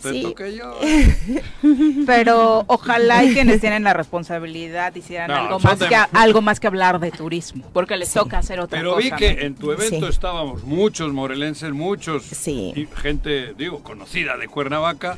Te 0.02 0.12
Sí. 0.12 0.22
toqué 0.24 0.56
yo. 0.56 0.78
Pero 2.06 2.64
ojalá 2.68 3.24
y 3.24 3.34
quienes 3.34 3.62
tienen 3.62 3.84
la 3.84 3.94
responsabilidad 3.94 4.94
hicieran 4.96 5.30
No, 5.30 5.36
algo, 5.36 5.60
más 5.60 5.80
de- 5.80 5.88
que, 5.88 5.96
algo 6.14 6.42
más 6.42 6.60
que 6.60 6.68
hablar 6.68 7.00
de 7.00 7.12
turismo, 7.12 7.64
porque 7.74 7.98
les 7.98 8.12
toca 8.12 8.40
hacer 8.40 8.60
otra 8.60 8.80
Pero 8.80 8.96
cosa. 8.96 9.04
vi 9.04 9.12
que 9.12 9.34
¿no? 9.36 9.42
en 9.42 9.56
tu 9.56 9.72
evento 9.72 10.06
Sí. 10.08 10.12
estábamos 10.12 10.64
muchos 10.64 11.12
morelenses, 11.14 11.72
muchos 11.72 12.24
Sí. 12.24 12.74
y 12.76 12.88
gente, 13.02 13.54
digo, 13.58 13.84
conocida 13.84 14.38
de 14.38 14.48
Cuernavaca, 14.48 15.18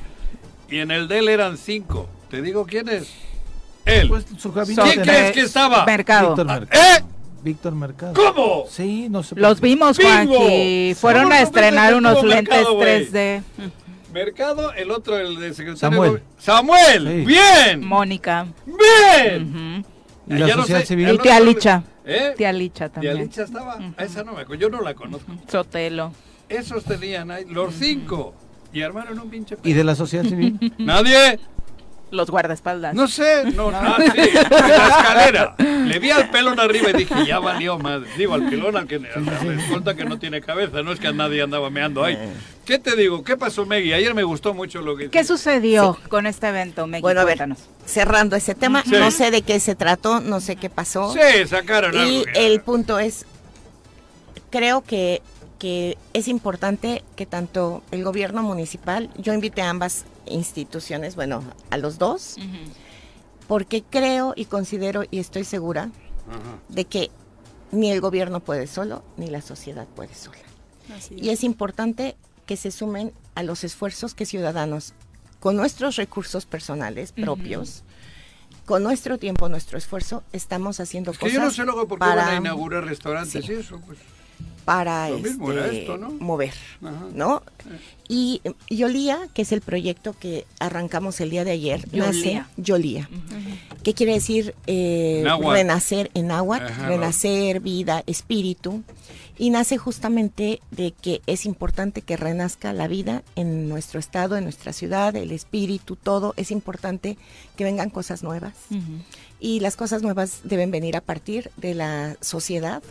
y 0.69 0.79
en 0.79 0.91
el 0.91 1.07
de 1.07 1.19
él 1.19 1.29
eran 1.29 1.57
cinco. 1.57 2.07
¿Te 2.29 2.41
digo 2.41 2.65
quién 2.65 2.89
es? 2.89 3.11
Él. 3.85 4.07
Pues 4.07 4.25
su 4.37 4.51
gabinete. 4.51 4.91
¿Quién 4.91 5.01
crees 5.03 5.31
que 5.31 5.41
estaba? 5.41 5.83
Mercado. 5.85 6.29
Víctor 6.35 6.47
Ah, 6.51 6.59
Mercado. 6.59 6.83
¿Eh? 6.83 7.03
Víctor 7.41 7.73
Mercado. 7.73 8.13
¿Cómo? 8.13 8.65
Sí, 8.69 9.07
no 9.09 9.23
sé. 9.23 9.33
Los 9.35 9.61
vimos. 9.61 9.97
Juanji. 9.97 10.93
Fueron 10.99 11.31
a 11.31 11.41
estrenar 11.41 11.95
unos 11.95 12.21
Mercado, 12.23 12.35
lentes 12.35 12.67
güey. 12.67 13.09
3D. 13.11 13.41
Mercado, 14.13 14.73
el 14.73 14.91
otro, 14.91 15.17
el 15.17 15.39
de 15.39 15.53
secretario. 15.53 15.77
Samuel. 15.77 16.13
de 16.13 16.21
¡Samuel! 16.37 17.07
Sí. 17.07 17.25
¡Bien! 17.25 17.85
Mónica. 17.85 18.47
¡Bien! 18.65 19.85
¿Y 20.27 20.33
la 20.33 20.47
Ya 20.47 20.55
no 20.55 20.61
sociedad 20.61 20.81
sé, 20.81 20.85
civil? 20.87 21.09
Y 21.13 21.17
tía 21.19 21.39
Licha. 21.39 21.83
¿Eh? 22.05 22.33
Tía 22.37 22.51
Licha 22.51 22.89
Tía 22.89 22.93
también. 22.93 23.17
Licha 23.17 23.43
estaba. 23.43 23.77
A 23.97 24.03
esa 24.03 24.23
no 24.23 24.33
me 24.33 24.41
acuerdo. 24.41 24.61
Yo 24.61 24.69
no 24.69 24.81
la 24.81 24.93
conozco. 24.93 25.31
Sotelo. 25.47 26.11
Esos 26.47 26.83
tenían 26.83 27.29
ahí, 27.31 27.45
los 27.45 27.75
cinco. 27.75 28.33
Y 28.73 28.81
armaron 28.81 29.19
un 29.19 29.29
pinche. 29.29 29.57
¿Y 29.63 29.73
de 29.73 29.83
la 29.83 29.95
sociedad 29.95 30.23
civil? 30.23 30.73
Nadie. 30.77 31.39
Los 32.11 32.29
guardaespaldas. 32.31 32.95
No 32.95 33.07
sé, 33.07 33.43
no, 33.55 33.69
no, 33.71 33.97
sí, 33.97 34.03
en 34.17 34.33
la 34.49 34.87
escalera. 34.87 35.55
Le 35.59 35.99
vi 35.99 36.09
al 36.11 36.29
pelón 36.31 36.59
arriba 36.59 36.89
y 36.89 36.93
dije, 36.93 37.13
ya 37.27 37.37
valió 37.39 37.77
madre. 37.77 38.09
Digo, 38.17 38.33
al 38.33 38.49
pelón 38.49 38.75
al 38.77 38.87
que 38.87 38.95
al 38.95 39.59
escolta 39.59 39.93
que 39.95 40.05
no 40.05 40.17
tiene 40.17 40.41
cabeza, 40.41 40.81
no 40.81 40.91
es 40.91 40.99
que 40.99 41.07
a 41.07 41.11
nadie 41.11 41.41
andaba 41.43 41.69
meando 41.69 42.03
ahí. 42.03 42.17
¿Qué 42.65 42.79
te 42.79 42.95
digo? 42.95 43.23
¿Qué 43.23 43.37
pasó, 43.37 43.65
Meggy? 43.65 43.93
Ayer 43.93 44.13
me 44.15 44.23
gustó 44.23 44.53
mucho 44.53 44.81
lo 44.81 44.95
que 44.95 45.09
¿Qué 45.09 45.23
sucedió 45.23 45.97
con 46.09 46.25
este 46.27 46.47
evento, 46.49 46.87
Meggy? 46.87 47.01
Bueno, 47.01 47.21
a 47.21 47.25
ver, 47.25 47.37
Cuéntanos. 47.37 47.67
cerrando 47.85 48.35
ese 48.35 48.55
tema, 48.55 48.83
Sí. 48.83 48.91
no 48.91 49.11
sé 49.11 49.29
de 49.31 49.41
qué 49.43 49.59
se 49.59 49.75
trató, 49.75 50.19
no 50.19 50.39
sé 50.39 50.55
qué 50.55 50.69
pasó. 50.69 51.13
Sí, 51.13 51.47
sacaron 51.47 51.93
Y 51.95 51.97
algo. 51.97 52.23
que- 52.33 52.45
el 52.47 52.61
punto 52.61 52.97
es, 52.99 53.25
creo 54.49 54.81
que, 54.81 55.21
que 55.57 55.97
es 56.13 56.27
importante 56.27 57.03
que 57.15 57.25
tanto 57.25 57.83
el 57.91 58.03
gobierno 58.03 58.43
municipal, 58.43 59.09
yo 59.17 59.33
invité 59.33 59.61
a 59.61 59.69
ambas 59.69 60.05
instituciones, 60.29 61.15
bueno, 61.15 61.43
a 61.69 61.77
los 61.77 61.97
dos, 61.97 62.35
porque 63.47 63.83
creo 63.83 64.33
y 64.35 64.45
considero 64.45 65.03
y 65.09 65.19
estoy 65.19 65.43
segura 65.43 65.89
de 66.69 66.85
que 66.85 67.09
ni 67.71 67.91
el 67.91 68.01
gobierno 68.01 68.39
puede 68.39 68.67
solo, 68.67 69.03
ni 69.17 69.27
la 69.27 69.41
sociedad 69.41 69.87
puede 69.87 70.13
sola. 70.15 70.37
Así 70.95 71.15
Y 71.17 71.29
es 71.29 71.43
importante 71.43 72.15
que 72.45 72.57
se 72.57 72.71
sumen 72.71 73.13
a 73.35 73.43
los 73.43 73.63
esfuerzos 73.63 74.15
que 74.15 74.25
ciudadanos, 74.25 74.93
con 75.39 75.55
nuestros 75.55 75.95
recursos 75.95 76.45
personales 76.45 77.11
propios, 77.11 77.83
con 78.65 78.83
nuestro 78.83 79.17
tiempo, 79.17 79.49
nuestro 79.49 79.77
esfuerzo, 79.77 80.23
estamos 80.33 80.79
haciendo 80.79 81.11
Es 81.11 81.17
que 81.17 81.25
cosas 81.27 81.33
yo 81.35 81.43
no 81.43 81.51
sé 81.51 81.63
luego 81.63 81.87
por 81.87 81.97
qué 81.99 82.05
para, 82.05 82.25
van 82.25 82.33
a 82.33 82.37
inaugurar 82.37 82.85
restaurantes 82.85 83.45
Sí. 83.45 83.53
y 83.53 83.55
eso. 83.55 83.79
Pues. 83.85 83.99
Para 84.65 85.09
este, 85.09 85.79
esto, 85.79 85.97
¿no? 85.97 86.09
mover, 86.11 86.53
Ajá. 86.83 87.07
¿no? 87.13 87.43
Y 88.07 88.41
Yolía, 88.69 89.19
que 89.33 89.43
es 89.43 89.51
el 89.51 89.61
proyecto 89.61 90.15
que 90.17 90.45
arrancamos 90.59 91.21
el 91.21 91.29
día 91.29 91.43
de 91.43 91.51
ayer, 91.51 91.87
Yolía. 91.91 92.07
nace 92.07 92.45
Yolía. 92.57 93.09
¿Qué 93.83 93.93
quiere 93.93 94.13
decir 94.13 94.55
eh, 94.67 95.23
renacer 95.41 96.09
en? 96.13 96.31
Ajá, 96.63 96.87
renacer, 96.87 97.59
vida, 97.59 98.03
espíritu. 98.07 98.83
Y 99.37 99.51
nace 99.51 99.77
justamente 99.77 100.59
de 100.69 100.91
que 100.91 101.21
es 101.25 101.45
importante 101.45 102.01
que 102.01 102.17
renazca 102.17 102.73
la 102.73 102.89
vida 102.89 103.23
en 103.37 103.69
nuestro 103.69 103.99
estado, 103.99 104.35
en 104.35 104.43
nuestra 104.43 104.73
ciudad, 104.73 105.15
el 105.15 105.31
espíritu, 105.31 105.95
todo. 105.95 106.33
Es 106.35 106.51
importante 106.51 107.17
que 107.55 107.63
vengan 107.63 107.89
cosas 107.89 108.21
nuevas. 108.21 108.53
Y 109.39 109.61
las 109.61 109.77
cosas 109.77 110.01
nuevas 110.01 110.41
deben 110.43 110.71
venir 110.71 110.97
a 110.97 111.01
partir 111.01 111.51
de 111.55 111.73
la 111.73 112.17
sociedad. 112.19 112.83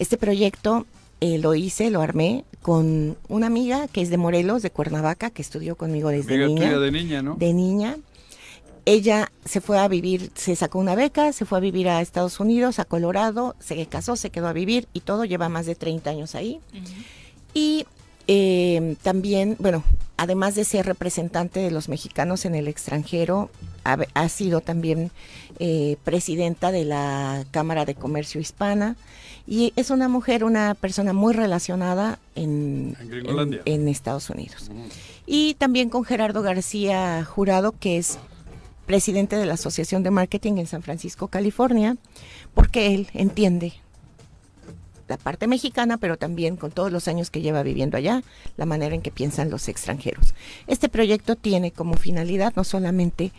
Este 0.00 0.16
proyecto 0.16 0.86
eh, 1.20 1.36
lo 1.36 1.54
hice, 1.54 1.90
lo 1.90 2.00
armé 2.00 2.46
con 2.62 3.18
una 3.28 3.48
amiga 3.48 3.86
que 3.86 4.00
es 4.00 4.08
de 4.08 4.16
Morelos, 4.16 4.62
de 4.62 4.70
Cuernavaca, 4.70 5.28
que 5.28 5.42
estudió 5.42 5.76
conmigo 5.76 6.08
desde 6.08 6.36
Amiga 6.36 6.46
niña 6.46 6.66
tuya 6.68 6.78
de 6.78 6.90
niña, 6.90 7.22
¿no? 7.22 7.34
de 7.34 7.52
niña. 7.52 7.96
Ella 8.86 9.30
se 9.44 9.60
fue 9.60 9.78
a 9.78 9.86
vivir, 9.88 10.30
se 10.34 10.56
sacó 10.56 10.78
una 10.78 10.94
beca, 10.94 11.34
se 11.34 11.44
fue 11.44 11.58
a 11.58 11.60
vivir 11.60 11.90
a 11.90 12.00
Estados 12.00 12.40
Unidos, 12.40 12.78
a 12.78 12.86
Colorado, 12.86 13.54
se 13.60 13.84
casó, 13.86 14.16
se 14.16 14.30
quedó 14.30 14.48
a 14.48 14.54
vivir 14.54 14.88
y 14.94 15.00
todo, 15.00 15.26
lleva 15.26 15.50
más 15.50 15.66
de 15.66 15.74
30 15.74 16.08
años 16.08 16.34
ahí. 16.34 16.60
Y 17.52 17.84
eh, 18.26 18.96
también, 19.02 19.56
bueno, 19.58 19.84
además 20.16 20.54
de 20.54 20.64
ser 20.64 20.86
representante 20.86 21.60
de 21.60 21.70
los 21.70 21.90
mexicanos 21.90 22.46
en 22.46 22.54
el 22.54 22.68
extranjero, 22.68 23.50
ha, 23.84 23.98
ha 24.14 24.28
sido 24.30 24.62
también 24.62 25.10
eh, 25.62 25.96
presidenta 26.04 26.72
de 26.72 26.84
la 26.84 27.44
Cámara 27.50 27.84
de 27.84 27.94
Comercio 27.94 28.40
Hispana 28.40 28.96
y 29.46 29.72
es 29.76 29.90
una 29.90 30.08
mujer, 30.08 30.42
una 30.42 30.74
persona 30.74 31.12
muy 31.12 31.34
relacionada 31.34 32.18
en, 32.34 32.96
En 32.98 33.08
Gringolandia. 33.10 33.60
en- 33.66 33.82
en 33.82 33.88
Estados 33.88 34.30
Unidos. 34.30 34.70
Y 35.26 35.54
también 35.54 35.90
con 35.90 36.04
Gerardo 36.04 36.40
García 36.42 37.24
Jurado, 37.24 37.72
que 37.78 37.98
es 37.98 38.18
presidente 38.86 39.36
de 39.36 39.46
la 39.46 39.54
Asociación 39.54 40.02
de 40.02 40.10
Marketing 40.10 40.54
en 40.56 40.66
San 40.66 40.82
Francisco, 40.82 41.28
California, 41.28 41.96
porque 42.54 42.94
él 42.94 43.08
entiende 43.12 43.74
la 45.08 45.16
parte 45.16 45.46
mexicana, 45.48 45.98
pero 45.98 46.16
también 46.16 46.56
con 46.56 46.70
todos 46.70 46.92
los 46.92 47.08
años 47.08 47.30
que 47.30 47.40
lleva 47.42 47.64
viviendo 47.64 47.96
allá, 47.96 48.22
la 48.56 48.64
manera 48.66 48.94
en 48.94 49.02
que 49.02 49.10
piensan 49.10 49.50
los 49.50 49.66
extranjeros. 49.68 50.34
Este 50.68 50.88
proyecto 50.88 51.34
tiene 51.34 51.72
como 51.72 51.94
finalidad 51.94 52.52
no 52.54 52.62
solamente 52.62 53.32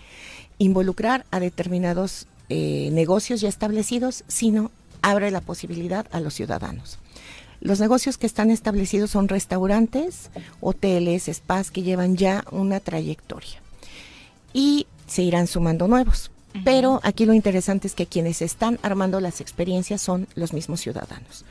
involucrar 0.64 1.26
a 1.32 1.40
determinados 1.40 2.28
eh, 2.50 2.90
negocios 2.92 3.42
ya 3.42 3.50
establecidos, 3.50 4.24
sino 4.28 4.72
abre 5.02 5.32
la 5.32 5.42
posibilidad 5.42 6.06
a 6.12 6.20
los 6.20 6.36
ciudadanos. 6.36 7.00
Los 7.62 7.80
negocios 7.80 8.18
que 8.18 8.28
están 8.28 8.52
establecidos 8.52 9.12
son 9.12 9.28
restaurantes, 9.28 10.30
hoteles, 10.60 11.30
spas 11.32 11.72
que 11.72 11.82
llevan 11.82 12.16
ya 12.16 12.44
una 12.52 12.80
trayectoria 12.80 13.60
y 14.54 14.88
se 15.08 15.24
irán 15.24 15.48
sumando 15.48 15.88
nuevos. 15.88 16.32
Pero 16.64 17.00
aquí 17.04 17.26
lo 17.26 17.34
interesante 17.34 17.88
es 17.88 17.96
que 17.96 18.06
quienes 18.06 18.42
están 18.42 18.78
armando 18.84 19.20
las 19.20 19.42
experiencias 19.42 20.02
son 20.02 20.28
los 20.36 20.54
mismos 20.54 20.82
ciudadanos. 20.82 21.46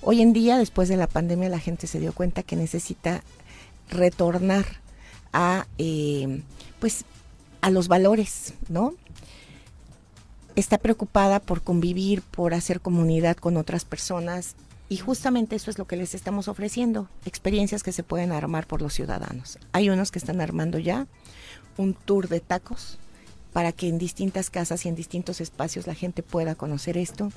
Hoy 0.00 0.22
en 0.22 0.32
día, 0.32 0.56
después 0.56 0.88
de 0.88 0.96
la 0.96 1.06
pandemia, 1.06 1.50
la 1.50 1.60
gente 1.60 1.86
se 1.86 2.00
dio 2.00 2.12
cuenta 2.12 2.42
que 2.42 2.56
necesita 2.56 3.22
retornar 3.90 4.64
a, 5.32 5.66
eh, 5.78 6.40
pues, 6.80 7.04
a 7.66 7.70
los 7.70 7.88
valores, 7.88 8.54
¿no? 8.68 8.94
Está 10.54 10.78
preocupada 10.78 11.40
por 11.40 11.62
convivir, 11.62 12.22
por 12.22 12.54
hacer 12.54 12.80
comunidad 12.80 13.36
con 13.36 13.56
otras 13.56 13.84
personas 13.84 14.54
y 14.88 14.98
justamente 14.98 15.56
eso 15.56 15.72
es 15.72 15.76
lo 15.76 15.88
que 15.88 15.96
les 15.96 16.14
estamos 16.14 16.46
ofreciendo, 16.46 17.08
experiencias 17.24 17.82
que 17.82 17.90
se 17.90 18.04
pueden 18.04 18.30
armar 18.30 18.68
por 18.68 18.82
los 18.82 18.94
ciudadanos. 18.94 19.58
Hay 19.72 19.90
unos 19.90 20.12
que 20.12 20.20
están 20.20 20.40
armando 20.40 20.78
ya 20.78 21.08
un 21.76 21.94
tour 21.94 22.28
de 22.28 22.38
tacos 22.38 23.00
para 23.52 23.72
que 23.72 23.88
en 23.88 23.98
distintas 23.98 24.48
casas 24.48 24.86
y 24.86 24.88
en 24.88 24.94
distintos 24.94 25.40
espacios 25.40 25.88
la 25.88 25.94
gente 25.96 26.22
pueda 26.22 26.54
conocer 26.54 26.96
esto. 26.96 27.32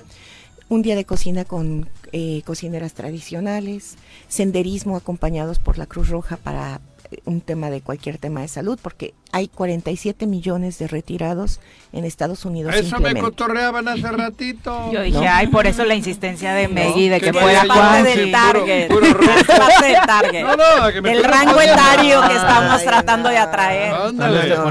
Un 0.68 0.82
día 0.82 0.94
de 0.94 1.04
cocina 1.04 1.44
con 1.44 1.88
eh, 2.12 2.42
cocineras 2.46 2.94
tradicionales, 2.94 3.96
senderismo 4.28 4.96
acompañados 4.96 5.58
por 5.58 5.76
la 5.76 5.86
Cruz 5.86 6.08
Roja 6.08 6.36
para 6.36 6.80
eh, 7.10 7.18
un 7.24 7.40
tema 7.40 7.68
de 7.68 7.80
cualquier 7.80 8.18
tema 8.18 8.42
de 8.42 8.48
salud, 8.48 8.78
porque 8.80 9.12
hay 9.32 9.48
47 9.48 10.26
millones 10.26 10.78
de 10.78 10.88
retirados 10.88 11.60
en 11.92 12.04
Estados 12.04 12.44
Unidos. 12.44 12.74
Eso 12.74 12.98
me 13.00 13.14
cotorreaban 13.14 13.86
hace 13.88 14.08
ratito. 14.10 14.90
Yo 14.92 15.02
dije, 15.02 15.18
No. 15.20 15.26
ay, 15.30 15.46
por 15.48 15.66
eso 15.66 15.84
la 15.84 15.94
insistencia 15.94 16.52
de 16.54 16.68
Meggy 16.68 17.08
de 17.08 17.20
que 17.20 17.32
vaya 17.32 17.64
parte 17.64 18.02
del 18.04 18.24
sí, 18.26 18.32
target. 18.32 18.88
puro- 18.88 19.06
puro 19.16 19.20
parte 19.46 19.86
del 19.86 20.00
target. 20.06 20.42
No, 20.42 20.56
no, 20.56 20.92
que 20.92 21.02
me 21.02 21.10
del 21.14 21.24
rango 21.24 21.60
etario 21.60 22.20
que 22.28 22.34
estamos 22.34 22.80
Ay, 22.80 22.86
tratando 22.86 23.28
de 23.28 23.36
no. 23.36 23.42
atraer. 23.42 23.94
Ándale. 23.94 24.56
No, 24.56 24.70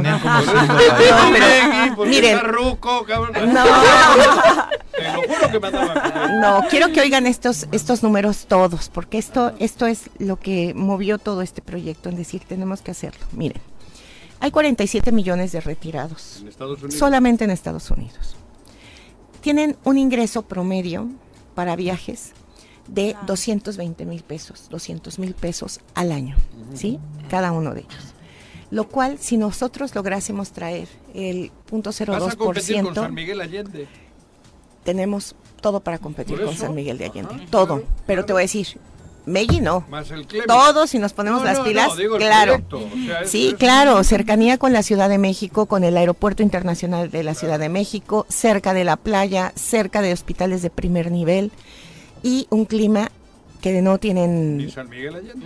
miren. 2.06 2.40
ruco, 2.40 3.04
cabrón. 3.06 3.54
No. 3.54 3.64
Te 4.96 5.04
lo 5.04 5.14
juro 5.24 5.52
que 5.52 5.60
me 5.60 5.72
No, 6.42 6.64
quiero 6.70 6.92
que 6.92 7.02
oigan 7.02 7.26
estos 7.26 7.68
estos 7.72 8.04
números 8.04 8.46
todos, 8.48 8.90
porque 8.90 9.18
esto 9.18 9.54
esto 9.60 9.86
es 9.88 10.10
lo 10.20 10.38
que 10.38 10.74
movió 10.76 11.18
todo 11.18 11.42
este 11.42 11.62
proyecto 11.62 12.10
en 12.10 12.16
decir 12.16 12.42
tenemos 12.48 12.82
que 12.82 12.92
hacerlo. 12.92 13.26
Miren, 13.32 13.62
hay 14.40 14.52
47 14.52 15.12
millones 15.12 15.52
de 15.52 15.62
retirados 15.62 16.38
En 16.42 16.48
Estados 16.48 16.80
Unidos. 16.80 16.96
solamente 17.00 17.44
en 17.44 17.52
Estados 17.52 17.90
Unidos. 17.92 18.36
Tienen 19.42 19.78
un 19.84 19.98
ingreso 19.98 20.42
promedio 20.44 21.08
para 21.56 21.76
viajes 21.76 22.32
de 22.88 23.16
220 23.26 24.06
mil 24.06 24.24
pesos, 24.24 24.68
200 24.70 25.20
mil 25.20 25.34
pesos 25.34 25.80
al 25.96 26.12
año, 26.12 26.36
¿sí? 26.74 27.00
Cada 27.30 27.52
uno 27.52 27.74
de 27.74 27.82
ellos. 27.82 28.14
Lo 28.72 28.88
cual, 28.88 29.18
si 29.20 29.38
nosotros 29.38 29.96
lográsemos 29.96 30.52
traer 30.52 30.88
el 31.14 31.52
Vas 31.72 32.02
a 32.02 32.36
competir 32.36 32.84
con 32.84 32.94
San 32.96 33.12
0.02%, 33.12 33.14
Miguel 33.14 33.42
Allende. 33.42 33.88
tenemos 34.84 35.36
todo 35.62 35.80
para 35.82 35.98
competir 36.00 36.38
Por 36.38 36.46
con. 36.46 36.56
San 36.58 36.76
Miguel 36.76 36.98
de 36.98 37.06
Allende. 37.06 37.34
Ajá, 37.36 37.46
todo. 37.50 37.66
claro, 37.78 37.84
Pero 38.06 38.06
claro. 38.06 38.26
te 38.26 38.34
voy 38.34 38.40
a 38.42 38.44
decir, 38.44 38.68
Meggy 39.30 39.62
no. 39.62 39.86
Más 39.90 40.12
el. 40.12 40.28
Todos, 40.48 40.90
si 40.90 41.00
nos 41.00 41.14
ponemos 41.14 41.40
No, 41.42 41.46
las 41.46 41.58
no, 41.60 41.64
no, 41.64 41.70
pilas, 41.70 41.96
digo 41.98 42.18
claro. 42.18 42.60
proyecto, 42.64 42.78
o 42.78 43.06
sea, 43.06 43.22
es- 43.22 43.30
Sí, 43.30 43.50
es- 43.50 43.54
claro, 43.56 44.04
cercanía 44.04 44.58
con 44.58 44.74
la 44.74 44.84
Ciudad 44.84 45.08
de 45.10 45.18
México, 45.18 45.66
con 45.68 45.84
el 45.84 45.96
Aeropuerto 45.98 46.44
Internacional 46.44 47.10
de 47.12 47.24
la 47.24 47.34
Ciudad 47.36 47.60
de 47.60 47.70
México, 47.70 48.26
cerca 48.30 48.74
de 48.74 48.84
la 48.84 48.98
playa, 48.98 49.54
cerca 49.56 50.02
de 50.02 50.12
hospitales 50.14 50.62
de 50.62 50.70
primer 50.70 51.12
nivel 51.12 51.52
y 52.24 52.48
un 52.50 52.66
clima 52.66 53.12
que 53.62 53.82
no 53.82 53.96
¿Y 53.96 54.00
tienen 54.00 54.72
San 54.74 54.90
Miguel 54.90 55.16
Allende? 55.16 55.46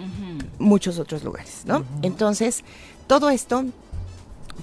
muchos 0.60 0.99
otros 0.99 1.23
lugares, 1.23 1.64
¿no? 1.65 1.84
Entonces, 2.03 2.64
todo 3.07 3.30
esto 3.30 3.65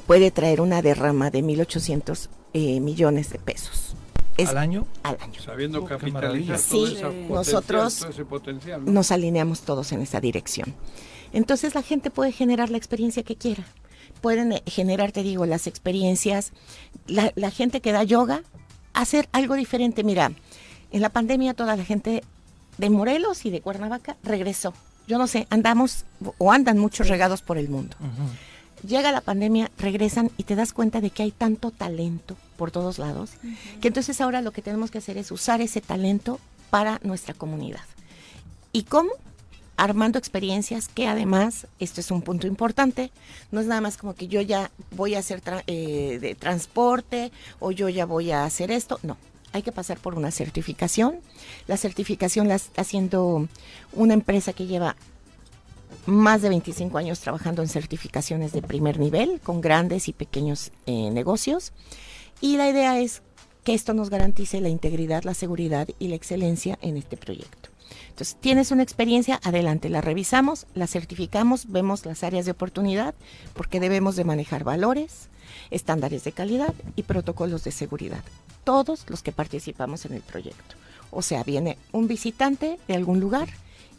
puede 0.06 0.30
traer 0.30 0.60
una 0.60 0.82
derrama 0.82 1.30
de 1.30 1.42
1.800 1.42 2.28
eh, 2.52 2.80
millones 2.80 3.30
de 3.30 3.38
pesos. 3.38 3.94
Es 4.40 4.48
¿Al 4.48 4.58
año? 4.58 4.86
al 5.02 5.18
año. 5.20 5.40
Sabiendo 5.40 5.84
capitalizar 5.84 6.12
maravilla. 6.12 6.56
todo 6.56 6.86
Sí, 6.86 6.94
ese 6.96 7.26
nosotros 7.28 7.98
todo 7.98 8.10
ese 8.10 8.24
potencial, 8.24 8.84
¿no? 8.84 8.92
nos 8.92 9.10
alineamos 9.10 9.62
todos 9.62 9.92
en 9.92 10.00
esa 10.00 10.20
dirección. 10.20 10.74
Entonces 11.32 11.74
la 11.74 11.82
gente 11.82 12.10
puede 12.10 12.32
generar 12.32 12.70
la 12.70 12.76
experiencia 12.78 13.22
que 13.22 13.36
quiera. 13.36 13.64
Pueden 14.20 14.52
eh, 14.52 14.62
generar, 14.66 15.12
te 15.12 15.22
digo, 15.22 15.46
las 15.46 15.66
experiencias. 15.66 16.52
La, 17.06 17.32
la 17.36 17.50
gente 17.50 17.80
que 17.80 17.92
da 17.92 18.02
yoga, 18.02 18.42
hacer 18.94 19.28
algo 19.32 19.54
diferente. 19.54 20.04
Mira, 20.04 20.32
en 20.90 21.02
la 21.02 21.10
pandemia 21.10 21.54
toda 21.54 21.76
la 21.76 21.84
gente 21.84 22.22
de 22.78 22.90
Morelos 22.90 23.44
y 23.44 23.50
de 23.50 23.60
Cuernavaca 23.60 24.16
regresó. 24.22 24.74
Yo 25.06 25.18
no 25.18 25.26
sé, 25.26 25.46
andamos 25.50 26.04
o 26.38 26.52
andan 26.52 26.78
muchos 26.78 27.08
regados 27.08 27.42
por 27.42 27.58
el 27.58 27.68
mundo. 27.68 27.96
Llega 28.86 29.12
la 29.12 29.20
pandemia, 29.20 29.70
regresan 29.76 30.30
y 30.36 30.44
te 30.44 30.56
das 30.56 30.72
cuenta 30.72 31.00
de 31.00 31.10
que 31.10 31.22
hay 31.22 31.30
tanto 31.30 31.70
talento 31.70 32.36
por 32.60 32.70
todos 32.70 32.98
lados, 32.98 33.30
que 33.80 33.88
entonces 33.88 34.20
ahora 34.20 34.42
lo 34.42 34.52
que 34.52 34.60
tenemos 34.60 34.90
que 34.90 34.98
hacer 34.98 35.16
es 35.16 35.30
usar 35.32 35.62
ese 35.62 35.80
talento 35.80 36.38
para 36.68 37.00
nuestra 37.02 37.32
comunidad. 37.32 37.80
¿Y 38.70 38.82
cómo? 38.82 39.10
Armando 39.78 40.18
experiencias 40.18 40.86
que 40.88 41.06
además, 41.08 41.66
esto 41.78 42.02
es 42.02 42.10
un 42.10 42.20
punto 42.20 42.46
importante, 42.46 43.10
no 43.50 43.60
es 43.62 43.66
nada 43.66 43.80
más 43.80 43.96
como 43.96 44.14
que 44.14 44.28
yo 44.28 44.42
ya 44.42 44.70
voy 44.90 45.14
a 45.14 45.20
hacer 45.20 45.42
tra- 45.42 45.64
eh, 45.66 46.18
de 46.20 46.34
transporte 46.34 47.32
o 47.60 47.70
yo 47.72 47.88
ya 47.88 48.04
voy 48.04 48.30
a 48.30 48.44
hacer 48.44 48.70
esto, 48.70 49.00
no. 49.02 49.16
Hay 49.52 49.62
que 49.62 49.72
pasar 49.72 49.98
por 49.98 50.14
una 50.14 50.30
certificación. 50.30 51.14
La 51.66 51.78
certificación 51.78 52.46
la 52.46 52.56
está 52.56 52.82
haciendo 52.82 53.48
una 53.94 54.12
empresa 54.14 54.52
que 54.52 54.66
lleva 54.66 54.96
más 56.06 56.42
de 56.42 56.50
25 56.50 56.98
años 56.98 57.20
trabajando 57.20 57.62
en 57.62 57.68
certificaciones 57.68 58.52
de 58.52 58.62
primer 58.62 58.98
nivel 59.00 59.40
con 59.42 59.60
grandes 59.60 60.08
y 60.08 60.12
pequeños 60.12 60.70
eh, 60.86 61.10
negocios. 61.10 61.72
Y 62.40 62.56
la 62.56 62.68
idea 62.68 62.98
es 62.98 63.22
que 63.64 63.74
esto 63.74 63.94
nos 63.94 64.10
garantice 64.10 64.60
la 64.60 64.68
integridad, 64.68 65.24
la 65.24 65.34
seguridad 65.34 65.88
y 65.98 66.08
la 66.08 66.16
excelencia 66.16 66.78
en 66.80 66.96
este 66.96 67.16
proyecto. 67.16 67.68
Entonces, 68.08 68.36
tienes 68.40 68.70
una 68.70 68.82
experiencia, 68.82 69.40
adelante, 69.42 69.88
la 69.88 70.00
revisamos, 70.00 70.66
la 70.74 70.86
certificamos, 70.86 71.70
vemos 71.70 72.06
las 72.06 72.24
áreas 72.24 72.44
de 72.44 72.52
oportunidad, 72.52 73.14
porque 73.54 73.80
debemos 73.80 74.16
de 74.16 74.24
manejar 74.24 74.64
valores, 74.64 75.28
estándares 75.70 76.24
de 76.24 76.32
calidad 76.32 76.74
y 76.96 77.02
protocolos 77.02 77.64
de 77.64 77.72
seguridad. 77.72 78.22
Todos 78.64 79.04
los 79.08 79.22
que 79.22 79.32
participamos 79.32 80.04
en 80.04 80.14
el 80.14 80.22
proyecto. 80.22 80.76
O 81.10 81.22
sea, 81.22 81.42
viene 81.44 81.76
un 81.92 82.08
visitante 82.08 82.78
de 82.86 82.94
algún 82.94 83.20
lugar 83.20 83.48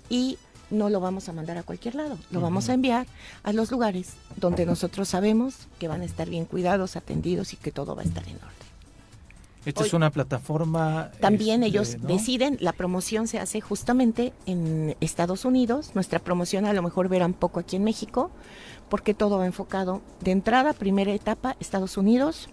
y 0.09 0.37
no 0.71 0.89
lo 0.89 0.99
vamos 0.99 1.29
a 1.29 1.33
mandar 1.33 1.57
a 1.57 1.63
cualquier 1.63 1.95
lado, 1.95 2.17
lo 2.31 2.41
vamos 2.41 2.69
a 2.69 2.73
enviar 2.73 3.05
a 3.43 3.53
los 3.53 3.71
lugares 3.71 4.13
donde 4.37 4.65
nosotros 4.65 5.09
sabemos 5.09 5.67
que 5.79 5.87
van 5.87 6.01
a 6.01 6.05
estar 6.05 6.29
bien 6.29 6.45
cuidados, 6.45 6.95
atendidos 6.95 7.53
y 7.53 7.57
que 7.57 7.71
todo 7.71 7.95
va 7.95 8.01
a 8.01 8.05
estar 8.05 8.27
en 8.27 8.35
orden. 8.37 8.61
Esta 9.65 9.85
es 9.85 9.93
una 9.93 10.09
plataforma. 10.09 11.11
También 11.19 11.61
este, 11.61 11.67
ellos 11.67 11.97
¿no? 11.99 12.07
deciden, 12.07 12.57
la 12.61 12.73
promoción 12.73 13.27
se 13.27 13.37
hace 13.37 13.61
justamente 13.61 14.33
en 14.47 14.95
Estados 15.01 15.45
Unidos, 15.45 15.91
nuestra 15.93 16.17
promoción 16.17 16.65
a 16.65 16.73
lo 16.73 16.81
mejor 16.81 17.09
verán 17.09 17.33
poco 17.33 17.59
aquí 17.59 17.75
en 17.75 17.83
México, 17.83 18.31
porque 18.89 19.13
todo 19.13 19.37
va 19.37 19.45
enfocado 19.45 20.01
de 20.21 20.31
entrada, 20.31 20.73
primera 20.73 21.13
etapa, 21.13 21.55
Estados 21.59 21.97
Unidos, 21.97 22.49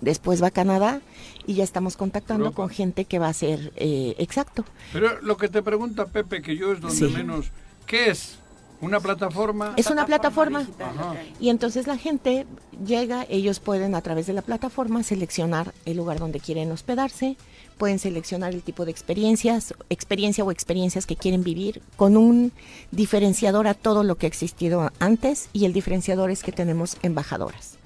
después 0.00 0.42
va 0.42 0.50
Canadá 0.50 1.00
y 1.46 1.54
ya 1.54 1.64
estamos 1.64 1.96
contactando 1.96 2.44
Europa. 2.46 2.56
con 2.62 2.70
gente 2.70 3.04
que 3.04 3.18
va 3.18 3.28
a 3.28 3.32
ser 3.32 3.72
eh, 3.76 4.14
exacto. 4.18 4.64
Pero 4.92 5.20
lo 5.22 5.36
que 5.36 5.48
te 5.48 5.62
pregunta 5.62 6.06
Pepe, 6.06 6.42
que 6.42 6.56
yo 6.56 6.72
es 6.72 6.80
donde 6.80 6.96
Sí. 6.96 7.04
menos... 7.12 7.46
¿Qué 7.86 8.10
es? 8.10 8.38
¿Una 8.80 9.00
plataforma? 9.00 9.72
Es 9.76 9.86
una 9.86 10.04
plataforma 10.04 10.66
Ajá. 10.78 11.14
y 11.40 11.48
entonces 11.48 11.86
la 11.86 11.96
gente 11.96 12.44
llega, 12.84 13.24
ellos 13.30 13.60
pueden 13.60 13.94
a 13.94 14.02
través 14.02 14.26
de 14.26 14.32
la 14.34 14.42
plataforma 14.42 15.02
seleccionar 15.02 15.72
el 15.86 15.96
lugar 15.96 16.18
donde 16.18 16.40
quieren 16.40 16.70
hospedarse, 16.72 17.36
pueden 17.78 17.98
seleccionar 17.98 18.52
el 18.52 18.62
tipo 18.62 18.84
de 18.84 18.90
experiencias, 18.90 19.74
experiencia 19.90 20.44
o 20.44 20.50
experiencias 20.50 21.06
que 21.06 21.16
quieren 21.16 21.44
vivir 21.44 21.80
con 21.96 22.16
un 22.16 22.52
diferenciador 22.90 23.68
a 23.68 23.74
todo 23.74 24.02
lo 24.02 24.16
que 24.16 24.26
ha 24.26 24.28
existido 24.28 24.90
antes 24.98 25.48
y 25.52 25.64
el 25.64 25.72
diferenciador 25.72 26.30
es 26.30 26.42
que 26.42 26.52
tenemos 26.52 26.96
embajadoras. 27.02 27.78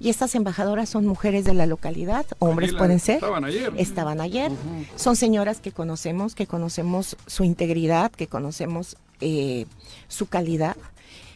Y 0.00 0.08
estas 0.08 0.34
embajadoras 0.34 0.88
son 0.88 1.06
mujeres 1.06 1.44
de 1.44 1.52
la 1.54 1.66
localidad, 1.66 2.24
hombres 2.38 2.72
la- 2.72 2.78
pueden 2.78 2.98
ser. 3.00 3.16
estaban 3.16 3.44
ayer. 3.44 3.72
Estaban 3.76 4.20
ayer. 4.20 4.50
Son 4.96 5.14
señoras 5.14 5.60
que 5.60 5.72
conocemos, 5.72 6.34
que 6.34 6.46
conocemos 6.46 7.16
su 7.26 7.44
integridad, 7.44 8.10
que 8.10 8.26
conocemos 8.26 8.96
eh, 9.20 9.66
su 10.08 10.26
calidad 10.26 10.76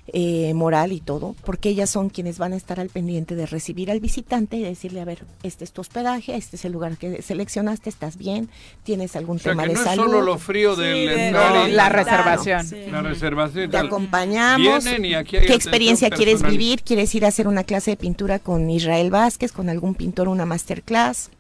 eh, 0.09 0.52
moral 0.55 0.93
y 0.93 1.01
todo, 1.01 1.35
porque 1.47 1.70
ellas 1.70 1.89
son 1.89 2.10
quienes 2.10 2.36
van 2.39 2.52
a 2.52 2.56
estar 2.56 2.78
al 2.78 2.90
pendiente 2.90 3.35
de 3.36 3.47
recibir 3.47 3.90
al 3.90 4.01
visitante 4.01 4.56
y 4.59 4.62
decirle, 4.62 5.01
a 5.01 5.05
ver, 5.06 5.24
este 5.43 5.64
es 5.64 5.72
tu 5.72 5.81
hospedaje, 5.81 6.36
este 6.36 6.56
es 6.56 6.64
el 6.66 6.72
lugar 6.72 6.98
que 6.98 7.22
seleccionaste, 7.22 7.89
estás 7.89 8.18
bien, 8.18 8.51
tienes 8.82 9.16
algún 9.16 9.36
O 9.36 9.40
sea, 9.40 9.52
tema 9.52 9.62
que 9.62 9.68
de 9.70 9.74
no 9.76 9.81
es 9.81 9.86
salud. 9.86 10.05
solo 10.05 10.20
lo 10.22 10.39
frío 10.39 10.76
del 10.76 11.09
de- 11.09 11.31
No, 11.32 11.66
la 11.68 11.89
reservación. 11.89 12.66
Sí. 12.66 12.76
La 12.90 13.01
reservación 13.01 13.70
Te 13.70 13.78
acompañamos. 13.78 14.85
Vienen 14.85 15.05
y 15.06 15.14
aquí 15.14 15.39
hay 15.39 15.47
¿Qué 15.47 15.55
experiencia 15.55 16.10
quieres 16.10 16.43
vivir? 16.43 16.82
¿Quieres 16.82 17.14
ir 17.14 17.24
a 17.24 17.28
hacer 17.28 17.48
una 17.48 17.64
clase 17.64 17.93
de 17.93 17.97
pintura 17.97 18.39
con 18.39 18.68
Israel 18.70 19.10
Vázquez, 19.10 19.52
con 19.52 19.68
algún 19.70 19.94
pintor, 19.94 20.28
una 20.28 20.44
masterclass? 20.44 21.31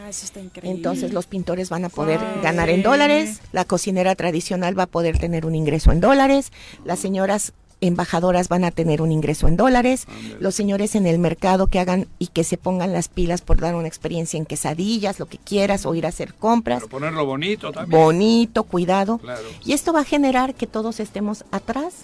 Ah, 0.00 0.10
eso 0.10 0.26
está 0.26 0.40
increíble. 0.40 0.76
Entonces 0.76 1.12
los 1.12 1.26
pintores 1.26 1.70
van 1.70 1.84
a 1.84 1.88
poder 1.88 2.20
ganar 2.42 2.68
en 2.70 2.82
dólares, 2.84 3.40
la 3.52 3.64
cocinera 3.64 4.14
tradicional 4.14 4.78
va 4.78 4.84
a 4.84 4.86
poder 4.86 5.18
tener 5.18 5.44
un 5.44 5.56
ingreso 5.56 5.90
en 5.90 6.00
dólares, 6.00 6.52
las 6.84 7.00
señoras 7.00 7.52
embajadoras 7.80 8.48
van 8.48 8.64
a 8.64 8.70
tener 8.70 9.00
un 9.02 9.12
ingreso 9.12 9.48
en 9.48 9.56
dólares, 9.56 10.06
los 10.40 10.54
señores 10.54 10.94
en 10.94 11.06
el 11.06 11.18
mercado 11.18 11.66
que 11.68 11.78
hagan 11.78 12.06
y 12.18 12.28
que 12.28 12.44
se 12.44 12.56
pongan 12.56 12.92
las 12.92 13.08
pilas 13.08 13.40
por 13.42 13.58
dar 13.60 13.74
una 13.74 13.88
experiencia 13.88 14.36
en 14.38 14.46
quesadillas, 14.46 15.18
lo 15.18 15.26
que 15.26 15.38
quieras, 15.38 15.86
o 15.86 15.94
ir 15.94 16.06
a 16.06 16.10
hacer 16.10 16.34
compras, 16.34 16.78
Pero 16.80 16.88
ponerlo 16.90 17.24
bonito 17.26 17.72
también. 17.72 18.00
bonito, 18.00 18.64
cuidado. 18.64 19.18
Claro. 19.18 19.42
Y 19.64 19.72
esto 19.72 19.92
va 19.92 20.00
a 20.00 20.04
generar 20.04 20.54
que 20.54 20.66
todos 20.66 21.00
estemos 21.00 21.44
atrás 21.50 21.94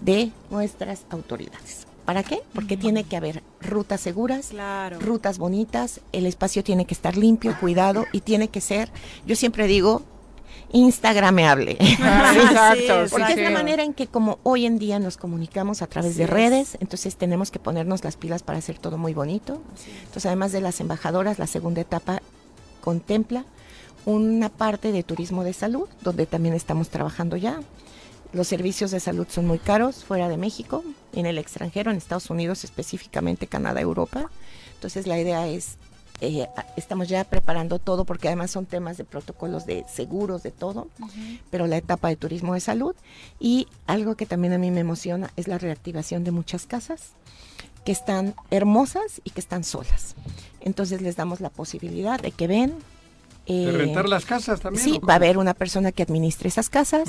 de 0.00 0.30
nuestras 0.50 1.02
autoridades. 1.10 1.86
¿Para 2.04 2.22
qué? 2.24 2.40
Porque 2.54 2.76
tiene 2.76 3.04
que 3.04 3.16
haber 3.16 3.42
rutas 3.60 4.00
seguras, 4.00 4.48
Claro. 4.48 4.98
rutas 4.98 5.38
bonitas, 5.38 6.00
el 6.12 6.26
espacio 6.26 6.64
tiene 6.64 6.84
que 6.84 6.94
estar 6.94 7.16
limpio, 7.16 7.54
cuidado 7.60 8.06
y 8.12 8.20
tiene 8.22 8.48
que 8.48 8.60
ser, 8.60 8.90
yo 9.26 9.36
siempre 9.36 9.66
digo, 9.68 10.02
instagrameable. 10.72 11.76
Ah, 12.02 12.32
Sí, 12.32 12.38
Exacto. 12.40 13.06
sí, 13.06 13.10
Porque 13.10 13.32
es 13.32 13.38
la 13.38 13.50
manera 13.50 13.82
en 13.82 13.92
que 13.94 14.06
como 14.06 14.38
hoy 14.42 14.66
en 14.66 14.78
día 14.78 14.98
nos 14.98 15.16
comunicamos 15.16 15.82
a 15.82 15.86
través 15.86 16.16
de 16.16 16.24
es. 16.24 16.30
redes, 16.30 16.78
entonces 16.80 17.16
tenemos 17.16 17.50
que 17.50 17.58
ponernos 17.58 18.04
las 18.04 18.16
pilas 18.16 18.42
para 18.42 18.58
hacer 18.58 18.78
todo 18.78 18.96
muy 18.98 19.14
bonito. 19.14 19.60
Entonces 20.00 20.26
además 20.26 20.52
de 20.52 20.60
las 20.60 20.80
embajadoras, 20.80 21.38
la 21.38 21.46
segunda 21.46 21.80
etapa 21.80 22.22
contempla 22.80 23.44
una 24.06 24.48
parte 24.48 24.92
de 24.92 25.02
turismo 25.02 25.44
de 25.44 25.52
salud, 25.52 25.88
donde 26.02 26.26
también 26.26 26.54
estamos 26.54 26.88
trabajando 26.88 27.36
ya. 27.36 27.60
Los 28.32 28.46
servicios 28.48 28.92
de 28.92 29.00
salud 29.00 29.26
son 29.28 29.46
muy 29.46 29.58
caros 29.58 30.04
fuera 30.04 30.28
de 30.28 30.36
México, 30.36 30.84
en 31.12 31.26
el 31.26 31.36
extranjero, 31.36 31.90
en 31.90 31.96
Estados 31.96 32.30
Unidos 32.30 32.64
específicamente, 32.64 33.46
Canadá, 33.48 33.80
Europa. 33.80 34.30
Entonces 34.74 35.06
la 35.06 35.18
idea 35.18 35.46
es, 35.48 35.76
eh, 36.20 36.48
estamos 36.76 37.08
ya 37.08 37.24
preparando 37.24 37.78
todo 37.78 38.04
porque 38.04 38.28
además 38.28 38.50
son 38.50 38.66
temas 38.66 38.96
de 38.96 39.04
protocolos 39.04 39.66
de 39.66 39.84
seguros, 39.88 40.42
de 40.42 40.50
todo, 40.50 40.88
pero 41.50 41.66
la 41.66 41.76
etapa 41.76 42.08
de 42.08 42.16
turismo 42.16 42.54
de 42.54 42.60
salud 42.60 42.94
y 43.38 43.68
algo 43.86 44.16
que 44.16 44.26
también 44.26 44.52
a 44.52 44.58
mí 44.58 44.70
me 44.70 44.80
emociona 44.80 45.30
es 45.36 45.48
la 45.48 45.58
reactivación 45.58 46.24
de 46.24 46.30
muchas 46.30 46.66
casas 46.66 47.12
que 47.84 47.92
están 47.92 48.34
hermosas 48.50 49.20
y 49.24 49.30
que 49.30 49.40
están 49.40 49.64
solas. 49.64 50.14
Entonces 50.60 51.00
les 51.00 51.16
damos 51.16 51.40
la 51.40 51.50
posibilidad 51.50 52.20
de 52.20 52.32
que 52.32 52.46
ven. 52.46 52.74
¿De 53.50 53.68
eh, 53.70 53.72
rentar 53.72 54.08
las 54.08 54.24
casas 54.24 54.60
también? 54.60 54.84
Sí, 54.84 55.00
va 55.06 55.14
a 55.14 55.16
haber 55.16 55.38
una 55.38 55.54
persona 55.54 55.92
que 55.92 56.02
administre 56.02 56.48
esas 56.48 56.68
casas. 56.70 57.08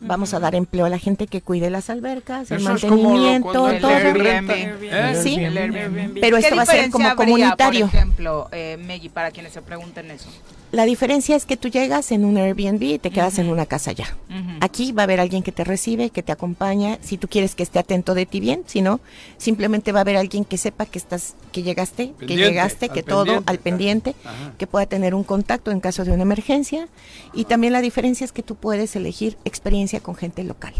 Vamos 0.00 0.34
a 0.34 0.40
dar 0.40 0.54
empleo 0.54 0.84
a 0.86 0.88
la 0.88 0.98
gente 0.98 1.26
que 1.26 1.40
cuide 1.40 1.70
las 1.70 1.90
albercas, 1.90 2.50
el 2.50 2.58
Eso 2.60 2.74
es 2.74 2.80
como 2.82 2.96
lo- 2.96 3.02
mantenimiento, 3.02 3.48
cuando 3.50 3.70
el 3.70 3.80
todo. 3.80 3.90
Airbnb. 3.90 4.50
¿Eh? 4.50 5.20
Sí, 5.22 5.36
Airbnb. 5.36 6.20
pero 6.20 6.36
¿Qué 6.38 6.42
esto 6.44 6.56
va 6.56 6.62
a 6.62 6.66
ser 6.66 6.90
como 6.90 7.06
habría, 7.08 7.16
comunitario. 7.24 7.86
Por 7.86 7.94
ejemplo, 7.94 8.48
eh, 8.52 8.78
Meggy, 8.84 9.08
para 9.08 9.30
quienes 9.30 9.52
se 9.52 9.62
pregunten 9.62 10.10
eso. 10.10 10.28
La 10.72 10.86
diferencia 10.86 11.36
es 11.36 11.44
que 11.44 11.58
tú 11.58 11.68
llegas 11.68 12.12
en 12.12 12.24
un 12.24 12.38
Airbnb 12.38 12.82
y 12.82 12.98
te 12.98 13.10
quedas 13.10 13.38
en 13.38 13.50
una 13.50 13.66
casa 13.66 13.92
ya. 13.92 14.16
Aquí 14.60 14.92
va 14.92 15.02
a 15.02 15.04
haber 15.04 15.20
alguien 15.20 15.42
que 15.42 15.52
te 15.52 15.64
recibe, 15.64 16.08
que 16.08 16.22
te 16.22 16.32
acompaña, 16.32 16.98
si 17.02 17.18
tú 17.18 17.28
quieres 17.28 17.54
que 17.54 17.62
esté 17.62 17.78
atento 17.78 18.14
de 18.14 18.24
ti 18.24 18.40
bien, 18.40 18.62
si 18.66 18.80
no, 18.80 19.00
simplemente 19.36 19.92
va 19.92 20.00
a 20.00 20.02
haber 20.02 20.16
alguien 20.16 20.46
que 20.46 20.56
sepa 20.56 20.86
que 20.86 20.98
estás, 20.98 21.34
que 21.52 21.62
llegaste, 21.62 22.14
que 22.18 22.36
llegaste, 22.36 22.88
que 22.88 23.02
todo 23.02 23.24
pendiente, 23.24 23.50
al 23.50 23.58
pendiente, 23.58 24.14
que 24.56 24.66
pueda 24.66 24.86
tener 24.86 25.14
un 25.14 25.24
contacto 25.24 25.72
en 25.72 25.80
caso 25.80 26.04
de 26.04 26.12
una 26.12 26.22
emergencia. 26.22 26.88
Y 27.34 27.44
también 27.44 27.74
la 27.74 27.82
diferencia 27.82 28.24
es 28.24 28.32
que 28.32 28.42
tú 28.42 28.54
puedes 28.54 28.96
elegir 28.96 29.36
experiencia 29.44 30.00
con 30.00 30.14
gente 30.14 30.42
local. 30.42 30.72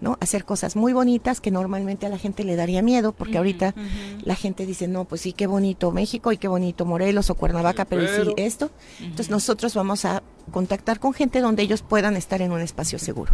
¿No? 0.00 0.16
Hacer 0.20 0.44
cosas 0.44 0.76
muy 0.76 0.92
bonitas 0.92 1.40
que 1.40 1.50
normalmente 1.50 2.06
a 2.06 2.08
la 2.08 2.18
gente 2.18 2.44
le 2.44 2.54
daría 2.56 2.82
miedo, 2.82 3.12
porque 3.12 3.38
ahorita 3.38 3.74
la 4.22 4.34
gente 4.36 4.64
dice, 4.66 4.86
no, 4.88 5.04
pues 5.04 5.20
sí, 5.22 5.32
qué 5.32 5.46
bonito 5.46 5.90
México 5.92 6.30
y 6.32 6.38
qué 6.38 6.48
bonito 6.48 6.84
Morelos 6.84 7.30
o 7.30 7.34
Cuernavaca, 7.34 7.82
Sí, 7.82 7.86
pero, 7.90 8.02
¿y 8.02 8.06
sí 8.06 8.12
pero- 8.18 8.34
esto. 8.36 8.70
Entonces 9.00 9.30
nosotros 9.30 9.74
vamos 9.74 10.04
a 10.04 10.22
contactar 10.52 10.98
con 10.98 11.12
gente 11.12 11.40
donde 11.40 11.62
ellos 11.62 11.82
puedan 11.82 12.16
estar 12.16 12.40
en 12.42 12.52
un 12.52 12.60
espacio 12.60 12.98
seguro. 12.98 13.32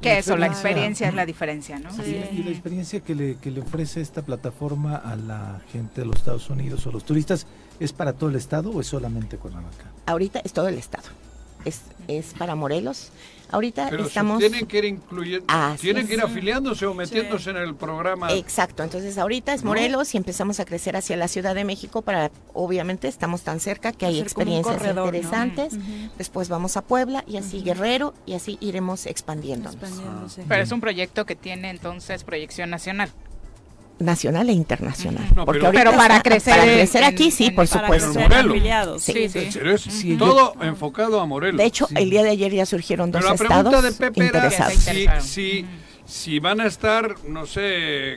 Que 0.00 0.18
eso, 0.18 0.36
la 0.36 0.46
experiencia- 0.46 1.08
es 1.08 1.14
la 1.14 1.26
diferencia, 1.26 1.78
¿no? 1.78 1.88
Y, 2.04 2.12
la- 2.12 2.30
y 2.30 2.42
la 2.44 2.50
experiencia 2.50 3.00
que 3.00 3.14
le, 3.14 3.36
que 3.36 3.50
le 3.50 3.60
ofrece 3.60 4.00
esta 4.00 4.22
plataforma 4.22 4.96
a 4.96 5.16
la 5.16 5.60
gente 5.72 6.02
de 6.02 6.06
los 6.06 6.16
Estados 6.16 6.48
Unidos 6.50 6.86
o 6.86 6.92
los 6.92 7.04
turistas, 7.04 7.46
¿es 7.80 7.92
para 7.92 8.12
todo 8.12 8.30
el 8.30 8.36
estado 8.36 8.70
o 8.70 8.80
es 8.80 8.86
solamente 8.86 9.38
Cuernavaca? 9.38 9.90
Ahorita 10.06 10.40
es 10.44 10.52
todo 10.52 10.68
el 10.68 10.76
estado. 10.78 11.08
Es, 11.66 11.82
es 12.08 12.34
para 12.34 12.54
Morelos. 12.54 13.10
Ahorita 13.48 13.86
Pero 13.90 14.06
estamos... 14.06 14.40
tienen 14.40 14.66
que 14.66 14.78
ir 14.78 14.84
incluyendo, 14.86 15.46
Así 15.48 15.82
tienen 15.82 16.08
que 16.08 16.14
ir 16.14 16.20
afiliándose 16.20 16.84
o 16.86 16.94
metiéndose 16.94 17.50
en 17.50 17.58
el 17.58 17.76
programa. 17.76 18.32
Exacto, 18.32 18.82
entonces 18.82 19.18
ahorita 19.18 19.54
es 19.54 19.62
¿No? 19.62 19.68
Morelos 19.68 20.14
y 20.14 20.16
empezamos 20.16 20.58
a 20.58 20.64
crecer 20.64 20.96
hacia 20.96 21.16
la 21.16 21.28
Ciudad 21.28 21.54
de 21.54 21.64
México 21.64 22.02
para, 22.02 22.32
obviamente 22.54 23.06
estamos 23.06 23.42
tan 23.42 23.60
cerca 23.60 23.92
que 23.92 24.04
hay 24.04 24.20
experiencias 24.20 24.78
corredor, 24.78 25.12
¿no? 25.12 25.16
interesantes, 25.16 25.78
después 26.18 26.48
vamos 26.48 26.76
a 26.76 26.82
Puebla 26.82 27.24
y 27.28 27.36
así 27.36 27.62
Guerrero 27.62 28.14
y 28.26 28.34
así 28.34 28.58
iremos 28.60 29.06
expandiéndonos. 29.06 29.74
Expandiéndose. 29.74 30.44
Pero 30.48 30.62
es 30.62 30.72
un 30.72 30.80
proyecto 30.80 31.24
que 31.24 31.36
tiene 31.36 31.70
entonces 31.70 32.24
proyección 32.24 32.70
nacional. 32.70 33.12
Nacional 33.98 34.50
e 34.50 34.52
internacional. 34.52 35.24
No, 35.34 35.46
porque 35.46 35.58
pero- 35.60 35.66
ahorita 35.68 35.84
Pero 35.84 35.96
para 35.96 36.20
crecer 36.22 36.52
para 36.54 36.66
en- 36.70 36.78
crecer 36.78 37.04
aquí 37.04 37.30
sí, 37.30 37.46
en- 37.46 37.54
por 37.54 37.66
supuesto. 37.66 38.18
Morelos. 38.20 39.02
Sí. 39.02 39.28
Sí, 39.30 39.50
sí. 39.90 40.16
Todo 40.18 40.52
enfocado 40.60 41.18
a 41.20 41.24
Morelos. 41.26 41.56
De 41.58 41.64
hecho, 41.64 41.86
Sí. 41.86 41.94
el 41.96 42.10
día 42.10 42.22
de 42.22 42.30
ayer 42.30 42.52
ya 42.52 42.66
surgieron 42.66 43.10
dos 43.10 43.20
Pero 43.22 43.32
la 43.32 43.38
pregunta 43.38 43.70
estados 43.70 43.82
de 43.84 43.92
Pepe 43.92 44.20
era 44.26 44.26
interesados. 44.26 44.74
Si, 44.74 45.06
si, 45.22 45.66
si 46.04 46.38
van 46.40 46.60
a 46.60 46.66
estar, 46.66 47.14
no 47.26 47.46
sé, 47.46 48.16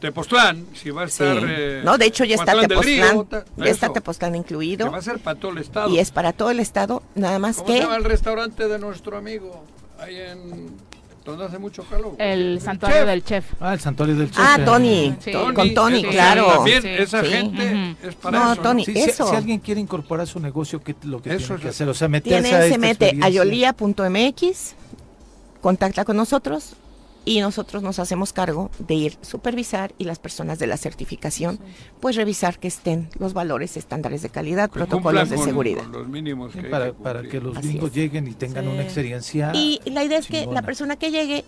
Tepoztlán, 0.00 0.66
si 0.74 0.90
va 0.90 1.02
a 1.04 1.08
Sí. 1.08 1.22
estar... 1.24 1.36
eh, 1.46 1.80
no, 1.84 1.98
de 1.98 2.06
hecho 2.06 2.24
ya 2.24 2.34
está 2.36 2.52
Río, 2.54 2.68
Tepoztlán, 2.68 3.26
ya 3.56 3.64
está 3.70 3.92
Tepoztlán 3.92 4.32
que 4.32 4.38
incluido 4.38 4.90
va 4.90 4.98
a 4.98 5.02
ser 5.02 5.18
para 5.18 5.38
todo 5.40 5.52
el 5.52 5.58
estado. 5.58 5.88
y 5.90 5.98
es 5.98 6.10
para 6.10 6.32
todo 6.32 6.50
el 6.50 6.60
estado, 6.60 7.02
nada 7.14 7.38
más 7.38 7.56
¿Cómo 7.56 7.68
se 7.68 7.74
que 7.74 7.80
llama 7.80 7.96
el 7.96 8.04
restaurante 8.04 8.68
de 8.68 8.78
nuestro 8.78 9.16
amigo? 9.16 9.64
Ahí 9.98 10.16
en... 10.16 10.70
donde 11.32 11.44
hace 11.46 11.58
mucho 11.58 11.82
calor. 11.84 12.14
El 12.18 12.60
santuario 12.60 12.98
Chef. 13.00 13.06
del 13.08 13.24
chef. 13.24 13.44
Ah, 13.60 13.74
el 13.74 13.80
santuario 13.80 14.14
del 14.16 14.30
Ah, 14.36 14.52
Chepe. 14.56 14.64
Tony, 14.64 15.16
Sí. 15.20 15.32
to- 15.32 15.54
con 15.54 15.74
Tony, 15.74 16.00
eso, 16.00 16.08
claro. 16.10 16.46
También 16.54 16.82
Sí, 16.82 16.88
esa 16.88 17.22
sí. 17.22 17.28
gente 17.30 17.96
es 18.02 18.14
para 18.14 18.38
No, 18.38 18.52
eso. 18.52 18.62
Tony, 18.62 18.84
Sí, 18.84 18.92
si- 18.92 18.98
Eso. 19.00 19.28
Si, 19.28 19.36
alguien 19.36 19.58
quiere 19.58 19.80
incorporar 19.80 20.26
su 20.26 20.40
negocio, 20.40 20.82
¿qué 20.82 20.92
es 20.92 21.04
lo 21.04 21.20
que 21.22 21.30
Eso 21.30 21.38
tiene 21.38 21.54
es 21.54 21.60
que 21.60 21.64
lo- 21.66 21.70
hacer? 21.70 21.88
O 21.88 21.94
sea, 21.94 22.08
meterse 22.08 22.40
Tiene, 22.48 22.56
a 22.64 22.68
se 22.68 22.78
mete 22.78 23.18
a 23.20 23.28
yolía.mx, 23.28 24.74
contacta 25.60 26.04
con 26.04 26.16
nosotros 26.16 26.74
y 27.26 27.40
nosotros 27.40 27.82
nos 27.82 27.98
hacemos 27.98 28.32
cargo 28.32 28.70
de 28.78 28.94
ir 28.94 29.18
supervisar 29.20 29.92
y 29.98 30.04
las 30.04 30.18
personas 30.18 30.58
de 30.58 30.66
la 30.68 30.78
certificación, 30.78 31.58
pues 32.00 32.16
revisar 32.16 32.58
que 32.58 32.68
estén 32.68 33.08
los 33.18 33.34
valores, 33.34 33.76
estándares 33.76 34.22
de 34.22 34.30
calidad, 34.30 34.70
Que 34.70 34.74
protocolos 34.74 35.28
de 35.28 35.36
con- 35.36 35.44
seguridad. 35.44 35.82
con 35.82 35.92
los 35.92 36.08
mínimos 36.08 36.52
Sí, 36.52 36.60
que 36.60 36.66
hay 36.66 36.70
para, 36.70 36.86
que 36.86 36.92
para 36.94 37.22
que 37.24 37.40
los 37.40 37.58
gringos 37.58 37.92
lleguen 37.92 38.28
y 38.28 38.32
tengan 38.32 38.64
Sí. 38.64 38.70
una 38.70 38.82
experiencia. 38.82 39.50
Y 39.54 39.80
la 39.86 40.04
idea 40.04 40.18
es 40.18 40.26
que 40.28 40.46
la 40.46 40.62
persona 40.62 40.96
que 40.96 41.10
llegue, 41.10 41.44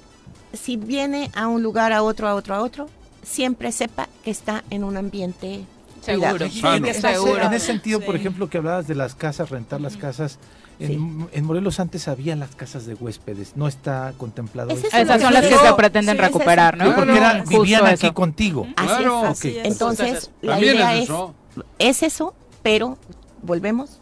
si 0.52 0.76
viene 0.76 1.30
a 1.34 1.46
un 1.46 1.62
lugar, 1.62 1.92
a 1.92 2.02
otro, 2.02 2.26
a 2.28 2.34
otro, 2.34 2.54
a 2.56 2.60
otro, 2.62 2.88
siempre 3.22 3.70
sepa 3.72 4.08
que 4.24 4.30
está 4.32 4.64
en 4.70 4.82
un 4.82 4.96
ambiente 4.96 5.60
Seguro. 6.00 6.36
cuidado. 6.38 6.92
Seguro. 6.92 7.42
en 7.42 7.52
ese 7.54 7.66
sentido, 7.66 8.00
por 8.00 8.14
Sí. 8.16 8.20
ejemplo, 8.22 8.50
que 8.50 8.58
hablabas 8.58 8.88
de 8.88 8.94
las 8.96 9.14
casas, 9.14 9.50
rentar 9.50 9.80
las 9.80 9.96
casas, 9.96 10.38
en, 10.80 11.28
en 11.32 11.44
Morelos 11.44 11.80
antes 11.80 12.06
había 12.08 12.36
las 12.36 12.54
casas 12.54 12.86
de 12.86 12.94
huéspedes, 12.94 13.56
no 13.56 13.66
está 13.68 14.12
contemplado 14.16 14.70
Es 14.70 14.78
eso. 14.78 14.86
eso 14.88 14.96
Esas 14.98 15.20
son 15.22 15.32
las 15.34 15.42
que 15.42 15.48
digo. 15.50 15.60
se 15.66 15.74
pretenden 15.74 16.16
Sí, 16.16 16.22
recuperar. 16.22 16.76
¿no? 16.76 16.84
Claro. 16.84 16.96
Porque 17.00 17.16
era- 17.16 17.40
Justo 17.40 17.62
vivían 17.62 17.86
eso. 17.88 18.06
aquí 18.06 18.14
contigo. 18.14 18.66
Así 18.76 18.86
Claro. 18.88 19.18
es. 19.24 19.28
Así 19.30 19.58
es. 19.58 19.64
Entonces, 19.66 20.30
la 20.42 20.52
También 20.52 20.76
idea 20.76 20.92
es 20.94 20.98
es, 20.98 21.04
eso. 21.04 21.34
es 21.78 22.02
eso, 22.02 22.34
pero 22.62 22.96
volvemos 23.42 23.98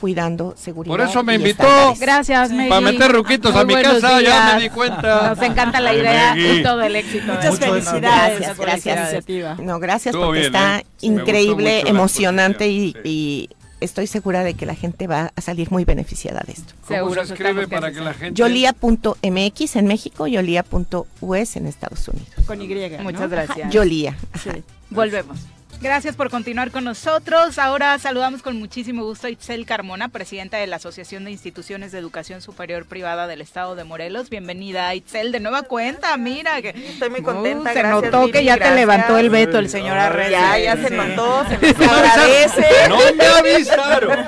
cuidando 0.00 0.54
seguridad. 0.56 0.94
Por 0.96 1.00
eso 1.00 1.22
me 1.22 1.36
invitó. 1.36 1.62
estándares. 1.62 2.00
Gracias, 2.00 2.50
Megui. 2.50 2.68
Para 2.68 2.80
meter 2.82 3.12
ruquitos 3.12 3.52
Muy 3.52 3.62
a 3.62 3.64
mi 3.64 3.72
buenos 3.74 3.92
casa, 3.94 4.12
ya 4.12 4.18
días. 4.20 4.54
me 4.56 4.62
di 4.62 4.68
cuenta. 4.70 5.28
Nos 5.30 5.42
encanta 5.42 5.80
la 5.80 5.94
idea 5.94 6.34
Megui. 6.34 6.58
y 6.58 6.62
todo 6.62 6.82
el 6.82 6.96
éxito. 6.96 7.32
Muchas 7.32 7.58
felicidades 7.58 8.02
Gracias, 8.38 8.56
por 8.56 8.66
gracias. 8.66 9.58
No, 9.60 9.78
gracias 9.78 10.06
Estuvo 10.14 10.26
porque 10.26 10.40
bien, 10.40 10.54
está 10.54 10.78
¿eh? 10.80 10.86
Increíble, 11.00 11.84
emocionante 11.86 12.68
y 12.68 13.48
estoy 13.80 14.06
segura 14.06 14.44
de 14.44 14.54
que 14.54 14.66
la 14.66 14.74
gente 14.74 15.06
va 15.06 15.32
a 15.34 15.40
salir 15.40 15.70
muy 15.70 15.84
beneficiada 15.84 16.42
de 16.46 16.52
esto. 16.52 16.74
¿Cómo 16.86 16.98
Seguro, 16.98 17.26
se 17.26 17.34
escribe 17.34 17.68
para 17.68 17.90
que 17.90 17.96
que 17.98 18.00
la 18.00 18.14
gente... 18.14 18.34
Yolía.mx 18.34 19.76
en 19.76 19.86
México, 19.86 20.26
Yolía.us 20.26 21.56
en 21.56 21.66
Estados 21.66 22.08
Unidos. 22.08 22.28
Con 22.46 22.60
Y. 22.60 22.68
¿no? 22.68 23.02
Muchas 23.02 23.30
gracias. 23.30 23.70
Yolía. 23.70 24.16
Sí. 24.42 24.50
Volvemos. 24.90 25.38
Gracias 25.80 26.16
por 26.16 26.30
continuar 26.30 26.70
con 26.70 26.84
nosotros. 26.84 27.58
Ahora 27.58 27.98
saludamos 27.98 28.40
con 28.40 28.56
muchísimo 28.58 29.04
gusto 29.04 29.26
a 29.26 29.30
Itzel 29.30 29.66
Carmona, 29.66 30.08
presidenta 30.08 30.56
de 30.56 30.66
la 30.66 30.76
Asociación 30.76 31.24
de 31.26 31.30
Instituciones 31.30 31.92
de 31.92 31.98
Educación 31.98 32.40
Superior 32.40 32.86
Privada 32.86 33.26
del 33.26 33.42
Estado 33.42 33.74
de 33.74 33.84
Morelos. 33.84 34.30
Bienvenida, 34.30 34.94
Itzel, 34.94 35.30
de 35.30 35.40
nueva 35.40 35.64
cuenta. 35.64 36.16
Mira, 36.16 36.62
que 36.62 36.70
Estoy 36.70 37.10
muy 37.10 37.22
contenta, 37.22 37.70
Uh, 37.70 37.74
se 37.74 37.78
gracias, 37.80 38.12
notó 38.12 38.30
que 38.32 38.44
ya 38.44 38.56
te 38.56 38.74
levantó 38.74 39.18
el 39.18 39.28
veto 39.28 39.58
el 39.58 39.68
señor 39.68 39.98
Arrece. 39.98 40.30
Ya, 40.30 40.58
ya 40.58 40.76
se 40.76 40.88
Sí. 40.88 40.94
notó, 40.94 41.44
se 41.48 41.58
nos 41.78 41.88
agradece. 41.92 42.66
¡No 42.88 42.98
me 43.14 43.26
avisaron! 43.26 44.18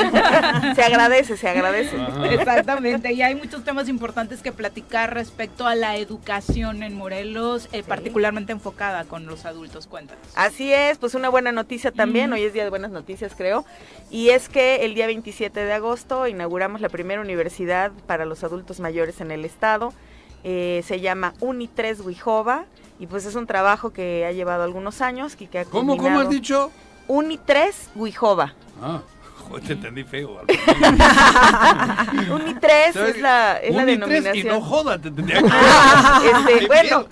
pasó? 0.61 0.75
Se 0.75 0.83
agradece, 0.83 1.37
se 1.39 1.49
agradece. 1.49 1.97
Ajá. 1.99 2.27
Exactamente, 2.31 3.11
y 3.13 3.23
hay 3.23 3.35
muchos 3.37 3.65
temas 3.65 3.89
importantes 3.89 4.43
que 4.43 4.53
platicar 4.53 5.15
respecto 5.15 5.67
a 5.67 5.75
la 5.75 5.97
educación 5.97 6.83
en 6.83 6.95
Morelos, 6.95 7.69
eh, 7.73 7.83
particularmente 7.83 8.34
enfocada 8.53 9.05
con 9.05 9.27
los 9.27 9.45
adultos. 9.45 9.87
Cuéntanos. 9.87 10.23
Así 10.35 10.73
es, 10.73 10.99
pues 10.99 11.15
una 11.15 11.29
buena 11.29 11.53
noticia 11.53 11.93
también, 11.93 12.33
hoy 12.33 12.43
es 12.43 12.53
día 12.53 12.65
de 12.65 12.71
buenas 12.71 12.91
noticias 12.91 13.33
creo, 13.37 13.65
y 14.11 14.31
es 14.31 14.49
que 14.49 14.85
el 14.85 14.95
día 14.95 15.07
27 15.07 15.65
de 15.65 15.73
agosto 15.73 16.27
inauguramos 16.27 16.81
la 16.81 16.89
primera 16.89 17.21
universidad 17.21 17.93
para 18.07 18.25
los 18.25 18.45
adultos 18.45 18.81
mayores 18.81 19.21
en 19.21 19.31
el 19.31 19.45
estado, 19.45 19.93
Eh, 20.47 20.83
se 20.87 21.01
llama 21.01 21.33
Uni3 21.41 22.05
Huijova, 22.05 22.67
y 22.99 23.07
pues 23.07 23.25
es 23.25 23.35
un 23.35 23.47
trabajo 23.47 23.95
que 23.95 24.27
ha 24.27 24.33
llevado 24.33 24.63
algunos 24.63 25.01
años. 25.01 25.37
y 25.41 25.47
que 25.47 25.61
ha 25.61 25.65
¿Cómo, 25.65 25.97
cómo 25.97 26.21
has 26.21 26.29
dicho? 26.29 26.71
Uni3 27.09 27.73
Huijova. 27.95 28.55
Ah, 28.83 29.01
joder, 29.49 29.65
te 29.67 29.73
entendí 29.75 30.05
feo. 30.05 30.41
Uni3 32.31 32.97
es 33.09 33.19
la, 33.21 33.57
es 33.57 33.75
la 33.75 33.83
Uni 33.83 33.97
tres 33.99 34.25
denominación. 34.25 34.37
Y 34.37 34.43
no 34.49 34.61
joda, 34.61 34.99
te 34.99 35.09
entendí. 35.09 35.33
Ah, 35.51 36.21
este, 36.49 36.67
bueno, 36.67 37.07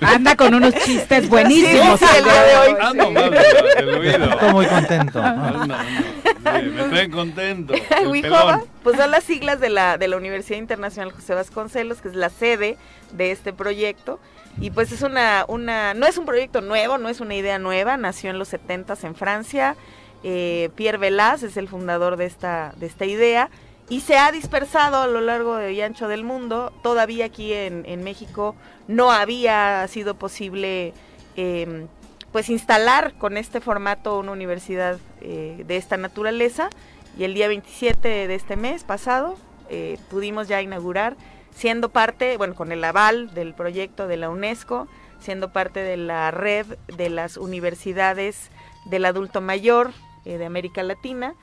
Anda 0.00 0.36
con 0.36 0.54
unos 0.54 0.74
chistes 0.74 1.28
buenísimos. 1.28 1.98
Sí, 2.00 2.06
sí, 2.06 2.16
el 2.18 2.24
día 2.24 2.42
de 2.42 2.56
hoy. 2.56 2.76
Ando 2.80 3.10
mal 3.10 3.30
del- 3.30 3.86
del 3.86 3.94
oído. 3.98 4.24
Estoy 4.30 4.52
muy 4.52 4.66
contento. 4.66 5.22
Ando, 5.22 5.58
ando. 5.62 5.74
Sí, 5.76 6.66
me 6.74 6.82
traen 6.84 7.10
contento. 7.10 7.74
el 7.74 8.06
Huijova, 8.08 8.62
pues 8.82 8.96
son 8.96 9.10
las 9.10 9.24
siglas 9.24 9.60
de 9.60 9.68
la, 9.68 9.98
de 9.98 10.08
la 10.08 10.16
Universidad 10.16 10.58
Internacional 10.58 11.12
José 11.12 11.34
Vasconcelos, 11.34 12.00
que 12.00 12.08
es 12.08 12.14
la 12.14 12.30
sede 12.30 12.76
de 13.12 13.30
este 13.30 13.52
proyecto. 13.52 14.20
Y 14.60 14.70
pues 14.70 14.90
es 14.92 15.02
una, 15.02 15.44
una, 15.48 15.94
no 15.94 16.06
es 16.06 16.18
un 16.18 16.24
proyecto 16.26 16.60
nuevo, 16.60 16.98
no 16.98 17.08
es 17.08 17.20
una 17.20 17.34
idea 17.34 17.58
nueva, 17.58 17.96
nació 17.96 18.30
en 18.30 18.38
los 18.38 18.48
70 18.48 18.94
en 19.02 19.14
Francia. 19.14 19.76
Eh, 20.22 20.70
Pierre 20.74 20.98
Velaz 20.98 21.42
es 21.42 21.56
el 21.56 21.68
fundador 21.68 22.16
de 22.16 22.26
esta, 22.26 22.74
de 22.76 22.86
esta 22.86 23.06
idea 23.06 23.50
y 23.90 24.00
se 24.00 24.16
ha 24.16 24.30
dispersado 24.30 24.98
a 24.98 25.08
lo 25.08 25.20
largo 25.20 25.56
de 25.56 25.72
y 25.72 25.80
ancho 25.82 26.06
del 26.06 26.24
mundo. 26.24 26.72
Todavía 26.82 27.26
aquí 27.26 27.52
en, 27.52 28.04
México 28.04 28.54
no 28.86 29.10
había 29.10 29.86
sido 29.88 30.14
posible 30.14 30.94
eh, 31.36 31.86
pues 32.32 32.48
instalar 32.48 33.14
con 33.14 33.36
este 33.36 33.60
formato 33.60 34.18
una 34.18 34.32
universidad 34.32 34.98
eh, 35.20 35.64
de 35.66 35.76
esta 35.76 35.96
naturaleza 35.96 36.70
y 37.18 37.24
el 37.24 37.34
día 37.34 37.48
27 37.48 38.28
de 38.28 38.34
este 38.34 38.56
mes 38.56 38.84
pasado 38.84 39.36
eh, 39.68 39.98
pudimos 40.08 40.46
ya 40.46 40.62
inaugurar 40.62 41.16
siendo 41.52 41.88
parte, 41.88 42.36
bueno, 42.36 42.54
con 42.54 42.70
el 42.70 42.84
aval 42.84 43.34
del 43.34 43.54
proyecto 43.54 44.06
de 44.06 44.16
la 44.16 44.30
UNESCO, 44.30 44.86
siendo 45.18 45.52
parte 45.52 45.80
de 45.80 45.96
la 45.96 46.30
red 46.30 46.78
de 46.96 47.10
las 47.10 47.36
universidades 47.36 48.50
del 48.86 49.04
adulto 49.04 49.40
mayor 49.40 49.90
eh, 50.30 50.38
de 50.38 50.46
América 50.46 50.82
Latina 50.82 51.34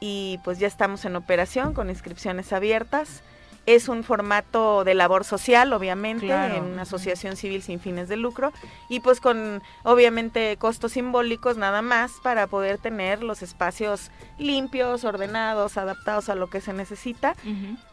y 0.00 0.38
pues 0.44 0.58
ya 0.58 0.66
estamos 0.68 1.04
en 1.04 1.16
operación 1.16 1.74
con 1.74 1.90
inscripciones 1.90 2.52
abiertas. 2.52 3.22
Es 3.66 3.88
un 3.88 4.02
formato 4.02 4.82
de 4.84 4.94
labor 4.94 5.24
social, 5.24 5.72
obviamente, 5.74 6.24
Claro. 6.26 6.54
en 6.54 6.64
una 6.64 6.82
asociación 6.82 7.36
civil 7.36 7.60
sin 7.62 7.80
fines 7.80 8.08
de 8.08 8.16
lucro 8.16 8.50
y 8.88 9.00
pues 9.00 9.20
con 9.20 9.60
obviamente 9.82 10.56
costos 10.56 10.92
simbólicos 10.92 11.58
nada 11.58 11.82
más 11.82 12.12
para 12.22 12.46
poder 12.46 12.78
tener 12.78 13.22
los 13.22 13.42
espacios 13.42 14.10
limpios, 14.38 15.04
ordenados, 15.04 15.76
adaptados 15.76 16.30
a 16.30 16.34
lo 16.34 16.48
que 16.48 16.62
se 16.62 16.72
necesita, 16.72 17.34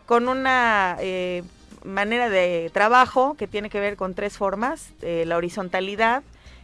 con 0.06 0.30
una 0.30 0.96
eh, 1.02 1.44
manera 1.84 2.30
de 2.30 2.70
trabajo 2.74 3.36
que 3.38 3.48
tiene 3.48 3.70
que 3.70 3.82
ver 3.82 3.98
con 3.98 4.14
tres 4.14 4.38
formas. 4.38 4.92
Eh, 5.02 5.26
la 5.28 5.36
horizontalidad 5.36 6.24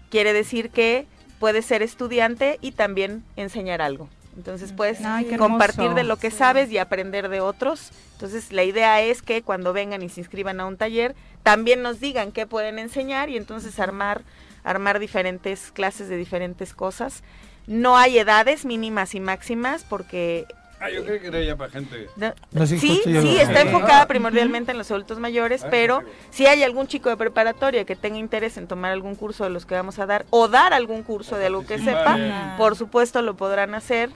quiere 0.09 0.31
decir 0.31 0.69
que 0.69 1.05
puedes 1.41 1.65
ser 1.65 1.81
estudiante 1.81 2.59
y 2.61 2.71
también 2.71 3.23
enseñar 3.35 3.81
algo. 3.81 4.07
Entonces 4.37 4.71
puedes 4.71 5.03
Ay, 5.03 5.25
qué 5.25 5.37
compartir 5.37 5.95
de 5.95 6.03
lo 6.03 6.17
que 6.17 6.29
sabes 6.29 6.71
y 6.71 6.77
aprender 6.77 7.29
de 7.29 7.41
otros. 7.41 7.89
Entonces 8.13 8.53
la 8.53 8.63
idea 8.63 9.01
es 9.01 9.23
que 9.23 9.41
cuando 9.41 9.73
vengan 9.73 10.03
y 10.03 10.09
se 10.09 10.21
inscriban 10.21 10.59
a 10.59 10.67
un 10.67 10.77
taller, 10.77 11.15
también 11.41 11.81
nos 11.81 11.99
digan 11.99 12.31
qué 12.31 12.45
pueden 12.45 12.77
enseñar 12.77 13.29
y 13.29 13.37
entonces 13.37 13.79
armar, 13.79 14.21
armar 14.63 14.99
diferentes 14.99 15.71
clases 15.71 16.09
de 16.09 16.15
diferentes 16.15 16.75
cosas. 16.75 17.23
No 17.65 17.97
hay 17.97 18.19
edades 18.19 18.63
mínimas 18.63 19.15
y 19.15 19.19
máximas 19.19 19.83
porque 19.83 20.45
Ah, 20.81 20.89
yo 20.89 21.05
creo 21.05 21.21
que 21.21 21.27
era 21.27 21.41
ya 21.41 21.55
para 21.55 21.69
gente. 21.71 22.07
no, 22.15 22.33
No, 22.51 22.65
sí, 22.65 22.79
sí, 22.79 23.01
está 23.39 23.59
Ah. 23.59 23.61
enfocada 23.61 24.07
primordialmente 24.07 24.71
en 24.71 24.79
los 24.79 24.89
adultos 24.89 25.19
mayores, 25.19 25.63
Ah, 25.63 25.67
pero 25.69 26.01
si 26.31 26.47
hay 26.47 26.63
algún 26.63 26.87
chico 26.87 27.09
de 27.09 27.17
preparatoria 27.17 27.85
que 27.85 27.95
tenga 27.95 28.17
interés 28.17 28.57
en 28.57 28.67
tomar 28.67 28.91
algún 28.91 29.13
curso 29.15 29.43
de 29.43 29.51
los 29.51 29.65
que 29.67 29.75
vamos 29.75 29.99
a 29.99 30.07
dar 30.07 30.25
o 30.31 30.47
dar 30.47 30.73
algún 30.73 31.03
curso 31.03 31.37
de 31.37 31.45
algo 31.45 31.65
que 31.65 31.77
sepa, 31.77 32.55
por 32.57 32.75
supuesto 32.75 33.21
lo 33.21 33.35
podrán 33.35 33.75
hacer 33.75 34.09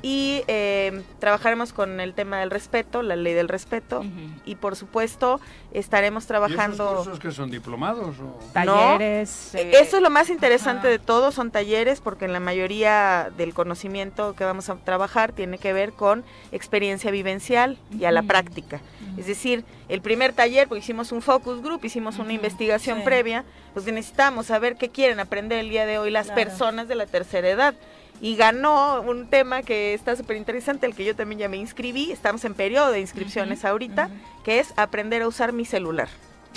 y 0.00 0.42
eh, 0.46 1.02
trabajaremos 1.18 1.72
con 1.72 1.98
el 2.00 2.14
tema 2.14 2.38
del 2.38 2.50
respeto, 2.50 3.02
la 3.02 3.16
ley 3.16 3.34
del 3.34 3.48
respeto 3.48 4.04
y 4.44 4.54
por 4.54 4.76
supuesto 4.76 5.40
estaremos 5.72 6.24
¿Y 6.24 6.26
trabajando... 6.28 6.84
esos 6.84 6.96
cursos 6.98 7.18
que 7.20 7.32
son 7.32 7.50
diplomados? 7.50 8.16
O? 8.20 8.38
Talleres. 8.52 9.50
No, 9.54 9.58
eh, 9.60 9.72
eso 9.80 9.96
es 9.96 10.02
lo 10.02 10.10
más 10.10 10.30
interesante 10.30 10.86
de 10.88 10.98
todo, 10.98 11.32
son 11.32 11.50
talleres 11.50 12.00
porque 12.00 12.26
en 12.26 12.32
la 12.32 12.40
mayoría 12.40 13.30
del 13.36 13.54
conocimiento 13.54 14.34
que 14.34 14.44
vamos 14.44 14.68
a 14.70 14.76
trabajar 14.76 15.32
tiene 15.32 15.58
que 15.58 15.72
ver 15.72 15.92
con 15.92 16.24
experiencia 16.52 17.10
vivencial 17.10 17.78
y 17.98 18.04
a 18.04 18.12
la 18.12 18.22
práctica. 18.22 18.80
Es 19.16 19.26
decir, 19.26 19.64
el 19.88 20.00
primer 20.00 20.32
taller, 20.32 20.68
pues 20.68 20.84
hicimos 20.84 21.10
un 21.10 21.22
focus 21.22 21.60
group, 21.60 21.84
hicimos 21.84 22.18
una 22.18 22.32
investigación 22.32 22.98
sí. 22.98 23.04
previa, 23.04 23.44
pues 23.74 23.84
necesitamos 23.86 24.46
saber 24.46 24.76
qué 24.76 24.90
quieren 24.90 25.18
aprender 25.18 25.58
el 25.58 25.70
día 25.70 25.86
de 25.86 25.98
hoy 25.98 26.10
las 26.12 26.26
Claro. 26.26 26.42
personas 26.44 26.86
de 26.88 26.94
la 26.94 27.06
tercera 27.06 27.48
edad. 27.48 27.74
Y 28.20 28.34
ganó 28.36 29.00
un 29.02 29.28
tema 29.28 29.62
que 29.62 29.94
está 29.94 30.16
súper 30.16 30.36
interesante, 30.36 30.86
el 30.86 30.94
que 30.94 31.04
yo 31.04 31.14
también 31.14 31.38
ya 31.38 31.48
me 31.48 31.56
inscribí, 31.56 32.10
estamos 32.10 32.44
en 32.44 32.54
periodo 32.54 32.90
de 32.90 33.00
inscripciones 33.00 33.64
ahorita, 33.64 34.10
que 34.44 34.58
es 34.58 34.72
aprender 34.76 35.22
a 35.22 35.28
usar 35.28 35.52
mi 35.52 35.64
celular. 35.64 36.08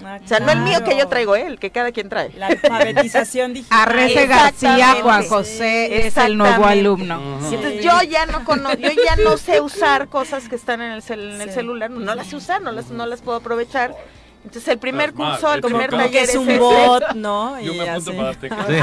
Ah, 0.03 0.19
O 0.23 0.27
sea, 0.27 0.39
no 0.39 0.51
el 0.51 0.61
mío 0.61 0.83
que 0.83 0.97
yo 0.97 1.07
traigo, 1.07 1.35
¿eh? 1.35 1.45
el 1.45 1.59
que 1.59 1.69
cada 1.69 1.91
quien 1.91 2.09
trae. 2.09 2.31
La 2.35 2.47
alfabetización 2.47 3.53
digital. 3.53 3.79
Arrece 3.81 4.25
García. 4.25 4.95
Juan 5.03 5.27
José 5.27 6.07
es 6.07 6.17
el 6.17 6.37
nuevo 6.37 6.65
alumno. 6.65 7.39
Sí, 7.47 7.55
entonces 7.55 7.83
yo 7.83 8.01
ya 8.03 8.25
no 8.25 8.43
conozco, 8.43 8.79
yo 8.79 8.89
ya 8.89 9.15
no 9.23 9.37
sé 9.37 9.61
usar 9.61 10.07
cosas 10.07 10.47
que 10.49 10.55
están 10.55 10.81
en 10.81 10.93
el, 10.93 11.03
cel- 11.03 11.35
en 11.35 11.41
el 11.41 11.49
Sí. 11.49 11.55
celular, 11.55 11.91
no 11.91 12.15
las 12.15 12.27
sé 12.27 12.35
usar, 12.37 12.61
no 12.63 12.71
las, 12.71 12.89
no 12.89 13.05
las 13.05 13.21
puedo 13.21 13.37
aprovechar. 13.37 13.95
Entonces 14.43 14.67
el 14.69 14.79
primer 14.79 15.13
curso, 15.13 15.53
el 15.53 15.61
de 15.61 15.67
primer 15.67 15.89
Como 15.91 16.01
que 16.03 16.09
taller 16.09 16.29
es 16.29 16.35
un 16.35 16.57
bot, 16.59 17.11
¿no? 17.15 17.59
Yo 17.61 17.73
me 17.75 17.87
apunto 17.89 18.11
para 18.15 18.29
Azteca. 18.31 18.65
Sí, 18.67 18.73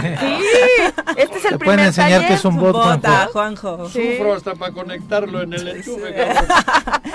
este 1.16 1.38
es 1.38 1.44
el 1.44 1.50
Te 1.52 1.58
primer 1.58 1.58
pueden 1.58 1.80
enseñar 1.80 2.10
taller. 2.12 2.28
que 2.28 2.34
es 2.34 2.44
un 2.44 2.56
bot, 2.56 2.72
Bot 2.76 3.04
a 3.04 3.26
Juanjo. 3.32 3.32
Juanjo. 3.76 3.88
Sí. 3.90 4.12
Sufro 4.16 4.34
hasta 4.34 4.54
para 4.54 4.72
conectarlo 4.72 5.42
en 5.42 5.52
el 5.54 5.68
enchufe. 5.68 6.14
cabrón. 6.14 6.46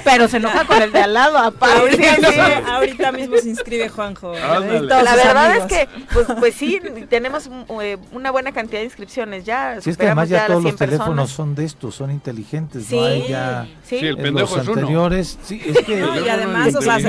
Pero 0.03 0.27
se 0.27 0.37
enoja 0.37 0.65
con 0.65 0.81
el 0.81 0.91
de 0.91 0.99
al 1.01 1.13
lado, 1.13 1.37
aparte. 1.37 1.79
Ahorita, 1.79 2.15
Sí, 2.15 2.33
sí. 2.33 2.39
ahorita 2.69 3.11
mismo 3.13 3.37
se 3.37 3.49
inscribe 3.49 3.87
Juanjo. 3.89 4.33
La 4.33 4.59
verdad 4.59 5.51
amigos. 5.51 5.71
es 5.71 5.77
que, 5.77 5.89
pues, 6.13 6.27
pues 6.39 6.55
sí, 6.55 6.81
tenemos 7.09 7.49
eh, 7.81 7.97
una 8.11 8.31
buena 8.31 8.51
cantidad 8.51 8.79
de 8.79 8.85
inscripciones 8.85 9.45
ya. 9.45 9.75
Si 9.81 9.89
es 9.89 9.97
que 9.97 10.03
superamos 10.03 10.23
además 10.23 10.29
ya 10.29 10.47
todos 10.47 10.63
los 10.63 10.71
100 10.71 10.77
personas. 10.77 10.99
teléfonos 11.05 11.31
son 11.31 11.55
de 11.55 11.65
estos, 11.65 11.95
son 11.95 12.11
inteligentes, 12.11 12.85
Sí, 12.87 12.95
no 12.95 13.05
hay 13.05 13.27
ya 13.27 13.67
sí. 13.83 13.99
Sí, 13.99 14.07
el 14.07 14.17
pendejo 14.17 14.55
los 14.55 14.63
es 14.63 14.67
uno. 14.67 14.79
anteriores. 14.81 15.39
Sí, 15.43 15.61
es 15.65 15.85
que 15.85 15.95
No, 15.97 16.19
y 16.19 16.27
además, 16.29 16.75
o 16.75 16.81
sea, 16.81 16.99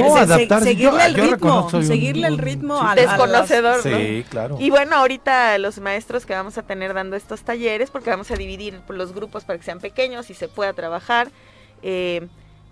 seguirle 0.60 1.06
el 1.06 1.14
ritmo, 1.32 1.68
un- 1.72 1.84
seguirle 1.84 2.26
el 2.28 2.38
ritmo 2.38 2.78
sí. 2.80 2.86
a, 2.86 2.90
a 2.90 2.94
Desconocedor, 2.94 3.86
¿no? 3.86 3.96
Sí, 3.98 4.24
claro. 4.30 4.56
Y 4.60 4.70
bueno, 4.70 4.96
ahorita 4.96 5.58
los 5.58 5.78
maestros 5.78 6.26
que 6.26 6.34
vamos 6.34 6.58
a 6.58 6.62
tener 6.62 6.94
dando 6.94 7.16
estos 7.16 7.42
talleres, 7.42 7.90
porque 7.90 8.10
vamos 8.10 8.30
a 8.30 8.36
dividir 8.36 8.78
por 8.86 8.96
los 8.96 9.12
grupos 9.14 9.44
para 9.44 9.58
que 9.58 9.64
sean 9.64 9.80
pequeños 9.80 10.30
y 10.30 10.34
se 10.34 10.48
pueda 10.48 10.72
trabajar, 10.72 11.28
eh, 11.82 12.26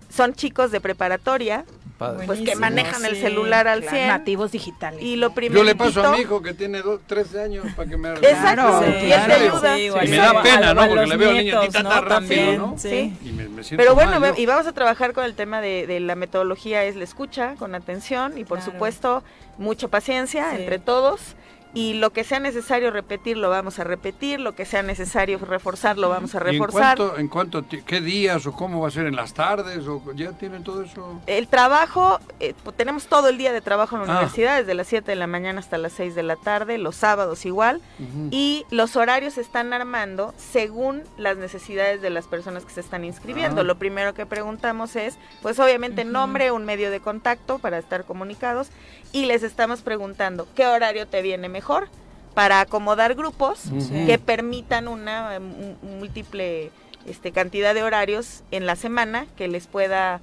son 0.09 0.33
chicos 0.33 0.71
de 0.71 0.79
preparatoria, 0.81 1.65
Padre. 2.11 2.25
pues 2.25 2.41
que 2.41 2.55
manejan 2.55 3.05
el 3.05 3.15
sí, 3.15 3.21
celular 3.21 3.67
al 3.67 3.81
Claro, 3.81 3.95
100. 3.97 4.07
nativos 4.07 4.51
digitales. 4.51 5.01
Y 5.01 5.15
lo 5.15 5.33
primero. 5.33 5.59
Yo 5.59 5.63
le 5.63 5.75
paso 5.75 6.03
a 6.05 6.11
mi 6.11 6.19
hijo 6.21 6.41
que 6.41 6.53
tiene 6.53 6.81
do- 6.81 6.99
13 7.05 7.41
años 7.41 7.65
para 7.75 7.89
que 7.89 7.97
me 7.97 8.09
haga. 8.09 8.19
Exacto, 8.19 8.61
Claro, 8.79 8.95
claro. 9.05 9.33
ayuda. 9.33 9.75
Sí, 9.75 9.89
o 9.89 10.03
Y 10.03 10.07
me 10.09 10.17
da 10.17 10.41
pena, 10.43 10.73
¿no? 10.73 10.87
Porque 10.87 11.05
le 11.07 11.17
veo 11.17 11.29
al 11.31 11.37
niño 11.37 11.61
tita 11.61 11.83
¿no? 11.83 11.89
tan 11.89 12.05
rápido, 12.05 12.57
¿no? 12.57 12.75
Sí. 12.77 13.13
Y 13.23 13.31
me, 13.31 13.47
me 13.49 13.63
siento 13.63 13.81
Pero 13.81 13.95
bueno, 13.95 14.19
mal, 14.19 14.33
y 14.37 14.45
vamos 14.45 14.67
a 14.67 14.73
trabajar 14.73 15.13
con 15.13 15.23
el 15.25 15.33
tema 15.35 15.61
de, 15.61 15.87
de 15.87 15.99
la 15.99 16.15
metodología, 16.15 16.83
es 16.83 16.95
la 16.95 17.03
escucha 17.03 17.55
con 17.57 17.75
atención 17.75 18.37
y 18.37 18.43
por 18.45 18.59
Claro. 18.59 18.71
supuesto 18.73 19.23
mucha 19.57 19.87
paciencia 19.87 20.51
Sí. 20.51 20.57
entre 20.61 20.79
todos. 20.79 21.35
Y 21.75 21.93
lo 21.95 22.11
que 22.11 22.23
sea 22.23 22.39
necesario 22.39 22.91
repetir, 22.91 23.37
lo 23.37 23.49
vamos 23.49 23.79
a 23.79 23.83
repetir. 23.83 24.39
Lo 24.39 24.53
que 24.55 24.65
sea 24.65 24.83
necesario 24.83 25.39
reforzar, 25.39 25.97
lo 25.97 26.09
vamos 26.09 26.35
a 26.35 26.37
¿Y 26.37 26.41
en 26.41 26.45
reforzar. 26.61 26.97
cuánto, 26.97 27.17
en 27.17 27.27
cuánto 27.27 27.65
qué 27.85 27.99
días 28.01 28.45
o 28.45 28.51
cómo 28.53 28.81
va 28.81 28.89
a 28.89 28.91
ser 28.91 29.07
en 29.07 29.15
las 29.15 29.33
tardes 29.33 29.87
o 29.87 30.01
ya 30.15 30.31
tienen 30.33 30.63
todo 30.63 30.83
eso? 30.83 31.19
El 31.25 31.47
trabajo, 31.47 32.19
eh, 32.39 32.53
pues, 32.63 32.77
tenemos 32.77 33.07
todo 33.07 33.27
el 33.29 33.37
día 33.37 33.51
de 33.53 33.61
trabajo 33.61 33.95
en 33.95 34.05
la 34.05 34.13
Ah. 34.13 34.17
universidad, 34.17 34.57
desde 34.59 34.73
las 34.75 34.87
7 34.87 35.11
de 35.11 35.15
la 35.15 35.27
mañana 35.27 35.59
hasta 35.59 35.77
las 35.77 35.93
6 35.93 36.13
de 36.15 36.23
la 36.23 36.35
tarde, 36.35 36.77
los 36.77 36.95
sábados 36.95 37.45
igual. 37.45 37.81
Y 38.29 38.65
los 38.69 38.95
horarios 38.95 39.33
se 39.33 39.41
están 39.41 39.73
armando 39.73 40.33
según 40.37 41.03
las 41.17 41.37
necesidades 41.37 42.01
de 42.01 42.09
las 42.11 42.27
personas 42.27 42.65
que 42.65 42.71
se 42.71 42.81
están 42.81 43.03
inscribiendo. 43.03 43.61
Ah. 43.61 43.63
Lo 43.63 43.79
primero 43.79 44.13
que 44.13 44.25
preguntamos 44.25 44.95
es, 44.95 45.17
pues 45.41 45.59
obviamente 45.59 46.05
nombre, 46.05 46.51
un 46.51 46.65
medio 46.65 46.91
de 46.91 46.99
contacto 46.99 47.57
para 47.59 47.77
estar 47.79 48.05
comunicados 48.05 48.69
y 49.13 49.25
les 49.25 49.43
estamos 49.43 49.81
preguntando 49.81 50.47
qué 50.55 50.67
horario 50.67 51.07
te 51.07 51.21
viene 51.21 51.47
mejor 51.47 51.87
para 52.33 52.59
acomodar 52.59 53.13
grupos 53.15 53.61
que 54.05 54.17
permitan 54.19 54.87
una 54.87 55.33
eh, 55.33 55.37
m- 55.37 55.75
múltiple 55.99 56.71
este, 57.07 57.31
cantidad 57.31 57.73
de 57.73 57.83
horarios 57.83 58.41
en 58.51 58.65
la 58.65 58.75
semana 58.75 59.27
que 59.37 59.47
les 59.47 59.67
pueda 59.67 60.19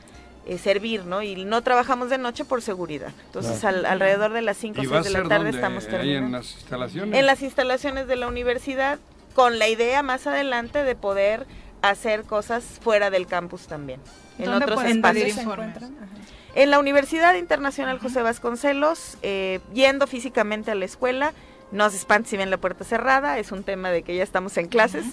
eh, 0.46 0.58
servir, 0.58 1.04
¿no? 1.04 1.22
Y 1.22 1.44
no 1.44 1.62
trabajamos 1.62 2.10
de 2.10 2.18
noche 2.18 2.44
por 2.44 2.62
seguridad. 2.62 3.12
Entonces, 3.26 3.62
al- 3.64 3.86
alrededor 3.86 4.32
de 4.32 4.42
las 4.42 4.56
5 4.56 4.80
o 4.80 4.82
¿Y 4.82 4.86
6 4.86 4.92
va 4.92 4.98
a 4.98 5.02
de 5.02 5.10
la 5.10 5.28
tarde 5.28 5.50
estamos 5.50 5.84
¿Ahí 5.84 5.90
terminando 5.90 6.26
en 6.26 6.32
las 6.32 6.52
instalaciones? 6.54 7.18
en 7.18 7.26
las 7.26 7.42
instalaciones 7.42 8.06
de 8.08 8.16
la 8.16 8.26
universidad 8.26 8.98
con 9.34 9.58
la 9.60 9.68
idea 9.68 10.02
más 10.02 10.26
adelante 10.26 10.82
de 10.82 10.94
poder 10.96 11.46
hacer 11.82 12.24
cosas 12.24 12.64
fuera 12.82 13.10
del 13.10 13.26
campus 13.28 13.66
también, 13.68 14.00
en 14.38 14.46
¿Dónde 14.46 14.64
otros 14.64 14.80
pueden 14.80 15.00
pedir 15.00 15.26
espacios. 15.28 15.34
¿Se 15.36 15.42
encuentran? 15.42 15.96
Ajá. 15.98 16.06
En 16.54 16.70
la 16.70 16.78
Universidad 16.78 17.34
Internacional 17.34 17.98
José 17.98 18.22
Vasconcelos, 18.22 19.16
eh, 19.22 19.60
yendo 19.72 20.06
físicamente 20.06 20.70
a 20.70 20.74
la 20.74 20.84
escuela, 20.84 21.32
no 21.72 21.88
se 21.90 21.96
espanten 21.96 22.28
si 22.28 22.36
ven 22.36 22.50
la 22.50 22.56
puerta 22.56 22.82
cerrada, 22.84 23.38
es 23.38 23.52
un 23.52 23.62
tema 23.62 23.90
de 23.90 24.02
que 24.02 24.16
ya 24.16 24.24
estamos 24.24 24.56
en 24.56 24.66
clases, 24.66 25.04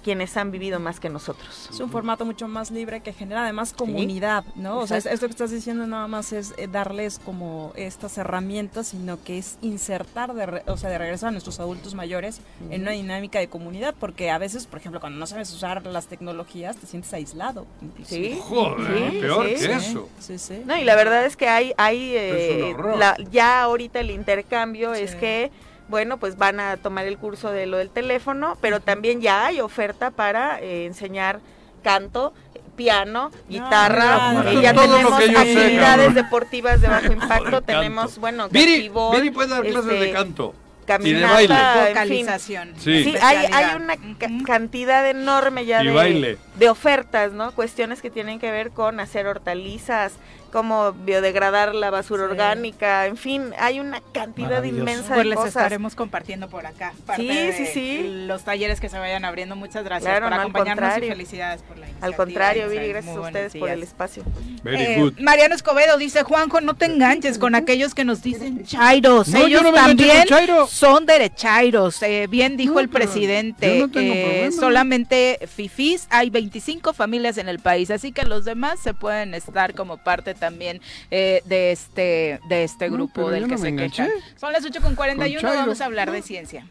quienes 0.03 0.37
han 0.37 0.51
vivido 0.51 0.81
más 0.81 1.01
que 1.01 1.09
nosotros. 1.09 1.69
Es 1.71 1.81
un 1.81 1.91
formato 1.91 2.25
mucho 2.25 2.49
más 2.49 2.71
libre 2.71 3.01
que 3.01 3.13
genera 3.13 3.43
además 3.45 3.73
comunidad, 3.73 4.45
¿no? 4.57 4.79
O 4.79 4.87
sea, 4.87 4.99
esto 4.99 5.27
que 5.27 5.31
estás 5.33 5.51
diciendo 5.51 5.87
nada 5.87 6.09
más 6.09 6.33
es 6.33 6.55
eh, 6.59 6.67
darles 6.71 7.19
como 7.19 7.73
estas 7.77 8.19
herramientas, 8.19 8.89
sino 8.89 9.23
que 9.23 9.39
es 9.39 9.59
insertar, 9.63 10.35
de 10.35 10.47
re- 10.47 10.63
o 10.67 10.77
sea, 10.77 10.91
de 10.91 10.99
regresar 10.99 11.29
a 11.29 11.33
nuestros 11.33 11.61
adultos 11.61 11.95
mayores 11.95 12.41
en 12.71 12.83
una 12.83 12.91
dinámica 12.93 13.39
de 13.39 13.49
comunidad, 13.49 13.95
porque 13.99 14.31
a 14.31 14.39
veces, 14.39 14.67
por 14.67 14.79
ejemplo, 14.81 15.01
cuando 15.01 15.19
no 15.19 15.27
sabes 15.27 15.53
usar 15.53 15.87
las 15.87 16.07
tecnologías, 16.07 16.77
te 16.77 16.87
sientes 16.87 17.13
aislado. 17.15 17.67
inclusive. 17.81 18.35
Sí, 18.35 18.41
Joder, 18.43 19.11
Sí, 19.11 19.19
peor 19.21 19.47
sí. 19.49 19.67
que 19.67 19.73
eso. 19.75 20.09
Sí, 20.19 20.39
sí. 20.39 20.63
No, 20.67 20.77
y 20.77 20.85
la 20.85 20.97
verdad 20.97 21.25
es 21.25 21.37
que 21.37 21.49
hay, 21.49 21.73
hay 21.77 22.15
eh, 22.17 22.57
Es 22.59 22.63
un 22.65 22.75
horror. 22.81 22.99
la- 22.99 23.17
ya 23.31 23.63
ahorita 23.63 24.01
el 24.01 24.11
intercambio 24.11 24.95
Sí. 24.95 25.03
es 25.03 25.15
que, 25.15 25.51
bueno, 25.89 26.17
pues 26.19 26.37
van 26.37 26.61
a 26.61 26.77
tomar 26.77 27.07
el 27.07 27.19
curso 27.19 27.51
de 27.51 27.67
lo 27.67 27.77
del 27.79 27.91
teléfono, 27.91 28.57
pero 28.61 28.81
también 28.81 29.21
ya 29.21 29.47
hay 29.47 29.61
oferta 29.61 30.11
para 30.11 30.61
eh, 30.61 30.87
enseñar 30.87 31.41
canto, 31.83 32.33
piano, 32.77 33.31
guitarra, 33.49 34.31
claro. 34.43 34.49
eh, 34.51 34.63
ya 34.63 34.73
Todo 34.75 34.85
tenemos 34.95 35.17
sé, 35.23 35.37
actividades 35.37 36.15
deportivas 36.15 36.81
de 36.81 36.89
bajo 36.89 37.13
impacto, 37.13 37.45
Joder, 37.45 37.63
tenemos, 37.65 38.19
bueno, 38.19 38.49
Viri, 38.49 38.91
Viri 39.13 39.31
puede 39.31 39.49
dar 39.49 39.63
clases 39.63 39.85
de 39.87 39.99
este, 40.01 40.13
canto. 40.13 40.55
caminata, 40.87 41.35
baile. 41.35 41.55
en 41.55 41.61
fin. 41.61 41.89
Vocalización. 41.91 42.73
Sí. 42.79 43.05
Sí, 43.05 43.15
hay, 43.21 43.47
hay 43.53 43.77
una 43.77 43.97
ca- 44.19 44.29
cantidad 44.47 45.07
enorme 45.09 45.67
ya 45.67 45.83
Y 45.83 45.89
de, 45.89 45.93
baile. 45.93 46.39
de 46.57 46.69
ofertas, 46.71 47.33
¿no? 47.33 47.53
Cuestiones 47.53 48.01
que 48.01 48.11
tienen 48.11 48.39
que 48.41 48.51
ver 48.51 48.71
con 48.71 49.01
hacer 49.01 49.27
hortalizas, 49.27 50.15
cómo 50.53 50.93
biodegradar 50.93 51.75
la 51.75 51.91
basura 51.91 52.25
orgánica, 52.25 53.07
en 53.07 53.17
fin, 53.17 53.53
hay 53.59 53.81
una 53.81 54.01
cantidad 54.13 54.63
inmensa 54.63 55.09
Pues 55.15 55.19
de 55.19 55.25
les 55.25 55.37
cosas. 55.37 55.49
estaremos 55.57 55.95
compartiendo 55.95 56.49
por 56.49 56.67
acá. 56.67 56.93
parte 57.07 57.23
Sí, 57.23 57.29
de 57.29 57.53
sí, 57.55 57.67
sí. 57.67 58.25
Los 58.27 58.45
talleres 58.45 58.79
que 58.81 58.89
se 58.89 58.99
vayan 58.99 59.25
abriendo. 59.25 59.57
Muchas 59.57 59.83
gracias 59.85 60.11
Claro, 60.11 60.27
por 60.27 60.35
no, 60.37 60.41
acompañarnos 60.43 60.99
y 60.99 61.09
felicidades 61.09 61.63
por 61.63 61.79
la 61.79 61.87
iniciativa. 61.87 62.07
Al 62.07 62.15
contrario. 62.17 62.69
Viri, 62.69 62.89
gracias 62.89 63.15
Muy 63.17 63.25
a 63.25 63.27
ustedes 63.29 63.57
por 63.57 63.69
el 63.71 63.83
espacio. 63.83 64.23
Very 64.63 64.83
Eh, 64.83 64.97
good. 65.01 65.19
Mariano 65.21 65.55
Escobedo 65.55 65.97
dice, 65.97 66.23
Juanjo, 66.23 66.61
no 66.61 66.75
te 66.75 66.85
enganches 66.85 67.39
con 67.39 67.55
aquellos 67.55 67.95
que 67.95 68.05
nos 68.05 68.23
dicen 68.23 68.65
chairos. 68.65 69.29
No, 69.29 69.47
Ellos 69.47 69.63
no 69.63 69.73
también 69.73 70.27
chairo. 70.27 70.67
son 70.67 71.07
derechairos. 71.07 72.03
Eh, 72.03 72.27
bien 72.29 72.57
dijo 72.57 72.75
No, 72.75 72.81
el 72.81 72.89
presidente. 72.89 73.79
yo 73.79 73.87
no 73.87 73.93
tengo 73.93 74.13
eh, 74.15 74.51
solamente 74.53 75.39
fifís, 75.47 76.07
hay 76.11 76.31
25 76.31 76.93
familias 76.93 77.39
en 77.39 77.49
el 77.49 77.59
país, 77.59 77.91
así 77.91 78.13
que 78.13 78.25
los 78.25 78.45
demás 78.45 78.81
se 78.81 78.95
pueden 78.95 79.35
estar 79.35 79.75
como 79.75 79.97
parte 79.99 80.35
también 80.43 80.81
eh, 81.13 81.41
de 81.45 81.71
este 81.71 82.41
de 82.49 82.65
este 82.65 82.91
grupo 82.91 83.31
del 83.31 83.43
yo 83.43 83.47
que 83.47 83.55
no 83.55 83.59
se 83.59 83.77
quejan. 83.77 84.09
Son 84.35 84.53
las 84.53 84.65
8 84.65 84.81
con 84.83 84.97
41, 84.97 85.41
Con 85.41 85.49
chairo. 85.49 85.61
vamos 85.63 85.81
a 85.81 85.85
hablar 85.85 86.11
de 86.11 86.21
ciencia. 86.21 86.67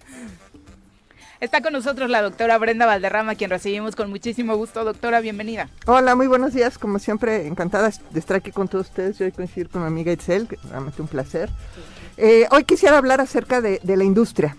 Está 1.40 1.62
con 1.62 1.72
nosotros 1.72 2.10
la 2.10 2.22
doctora 2.22 2.58
Brenda 2.58 2.86
Valderrama, 2.86 3.36
quien 3.36 3.50
recibimos 3.50 3.96
con 3.96 4.10
muchísimo 4.10 4.58
gusto. 4.58 4.84
Doctora, 4.84 5.22
bienvenida. 5.22 5.70
Hola, 5.88 6.16
muy 6.16 6.28
buenos 6.28 6.54
días. 6.54 6.78
Como 6.78 7.00
siempre, 7.00 7.48
encantada 7.48 7.90
de 8.12 8.20
estar 8.20 8.36
aquí 8.36 8.52
con 8.52 8.68
todos 8.68 8.90
ustedes 8.90 9.20
y 9.22 9.24
hoy 9.24 9.32
coincidir 9.32 9.70
con 9.70 9.82
mi 9.84 9.88
amiga 9.88 10.12
Itzel, 10.12 10.50
que 10.50 10.58
realmente 10.70 11.02
un 11.02 11.08
placer. 11.08 11.50
Eh, 12.18 12.46
hoy 12.52 12.66
quisiera 12.66 12.98
hablar 12.98 13.22
acerca 13.22 13.62
de, 13.62 13.80
de 13.82 13.96
la 13.98 14.04
industria. 14.04 14.58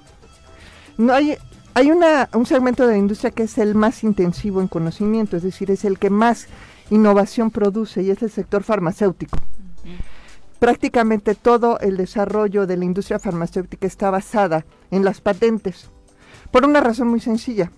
No 0.96 1.12
hay, 1.12 1.36
hay 1.74 1.90
una, 1.90 2.30
un 2.32 2.46
segmento 2.46 2.86
de 2.86 2.94
la 2.94 2.98
industria 2.98 3.30
que 3.30 3.42
es 3.42 3.58
el 3.58 3.74
más 3.74 4.02
intensivo 4.02 4.62
en 4.62 4.68
conocimiento, 4.68 5.36
es 5.36 5.42
decir, 5.42 5.70
es 5.70 5.84
el 5.84 5.98
que 5.98 6.08
más 6.08 6.48
innovación 6.90 7.50
produce 7.50 8.02
y 8.02 8.10
es 8.10 8.22
el 8.22 8.30
sector 8.30 8.62
farmacéutico. 8.62 9.38
Prácticamente 10.58 11.34
todo 11.34 11.80
el 11.80 11.96
desarrollo 11.96 12.66
de 12.66 12.76
la 12.76 12.84
industria 12.84 13.18
farmacéutica 13.18 13.86
está 13.86 14.10
basada 14.10 14.64
en 14.90 15.04
las 15.04 15.20
patentes, 15.20 15.90
por 16.50 16.64
una 16.64 16.80
razón 16.80 17.08
muy 17.08 17.20
sencilla. 17.20 17.72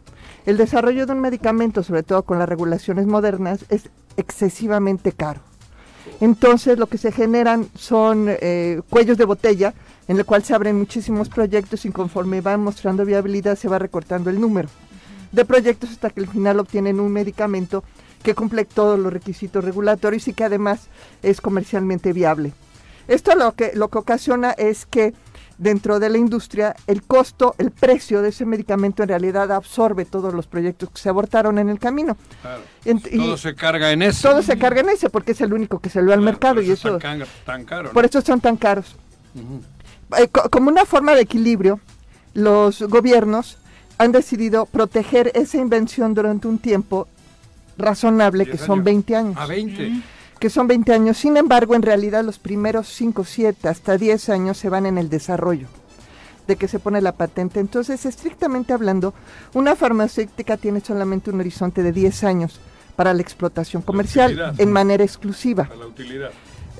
El 0.45 0.59
desarrollo 0.59 1.07
de 1.07 1.13
un 1.13 1.21
medicamento, 1.21 1.83
sobre 1.83 2.03
todo 2.03 2.25
con 2.25 2.39
las 2.39 2.49
regulaciones 2.49 3.07
modernas, 3.07 3.65
es 3.71 3.89
excesivamente 4.17 5.13
caro. 5.13 5.41
Entonces 6.21 6.79
lo 6.79 6.87
que 6.87 6.99
se 6.99 7.13
generan 7.13 7.67
son 7.75 8.27
eh, 8.29 8.83
cuellos 8.91 9.17
de 9.17 9.25
botella 9.25 9.75
en 10.07 10.19
el 10.19 10.27
cual 10.27 10.45
se 10.45 10.55
abren 10.55 10.77
muchísimos 10.77 11.29
proyectos 11.31 11.87
y 11.87 11.91
conforme 11.91 12.43
van 12.43 12.61
mostrando 12.61 13.07
viabilidad 13.07 13.57
se 13.57 13.69
va 13.69 13.79
recortando 13.79 14.29
el 14.29 14.41
número 14.41 14.69
de 15.33 15.45
proyectos 15.45 15.91
hasta 15.91 16.11
que 16.11 16.21
al 16.21 16.29
final 16.29 16.61
obtienen 16.61 17.01
un 17.01 17.13
medicamento 17.13 17.83
que 18.25 18.35
cumple 18.35 18.65
todos 18.65 18.99
los 18.99 19.13
requisitos 19.13 19.63
regulatorios 19.65 20.27
y 20.27 20.33
que 20.33 20.43
además 20.45 20.89
es 21.23 21.41
comercialmente 21.41 22.13
viable. 22.13 22.53
Esto 23.07 23.35
lo 23.37 23.53
que, 23.53 23.73
lo 23.75 23.89
que 23.89 23.99
ocasiona 23.99 24.51
es 24.53 24.87
que 24.87 25.13
dentro 25.59 26.01
de 26.01 26.09
la 26.09 26.17
industria 26.19 26.75
el 26.89 27.03
costo, 27.03 27.55
el 27.59 27.71
precio 27.71 28.23
de 28.23 28.31
ese 28.31 28.45
medicamento 28.47 29.03
en 29.03 29.11
realidad 29.11 29.53
absorbe 29.53 30.05
todos 30.07 30.33
los 30.35 30.47
proyectos 30.49 30.89
que 30.91 30.99
se 30.99 31.11
abortaron 31.11 31.59
en 31.59 31.69
el 31.69 31.79
camino. 31.79 32.17
Claro. 32.43 32.63
Y 32.85 33.19
Todo 33.19 33.37
se 33.37 33.55
carga 33.55 33.93
en 33.93 34.03
eso. 34.03 34.29
todo 34.31 34.43
se 34.43 34.59
carga 34.59 34.81
en 34.81 34.89
ese 34.89 35.11
porque 35.11 35.33
es 35.33 35.41
el 35.43 35.53
único 35.53 35.79
que 35.79 35.91
salió 35.91 36.13
al 36.15 36.21
Claro, 36.21 36.33
mercado 36.33 36.55
por 36.57 36.65
y 36.65 36.71
es 36.71 36.79
eso, 36.81 36.99
tan, 36.99 37.23
tan 37.45 37.65
caro. 37.67 37.85
¿no? 37.85 37.91
por 37.93 38.05
eso 38.07 38.21
son 38.23 38.41
tan 38.41 38.57
caros. 38.57 38.97
Eh, 40.19 40.29
co- 40.29 40.49
como 40.51 40.71
una 40.71 40.87
forma 40.87 41.15
de 41.15 41.21
equilibrio, 41.23 41.81
los 42.33 42.81
gobiernos 42.83 43.59
han 43.99 44.13
decidido 44.13 44.67
proteger 44.67 45.31
esa 45.35 45.59
invención 45.59 46.15
durante 46.15 46.49
un 46.49 46.59
tiempo 46.59 47.07
razonable, 47.79 48.47
que 48.47 48.59
son 48.59 48.79
años. 48.81 48.85
20 48.85 49.17
años. 49.17 49.37
A 49.39 49.47
20. 49.47 49.93
Que 50.39 50.51
son 50.51 50.67
20 50.67 50.93
años. 50.93 51.17
Sin 51.17 51.37
embargo, 51.37 51.75
en 51.75 51.83
realidad 51.83 52.25
los 52.25 52.39
primeros 52.39 52.89
5, 52.89 53.25
7, 53.25 53.69
hasta 53.69 53.97
10 53.97 54.29
años 54.31 54.59
se 54.59 54.69
van 54.69 54.87
en 54.87 54.99
el 54.99 55.09
desarrollo 55.09 55.69
de 56.47 56.57
que 56.57 56.69
se 56.69 56.79
pone 56.79 57.01
la 57.01 57.13
patente. 57.13 57.61
Entonces, 57.61 58.05
estrictamente 58.05 58.73
hablando, 58.75 59.15
una 59.55 59.77
farmacéutica 59.77 60.57
tiene 60.59 60.81
solamente 60.81 61.31
un 61.31 61.41
horizonte 61.41 61.83
de 61.83 61.93
10 61.93 62.25
años 62.25 62.61
para 62.97 63.15
la 63.15 63.23
explotación 63.23 63.81
comercial 63.83 64.55
en 64.59 64.71
manera 64.71 65.03
exclusiva. 65.03 65.69
A 65.73 65.77
la 65.77 65.87
utilidad. 65.87 66.31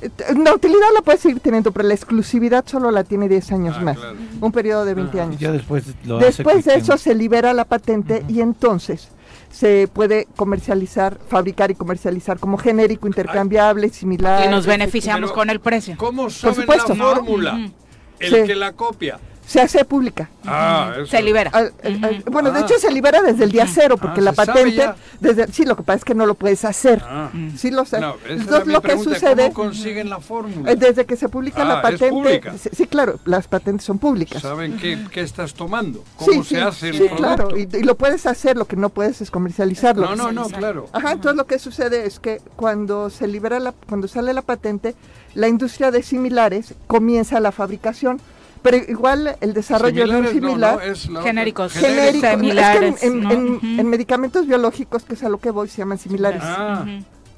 Eh, 0.03 0.11
La 0.37 0.53
utilidad 0.55 0.89
la 0.95 1.01
puede 1.01 1.17
seguir 1.19 1.41
teniendo, 1.41 1.73
pero 1.73 1.89
la 1.89 1.95
exclusividad 1.95 2.65
solo 2.67 2.91
la 2.91 3.05
tiene 3.05 3.29
10 3.29 3.53
años 3.53 3.77
Ah, 3.79 3.83
más, 3.83 3.97
claro. 3.97 4.17
un 4.41 4.53
periodo 4.53 4.85
de 4.85 4.93
20 4.95 5.21
Ah, 5.21 5.23
años. 5.25 5.41
Ya 5.41 5.51
después 5.53 5.85
lo 6.05 6.19
hace 6.19 6.27
Después 6.27 6.65
de 6.67 6.75
eso 6.75 6.99
se 6.99 7.15
libera 7.15 7.55
la 7.55 7.65
patente 7.65 8.23
y 8.29 8.41
entonces 8.43 9.09
se 9.55 9.87
puede 9.87 10.27
comercializar, 10.35 11.17
fabricar 11.29 11.71
y 11.71 11.77
comercializar 11.77 12.41
como 12.41 12.59
genérico, 12.59 13.07
intercambiable, 13.07 13.89
similar. 13.91 14.45
Y 14.45 14.49
nos 14.51 14.67
beneficiamos 14.67 15.31
con 15.31 15.49
el 15.49 15.61
precio. 15.61 15.95
¿Cómo 15.97 16.29
saben 16.29 16.57
supuesto. 16.63 16.95
la 16.97 17.05
fórmula? 17.05 17.55
Ujú. 17.55 17.73
El 18.19 18.31
Sí. 18.35 18.43
que 18.49 18.57
la 18.57 18.73
copia. 18.73 19.21
Se 19.47 19.61
hace 19.61 19.85
pública. 19.85 20.31
Ah, 20.47 20.93
eso. 20.97 21.07
Se 21.07 21.23
libera. 21.23 21.51
Al- 21.53 21.73
al- 21.85 22.05
al- 22.05 22.25
bueno, 22.31 22.51
de 22.51 22.61
Ah. 22.61 22.63
hecho 22.63 22.79
se 22.79 22.91
libera 22.91 23.21
desde 23.23 23.45
el 23.45 23.53
día 23.53 23.67
cero, 23.67 23.97
porque 23.99 24.21
Ah, 24.21 24.25
la 24.25 24.31
¿se 24.31 24.37
sabe 24.37 24.49
patente, 24.73 24.91
desde, 25.21 25.53
sí, 25.53 25.65
lo 25.67 25.77
que 25.77 25.83
pasa 25.83 25.99
es 25.99 26.05
que 26.05 26.15
no 26.15 26.25
lo 26.25 26.35
puedes 26.35 26.65
hacer. 26.65 27.03
Ah. 27.05 27.31
Sí 27.57 27.71
lo 27.71 27.85
sé. 27.85 28.01
No, 28.01 28.17
Entonces 28.27 28.67
lo 28.69 28.81
que 28.81 28.99
sucede, 28.99 29.53
¿Cómo 29.53 29.69
consiguen 29.69 30.09
la 30.09 30.21
fórmula? 30.21 30.73
eh, 30.73 30.77
desde 30.77 31.05
que 31.05 31.17
se 31.17 31.29
publica 31.29 31.63
Ah, 31.63 31.67
la 31.67 31.75
es 31.77 31.81
patente, 31.83 32.09
pública. 32.09 32.55
sí, 32.59 32.71
sí, 32.73 32.87
claro, 32.87 33.21
las 33.27 33.47
patentes 33.47 33.85
son 33.85 33.99
públicas. 33.99 34.41
¿Saben 34.41 34.79
qué, 34.79 34.99
qué 35.11 35.21
estás 35.21 35.53
tomando? 35.55 36.03
¿Cómo 36.17 36.33
Sí, 36.33 36.39
se 36.43 36.55
sí, 36.57 36.61
hace 36.61 36.89
el 36.89 36.95
sí, 36.95 36.99
producto? 37.01 37.17
claro, 37.23 37.59
y, 37.59 37.69
y 37.77 37.83
lo 37.83 37.97
puedes 37.97 38.25
hacer, 38.27 38.57
lo 38.57 38.65
que 38.67 38.77
no 38.77 38.89
puedes 38.89 39.21
es 39.21 39.31
comercializarlo. 39.31 40.07
No, 40.09 40.17
no, 40.17 40.33
no, 40.33 40.49
claro. 40.49 40.89
Ajá, 40.93 41.13
entonces 41.13 41.37
lo 41.37 41.47
que 41.47 41.59
sucede 41.59 42.07
es 42.07 42.19
que 42.19 42.41
cuando 42.57 43.11
se 43.11 43.27
libera 43.29 43.61
la, 43.61 43.73
cuando 43.89 44.09
sale 44.09 44.33
la 44.33 44.43
patente, 44.43 44.95
la 45.35 45.49
industria 45.49 45.91
de 45.91 46.03
similares 46.03 46.75
comienza 46.87 47.41
la 47.41 47.53
fabricación, 47.53 48.21
pero 48.65 48.79
igual 48.79 49.37
el 49.41 49.53
desarrollo 49.53 50.07
de 50.09 50.17
un 50.17 50.27
Similares, 50.27 50.43
no, 50.43 50.49
similar 50.49 50.75
no, 50.77 50.81
es 50.81 51.05
la 51.11 51.19
otra. 51.21 51.31
Genéricos. 51.31 51.73
genérico, 51.75 52.31
Similares, 52.31 52.95
es 52.95 53.01
que 53.01 53.07
en, 53.07 53.13
en- 53.13 53.21
¿no? 53.23 53.31
en- 53.31 53.55
Ujú. 53.57 53.67
en 53.67 53.89
medicamentos 53.89 54.47
biológicos, 54.47 55.05
que 55.05 55.15
es 55.15 55.23
a 55.23 55.29
lo 55.29 55.39
que 55.39 55.51
voy, 55.51 55.69
se 55.69 55.77
llaman 55.79 55.99
similares, 55.99 56.41
Ah, 56.43 56.85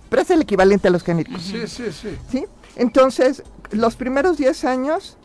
pero 0.09 0.23
es 0.23 0.31
el 0.31 0.41
equivalente 0.43 0.89
a 0.89 0.91
los 0.93 1.03
genéricos. 1.03 1.43
sí, 1.43 1.67
sí, 1.67 1.91
sí. 1.93 2.17
¿sí? 2.31 2.45
Entonces, 2.77 3.43
los 3.73 3.97
primeros 3.97 4.39
10 4.39 4.65
años, 4.65 5.19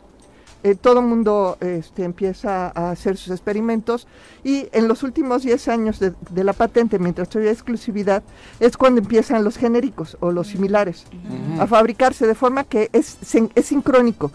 eh, 0.63 0.75
todo 0.75 0.99
el 0.99 1.05
mundo 1.05 1.57
este, 1.59 2.03
empieza 2.03 2.67
a 2.75 2.91
hacer 2.91 3.17
sus 3.17 3.31
experimentos 3.31 4.07
y 4.43 4.67
en 4.71 4.87
los 4.87 5.03
últimos 5.03 5.43
10 5.43 5.67
años 5.69 5.99
de, 5.99 6.13
de 6.29 6.43
la 6.43 6.53
patente, 6.53 6.99
mientras 6.99 7.29
todavía 7.29 7.49
hay 7.51 7.55
exclusividad, 7.55 8.23
es 8.59 8.77
cuando 8.77 9.01
empiezan 9.01 9.43
los 9.43 9.57
genéricos 9.57 10.17
o 10.19 10.31
los 10.31 10.47
similares 10.47 11.05
a 11.59 11.67
fabricarse, 11.67 12.27
de 12.27 12.35
forma 12.35 12.63
que 12.63 12.89
es, 12.93 13.17
sin- 13.25 13.51
es 13.55 13.65
sincrónico. 13.65 14.31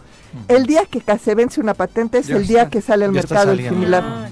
El 0.49 0.67
día 0.67 0.83
que 0.85 1.01
se 1.19 1.35
vence 1.35 1.61
una 1.61 1.75
patente 1.75 2.19
es 2.19 2.27
Ya 2.27 2.37
el 2.37 2.47
día 2.47 2.69
que 2.69 2.81
sale 2.81 3.05
al 3.07 3.13
mercado 3.13 3.53
el 3.53 3.61
similar. 3.69 4.03
Ah. 4.05 4.29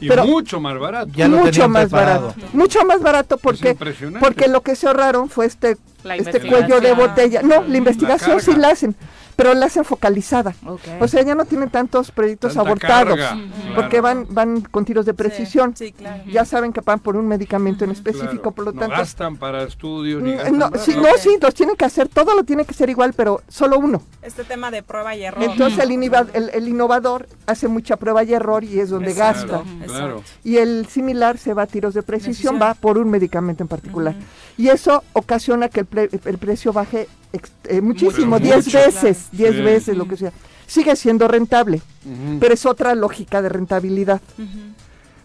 Y 0.00 0.08
Pero- 0.08 0.26
mucho 0.26 0.60
más 0.60 0.78
barato. 0.78 1.10
Ya 1.14 1.28
mucho 1.28 1.68
más 1.68 1.84
preparado. 1.84 2.28
barato. 2.28 2.46
Mucho 2.52 2.84
más 2.84 3.00
barato 3.00 3.38
porque, 3.38 3.76
porque 4.20 4.48
lo 4.48 4.60
que 4.62 4.74
se 4.74 4.86
ahorraron 4.88 5.30
fue 5.30 5.46
este, 5.46 5.76
La 6.02 6.16
este 6.16 6.40
cuello 6.40 6.80
de 6.80 6.92
botella. 6.94 7.42
No, 7.42 7.62
la 7.62 7.78
investigación 7.78 8.40
sí 8.40 8.46
carga. 8.46 8.60
la 8.60 8.68
hacen, 8.70 8.96
pero 9.36 9.54
la 9.54 9.66
hacen 9.66 9.84
focalizada. 9.84 10.54
Ok. 10.66 10.80
O 11.00 11.08
sea, 11.08 11.22
ya 11.22 11.34
no 11.34 11.44
tienen 11.44 11.70
tantos 11.70 12.10
proyectos 12.10 12.54
Tanta 12.54 12.68
abortados, 12.68 13.18
carga, 13.18 13.38
porque 13.74 14.00
van 14.00 14.26
van 14.30 14.60
con 14.62 14.84
tiros 14.84 15.06
de 15.06 15.14
precisión. 15.14 15.74
Sí, 15.76 15.92
claro. 15.92 16.22
Ya 16.30 16.44
saben 16.44 16.72
que 16.72 16.80
van 16.80 16.98
por 17.00 17.16
un 17.16 17.26
medicamento 17.26 17.84
en 17.84 17.90
específico, 17.90 18.28
Claro, 18.30 18.50
por 18.52 18.64
lo 18.66 18.72
no 18.72 18.80
tanto... 18.80 18.96
gastan 18.96 19.36
para 19.36 19.62
estudios 19.64 20.22
ni 20.22 20.32
Mm, 20.32 20.36
gastan 20.36 20.58
no, 20.58 20.70
sí, 20.78 20.94
no, 20.96 21.08
sí, 21.18 21.36
los 21.40 21.54
tienen 21.54 21.76
que 21.76 21.84
hacer, 21.84 22.08
todo 22.08 22.34
lo 22.34 22.44
tiene 22.44 22.64
que 22.64 22.74
ser 22.74 22.90
igual, 22.90 23.12
pero 23.14 23.42
solo 23.48 23.78
uno. 23.78 24.02
Este 24.22 24.44
tema 24.44 24.70
de 24.70 24.82
prueba 24.82 25.14
y 25.14 25.24
error. 25.24 25.42
Entonces 25.42 25.78
el, 25.78 25.90
inova- 25.90 26.28
el, 26.32 26.50
el 26.54 26.68
innovador 26.68 27.28
hace 27.46 27.68
mucha 27.68 27.96
prueba 27.96 28.22
y 28.24 28.32
error 28.34 28.64
y 28.64 28.80
es 28.80 28.90
donde 28.90 29.10
Exacto. 29.10 29.64
gasta. 29.64 29.86
Claro, 29.86 29.92
claro. 29.92 30.22
Y 30.44 30.56
el 30.58 30.86
similar 30.86 31.38
se 31.38 31.54
va 31.54 31.62
a 31.62 31.66
tiros 31.66 31.94
de 31.94 32.02
precisión, 32.02 32.24
Precisión. 32.24 32.60
va 32.62 32.74
por 32.74 32.98
un 32.98 33.10
medicamento 33.10 33.62
en 33.62 33.68
particular. 33.68 34.14
Y 34.56 34.68
eso 34.68 35.02
ocasiona 35.12 35.68
que 35.68 35.80
el, 35.80 35.86
pre- 35.86 36.08
el 36.24 36.38
precio 36.38 36.72
baje 36.72 37.08
eh, 37.64 37.80
muchísimo, 37.80 38.36
Pero 38.38 38.44
10 38.54 38.66
mucho, 38.66 38.78
veces, 38.78 39.28
10 39.32 39.54
Sí. 39.54 39.60
veces, 39.62 39.96
lo 39.96 40.06
que 40.08 40.16
sea. 40.16 40.32
Sigue 40.66 40.96
siendo 40.96 41.28
rentable, 41.28 41.82
pero 42.40 42.54
es 42.54 42.64
otra 42.66 42.94
lógica 42.94 43.42
de 43.42 43.48
rentabilidad. 43.50 44.20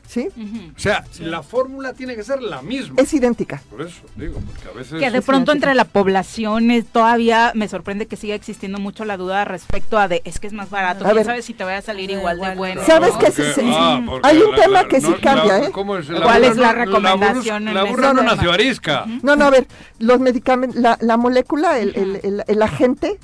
¿Sí? 0.10 0.28
O 0.76 0.80
sea, 0.80 1.06
la 1.20 1.44
fórmula 1.44 1.94
tiene 1.94 2.16
que 2.16 2.24
ser 2.24 2.42
la 2.42 2.64
misma. 2.64 2.96
Es 2.98 3.14
idéntica. 3.14 3.62
Por 3.70 3.84
eso, 3.84 4.02
digo, 4.16 4.40
porque 4.44 4.68
a 4.68 4.72
veces... 4.76 5.00
Que 5.00 5.12
de 5.12 5.22
pronto 5.22 5.52
entre 5.52 5.76
la 5.76 5.86
población 5.86 6.72
eh, 6.72 6.82
todavía 6.82 7.52
me 7.54 7.68
sorprende 7.68 8.08
que 8.08 8.16
siga 8.16 8.34
existiendo 8.34 8.80
mucho 8.80 9.06
la 9.06 9.18
duda 9.18 9.46
respecto 9.46 10.00
a 10.00 10.08
de 10.08 10.24
es 10.26 10.40
que 10.40 10.48
es 10.48 10.54
más 10.54 10.72
barato. 10.72 11.04
A 11.06 11.10
¿Quién 11.10 11.18
ver. 11.18 11.26
sabe 11.28 11.42
si 11.44 11.54
te 11.54 11.64
vaya 11.64 11.78
a 11.78 11.82
salir 11.84 12.10
igual 12.10 12.40
de 12.40 12.56
bueno? 12.56 12.82
¿Sabes 12.88 13.14
No, 13.14 13.20
qué? 13.20 13.30
Sí, 13.32 13.44
sí. 13.54 13.72
ah, 13.72 14.02
porque 14.04 14.28
Hay 14.28 14.42
un 14.42 14.56
tema 14.56 14.88
que 14.88 15.00
sí 15.00 15.14
cambia, 15.22 15.60
¿eh? 15.66 15.72
¿cómo 15.72 15.96
es? 15.96 16.08
¿Cuál 16.08 16.20
burra 16.24 16.38
es 16.48 16.58
la 16.58 16.74
no- 16.74 16.86
recomendación 16.86 17.66
La, 17.66 17.82
en 17.84 17.88
burra- 17.92 18.08
la 18.08 18.14
no 18.14 18.24
nació 18.24 18.52
arisca. 18.52 19.06
No, 19.22 19.36
no, 19.36 19.46
a 19.46 19.50
ver, 19.52 19.68
los 20.00 20.20
medicamentos, 20.20 20.82
la, 20.82 20.98
la 21.02 21.18
molécula, 21.18 21.78
el, 21.78 21.96
el- 21.96 22.20
el- 22.24 22.44
el 22.48 22.62
agente 22.64 23.20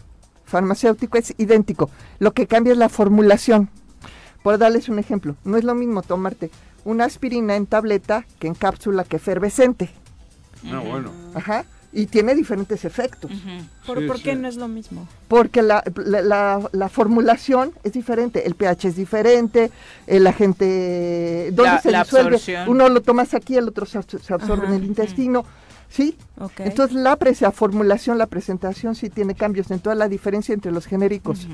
farmacéutico 0.45 1.17
es 1.17 1.33
idéntico. 1.39 1.89
Lo 2.19 2.33
que 2.33 2.45
cambia 2.45 2.73
es 2.73 2.77
la 2.77 2.89
formulación. 2.89 3.69
Por 4.43 4.59
darles 4.59 4.89
un 4.89 4.99
ejemplo, 4.99 5.35
no 5.43 5.57
es 5.57 5.63
lo 5.63 5.73
mismo 5.73 6.03
tomarte 6.03 6.51
una 6.85 7.03
aspirina 7.05 7.55
en 7.57 7.65
tableta 7.65 8.25
que 8.39 8.47
en 8.47 8.53
cápsula 8.55 9.03
que 9.03 9.17
efervescente. 9.17 9.89
No, 10.63 10.81
bueno. 10.81 11.11
Ajá. 11.33 11.65
y 11.93 12.07
tiene 12.07 12.35
diferentes 12.35 12.83
efectos. 12.83 13.31
¿Por, 13.85 13.99
Sí, 14.01 14.05
por 14.07 14.21
qué 14.21 14.33
sí. 14.33 14.37
no 14.41 14.47
es 14.49 14.57
lo 14.57 14.67
mismo? 14.67 15.07
Porque 15.29 15.61
la, 15.61 15.81
la, 15.95 16.21
la- 16.21 16.69
la 16.73 16.89
formulación 16.89 17.71
es 17.85 17.93
diferente, 17.93 18.45
el 18.45 18.55
pH 18.55 18.89
es 18.89 18.95
diferente, 18.97 19.71
el 20.05 20.27
agente, 20.27 21.51
¿dónde 21.53 21.71
La- 21.71 21.81
se 21.81 21.91
la 21.91 22.03
disuelve? 22.03 22.35
absorción. 22.35 22.67
Uno 22.69 22.89
lo 22.89 23.01
tomas 23.01 23.33
aquí, 23.33 23.55
el 23.55 23.67
otro 23.69 23.85
se, 23.85 23.97
absor- 23.99 24.19
se 24.21 24.33
absorbe 24.33 24.67
en 24.67 24.73
el 24.73 24.83
intestino, 24.83 25.45
¿sí? 25.89 26.17
Ok. 26.39 26.59
Entonces 26.59 26.97
la, 26.97 27.15
pre- 27.15 27.35
la 27.39 27.51
formulación, 27.51 28.17
la 28.17 28.27
presentación 28.27 28.95
sí 28.95 29.09
tiene 29.09 29.33
cambios, 29.35 29.71
en 29.71 29.79
toda 29.79 29.95
la 29.95 30.09
diferencia 30.09 30.53
entre 30.53 30.73
los 30.73 30.85
genéricos 30.87 31.47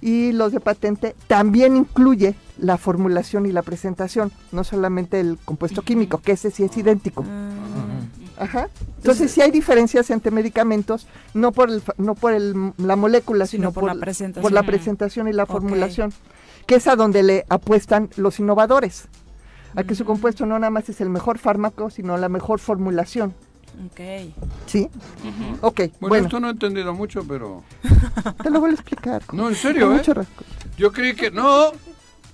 y 0.00 0.32
los 0.32 0.52
de 0.52 0.60
patente 0.60 1.14
también 1.26 1.76
incluye 1.76 2.34
la 2.58 2.76
formulación 2.76 3.46
y 3.46 3.52
la 3.52 3.62
presentación, 3.62 4.32
no 4.52 4.64
solamente 4.64 5.20
el 5.20 5.38
compuesto 5.44 5.82
químico, 5.82 6.18
que 6.18 6.32
ese 6.32 6.50
sí 6.50 6.64
es 6.64 6.76
idéntico. 6.76 7.24
Ajá. 8.38 8.68
Entonces 8.98 9.30
sí 9.32 9.40
hay 9.40 9.50
diferencias 9.50 10.10
entre 10.10 10.30
medicamentos, 10.30 11.06
no 11.34 11.52
por 11.52 11.70
el, 11.70 11.82
no 11.96 12.14
por 12.14 12.32
el, 12.32 12.72
la 12.78 12.96
molécula, 12.96 13.46
sino, 13.46 13.70
Sino 13.70 13.72
por 13.72 13.84
la 13.84 14.00
presentación. 14.00 14.42
por 14.42 14.52
la 14.52 14.62
presentación 14.62 15.28
y 15.28 15.32
la 15.32 15.46
formulación, 15.46 16.12
que 16.66 16.76
es 16.76 16.86
a 16.86 16.96
donde 16.96 17.22
le 17.22 17.44
apuestan 17.48 18.10
los 18.16 18.38
innovadores, 18.38 19.08
a 19.74 19.82
que 19.82 19.94
su 19.94 20.04
compuesto 20.04 20.46
no 20.46 20.58
nada 20.58 20.70
más 20.70 20.88
es 20.88 21.00
el 21.00 21.10
mejor 21.10 21.38
fármaco, 21.38 21.90
sino 21.90 22.16
la 22.16 22.28
mejor 22.28 22.60
formulación. 22.60 23.34
Ok. 23.86 24.00
¿Sí? 24.66 24.88
Ok, 25.60 25.76
Bueno, 25.78 25.92
bueno, 26.00 26.26
esto 26.26 26.40
no 26.40 26.48
he 26.48 26.50
entendido 26.50 26.92
mucho, 26.94 27.22
pero... 27.26 27.62
te 28.42 28.50
lo 28.50 28.60
voy 28.60 28.70
a 28.70 28.74
explicar. 28.74 29.22
No, 29.32 29.48
en 29.48 29.54
serio, 29.54 29.94
¿eh? 29.94 30.02
Yo 30.76 30.92
creí 30.92 31.14
que 31.14 31.30
no. 31.30 31.70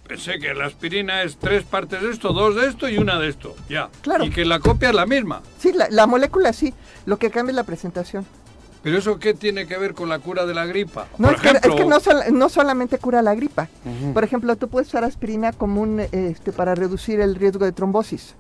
Pensé 0.07 0.39
que 0.39 0.53
la 0.53 0.67
aspirina 0.67 1.23
es 1.23 1.39
tres 1.39 1.65
partes 1.65 2.03
de 2.03 2.11
esto, 2.11 2.35
dos 2.35 2.57
de 2.57 2.67
esto 2.67 2.89
y 2.89 2.99
una 2.99 3.19
de 3.19 3.29
esto. 3.29 3.57
Ya. 3.71 3.89
Claro. 4.03 4.25
Y 4.25 4.31
que 4.31 4.45
la 4.45 4.61
copia 4.61 4.91
es 4.91 4.95
la 4.95 5.07
misma. 5.07 5.41
Sí, 5.59 5.73
la, 5.73 5.89
la 5.91 6.07
molécula 6.07 6.53
sí, 6.53 6.75
lo 7.07 7.19
que 7.19 7.31
cambia 7.31 7.53
es 7.53 7.57
la 7.57 7.65
presentación. 7.65 8.27
Pero 8.85 8.99
eso 8.99 9.19
qué 9.19 9.33
tiene 9.33 9.67
que 9.67 9.79
ver 9.79 9.95
con 9.95 10.11
la 10.11 10.19
cura 10.19 10.45
de 10.45 10.53
la 10.53 10.67
gripa? 10.67 11.07
No, 11.17 11.29
Por 11.29 11.37
es, 11.37 11.41
que, 11.41 11.49
ejemplo, 11.49 11.71
es 11.71 11.81
que 11.81 11.87
no, 11.87 12.01
sol- 12.01 12.23
no 12.33 12.49
solamente 12.51 12.99
cura 12.99 13.23
la 13.23 13.35
gripa. 13.35 13.67
Por 14.13 14.23
ejemplo, 14.23 14.55
tú 14.57 14.69
puedes 14.69 14.89
usar 14.89 15.05
aspirina 15.05 15.53
como 15.53 15.81
un, 15.81 16.01
eh, 16.01 16.09
este, 16.13 16.53
para 16.53 16.75
reducir 16.75 17.19
el 17.21 17.35
riesgo 17.35 17.65
de 17.65 17.73
trombosis, 17.73 18.35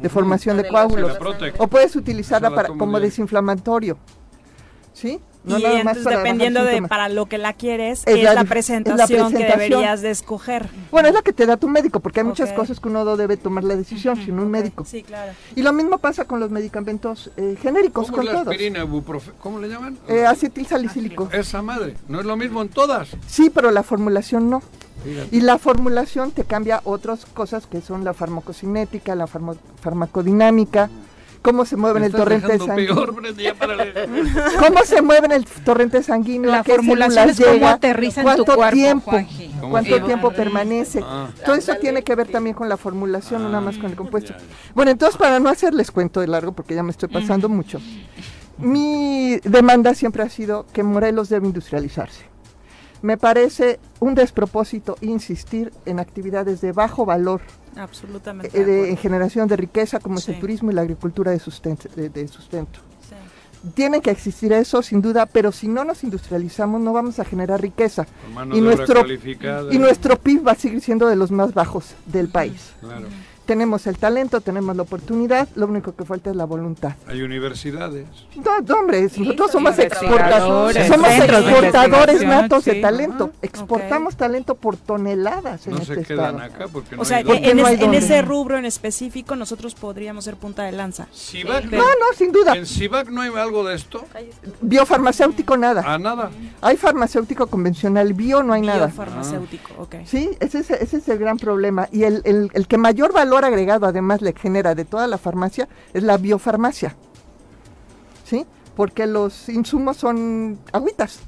de 0.00 0.08
formación 0.08 0.56
de 0.56 0.66
coágulos. 0.66 1.18
O 1.58 1.68
puedes 1.68 1.94
utilizarla 1.96 2.50
para, 2.54 2.68
como 2.68 2.86
bien. 2.98 3.02
desinflamatorio. 3.02 3.98
¿Sí? 4.94 5.20
No 5.44 5.58
y 5.58 5.62
nada 5.62 5.84
más 5.84 5.96
entonces 5.98 6.18
dependiendo 6.22 6.64
de 6.64 6.82
para 6.82 7.08
lo 7.08 7.26
que 7.26 7.36
la 7.38 7.52
quieres, 7.52 8.02
Es 8.06 8.16
es, 8.16 8.22
la 8.22 8.32
la, 8.34 8.40
dif- 8.40 8.44
es 8.44 8.44
la 8.44 8.48
presentación 8.48 9.32
que 9.32 9.44
deberías 9.44 10.00
de 10.00 10.10
escoger. 10.10 10.68
Bueno, 10.90 11.08
es 11.08 11.14
la 11.14 11.20
que 11.22 11.32
te 11.34 11.44
da 11.44 11.56
tu 11.58 11.68
médico, 11.68 12.00
porque 12.00 12.20
hay 12.20 12.26
muchas 12.26 12.52
cosas 12.52 12.80
que 12.80 12.88
uno 12.88 13.04
no 13.04 13.16
debe 13.16 13.36
tomar 13.36 13.62
la 13.64 13.76
decisión, 13.76 14.16
sino 14.16 14.42
un 14.42 14.50
médico. 14.50 14.84
Sí, 14.86 15.02
claro. 15.02 15.32
Y 15.54 15.62
lo 15.62 15.72
mismo 15.72 15.98
pasa 15.98 16.24
con 16.24 16.40
los 16.40 16.50
medicamentos 16.50 17.30
eh, 17.36 17.56
genéricos, 17.60 18.06
¿Cómo 18.06 18.16
con 18.18 18.26
la 18.26 18.32
todos. 18.32 18.48
aspirina? 18.48 18.84
Ibuprofe- 18.84 19.32
¿Cómo 19.42 19.58
le 19.60 19.68
llaman? 19.68 19.98
Eh, 20.08 20.24
acetil 20.24 20.66
salicílico. 20.66 21.28
Esa 21.32 21.60
madre. 21.60 21.94
¿No 22.08 22.20
es 22.20 22.26
lo 22.26 22.36
mismo 22.36 22.62
en 22.62 22.68
todas? 22.70 23.10
Sí, 23.26 23.50
pero 23.54 23.70
la 23.70 23.82
formulación 23.82 24.48
no. 24.48 24.62
Fíjate. 25.04 25.36
Y 25.36 25.40
la 25.42 25.58
formulación 25.58 26.30
te 26.30 26.44
cambia 26.44 26.80
otras 26.84 27.26
cosas 27.26 27.66
que 27.66 27.82
son 27.82 28.04
la 28.04 28.14
farmacocinética, 28.14 29.14
la 29.14 29.26
farmo- 29.26 29.58
farmacodinámica, 29.82 30.88
cómo 31.44 31.66
se 31.66 31.76
mueve 31.76 31.98
en 31.98 32.04
el 32.06 32.12
torrente 32.12 32.58
sanguíneo. 32.58 32.94
peor. 32.94 33.14
¿Cómo 34.58 34.78
se 34.84 35.02
mueve 35.02 35.26
en 35.26 35.32
el 35.32 35.44
torrente 35.44 36.02
sanguíneo? 36.02 36.50
La 36.50 36.60
¿A 36.60 36.64
qué 36.64 36.76
formulación 36.76 37.28
es 37.28 37.38
cómo 37.38 37.52
llega? 37.52 37.72
aterriza 37.72 38.22
en 38.22 38.26
tu 38.26 38.44
¿Cuánto 38.44 38.56
cuerpo, 38.56 38.74
tiempo? 38.74 39.10
Juanji. 39.10 39.48
¿Cómo 39.60 39.70
¿Cuánto 39.72 40.02
tiempo 40.04 40.30
permanece? 40.30 41.00
Ah. 41.04 41.28
Todo 41.44 41.54
eso 41.54 41.74
tiene 41.74 42.02
que 42.02 42.14
ver 42.14 42.28
también 42.28 42.56
con 42.56 42.70
la 42.70 42.78
formulación, 42.78 43.42
no 43.42 43.50
nada 43.50 43.60
más 43.60 43.76
con 43.76 43.90
el 43.90 43.94
compuesto. 43.96 44.32
Bueno, 44.74 44.90
entonces 44.90 45.18
para 45.18 45.38
no 45.38 45.50
hacerles 45.50 45.90
cuento 45.90 46.20
de 46.20 46.28
largo, 46.28 46.52
porque 46.52 46.74
ya 46.74 46.82
me 46.82 46.92
estoy 46.92 47.10
pasando 47.10 47.50
mucho, 47.50 47.78
mi 48.56 49.36
demanda 49.44 49.94
siempre 49.94 50.22
ha 50.22 50.30
sido 50.30 50.64
que 50.72 50.82
Morelos 50.82 51.28
debe 51.28 51.46
industrializarse. 51.46 52.24
Me 53.02 53.18
parece 53.18 53.80
un 54.00 54.14
despropósito 54.14 54.96
insistir 55.02 55.74
en 55.84 56.00
actividades 56.00 56.62
de 56.62 56.72
bajo 56.72 57.04
valor 57.04 57.42
Absolutamente. 57.76 58.48
eh, 58.56 58.64
de 58.64 58.66
de- 58.66 58.72
en 58.78 58.82
acuerdo. 58.84 59.02
generación 59.02 59.48
de 59.48 59.56
riqueza 59.56 60.00
como 60.00 60.18
es 60.18 60.28
el 60.28 60.38
turismo 60.40 60.70
y 60.70 60.74
la 60.74 60.82
agricultura 60.82 61.30
de 61.30 61.38
sustento. 61.38 61.88
de- 61.96 62.08
de 62.08 62.28
sustento. 62.28 62.80
Sí. 63.08 63.14
Tiene 63.74 64.00
que 64.02 64.10
existir 64.10 64.52
eso, 64.52 64.82
sin 64.82 65.00
duda, 65.00 65.26
pero 65.26 65.50
si 65.52 65.68
no 65.68 65.84
nos 65.84 66.04
industrializamos 66.04 66.80
no 66.80 66.92
vamos 66.92 67.18
a 67.18 67.24
generar 67.24 67.60
riqueza. 67.62 68.06
Y 68.52 68.60
nuestro, 68.60 69.00
y 69.70 69.78
nuestro 69.78 70.18
PIB 70.18 70.46
va 70.46 70.52
a 70.52 70.54
seguir 70.56 70.80
siendo 70.80 71.06
de 71.08 71.16
los 71.16 71.30
más 71.30 71.54
bajos 71.54 71.94
del 72.06 72.28
país. 72.28 72.72
Claro. 72.80 73.06
Tenemos 73.46 73.86
el 73.86 73.98
talento, 73.98 74.40
tenemos 74.40 74.74
la 74.74 74.82
oportunidad, 74.82 75.46
lo 75.54 75.66
único 75.66 75.94
que 75.94 76.04
falta 76.04 76.30
es 76.30 76.36
la 76.36 76.46
voluntad. 76.46 76.94
Hay 77.06 77.20
universidades. 77.22 78.06
No, 78.36 78.60
no, 78.60 78.74
hombre, 78.80 79.02
nosotros 79.02 79.50
somos 79.52 79.78
exportadores, 79.78 80.86
somos 80.88 81.08
de 81.10 81.16
exportadores 81.24 82.22
natos 82.24 82.64
de 82.64 82.72
sí. 82.74 82.80
talento. 82.80 83.30
Ah, 83.34 83.38
Exportamos 83.42 84.16
talento 84.16 84.54
por 84.54 84.76
toneladas 84.76 85.66
en 85.66 85.74
No 85.74 85.78
este 85.80 85.94
se 85.96 86.02
quedan 86.04 86.36
estado. 86.40 86.54
acá 86.54 86.68
porque 86.72 86.96
no 86.96 87.02
O 87.02 87.04
sea, 87.04 87.18
hay 87.18 87.24
en, 87.28 87.58
es- 87.58 87.80
en 87.82 87.94
ese 87.94 88.22
rubro 88.22 88.56
en 88.58 88.64
específico 88.64 89.36
nosotros 89.36 89.74
podríamos 89.74 90.24
ser 90.24 90.36
punta 90.36 90.62
de 90.62 90.72
lanza. 90.72 91.06
Cibac, 91.14 91.64
No, 91.66 91.78
no, 91.82 92.16
sin 92.16 92.32
duda. 92.32 92.54
¿En 92.56 92.64
Cibac 92.66 93.08
no 93.10 93.20
hay 93.20 93.30
algo 93.36 93.64
de 93.64 93.74
esto? 93.74 94.04
Biofarmacéutico 94.62 95.56
nada. 95.56 95.82
Ah, 95.84 95.98
nada. 95.98 96.30
Hay 96.62 96.76
farmacéutico 96.76 97.46
convencional, 97.46 98.14
bio 98.14 98.42
no 98.42 98.52
hay 98.52 98.62
nada. 98.62 98.86
Biofarmacéutico, 98.86 99.74
ok. 99.78 99.96
Sí, 100.06 100.30
ese 100.40 100.60
es, 100.60 100.70
ese 100.70 100.96
es 100.98 101.08
el 101.08 101.18
gran 101.18 101.36
problema. 101.36 101.88
Y 101.92 102.04
el, 102.04 102.22
el- 102.24 102.50
el 102.54 102.66
que 102.66 102.78
mayor 102.78 103.12
valor 103.12 103.33
agregado 103.42 103.86
además 103.86 104.20
le 104.22 104.34
genera 104.34 104.74
de 104.74 104.84
toda 104.84 105.06
la 105.08 105.18
farmacia 105.18 105.66
es 105.94 106.02
la 106.02 106.18
biofarmacia. 106.18 106.94
¿Sí? 108.24 108.46
Porque 108.76 109.06
los 109.06 109.48
insumos 109.48 109.96
son 109.96 110.58
agüitas. 110.72 111.20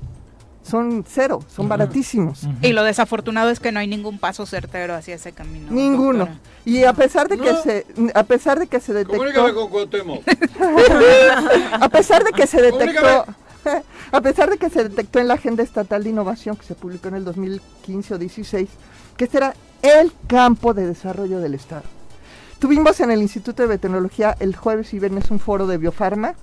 Son 0.62 1.04
cero, 1.08 1.40
son 1.48 1.68
baratísimos. 1.68 2.42
Y 2.60 2.72
lo 2.72 2.82
desafortunado 2.82 3.50
es 3.50 3.60
que 3.60 3.70
no 3.70 3.78
hay 3.78 3.86
ningún 3.86 4.18
paso 4.18 4.46
certero 4.46 4.96
hacia 4.96 5.14
ese 5.14 5.30
camino. 5.30 5.68
Ninguno. 5.70 6.26
doctora. 6.26 6.40
Y 6.64 6.82
a 6.82 6.92
pesar 6.92 7.28
de 7.28 7.38
que 7.38 7.52
No. 7.52 7.62
se 7.62 7.86
a 8.14 8.24
pesar 8.24 8.58
de 8.58 8.66
que 8.66 8.80
se 8.80 8.92
detectó 8.92 9.54
con 9.54 9.70
a 11.80 11.88
pesar 11.88 12.24
de 12.24 12.32
que 12.32 12.48
se 12.48 12.60
detectó 12.60 13.26
a 14.12 14.20
pesar 14.20 14.50
de 14.50 14.58
que 14.58 14.68
se 14.68 14.88
detectó 14.88 15.20
en 15.20 15.28
la 15.28 15.34
agenda 15.34 15.62
estatal 15.62 16.02
de 16.02 16.10
innovación 16.10 16.56
que 16.56 16.64
se 16.64 16.74
publicó 16.74 17.08
en 17.08 17.14
el 17.14 17.24
2015 17.24 18.14
o 18.14 18.18
16 18.18 18.68
que 19.16 19.24
este 19.24 19.36
era 19.38 19.54
el 19.82 20.12
campo 20.26 20.74
de 20.74 20.86
desarrollo 20.86 21.40
del 21.40 21.54
estado. 21.54 21.82
Tuvimos 22.58 23.00
en 23.00 23.10
el 23.10 23.20
Instituto 23.20 23.62
de 23.62 23.68
Biotecnología 23.68 24.34
el 24.40 24.56
jueves 24.56 24.94
y 24.94 24.98
viernes 24.98 25.30
un 25.30 25.38
foro 25.38 25.66
de 25.66 25.76
biofarma 25.76 26.34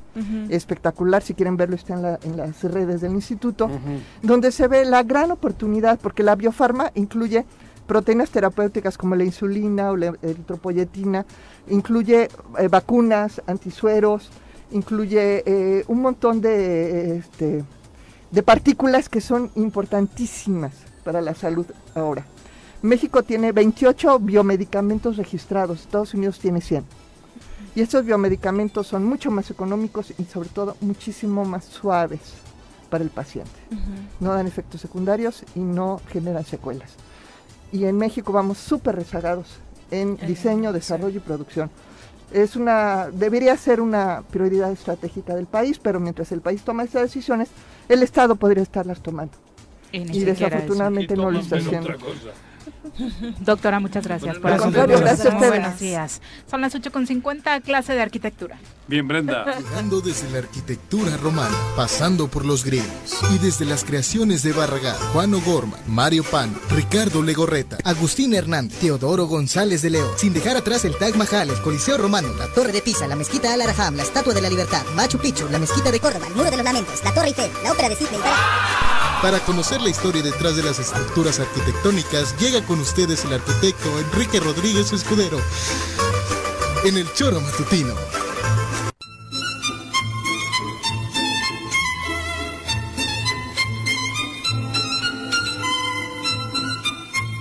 espectacular, 0.51 1.23
si 1.23 1.33
quieren 1.33 1.57
verlo 1.57 1.75
está 1.75 1.95
en, 1.95 2.01
la- 2.03 2.19
en 2.23 2.37
las 2.37 2.63
redes 2.63 3.01
del 3.01 3.13
instituto, 3.13 3.67
donde 4.21 4.51
se 4.51 4.67
ve 4.67 4.85
la 4.85 5.01
gran 5.01 5.31
oportunidad, 5.31 5.99
porque 5.99 6.21
la 6.21 6.35
biofarma 6.35 6.91
incluye 6.93 7.45
proteínas 7.87 8.29
terapéuticas 8.29 8.95
como 8.97 9.15
la 9.15 9.23
insulina 9.23 9.89
o 9.89 9.97
la 9.97 10.13
eritropoyetina, 10.21 11.25
incluye 11.67 12.29
eh, 12.59 12.67
vacunas, 12.69 13.41
antisueros, 13.47 14.29
incluye 14.71 15.43
eh, 15.47 15.83
un 15.87 16.01
montón 16.01 16.39
de, 16.41 17.17
este, 17.17 17.63
de 18.29 18.43
partículas 18.43 19.09
que 19.09 19.19
son 19.19 19.49
importantísimas 19.55 20.73
para 21.03 21.21
la 21.21 21.33
salud 21.33 21.65
ahora. 21.95 22.23
México 22.83 23.23
tiene 23.23 23.53
28 23.53 24.19
biomedicamentos 24.19 25.15
registrados, 25.15 25.79
Estados 25.79 26.13
Unidos 26.13 26.37
tiene 26.37 26.59
100. 26.59 26.83
Y 27.75 27.81
estos 27.81 28.05
biomedicamentos 28.05 28.87
son 28.87 29.05
mucho 29.05 29.31
más 29.31 29.49
económicos 29.49 30.13
y 30.17 30.25
sobre 30.25 30.49
todo 30.49 30.75
muchísimo 30.81 31.45
más 31.45 31.63
suaves 31.63 32.19
para 32.89 33.05
el 33.05 33.09
paciente. 33.09 33.53
No 34.19 34.33
dan 34.33 34.47
efectos 34.47 34.81
secundarios 34.81 35.45
y 35.55 35.61
no 35.61 36.01
generan 36.09 36.43
secuelas. 36.43 36.91
Y 37.71 37.85
en 37.85 37.97
México 37.97 38.33
vamos 38.33 38.57
súper 38.57 38.97
rezagados 38.97 39.59
en 39.89 40.17
diseño, 40.17 40.73
desarrollo 40.73 41.17
y 41.17 41.21
producción. 41.21 41.71
Es 42.33 42.57
una, 42.57 43.07
debería 43.11 43.55
ser 43.55 43.79
una 43.79 44.23
prioridad 44.29 44.71
estratégica 44.73 45.35
del 45.35 45.45
país, 45.45 45.79
pero 45.79 46.01
mientras 46.01 46.33
el 46.33 46.41
país 46.41 46.63
toma 46.63 46.83
esas 46.83 47.03
decisiones, 47.03 47.47
el 47.87 48.03
Estado 48.03 48.35
podría 48.35 48.61
estarlas 48.61 49.01
tomando. 49.01 49.37
Y, 49.93 49.99
Y 49.99 50.25
desafortunadamente 50.25 51.15
no 51.15 51.31
lo 51.31 51.39
está 51.39 51.55
haciendo. 51.55 51.89
Doctora, 53.39 53.79
muchas 53.79 54.05
gracias 54.05 54.37
por 54.37 54.51
acompañarnos. 54.51 55.01
gracias 55.01 55.33
Muy 55.33 55.47
buenos 55.47 55.79
días. 55.79 56.21
Son 56.49 56.61
las 56.61 56.75
8.50, 56.75 57.61
clase 57.61 57.93
de 57.93 58.01
arquitectura. 58.01 58.57
Bien, 58.87 59.07
Brenda. 59.07 59.45
Llegando 59.57 60.01
desde 60.01 60.29
la 60.31 60.39
arquitectura 60.39 61.15
romana, 61.17 61.55
pasando 61.75 62.27
por 62.27 62.45
los 62.45 62.65
griegos 62.65 63.19
y 63.33 63.37
desde 63.37 63.65
las 63.65 63.83
creaciones 63.83 64.43
de 64.43 64.51
Barragán, 64.51 64.97
Juan 65.13 65.33
O'Gorman, 65.33 65.79
Mario 65.87 66.23
Pan, 66.23 66.53
Ricardo 66.69 67.23
Legorreta, 67.23 67.77
Agustín 67.85 68.33
Hernández, 68.33 68.79
Teodoro 68.79 69.25
González 69.27 69.81
de 69.81 69.91
León, 69.91 70.09
sin 70.17 70.33
dejar 70.33 70.57
atrás 70.57 70.83
el 70.83 70.97
Taj 70.97 71.15
Mahal, 71.15 71.49
el 71.49 71.61
Coliseo 71.61 71.97
Romano, 71.97 72.29
la 72.37 72.47
Torre 72.47 72.73
de 72.73 72.81
Pisa, 72.81 73.07
la 73.07 73.15
Mezquita 73.15 73.53
Al 73.53 73.61
Araham, 73.61 73.95
la 73.95 74.03
Estatua 74.03 74.33
de 74.33 74.41
la 74.41 74.49
Libertad, 74.49 74.83
Machu 74.95 75.17
Picchu, 75.17 75.47
la 75.49 75.59
Mezquita 75.59 75.91
de 75.91 75.99
Córdoba, 75.99 76.27
el 76.27 76.35
Muro 76.35 76.51
de 76.51 76.57
los 76.57 76.65
Lamentos, 76.65 77.03
la 77.03 77.13
Torre 77.13 77.27
Eiffel, 77.27 77.51
la 77.63 77.71
Ópera 77.71 77.89
de 77.89 77.95
Sydney. 77.95 78.19
Para 78.19 78.82
para 79.23 79.39
conocer 79.39 79.81
la 79.81 79.87
historia 79.87 80.21
detrás 80.21 80.57
de 80.57 80.63
las 80.63 80.79
estructuras 80.79 81.39
arquitectónicas, 81.39 82.37
llega 82.41 82.61
con 82.65 82.81
ustedes 82.81 83.23
el 83.23 83.31
arquitecto 83.31 83.97
Enrique 83.97 84.37
Rodríguez 84.41 84.91
Escudero 84.91 85.37
en 86.83 86.97
el 86.97 87.07
Choro 87.13 87.39
Matutino. 87.39 87.93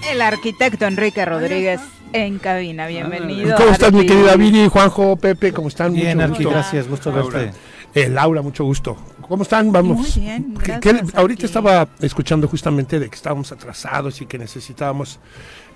El 0.09 0.22
arquitecto 0.22 0.86
Enrique 0.86 1.24
Rodríguez 1.24 1.80
en 2.12 2.38
cabina, 2.38 2.84
ah. 2.84 2.86
bienvenido. 2.86 3.56
¿Cómo 3.56 3.70
estás, 3.70 3.92
mi 3.92 4.06
querida 4.06 4.36
Viri, 4.36 4.68
Juanjo, 4.68 5.16
Pepe? 5.16 5.52
¿Cómo 5.52 5.66
están? 5.66 5.92
Bien, 5.94 6.16
mucho 6.16 6.30
Arqui, 6.30 6.44
gusto. 6.44 6.59
gracias, 6.60 6.86
gusto 6.86 7.12
verte. 7.12 7.52
Eh, 7.92 8.09
Laura, 8.09 8.40
mucho 8.40 8.62
gusto. 8.62 8.96
¿Cómo 9.32 9.44
están? 9.44 9.72
Vamos. 9.72 9.96
Muy 9.96 10.10
bien, 10.26 10.54
¿Qué- 10.62 10.72
gracias, 10.78 11.10
qué- 11.10 11.16
ahorita 11.18 11.46
estaba 11.46 11.88
escuchando 12.00 12.46
justamente 12.48 13.00
de 13.00 13.09
que 13.09 13.16
estábamos 13.16 13.50
atrasados 13.50 14.20
y 14.20 14.26
que 14.26 14.36
necesitábamos 14.36 15.20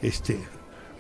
este 0.03 0.39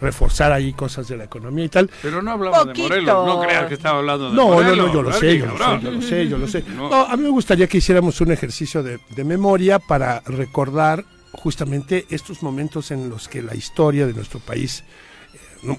reforzar 0.00 0.52
ahí 0.52 0.72
cosas 0.72 1.06
de 1.06 1.18
la 1.18 1.24
economía 1.24 1.66
y 1.66 1.68
tal. 1.68 1.90
Pero 2.00 2.22
no 2.22 2.30
hablamos 2.30 2.60
Poquito. 2.60 2.84
de 2.84 2.88
Morelos, 3.02 3.26
no 3.26 3.40
creas 3.42 3.66
que 3.66 3.74
estaba 3.74 3.98
hablando 3.98 4.30
de 4.30 4.36
No, 4.36 4.48
no, 4.48 4.54
Morelos. 4.54 4.86
no, 4.86 4.92
yo 4.94 5.02
lo 5.02 5.12
sé, 5.12 5.36
yo 5.38 5.44
lo 5.44 5.58
sé, 5.58 5.80
yo 5.82 5.90
lo 5.90 6.00
sé, 6.00 6.28
yo 6.28 6.38
lo 6.38 6.48
sé. 6.48 6.64
No. 6.74 6.88
No, 6.88 7.02
a 7.04 7.14
mí 7.18 7.24
me 7.24 7.28
gustaría 7.28 7.66
que 7.66 7.76
hiciéramos 7.76 8.18
un 8.22 8.32
ejercicio 8.32 8.82
de, 8.82 9.00
de 9.14 9.24
memoria 9.24 9.78
para 9.78 10.20
recordar 10.20 11.04
justamente 11.32 12.06
estos 12.08 12.42
momentos 12.42 12.90
en 12.90 13.10
los 13.10 13.28
que 13.28 13.42
la 13.42 13.54
historia 13.54 14.06
de 14.06 14.14
nuestro 14.14 14.40
país, 14.40 14.78
eh, 14.78 14.82
no, 14.82 14.86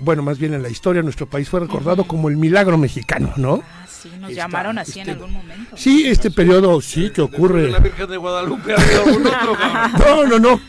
bueno, 0.02 0.24
más 0.24 0.38
bien 0.40 0.54
en 0.54 0.62
la 0.64 0.70
historia 0.70 1.02
nuestro 1.02 1.28
país 1.28 1.48
fue 1.50 1.60
recordado 1.60 2.06
como 2.06 2.30
el 2.30 2.38
milagro 2.38 2.78
mexicano, 2.78 3.34
¿no? 3.38 3.62
Ah, 3.64 3.86
sí, 3.88 4.10
nos 4.20 4.32
llamaron 4.34 4.78
así 4.80 5.00
en 5.00 5.10
este, 5.10 5.12
algún 5.12 5.34
momento. 5.34 5.78
Sí, 5.78 6.08
este 6.08 6.32
periodo 6.32 6.80
sí 6.82 7.10
que 7.12 7.22
ocurre. 7.22 7.70
La 7.72 7.80
Virgen 7.80 8.10
de 8.10 8.18
Guadalupe 8.18 8.74
ha 8.74 8.76
habido 8.82 9.04
algún 9.04 9.28
otro. 9.28 9.58
No, 10.00 10.26
no, 10.26 10.40
no. 10.40 10.62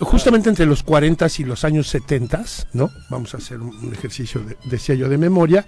Justamente 0.00 0.48
entre 0.48 0.66
los 0.66 0.82
40 0.82 1.26
y 1.38 1.44
los 1.44 1.64
años 1.64 1.86
70, 1.88 2.44
¿no? 2.72 2.90
Vamos 3.10 3.34
a 3.34 3.38
hacer 3.38 3.58
un 3.60 3.74
un 3.76 3.92
ejercicio, 3.92 4.40
de, 4.42 4.56
decía 4.64 4.94
yo, 4.94 5.08
de 5.08 5.18
memoria. 5.18 5.66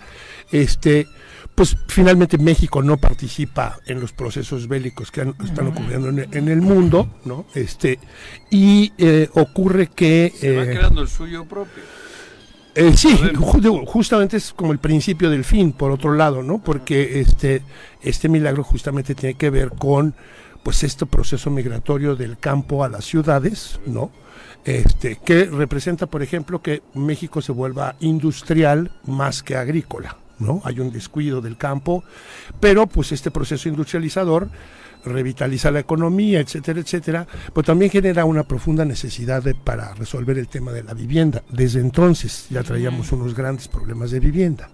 Este, 0.50 1.06
pues 1.54 1.76
finalmente 1.88 2.36
México 2.38 2.82
no 2.82 2.96
participa 2.96 3.78
en 3.86 4.00
los 4.00 4.12
procesos 4.12 4.66
bélicos 4.68 5.10
que 5.10 5.22
han- 5.22 5.34
están 5.44 5.68
ocurriendo 5.68 6.08
en, 6.08 6.28
en 6.32 6.48
el 6.48 6.60
mundo, 6.60 7.08
¿no? 7.24 7.46
Este, 7.54 7.98
y 8.50 8.92
eh, 8.98 9.28
ocurre 9.34 9.88
que... 9.88 10.32
Se 10.38 10.56
va 10.56 10.64
eh, 10.64 10.70
creando 10.74 11.02
el 11.02 11.08
suyo 11.08 11.44
propio. 11.44 11.82
Eh, 12.74 12.96
sí, 12.96 13.16
justamente 13.86 14.36
es 14.36 14.52
como 14.52 14.72
el 14.72 14.78
principio 14.78 15.30
del 15.30 15.44
fin, 15.44 15.72
por 15.72 15.90
otro 15.90 16.14
lado, 16.14 16.42
¿no? 16.42 16.58
Porque 16.58 17.20
este, 17.20 17.62
este 18.02 18.28
milagro 18.28 18.64
justamente 18.64 19.14
tiene 19.14 19.34
que 19.34 19.50
ver 19.50 19.70
con 19.70 20.14
pues 20.64 20.82
este 20.82 21.06
proceso 21.06 21.50
migratorio 21.50 22.16
del 22.16 22.38
campo 22.38 22.82
a 22.84 22.88
las 22.88 23.04
ciudades, 23.04 23.78
¿no? 23.86 24.10
Este, 24.64 25.20
que 25.22 25.44
representa, 25.44 26.06
por 26.06 26.22
ejemplo, 26.22 26.62
que 26.62 26.82
México 26.94 27.42
se 27.42 27.52
vuelva 27.52 27.96
industrial 28.00 28.90
más 29.04 29.42
que 29.42 29.56
agrícola, 29.56 30.16
¿no? 30.38 30.62
Hay 30.64 30.80
un 30.80 30.90
descuido 30.90 31.42
del 31.42 31.58
campo, 31.58 32.02
pero 32.60 32.86
pues 32.86 33.12
este 33.12 33.30
proceso 33.30 33.68
industrializador 33.68 34.48
revitaliza 35.04 35.70
la 35.70 35.80
economía, 35.80 36.40
etcétera, 36.40 36.80
etcétera, 36.80 37.26
pero 37.52 37.62
también 37.64 37.90
genera 37.90 38.24
una 38.24 38.42
profunda 38.44 38.84
necesidad 38.84 39.42
de- 39.42 39.54
para 39.54 39.94
resolver 39.94 40.38
el 40.38 40.48
tema 40.48 40.72
de 40.72 40.82
la 40.82 40.94
vivienda. 40.94 41.42
Desde 41.50 41.80
entonces 41.80 42.46
ya 42.50 42.62
traíamos 42.62 43.12
unos 43.12 43.34
grandes 43.34 43.68
problemas 43.68 44.10
de 44.10 44.20
vivienda. 44.20 44.70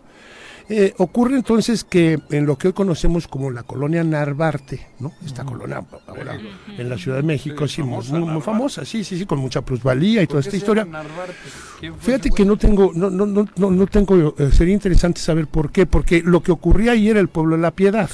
Eh, 0.73 0.95
ocurre 0.99 1.35
entonces 1.35 1.83
que 1.83 2.21
en 2.31 2.47
lo 2.47 2.57
que 2.57 2.69
hoy 2.69 2.73
conocemos 2.73 3.27
como 3.27 3.51
la 3.51 3.65
colonia 3.65 4.05
Narvarte, 4.05 4.87
¿no? 5.01 5.11
Esta 5.27 5.43
colonia 5.45 5.83
ahora 6.07 6.39
en 6.79 6.89
la 6.89 6.97
Ciudad 6.97 7.17
de 7.17 7.25
México, 7.25 7.67
sí, 7.67 7.83
muy, 7.83 7.97
muy- 8.21 8.21
muy 8.35 8.41
famosa, 8.41 8.85
sí, 8.85 9.03
sí, 9.03 9.19
sí, 9.19 9.27
con 9.27 9.41
mucha 9.41 9.63
plusvalía 9.63 10.23
y 10.23 10.29
toda 10.29 10.39
esta 10.39 10.57
historia. 10.57 10.85
Fíjate 11.99 12.31
que 12.31 12.45
no 12.45 12.57
tengo, 12.57 12.93
no, 12.95 13.11
no, 13.11 13.27
no, 13.27 13.49
no, 13.57 13.71
no 13.73 13.87
tengo, 13.89 14.33
eh, 14.39 14.51
sería 14.53 14.75
interesante 14.75 15.21
saber 15.21 15.49
por 15.49 15.73
qué, 15.73 15.87
porque 15.87 16.23
lo 16.23 16.41
que 16.41 16.53
ocurría 16.53 16.93
ahí 16.93 17.09
era 17.09 17.19
el 17.19 17.27
pueblo 17.29 17.57
de 17.57 17.63
la 17.63 17.73
Piedad. 17.73 18.09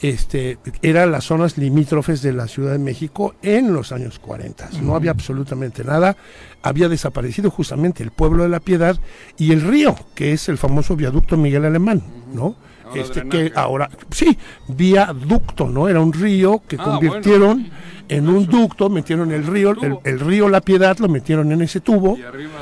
Este, 0.00 0.58
eran 0.82 1.10
las 1.10 1.24
zonas 1.24 1.58
limítrofes 1.58 2.22
de 2.22 2.32
la 2.32 2.46
Ciudad 2.46 2.72
de 2.72 2.78
México 2.78 3.34
en 3.42 3.72
los 3.72 3.90
años 3.90 4.18
40. 4.18 4.70
No 4.82 4.94
había 4.94 5.10
absolutamente 5.10 5.82
nada. 5.82 6.16
Había 6.62 6.88
desaparecido 6.88 7.50
justamente 7.50 8.02
el 8.02 8.12
pueblo 8.12 8.44
de 8.44 8.48
la 8.48 8.60
Piedad 8.60 8.96
y 9.36 9.52
el 9.52 9.62
río, 9.62 9.96
que 10.14 10.32
es 10.32 10.48
el 10.48 10.58
famoso 10.58 10.94
viaducto 10.94 11.36
Miguel 11.36 11.64
Alemán, 11.64 12.02
¿no? 12.32 12.56
Ahora 12.84 13.02
este 13.02 13.28
que 13.28 13.52
ahora, 13.54 13.90
sí, 14.10 14.38
viaducto, 14.68 15.68
¿no? 15.68 15.88
Era 15.88 16.00
un 16.00 16.12
río 16.12 16.62
que 16.66 16.76
Ah, 16.78 16.84
convirtieron 16.84 17.68
en 18.08 18.28
un 18.28 18.46
ducto, 18.46 18.88
metieron 18.88 19.30
el 19.32 19.46
río, 19.46 19.72
el, 19.82 19.98
el 20.04 20.20
río 20.20 20.48
La 20.48 20.62
Piedad, 20.62 20.96
lo 20.98 21.08
metieron 21.08 21.52
en 21.52 21.60
ese 21.60 21.80
tubo 21.80 22.16
Y 22.16 22.22
arriba 22.22 22.52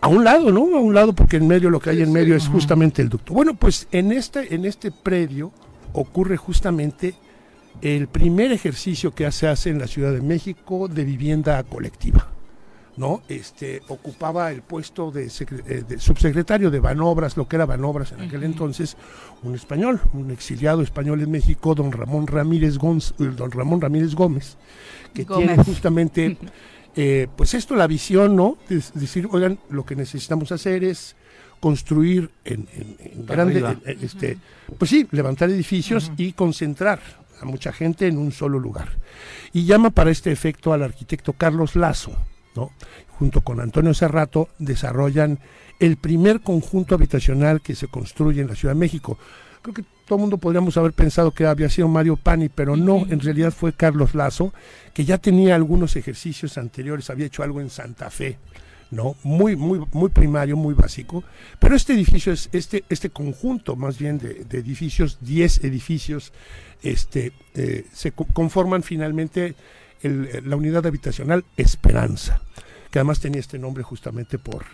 a 0.00 0.08
un 0.08 0.24
lado, 0.24 0.50
¿no? 0.50 0.60
A 0.76 0.80
un 0.80 0.94
lado, 0.94 1.12
porque 1.12 1.36
en 1.36 1.46
medio 1.46 1.68
lo 1.68 1.78
que 1.80 1.90
hay 1.90 2.02
en 2.02 2.12
medio 2.12 2.34
es 2.34 2.48
justamente 2.48 3.02
el 3.02 3.08
ducto. 3.08 3.34
Bueno, 3.34 3.54
pues 3.54 3.86
en 3.92 4.12
este, 4.12 4.54
en 4.54 4.64
este 4.64 4.90
predio 4.90 5.52
ocurre 5.92 6.36
justamente 6.36 7.14
el 7.82 8.08
primer 8.08 8.52
ejercicio 8.52 9.14
que 9.14 9.30
se 9.32 9.46
hace 9.48 9.70
en 9.70 9.78
la 9.78 9.86
Ciudad 9.86 10.12
de 10.12 10.20
México 10.20 10.88
de 10.88 11.04
vivienda 11.04 11.62
colectiva. 11.62 12.28
¿no? 12.96 13.22
Este, 13.28 13.80
ocupaba 13.88 14.50
el 14.52 14.60
puesto 14.60 15.10
de, 15.10 15.26
eh, 15.26 15.84
de 15.88 15.98
subsecretario 15.98 16.70
de 16.70 16.80
Banobras, 16.80 17.36
lo 17.36 17.48
que 17.48 17.56
era 17.56 17.64
Banobras 17.64 18.12
en 18.12 18.20
aquel 18.22 18.42
entonces, 18.42 18.96
un 19.42 19.54
español, 19.54 20.00
un 20.12 20.30
exiliado 20.30 20.82
español 20.82 21.22
en 21.22 21.30
México, 21.30 21.74
don 21.74 21.92
Ramón 21.92 22.26
Ramírez, 22.26 22.76
Gonz- 22.78 23.14
eh, 23.18 23.32
don 23.34 23.50
Ramón 23.52 23.80
Ramírez 23.80 24.14
Gómez, 24.14 24.58
que 25.14 25.24
tiene 25.24 25.52
Gómez. 25.54 25.66
justamente 25.66 26.36
eh, 26.96 27.28
pues 27.36 27.54
esto, 27.54 27.74
la 27.74 27.86
visión, 27.86 28.36
¿no? 28.36 28.58
Es 28.68 28.92
decir, 28.92 29.28
oigan, 29.30 29.58
lo 29.70 29.86
que 29.86 29.96
necesitamos 29.96 30.52
hacer 30.52 30.84
es 30.84 31.16
construir 31.60 32.30
en, 32.44 32.66
en- 32.74 32.96
en 32.98 33.26
grande, 33.26 33.60
en- 33.84 33.98
en, 33.98 34.04
este, 34.04 34.38
pues 34.78 34.90
sí, 34.90 35.06
levantar 35.10 35.50
edificios 35.50 36.10
y 36.16 36.32
concentrar 36.32 37.00
a 37.40 37.44
mucha 37.44 37.72
gente 37.72 38.06
en 38.06 38.18
un 38.18 38.32
solo 38.32 38.58
lugar. 38.58 38.88
Y 39.52 39.64
llama 39.64 39.90
para 39.90 40.10
este 40.10 40.32
efecto 40.32 40.72
al 40.72 40.82
arquitecto 40.82 41.32
Carlos 41.34 41.76
Lazo, 41.76 42.12
¿no? 42.56 42.70
Junto 43.18 43.42
con 43.42 43.60
Antonio 43.60 43.94
Serrato 43.94 44.48
desarrollan 44.58 45.38
el 45.78 45.96
primer 45.96 46.40
conjunto 46.40 46.94
habitacional 46.94 47.60
que 47.60 47.74
se 47.74 47.88
construye 47.88 48.40
en 48.42 48.48
la 48.48 48.54
Ciudad 48.54 48.74
de 48.74 48.80
México. 48.80 49.18
Creo 49.62 49.74
que 49.74 49.84
todo 50.06 50.16
el 50.16 50.20
mundo 50.22 50.38
podríamos 50.38 50.76
haber 50.78 50.92
pensado 50.92 51.30
que 51.30 51.46
había 51.46 51.68
sido 51.68 51.86
Mario 51.88 52.16
Pani, 52.16 52.48
pero 52.48 52.76
no, 52.76 53.06
en 53.08 53.20
realidad 53.20 53.52
fue 53.52 53.72
Carlos 53.74 54.14
Lazo, 54.14 54.52
que 54.94 55.04
ya 55.04 55.18
tenía 55.18 55.54
algunos 55.54 55.96
ejercicios 55.96 56.56
anteriores, 56.58 57.10
había 57.10 57.26
hecho 57.26 57.42
algo 57.42 57.60
en 57.60 57.70
Santa 57.70 58.10
Fe, 58.10 58.38
¿no? 58.90 59.16
Muy, 59.22 59.56
muy, 59.56 59.80
muy 59.92 60.08
primario, 60.10 60.56
muy 60.56 60.74
básico. 60.74 61.22
Pero 61.58 61.76
este 61.76 61.92
edificio 61.94 62.32
es, 62.32 62.48
este, 62.52 62.84
este 62.88 63.10
conjunto 63.10 63.76
más 63.76 63.98
bien 63.98 64.18
de, 64.18 64.44
edificios, 64.58 65.18
10 65.20 65.64
edificios, 65.64 66.32
este, 66.82 67.32
eh, 67.54 67.86
se 67.92 68.12
co- 68.12 68.26
conforman 68.32 68.82
finalmente 68.82 69.54
eh, 70.02 70.42
la 70.44 70.56
unidad 70.56 70.86
habitacional 70.86 71.44
Esperanza, 71.56 72.40
que 72.90 72.98
además 72.98 73.20
tenía 73.20 73.40
este 73.40 73.58
nombre 73.58 73.82
justamente 73.82 74.38
por, 74.38 74.64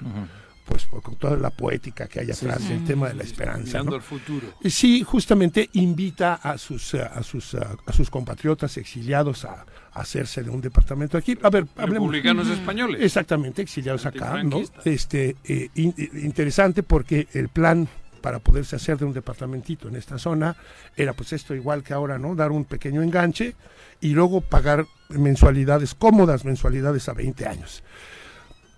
pues, 0.67 0.85
por 0.85 1.01
con 1.03 1.15
toda 1.17 1.37
la 1.37 1.51
poética 1.51 2.07
que 2.09 2.21
hay 2.21 2.31
atrás, 2.31 2.61
el 2.71 2.85
tema 2.85 3.09
de 3.09 3.15
la 3.15 3.23
esperanza. 3.23 3.69
mirando 3.79 3.91
¿no? 3.93 3.97
al 3.97 4.03
futuro. 4.03 4.49
Sí, 4.65 5.03
justamente 5.03 5.71
invita 5.75 6.35
a 6.35 6.59
sus 6.59 6.95
eh, 6.95 7.03
a 7.03 7.23
sus 7.23 7.55
eh, 7.55 7.59
a 7.87 7.93
sus 7.93 8.11
compatriotas 8.11 8.77
exiliados 8.77 9.45
a, 9.45 9.65
a 9.93 10.01
hacerse 10.01 10.43
de 10.43 10.51
un 10.51 10.61
departamento 10.61 11.17
aquí. 11.17 11.39
A 11.43 11.51
ver, 11.51 11.67
hablemos. 11.77 12.09
Republicanos 12.09 12.49
españoles. 12.49 13.01
Exactamente, 13.03 13.63
exiliados 13.63 14.05
acá, 14.07 14.43
¿no? 14.43 14.61
Este 14.85 15.37
eh, 15.45 15.69
in- 15.77 15.95
eh, 15.97 16.11
interesante 16.23 16.83
porque 16.83 17.29
el 17.33 17.49
plan 17.49 17.89
para 18.21 18.41
poderse 18.41 18.75
hacer 18.75 18.99
de 18.99 19.05
un 19.05 19.13
departamentito 19.13 19.87
en 19.89 19.95
esta 19.95 20.19
zona 20.19 20.57
era 20.97 21.13
pues 21.13 21.33
esto 21.33 21.55
igual 21.55 21.85
que 21.85 21.93
ahora, 21.95 22.19
¿no? 22.19 22.35
Dar 22.35 22.51
un 22.51 22.65
pequeño 22.65 23.03
enganche 23.03 23.55
y 24.01 24.09
luego 24.11 24.41
pagar 24.41 24.85
mensualidades 25.11 25.95
cómodas, 25.95 26.45
mensualidades 26.45 27.09
a 27.09 27.13
20 27.13 27.47
años. 27.47 27.85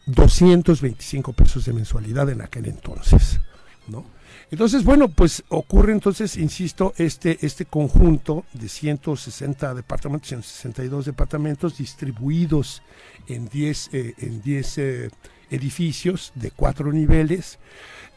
225 0.08 1.32
pesos 1.32 1.64
de 1.64 1.72
mensualidad 1.72 2.28
en 2.30 2.40
aquel 2.40 2.66
entonces, 2.66 3.40
¿no? 3.86 4.04
Entonces, 4.50 4.82
bueno, 4.82 5.08
pues 5.08 5.44
ocurre 5.48 5.92
entonces, 5.92 6.38
insisto, 6.38 6.94
este, 6.96 7.38
este 7.44 7.66
conjunto 7.66 8.46
de 8.54 8.68
160 8.68 9.74
departamentos, 9.74 10.28
162 10.28 11.04
departamentos 11.04 11.76
distribuidos 11.76 12.82
en 13.26 13.48
10, 13.48 13.90
eh, 13.92 14.14
en 14.18 14.40
10 14.40 14.78
eh, 14.78 15.10
edificios 15.50 16.32
de 16.34 16.50
cuatro 16.50 16.90
niveles 16.92 17.58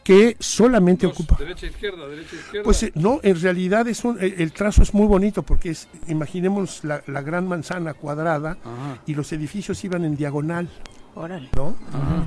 que 0.02 0.36
solamente 0.40 1.06
Dos, 1.06 1.14
ocupa... 1.14 1.36
Derecha, 1.38 1.66
izquierda, 1.66 2.08
derecha, 2.08 2.34
izquierda. 2.34 2.64
Pues 2.64 2.82
eh, 2.82 2.92
no, 2.94 3.20
en 3.22 3.40
realidad 3.40 3.86
es 3.86 4.02
un, 4.04 4.18
el, 4.18 4.34
el 4.38 4.52
trazo 4.52 4.82
es 4.82 4.94
muy 4.94 5.06
bonito 5.06 5.42
porque 5.42 5.70
es, 5.70 5.86
imaginemos 6.08 6.82
la, 6.82 7.02
la 7.06 7.20
gran 7.20 7.46
manzana 7.46 7.92
cuadrada 7.92 8.56
Ajá. 8.64 9.02
y 9.06 9.14
los 9.14 9.32
edificios 9.32 9.84
iban 9.84 10.04
en 10.04 10.16
diagonal, 10.16 10.68
Órale. 11.14 11.48
¿no? 11.54 11.76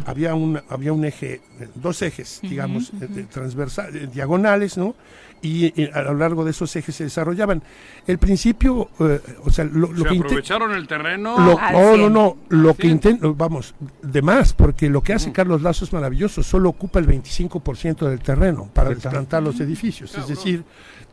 Había 0.05 0.35
un 0.35 0.61
había 0.69 0.93
un 0.93 1.05
eje, 1.05 1.41
dos 1.75 2.01
ejes, 2.03 2.39
digamos, 2.43 2.91
transversales, 3.31 4.11
diagonales, 4.13 4.77
¿no? 4.77 4.95
Y 5.41 5.65
eh, 5.79 5.91
a 5.93 6.01
lo 6.01 6.13
largo 6.15 6.43
de 6.45 6.51
esos 6.51 6.75
ejes 6.75 6.95
se 6.95 7.03
desarrollaban. 7.03 7.61
El 8.07 8.17
principio, 8.19 8.89
eh, 8.99 9.19
o 9.43 9.49
sea, 9.51 9.65
lo, 9.65 9.91
lo 9.91 10.03
Se 10.03 10.09
que 10.09 10.19
aprovecharon 10.19 10.71
el 10.73 10.87
terreno. 10.87 11.37
lo- 11.37 11.59
no, 11.71 11.97
no, 11.97 12.09
no, 12.09 12.37
lo 12.49 12.73
que 12.75 12.83
cien. 12.83 12.93
intenta, 12.93 13.27
vamos, 13.35 13.75
de 14.01 14.21
más, 14.21 14.53
porque 14.53 14.89
lo 14.89 15.01
que 15.01 15.13
hace 15.13 15.31
Carlos 15.31 15.61
Lazo 15.61 15.85
es 15.85 15.93
maravilloso, 15.93 16.41
solo 16.41 16.69
ocupa 16.69 16.99
el 16.99 17.07
25% 17.07 18.07
del 18.09 18.19
terreno 18.19 18.69
para 18.73 18.89
desplantar 18.89 19.43
los 19.43 19.59
edificios, 19.59 20.15
es 20.15 20.27
decir, 20.27 20.63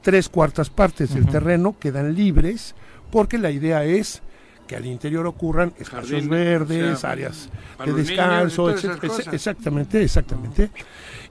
tres 0.03 0.29
cuartas 0.29 0.71
partes 0.71 1.15
del 1.15 1.27
terreno 1.27 1.77
quedan 1.79 2.15
libres, 2.15 2.75
porque 3.11 3.39
la 3.39 3.51
idea 3.51 3.85
es 3.85 4.23
que 4.73 4.77
al 4.77 4.87
interior 4.87 5.27
ocurran 5.27 5.75
espacios 5.79 6.11
Jardín, 6.13 6.31
verdes, 6.31 6.95
o 6.95 6.97
sea, 6.97 7.11
áreas 7.11 7.51
de 7.85 7.93
descanso, 7.93 8.75
cosas. 9.01 9.33
exactamente, 9.35 10.03
exactamente. 10.03 10.71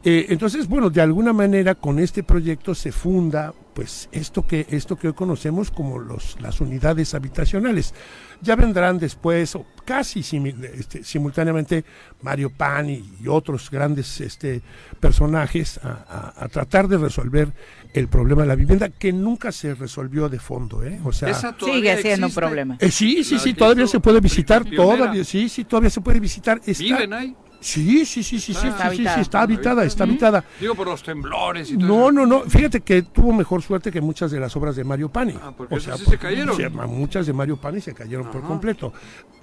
Eh, 0.03 0.27
entonces, 0.29 0.67
bueno, 0.67 0.89
de 0.91 1.01
alguna 1.01 1.33
manera 1.33 1.73
con 1.73 1.97
este 1.97 2.21
proyecto 2.23 2.75
se 2.75 2.91
funda 2.91 3.51
pues 3.73 4.09
esto 4.11 4.45
que 4.45 4.65
esto 4.69 4.97
que 4.97 5.07
hoy 5.07 5.13
conocemos 5.13 5.71
como 5.71 5.97
los 5.97 6.39
las 6.41 6.59
unidades 6.61 7.13
habitacionales. 7.15 7.93
Ya 8.41 8.55
vendrán 8.55 8.99
después 8.99 9.55
o 9.55 9.65
casi 9.85 10.21
simi- 10.21 10.55
este, 10.77 11.03
simultáneamente 11.03 11.85
Mario 12.21 12.49
Pani 12.55 13.03
y 13.23 13.27
otros 13.27 13.69
grandes 13.71 14.19
este 14.21 14.61
personajes 14.99 15.79
a, 15.83 16.33
a- 16.37 16.43
a 16.45 16.47
tratar 16.49 16.87
de 16.87 16.97
resolver 16.97 17.53
el 17.93 18.07
problema 18.07 18.41
de 18.43 18.47
la 18.47 18.55
vivienda 18.55 18.89
que 18.89 19.11
nunca 19.11 19.51
se 19.51 19.75
resolvió 19.75 20.29
de 20.29 20.39
fondo, 20.39 20.83
¿eh? 20.83 20.99
O 21.03 21.11
sea, 21.11 21.33
Sigue 21.59 22.01
siendo 22.01 22.27
un 22.27 22.33
problema. 22.33 22.77
eh, 22.79 22.91
sí, 22.91 23.23
sí, 23.23 23.37
sí, 23.39 23.53
todavía 23.53 23.87
se 23.87 23.99
puede 23.99 24.19
visitar, 24.19 24.63
pionera. 24.63 24.97
todavía, 24.97 25.23
sí, 25.23 25.49
sí, 25.49 25.63
todavía 25.65 25.89
se 25.89 26.01
puede 26.01 26.19
visitar. 26.19 26.61
Está, 26.65 26.83
¿Viven 26.83 27.13
ahí? 27.13 27.35
Sí, 27.61 28.05
sí, 28.05 28.23
sí, 28.23 28.39
sí, 28.39 28.53
sí, 28.55 28.67
Está 28.67 28.89
sí, 28.89 28.97
sí, 28.97 29.21
está 29.21 29.41
habitada, 29.43 29.85
está 29.85 30.03
habitada. 30.03 30.43
Digo, 30.59 30.73
por 30.73 30.87
los 30.87 31.03
temblores 31.03 31.69
y 31.69 31.77
todo 31.77 31.87
No, 31.87 32.01
eso. 32.05 32.11
no, 32.11 32.25
no, 32.25 32.41
fíjate 32.41 32.81
que 32.81 33.03
tuvo 33.03 33.31
mejor 33.33 33.61
suerte 33.61 33.91
que 33.91 34.01
muchas 34.01 34.31
de 34.31 34.39
las 34.39 34.55
obras 34.55 34.75
de 34.75 34.83
Mario 34.83 35.09
Pani. 35.09 35.35
Ah, 35.41 35.53
porque 35.55 35.75
esas 35.75 35.99
sí 35.99 36.05
se 36.07 36.17
cayeron. 36.17 36.57
muchas 36.89 37.27
de 37.27 37.33
Mario 37.33 37.57
Pani 37.57 37.79
se 37.79 37.93
cayeron 37.93 38.31
por 38.31 38.41
completo. 38.41 38.91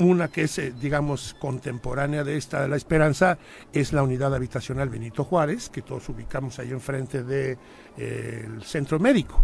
Una 0.00 0.26
que 0.28 0.42
es, 0.42 0.58
eh, 0.58 0.74
digamos, 0.80 1.36
contemporánea 1.38 2.24
de 2.24 2.36
esta, 2.36 2.62
de 2.62 2.68
La 2.68 2.76
Esperanza, 2.76 3.38
es 3.72 3.92
la 3.92 4.02
unidad 4.02 4.34
habitacional 4.34 4.88
Benito 4.88 5.22
Juárez, 5.22 5.68
que 5.70 5.82
todos 5.82 6.08
ubicamos 6.08 6.58
ahí 6.58 6.70
enfrente 6.72 7.22
del 7.22 7.56
centro 8.64 8.98
médico. 8.98 9.40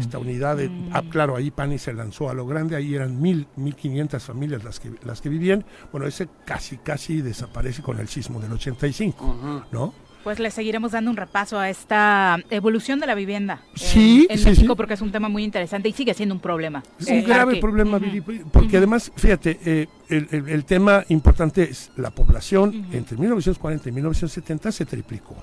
Esta 0.00 0.18
unidad, 0.18 0.56
de, 0.58 0.70
ah, 0.92 1.02
claro, 1.10 1.34
ahí 1.36 1.50
Pani 1.50 1.78
se 1.78 1.92
lanzó 1.94 2.28
a 2.28 2.34
lo 2.34 2.46
grande, 2.46 2.76
ahí 2.76 2.94
eran 2.94 3.20
mil, 3.20 3.46
mil 3.56 3.74
quinientas 3.74 4.24
familias 4.24 4.62
las 4.64 4.78
que, 4.80 4.90
las 5.04 5.20
que 5.20 5.28
vivían. 5.28 5.64
Bueno, 5.90 6.06
ese 6.06 6.28
casi, 6.44 6.76
casi 6.78 7.22
desaparece 7.22 7.82
con 7.82 7.98
el 7.98 8.08
sismo 8.08 8.38
del 8.40 8.52
85, 8.52 9.36
Ajá. 9.40 9.66
¿no? 9.72 9.94
Pues 10.24 10.38
le 10.38 10.52
seguiremos 10.52 10.92
dando 10.92 11.10
un 11.10 11.16
repaso 11.16 11.58
a 11.58 11.68
esta 11.68 12.38
evolución 12.50 13.00
de 13.00 13.06
la 13.08 13.16
vivienda 13.16 13.60
en, 13.72 13.76
Sí, 13.78 14.26
en 14.30 14.38
sí, 14.38 14.44
México 14.50 14.72
sí. 14.74 14.76
porque 14.76 14.94
es 14.94 15.00
un 15.00 15.10
tema 15.10 15.28
muy 15.28 15.42
interesante 15.42 15.88
y 15.88 15.92
sigue 15.92 16.14
siendo 16.14 16.32
un 16.34 16.40
problema. 16.40 16.80
Es 17.00 17.08
Eh, 17.08 17.14
un 17.18 17.24
grave 17.24 17.42
Arqui. 17.52 17.60
problema. 17.60 17.98
Viri, 17.98 18.20
porque 18.52 18.76
además, 18.76 19.10
fíjate, 19.16 19.58
eh, 19.64 19.88
el, 20.08 20.28
el- 20.30 20.48
el 20.48 20.64
tema 20.64 21.02
importante 21.08 21.64
es 21.64 21.90
la 21.96 22.10
población 22.10 22.86
entre 22.92 23.16
1940 23.16 23.88
y 23.88 23.92
1970 23.92 24.70
se 24.70 24.84
triplicó, 24.86 25.34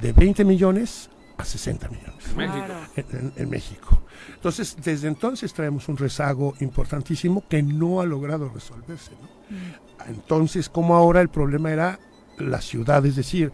de 0.00 0.12
20 0.14 0.42
millones 0.46 1.10
a 1.36 1.44
60 1.44 1.88
millones 1.88 2.24
En 2.30 2.36
México. 2.36 2.74
en, 2.96 3.06
en- 3.18 3.32
en 3.36 3.50
México. 3.50 4.02
Entonces, 4.34 4.76
desde 4.82 5.08
entonces 5.08 5.52
traemos 5.52 5.88
un 5.88 5.96
rezago 5.96 6.54
importantísimo 6.60 7.44
que 7.48 7.62
no 7.62 8.00
ha 8.00 8.06
logrado 8.06 8.48
resolverse. 8.48 9.10
¿no? 9.20 9.28
Entonces, 10.08 10.68
como 10.68 10.94
ahora 10.94 11.20
el 11.20 11.28
problema 11.28 11.72
era 11.72 11.98
la 12.38 12.60
ciudad, 12.60 13.04
es 13.06 13.16
decir, 13.16 13.52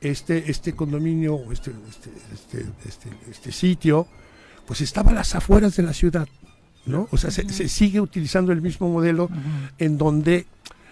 este, 0.00 0.50
este 0.50 0.74
condominio, 0.74 1.34
o 1.36 1.52
este, 1.52 1.72
este, 1.88 2.10
este, 2.32 2.66
este, 2.86 3.10
este 3.30 3.52
sitio, 3.52 4.06
pues 4.66 4.80
estaba 4.80 5.10
a 5.10 5.14
las 5.14 5.34
afueras 5.34 5.76
de 5.76 5.82
la 5.84 5.92
ciudad, 5.92 6.28
¿no? 6.86 7.08
O 7.12 7.16
sea, 7.16 7.30
se, 7.30 7.48
se 7.50 7.68
sigue 7.68 8.00
utilizando 8.00 8.52
el 8.52 8.60
mismo 8.62 8.88
modelo 8.88 9.28
en 9.78 9.96
donde 9.96 10.46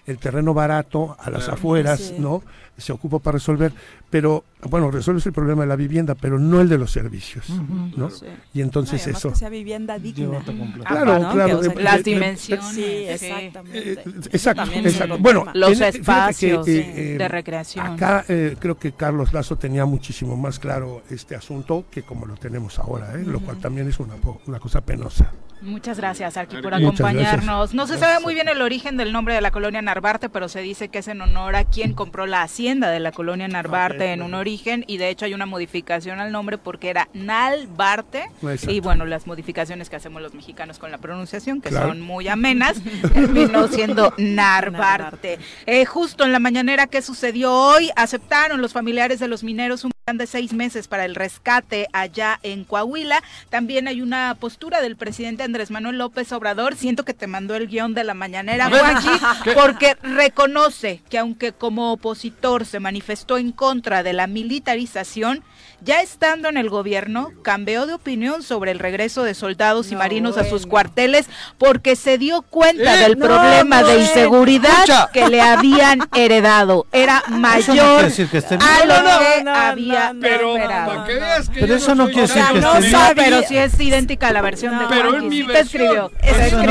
el 0.07 0.19
terreno 0.19 0.55
barato 0.55 1.17
a 1.21 1.31
las 1.31 1.45
Claro. 1.45 1.55
afueras, 1.59 2.01
Sí. 2.01 2.17
¿no? 2.19 2.43
Se 2.77 2.93
ocupa 2.93 3.19
para 3.21 3.35
resolver, 3.37 3.73
pero 4.11 4.45
bueno, 4.69 4.91
resuelves 4.91 5.25
el 5.27 5.33
problema 5.33 5.63
de 5.63 5.69
la 5.69 5.77
vivienda, 5.77 6.15
pero 6.15 6.39
no 6.39 6.61
el 6.61 6.69
de 6.69 6.79
los 6.79 6.91
servicios, 6.91 7.49
¿no? 7.97 8.11
Sí. 8.11 8.27
Y 8.53 8.63
entonces 8.63 8.95
No, 8.95 8.99
y 8.99 9.03
además 9.03 9.19
eso. 9.21 9.31
que 9.31 9.37
sea 9.37 9.49
vivienda 9.49 9.99
digna. 9.99 10.41
Claro, 10.87 11.19
¿no? 11.19 11.33
claro, 11.33 11.61
Que, 11.61 11.69
o 11.69 11.73
sea, 11.73 11.73
eh, 11.73 11.83
Las 11.83 12.01
eh, 12.01 12.03
dimensiones. 12.03 12.67
Sí, 12.67 12.75
sí. 12.75 13.05
exactamente. 13.09 13.93
Eh, 13.93 14.05
exacto, 14.33 14.71
exacto. 14.73 15.19
Bueno. 15.19 15.47
Los 15.55 15.81
espacios, 15.81 16.65
que, 16.65 16.73
sí, 16.73 16.91
eh, 17.01 17.17
de 17.19 17.29
recreación. 17.29 17.87
Acá 17.87 18.25
eh, 18.29 18.57
creo 18.59 18.77
que 18.79 18.93
Carlos 18.93 19.33
Lazo 19.33 19.57
tenía 19.57 19.85
muchísimo 19.85 20.37
más 20.37 20.59
claro 20.59 21.03
este 21.11 21.37
asunto 21.37 21.85
que 21.91 22.03
como 22.03 22.27
lo 22.27 22.35
tenemos 22.35 22.79
ahora, 22.79 23.15
¿eh? 23.15 23.25
lo 23.25 23.41
cual 23.41 23.59
también 23.59 23.89
es 23.89 24.01
una, 24.01 24.15
una 24.47 24.59
cosa 24.59 24.81
penosa. 24.81 25.33
Muchas 25.63 25.97
gracias, 25.97 26.37
Arqui, 26.37 26.61
por 26.61 26.75
acompañarnos. 26.75 27.73
No 27.73 27.87
se 27.87 27.99
sabe 27.99 28.21
muy 28.23 28.35
bien 28.35 28.49
el 28.49 28.61
origen 28.61 28.99
del 28.99 29.13
nombre 29.13 29.35
de 29.35 29.41
la 29.41 29.51
colonia 29.51 29.81
Narvarte, 29.81 30.29
pero 30.29 30.49
se 30.49 30.61
dice 30.61 30.89
que 30.89 30.99
es 30.99 31.09
en 31.09 31.23
honor 31.23 31.57
a 31.57 31.65
quien 31.65 31.95
compró 31.95 32.27
la 32.27 32.43
hacienda 32.43 32.64
de 32.65 32.99
la 32.99 33.13
colonia 33.13 33.47
Narvarte 33.47 34.13
en 34.15 34.23
un 34.23 34.33
origen 34.33 34.85
y 34.87 34.97
de 34.97 35.11
hecho 35.11 35.27
hay 35.27 35.35
una 35.35 35.45
modificación 35.45 36.19
al 36.19 36.33
nombre 36.33 36.57
porque 36.57 36.89
era 36.89 37.09
Nalbarte 37.13 38.31
Exacto. 38.43 38.71
y 38.71 38.81
bueno, 38.81 39.05
las 39.05 39.27
modificaciones 39.27 39.91
que 39.91 39.97
hacemos 39.97 40.23
los 40.23 40.33
mexicanos 40.33 40.79
con 40.79 40.91
la 40.91 40.97
pronunciación, 40.99 41.61
que 41.61 41.69
Claro. 41.69 41.89
son 41.89 42.01
muy 42.01 42.27
amenas, 42.29 42.81
terminó 43.13 43.69
siendo 43.69 44.15
Narvarte. 44.17 45.39
Eh, 45.67 45.85
justo 45.85 46.25
en 46.25 46.33
la 46.33 46.39
mañanera 46.39 46.87
que 46.87 47.03
sucedió 47.03 47.53
hoy, 47.53 47.91
aceptaron 47.97 48.63
los 48.63 48.73
familiares 48.73 49.19
de 49.21 49.29
los 49.29 49.45
mineros 49.45 49.85
un 49.85 49.93
de 50.13 50.27
seis 50.27 50.53
meses 50.53 50.87
para 50.87 51.07
el 51.07 51.15
rescate 51.15 51.89
allá 51.95 52.39
en 52.43 52.65
Coahuila. 52.65 53.23
También 53.49 53.89
hay 53.89 54.03
una 54.03 54.37
postura 54.39 54.83
del 54.83 54.97
presidente 54.97 55.45
Andrés 55.45 55.71
Manuel 55.71 55.97
López 55.97 56.31
Obrador. 56.33 56.77
Siento 56.77 57.07
que 57.07 57.15
te 57.15 57.27
mandó 57.27 57.57
el 57.57 57.69
guion 57.69 57.95
de 57.95 58.05
la 58.05 58.13
mañanera, 58.13 58.71
¿qué? 59.45 59.53
porque 59.53 59.97
reconoce 60.03 61.01
que 61.09 61.17
aunque 61.17 61.53
como 61.53 61.91
opositor 61.91 62.67
se 62.67 62.81
manifestó 62.81 63.39
en 63.39 63.51
contra 63.51 64.03
de 64.03 64.13
la 64.13 64.27
militarización, 64.27 65.43
ya 65.85 66.01
estando 66.01 66.49
en 66.49 66.57
el 66.57 66.71
gobierno, 66.71 67.31
cambió 67.43 67.87
de 67.87 67.95
opinión 67.95 68.43
sobre 68.43 68.71
el 68.71 68.79
regreso 68.79 69.23
de 69.23 69.35
soldados 69.35 69.89
y 69.91 69.93
No, 69.95 69.99
marinos 69.99 70.39
a 70.39 70.45
sus 70.45 70.67
cuarteles 70.67 71.27
porque 71.59 71.95
se 71.97 72.17
dio 72.19 72.43
cuenta 72.43 72.95
Eh, 73.01 73.03
del 73.03 73.19
no, 73.19 73.27
problema 73.27 73.81
no, 73.83 73.87
de 73.89 73.97
eh, 73.97 74.01
inseguridad 74.03 74.73
escucha. 74.85 75.11
que 75.13 75.29
le 75.29 75.41
habían 75.41 76.01
heredado. 76.15 76.87
Era 76.93 77.23
mayor 77.29 77.79
a 77.79 78.85
lo 78.85 78.95
que 79.21 79.45
no, 79.45 79.55
había 79.55 80.13
no, 80.13 80.21
Pero 80.21 80.57
esperado. 80.57 81.05
que 81.05 81.21
Pero 81.61 81.75
eso 81.75 81.95
no 81.95 82.07
quiere 82.07 82.23
decir 82.23 82.43
que 82.53 82.61
no 82.61 82.83
sabe, 82.83 83.15
pero 83.17 83.43
sí 83.47 83.57
es 83.57 83.79
idéntica 83.81 84.29
a 84.29 84.33
la 84.33 84.43
versión 84.43 84.79
de. 84.79 84.87
Pero 84.87 85.21
Sí 85.31 85.47
te 85.47 85.61
escribió. 85.61 86.11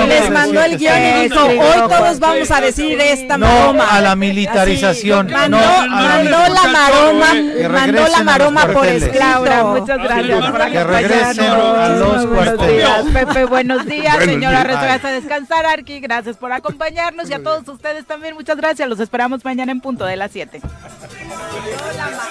Les 0.07 0.29
mandó 0.31 0.61
el 0.63 0.77
guion 0.77 0.97
y 1.01 1.23
dijo, 1.29 1.43
hoy 1.45 1.89
todos 1.89 2.19
vamos 2.19 2.51
a 2.51 2.61
decir 2.61 2.99
esta 2.99 3.37
No 3.37 3.45
maroma. 3.47 3.95
a 3.95 4.01
la 4.01 4.15
militarización. 4.15 5.33
Así, 5.33 5.49
no 5.49 5.57
mandó, 5.59 5.87
mandó 5.89 6.53
la 6.53 6.63
maroma, 6.67 7.33
mandó 7.69 8.07
la 8.07 8.23
maroma 8.23 8.61
por 8.63 8.73
cuarteles. 8.73 9.02
Laura, 9.13 9.63
muchas 9.63 9.97
gracias 9.97 10.51
por 10.51 10.61
acompañarnos. 10.61 11.39
a 11.39 11.89
los 11.89 12.29
Buenos 12.29 12.67
días, 12.67 13.05
Pepe, 13.13 13.45
buenos 13.45 13.85
días. 13.85 14.15
Buenos 14.15 14.33
Señora 14.33 14.63
días. 14.63 14.83
Rezo, 14.83 15.07
a 15.07 15.11
descansar, 15.11 15.65
Arqui. 15.65 15.99
Gracias 15.99 16.37
por 16.37 16.51
acompañarnos 16.51 17.29
y 17.29 17.33
a 17.33 17.43
todos 17.43 17.67
ustedes 17.67 18.05
también. 18.05 18.35
Muchas 18.35 18.57
gracias. 18.57 18.87
Los 18.87 18.99
esperamos 18.99 19.43
mañana 19.45 19.71
en 19.71 19.81
punto 19.81 20.05
de 20.05 20.15
las 20.15 20.31
7. 20.31 20.61
Bájale, 20.61 22.22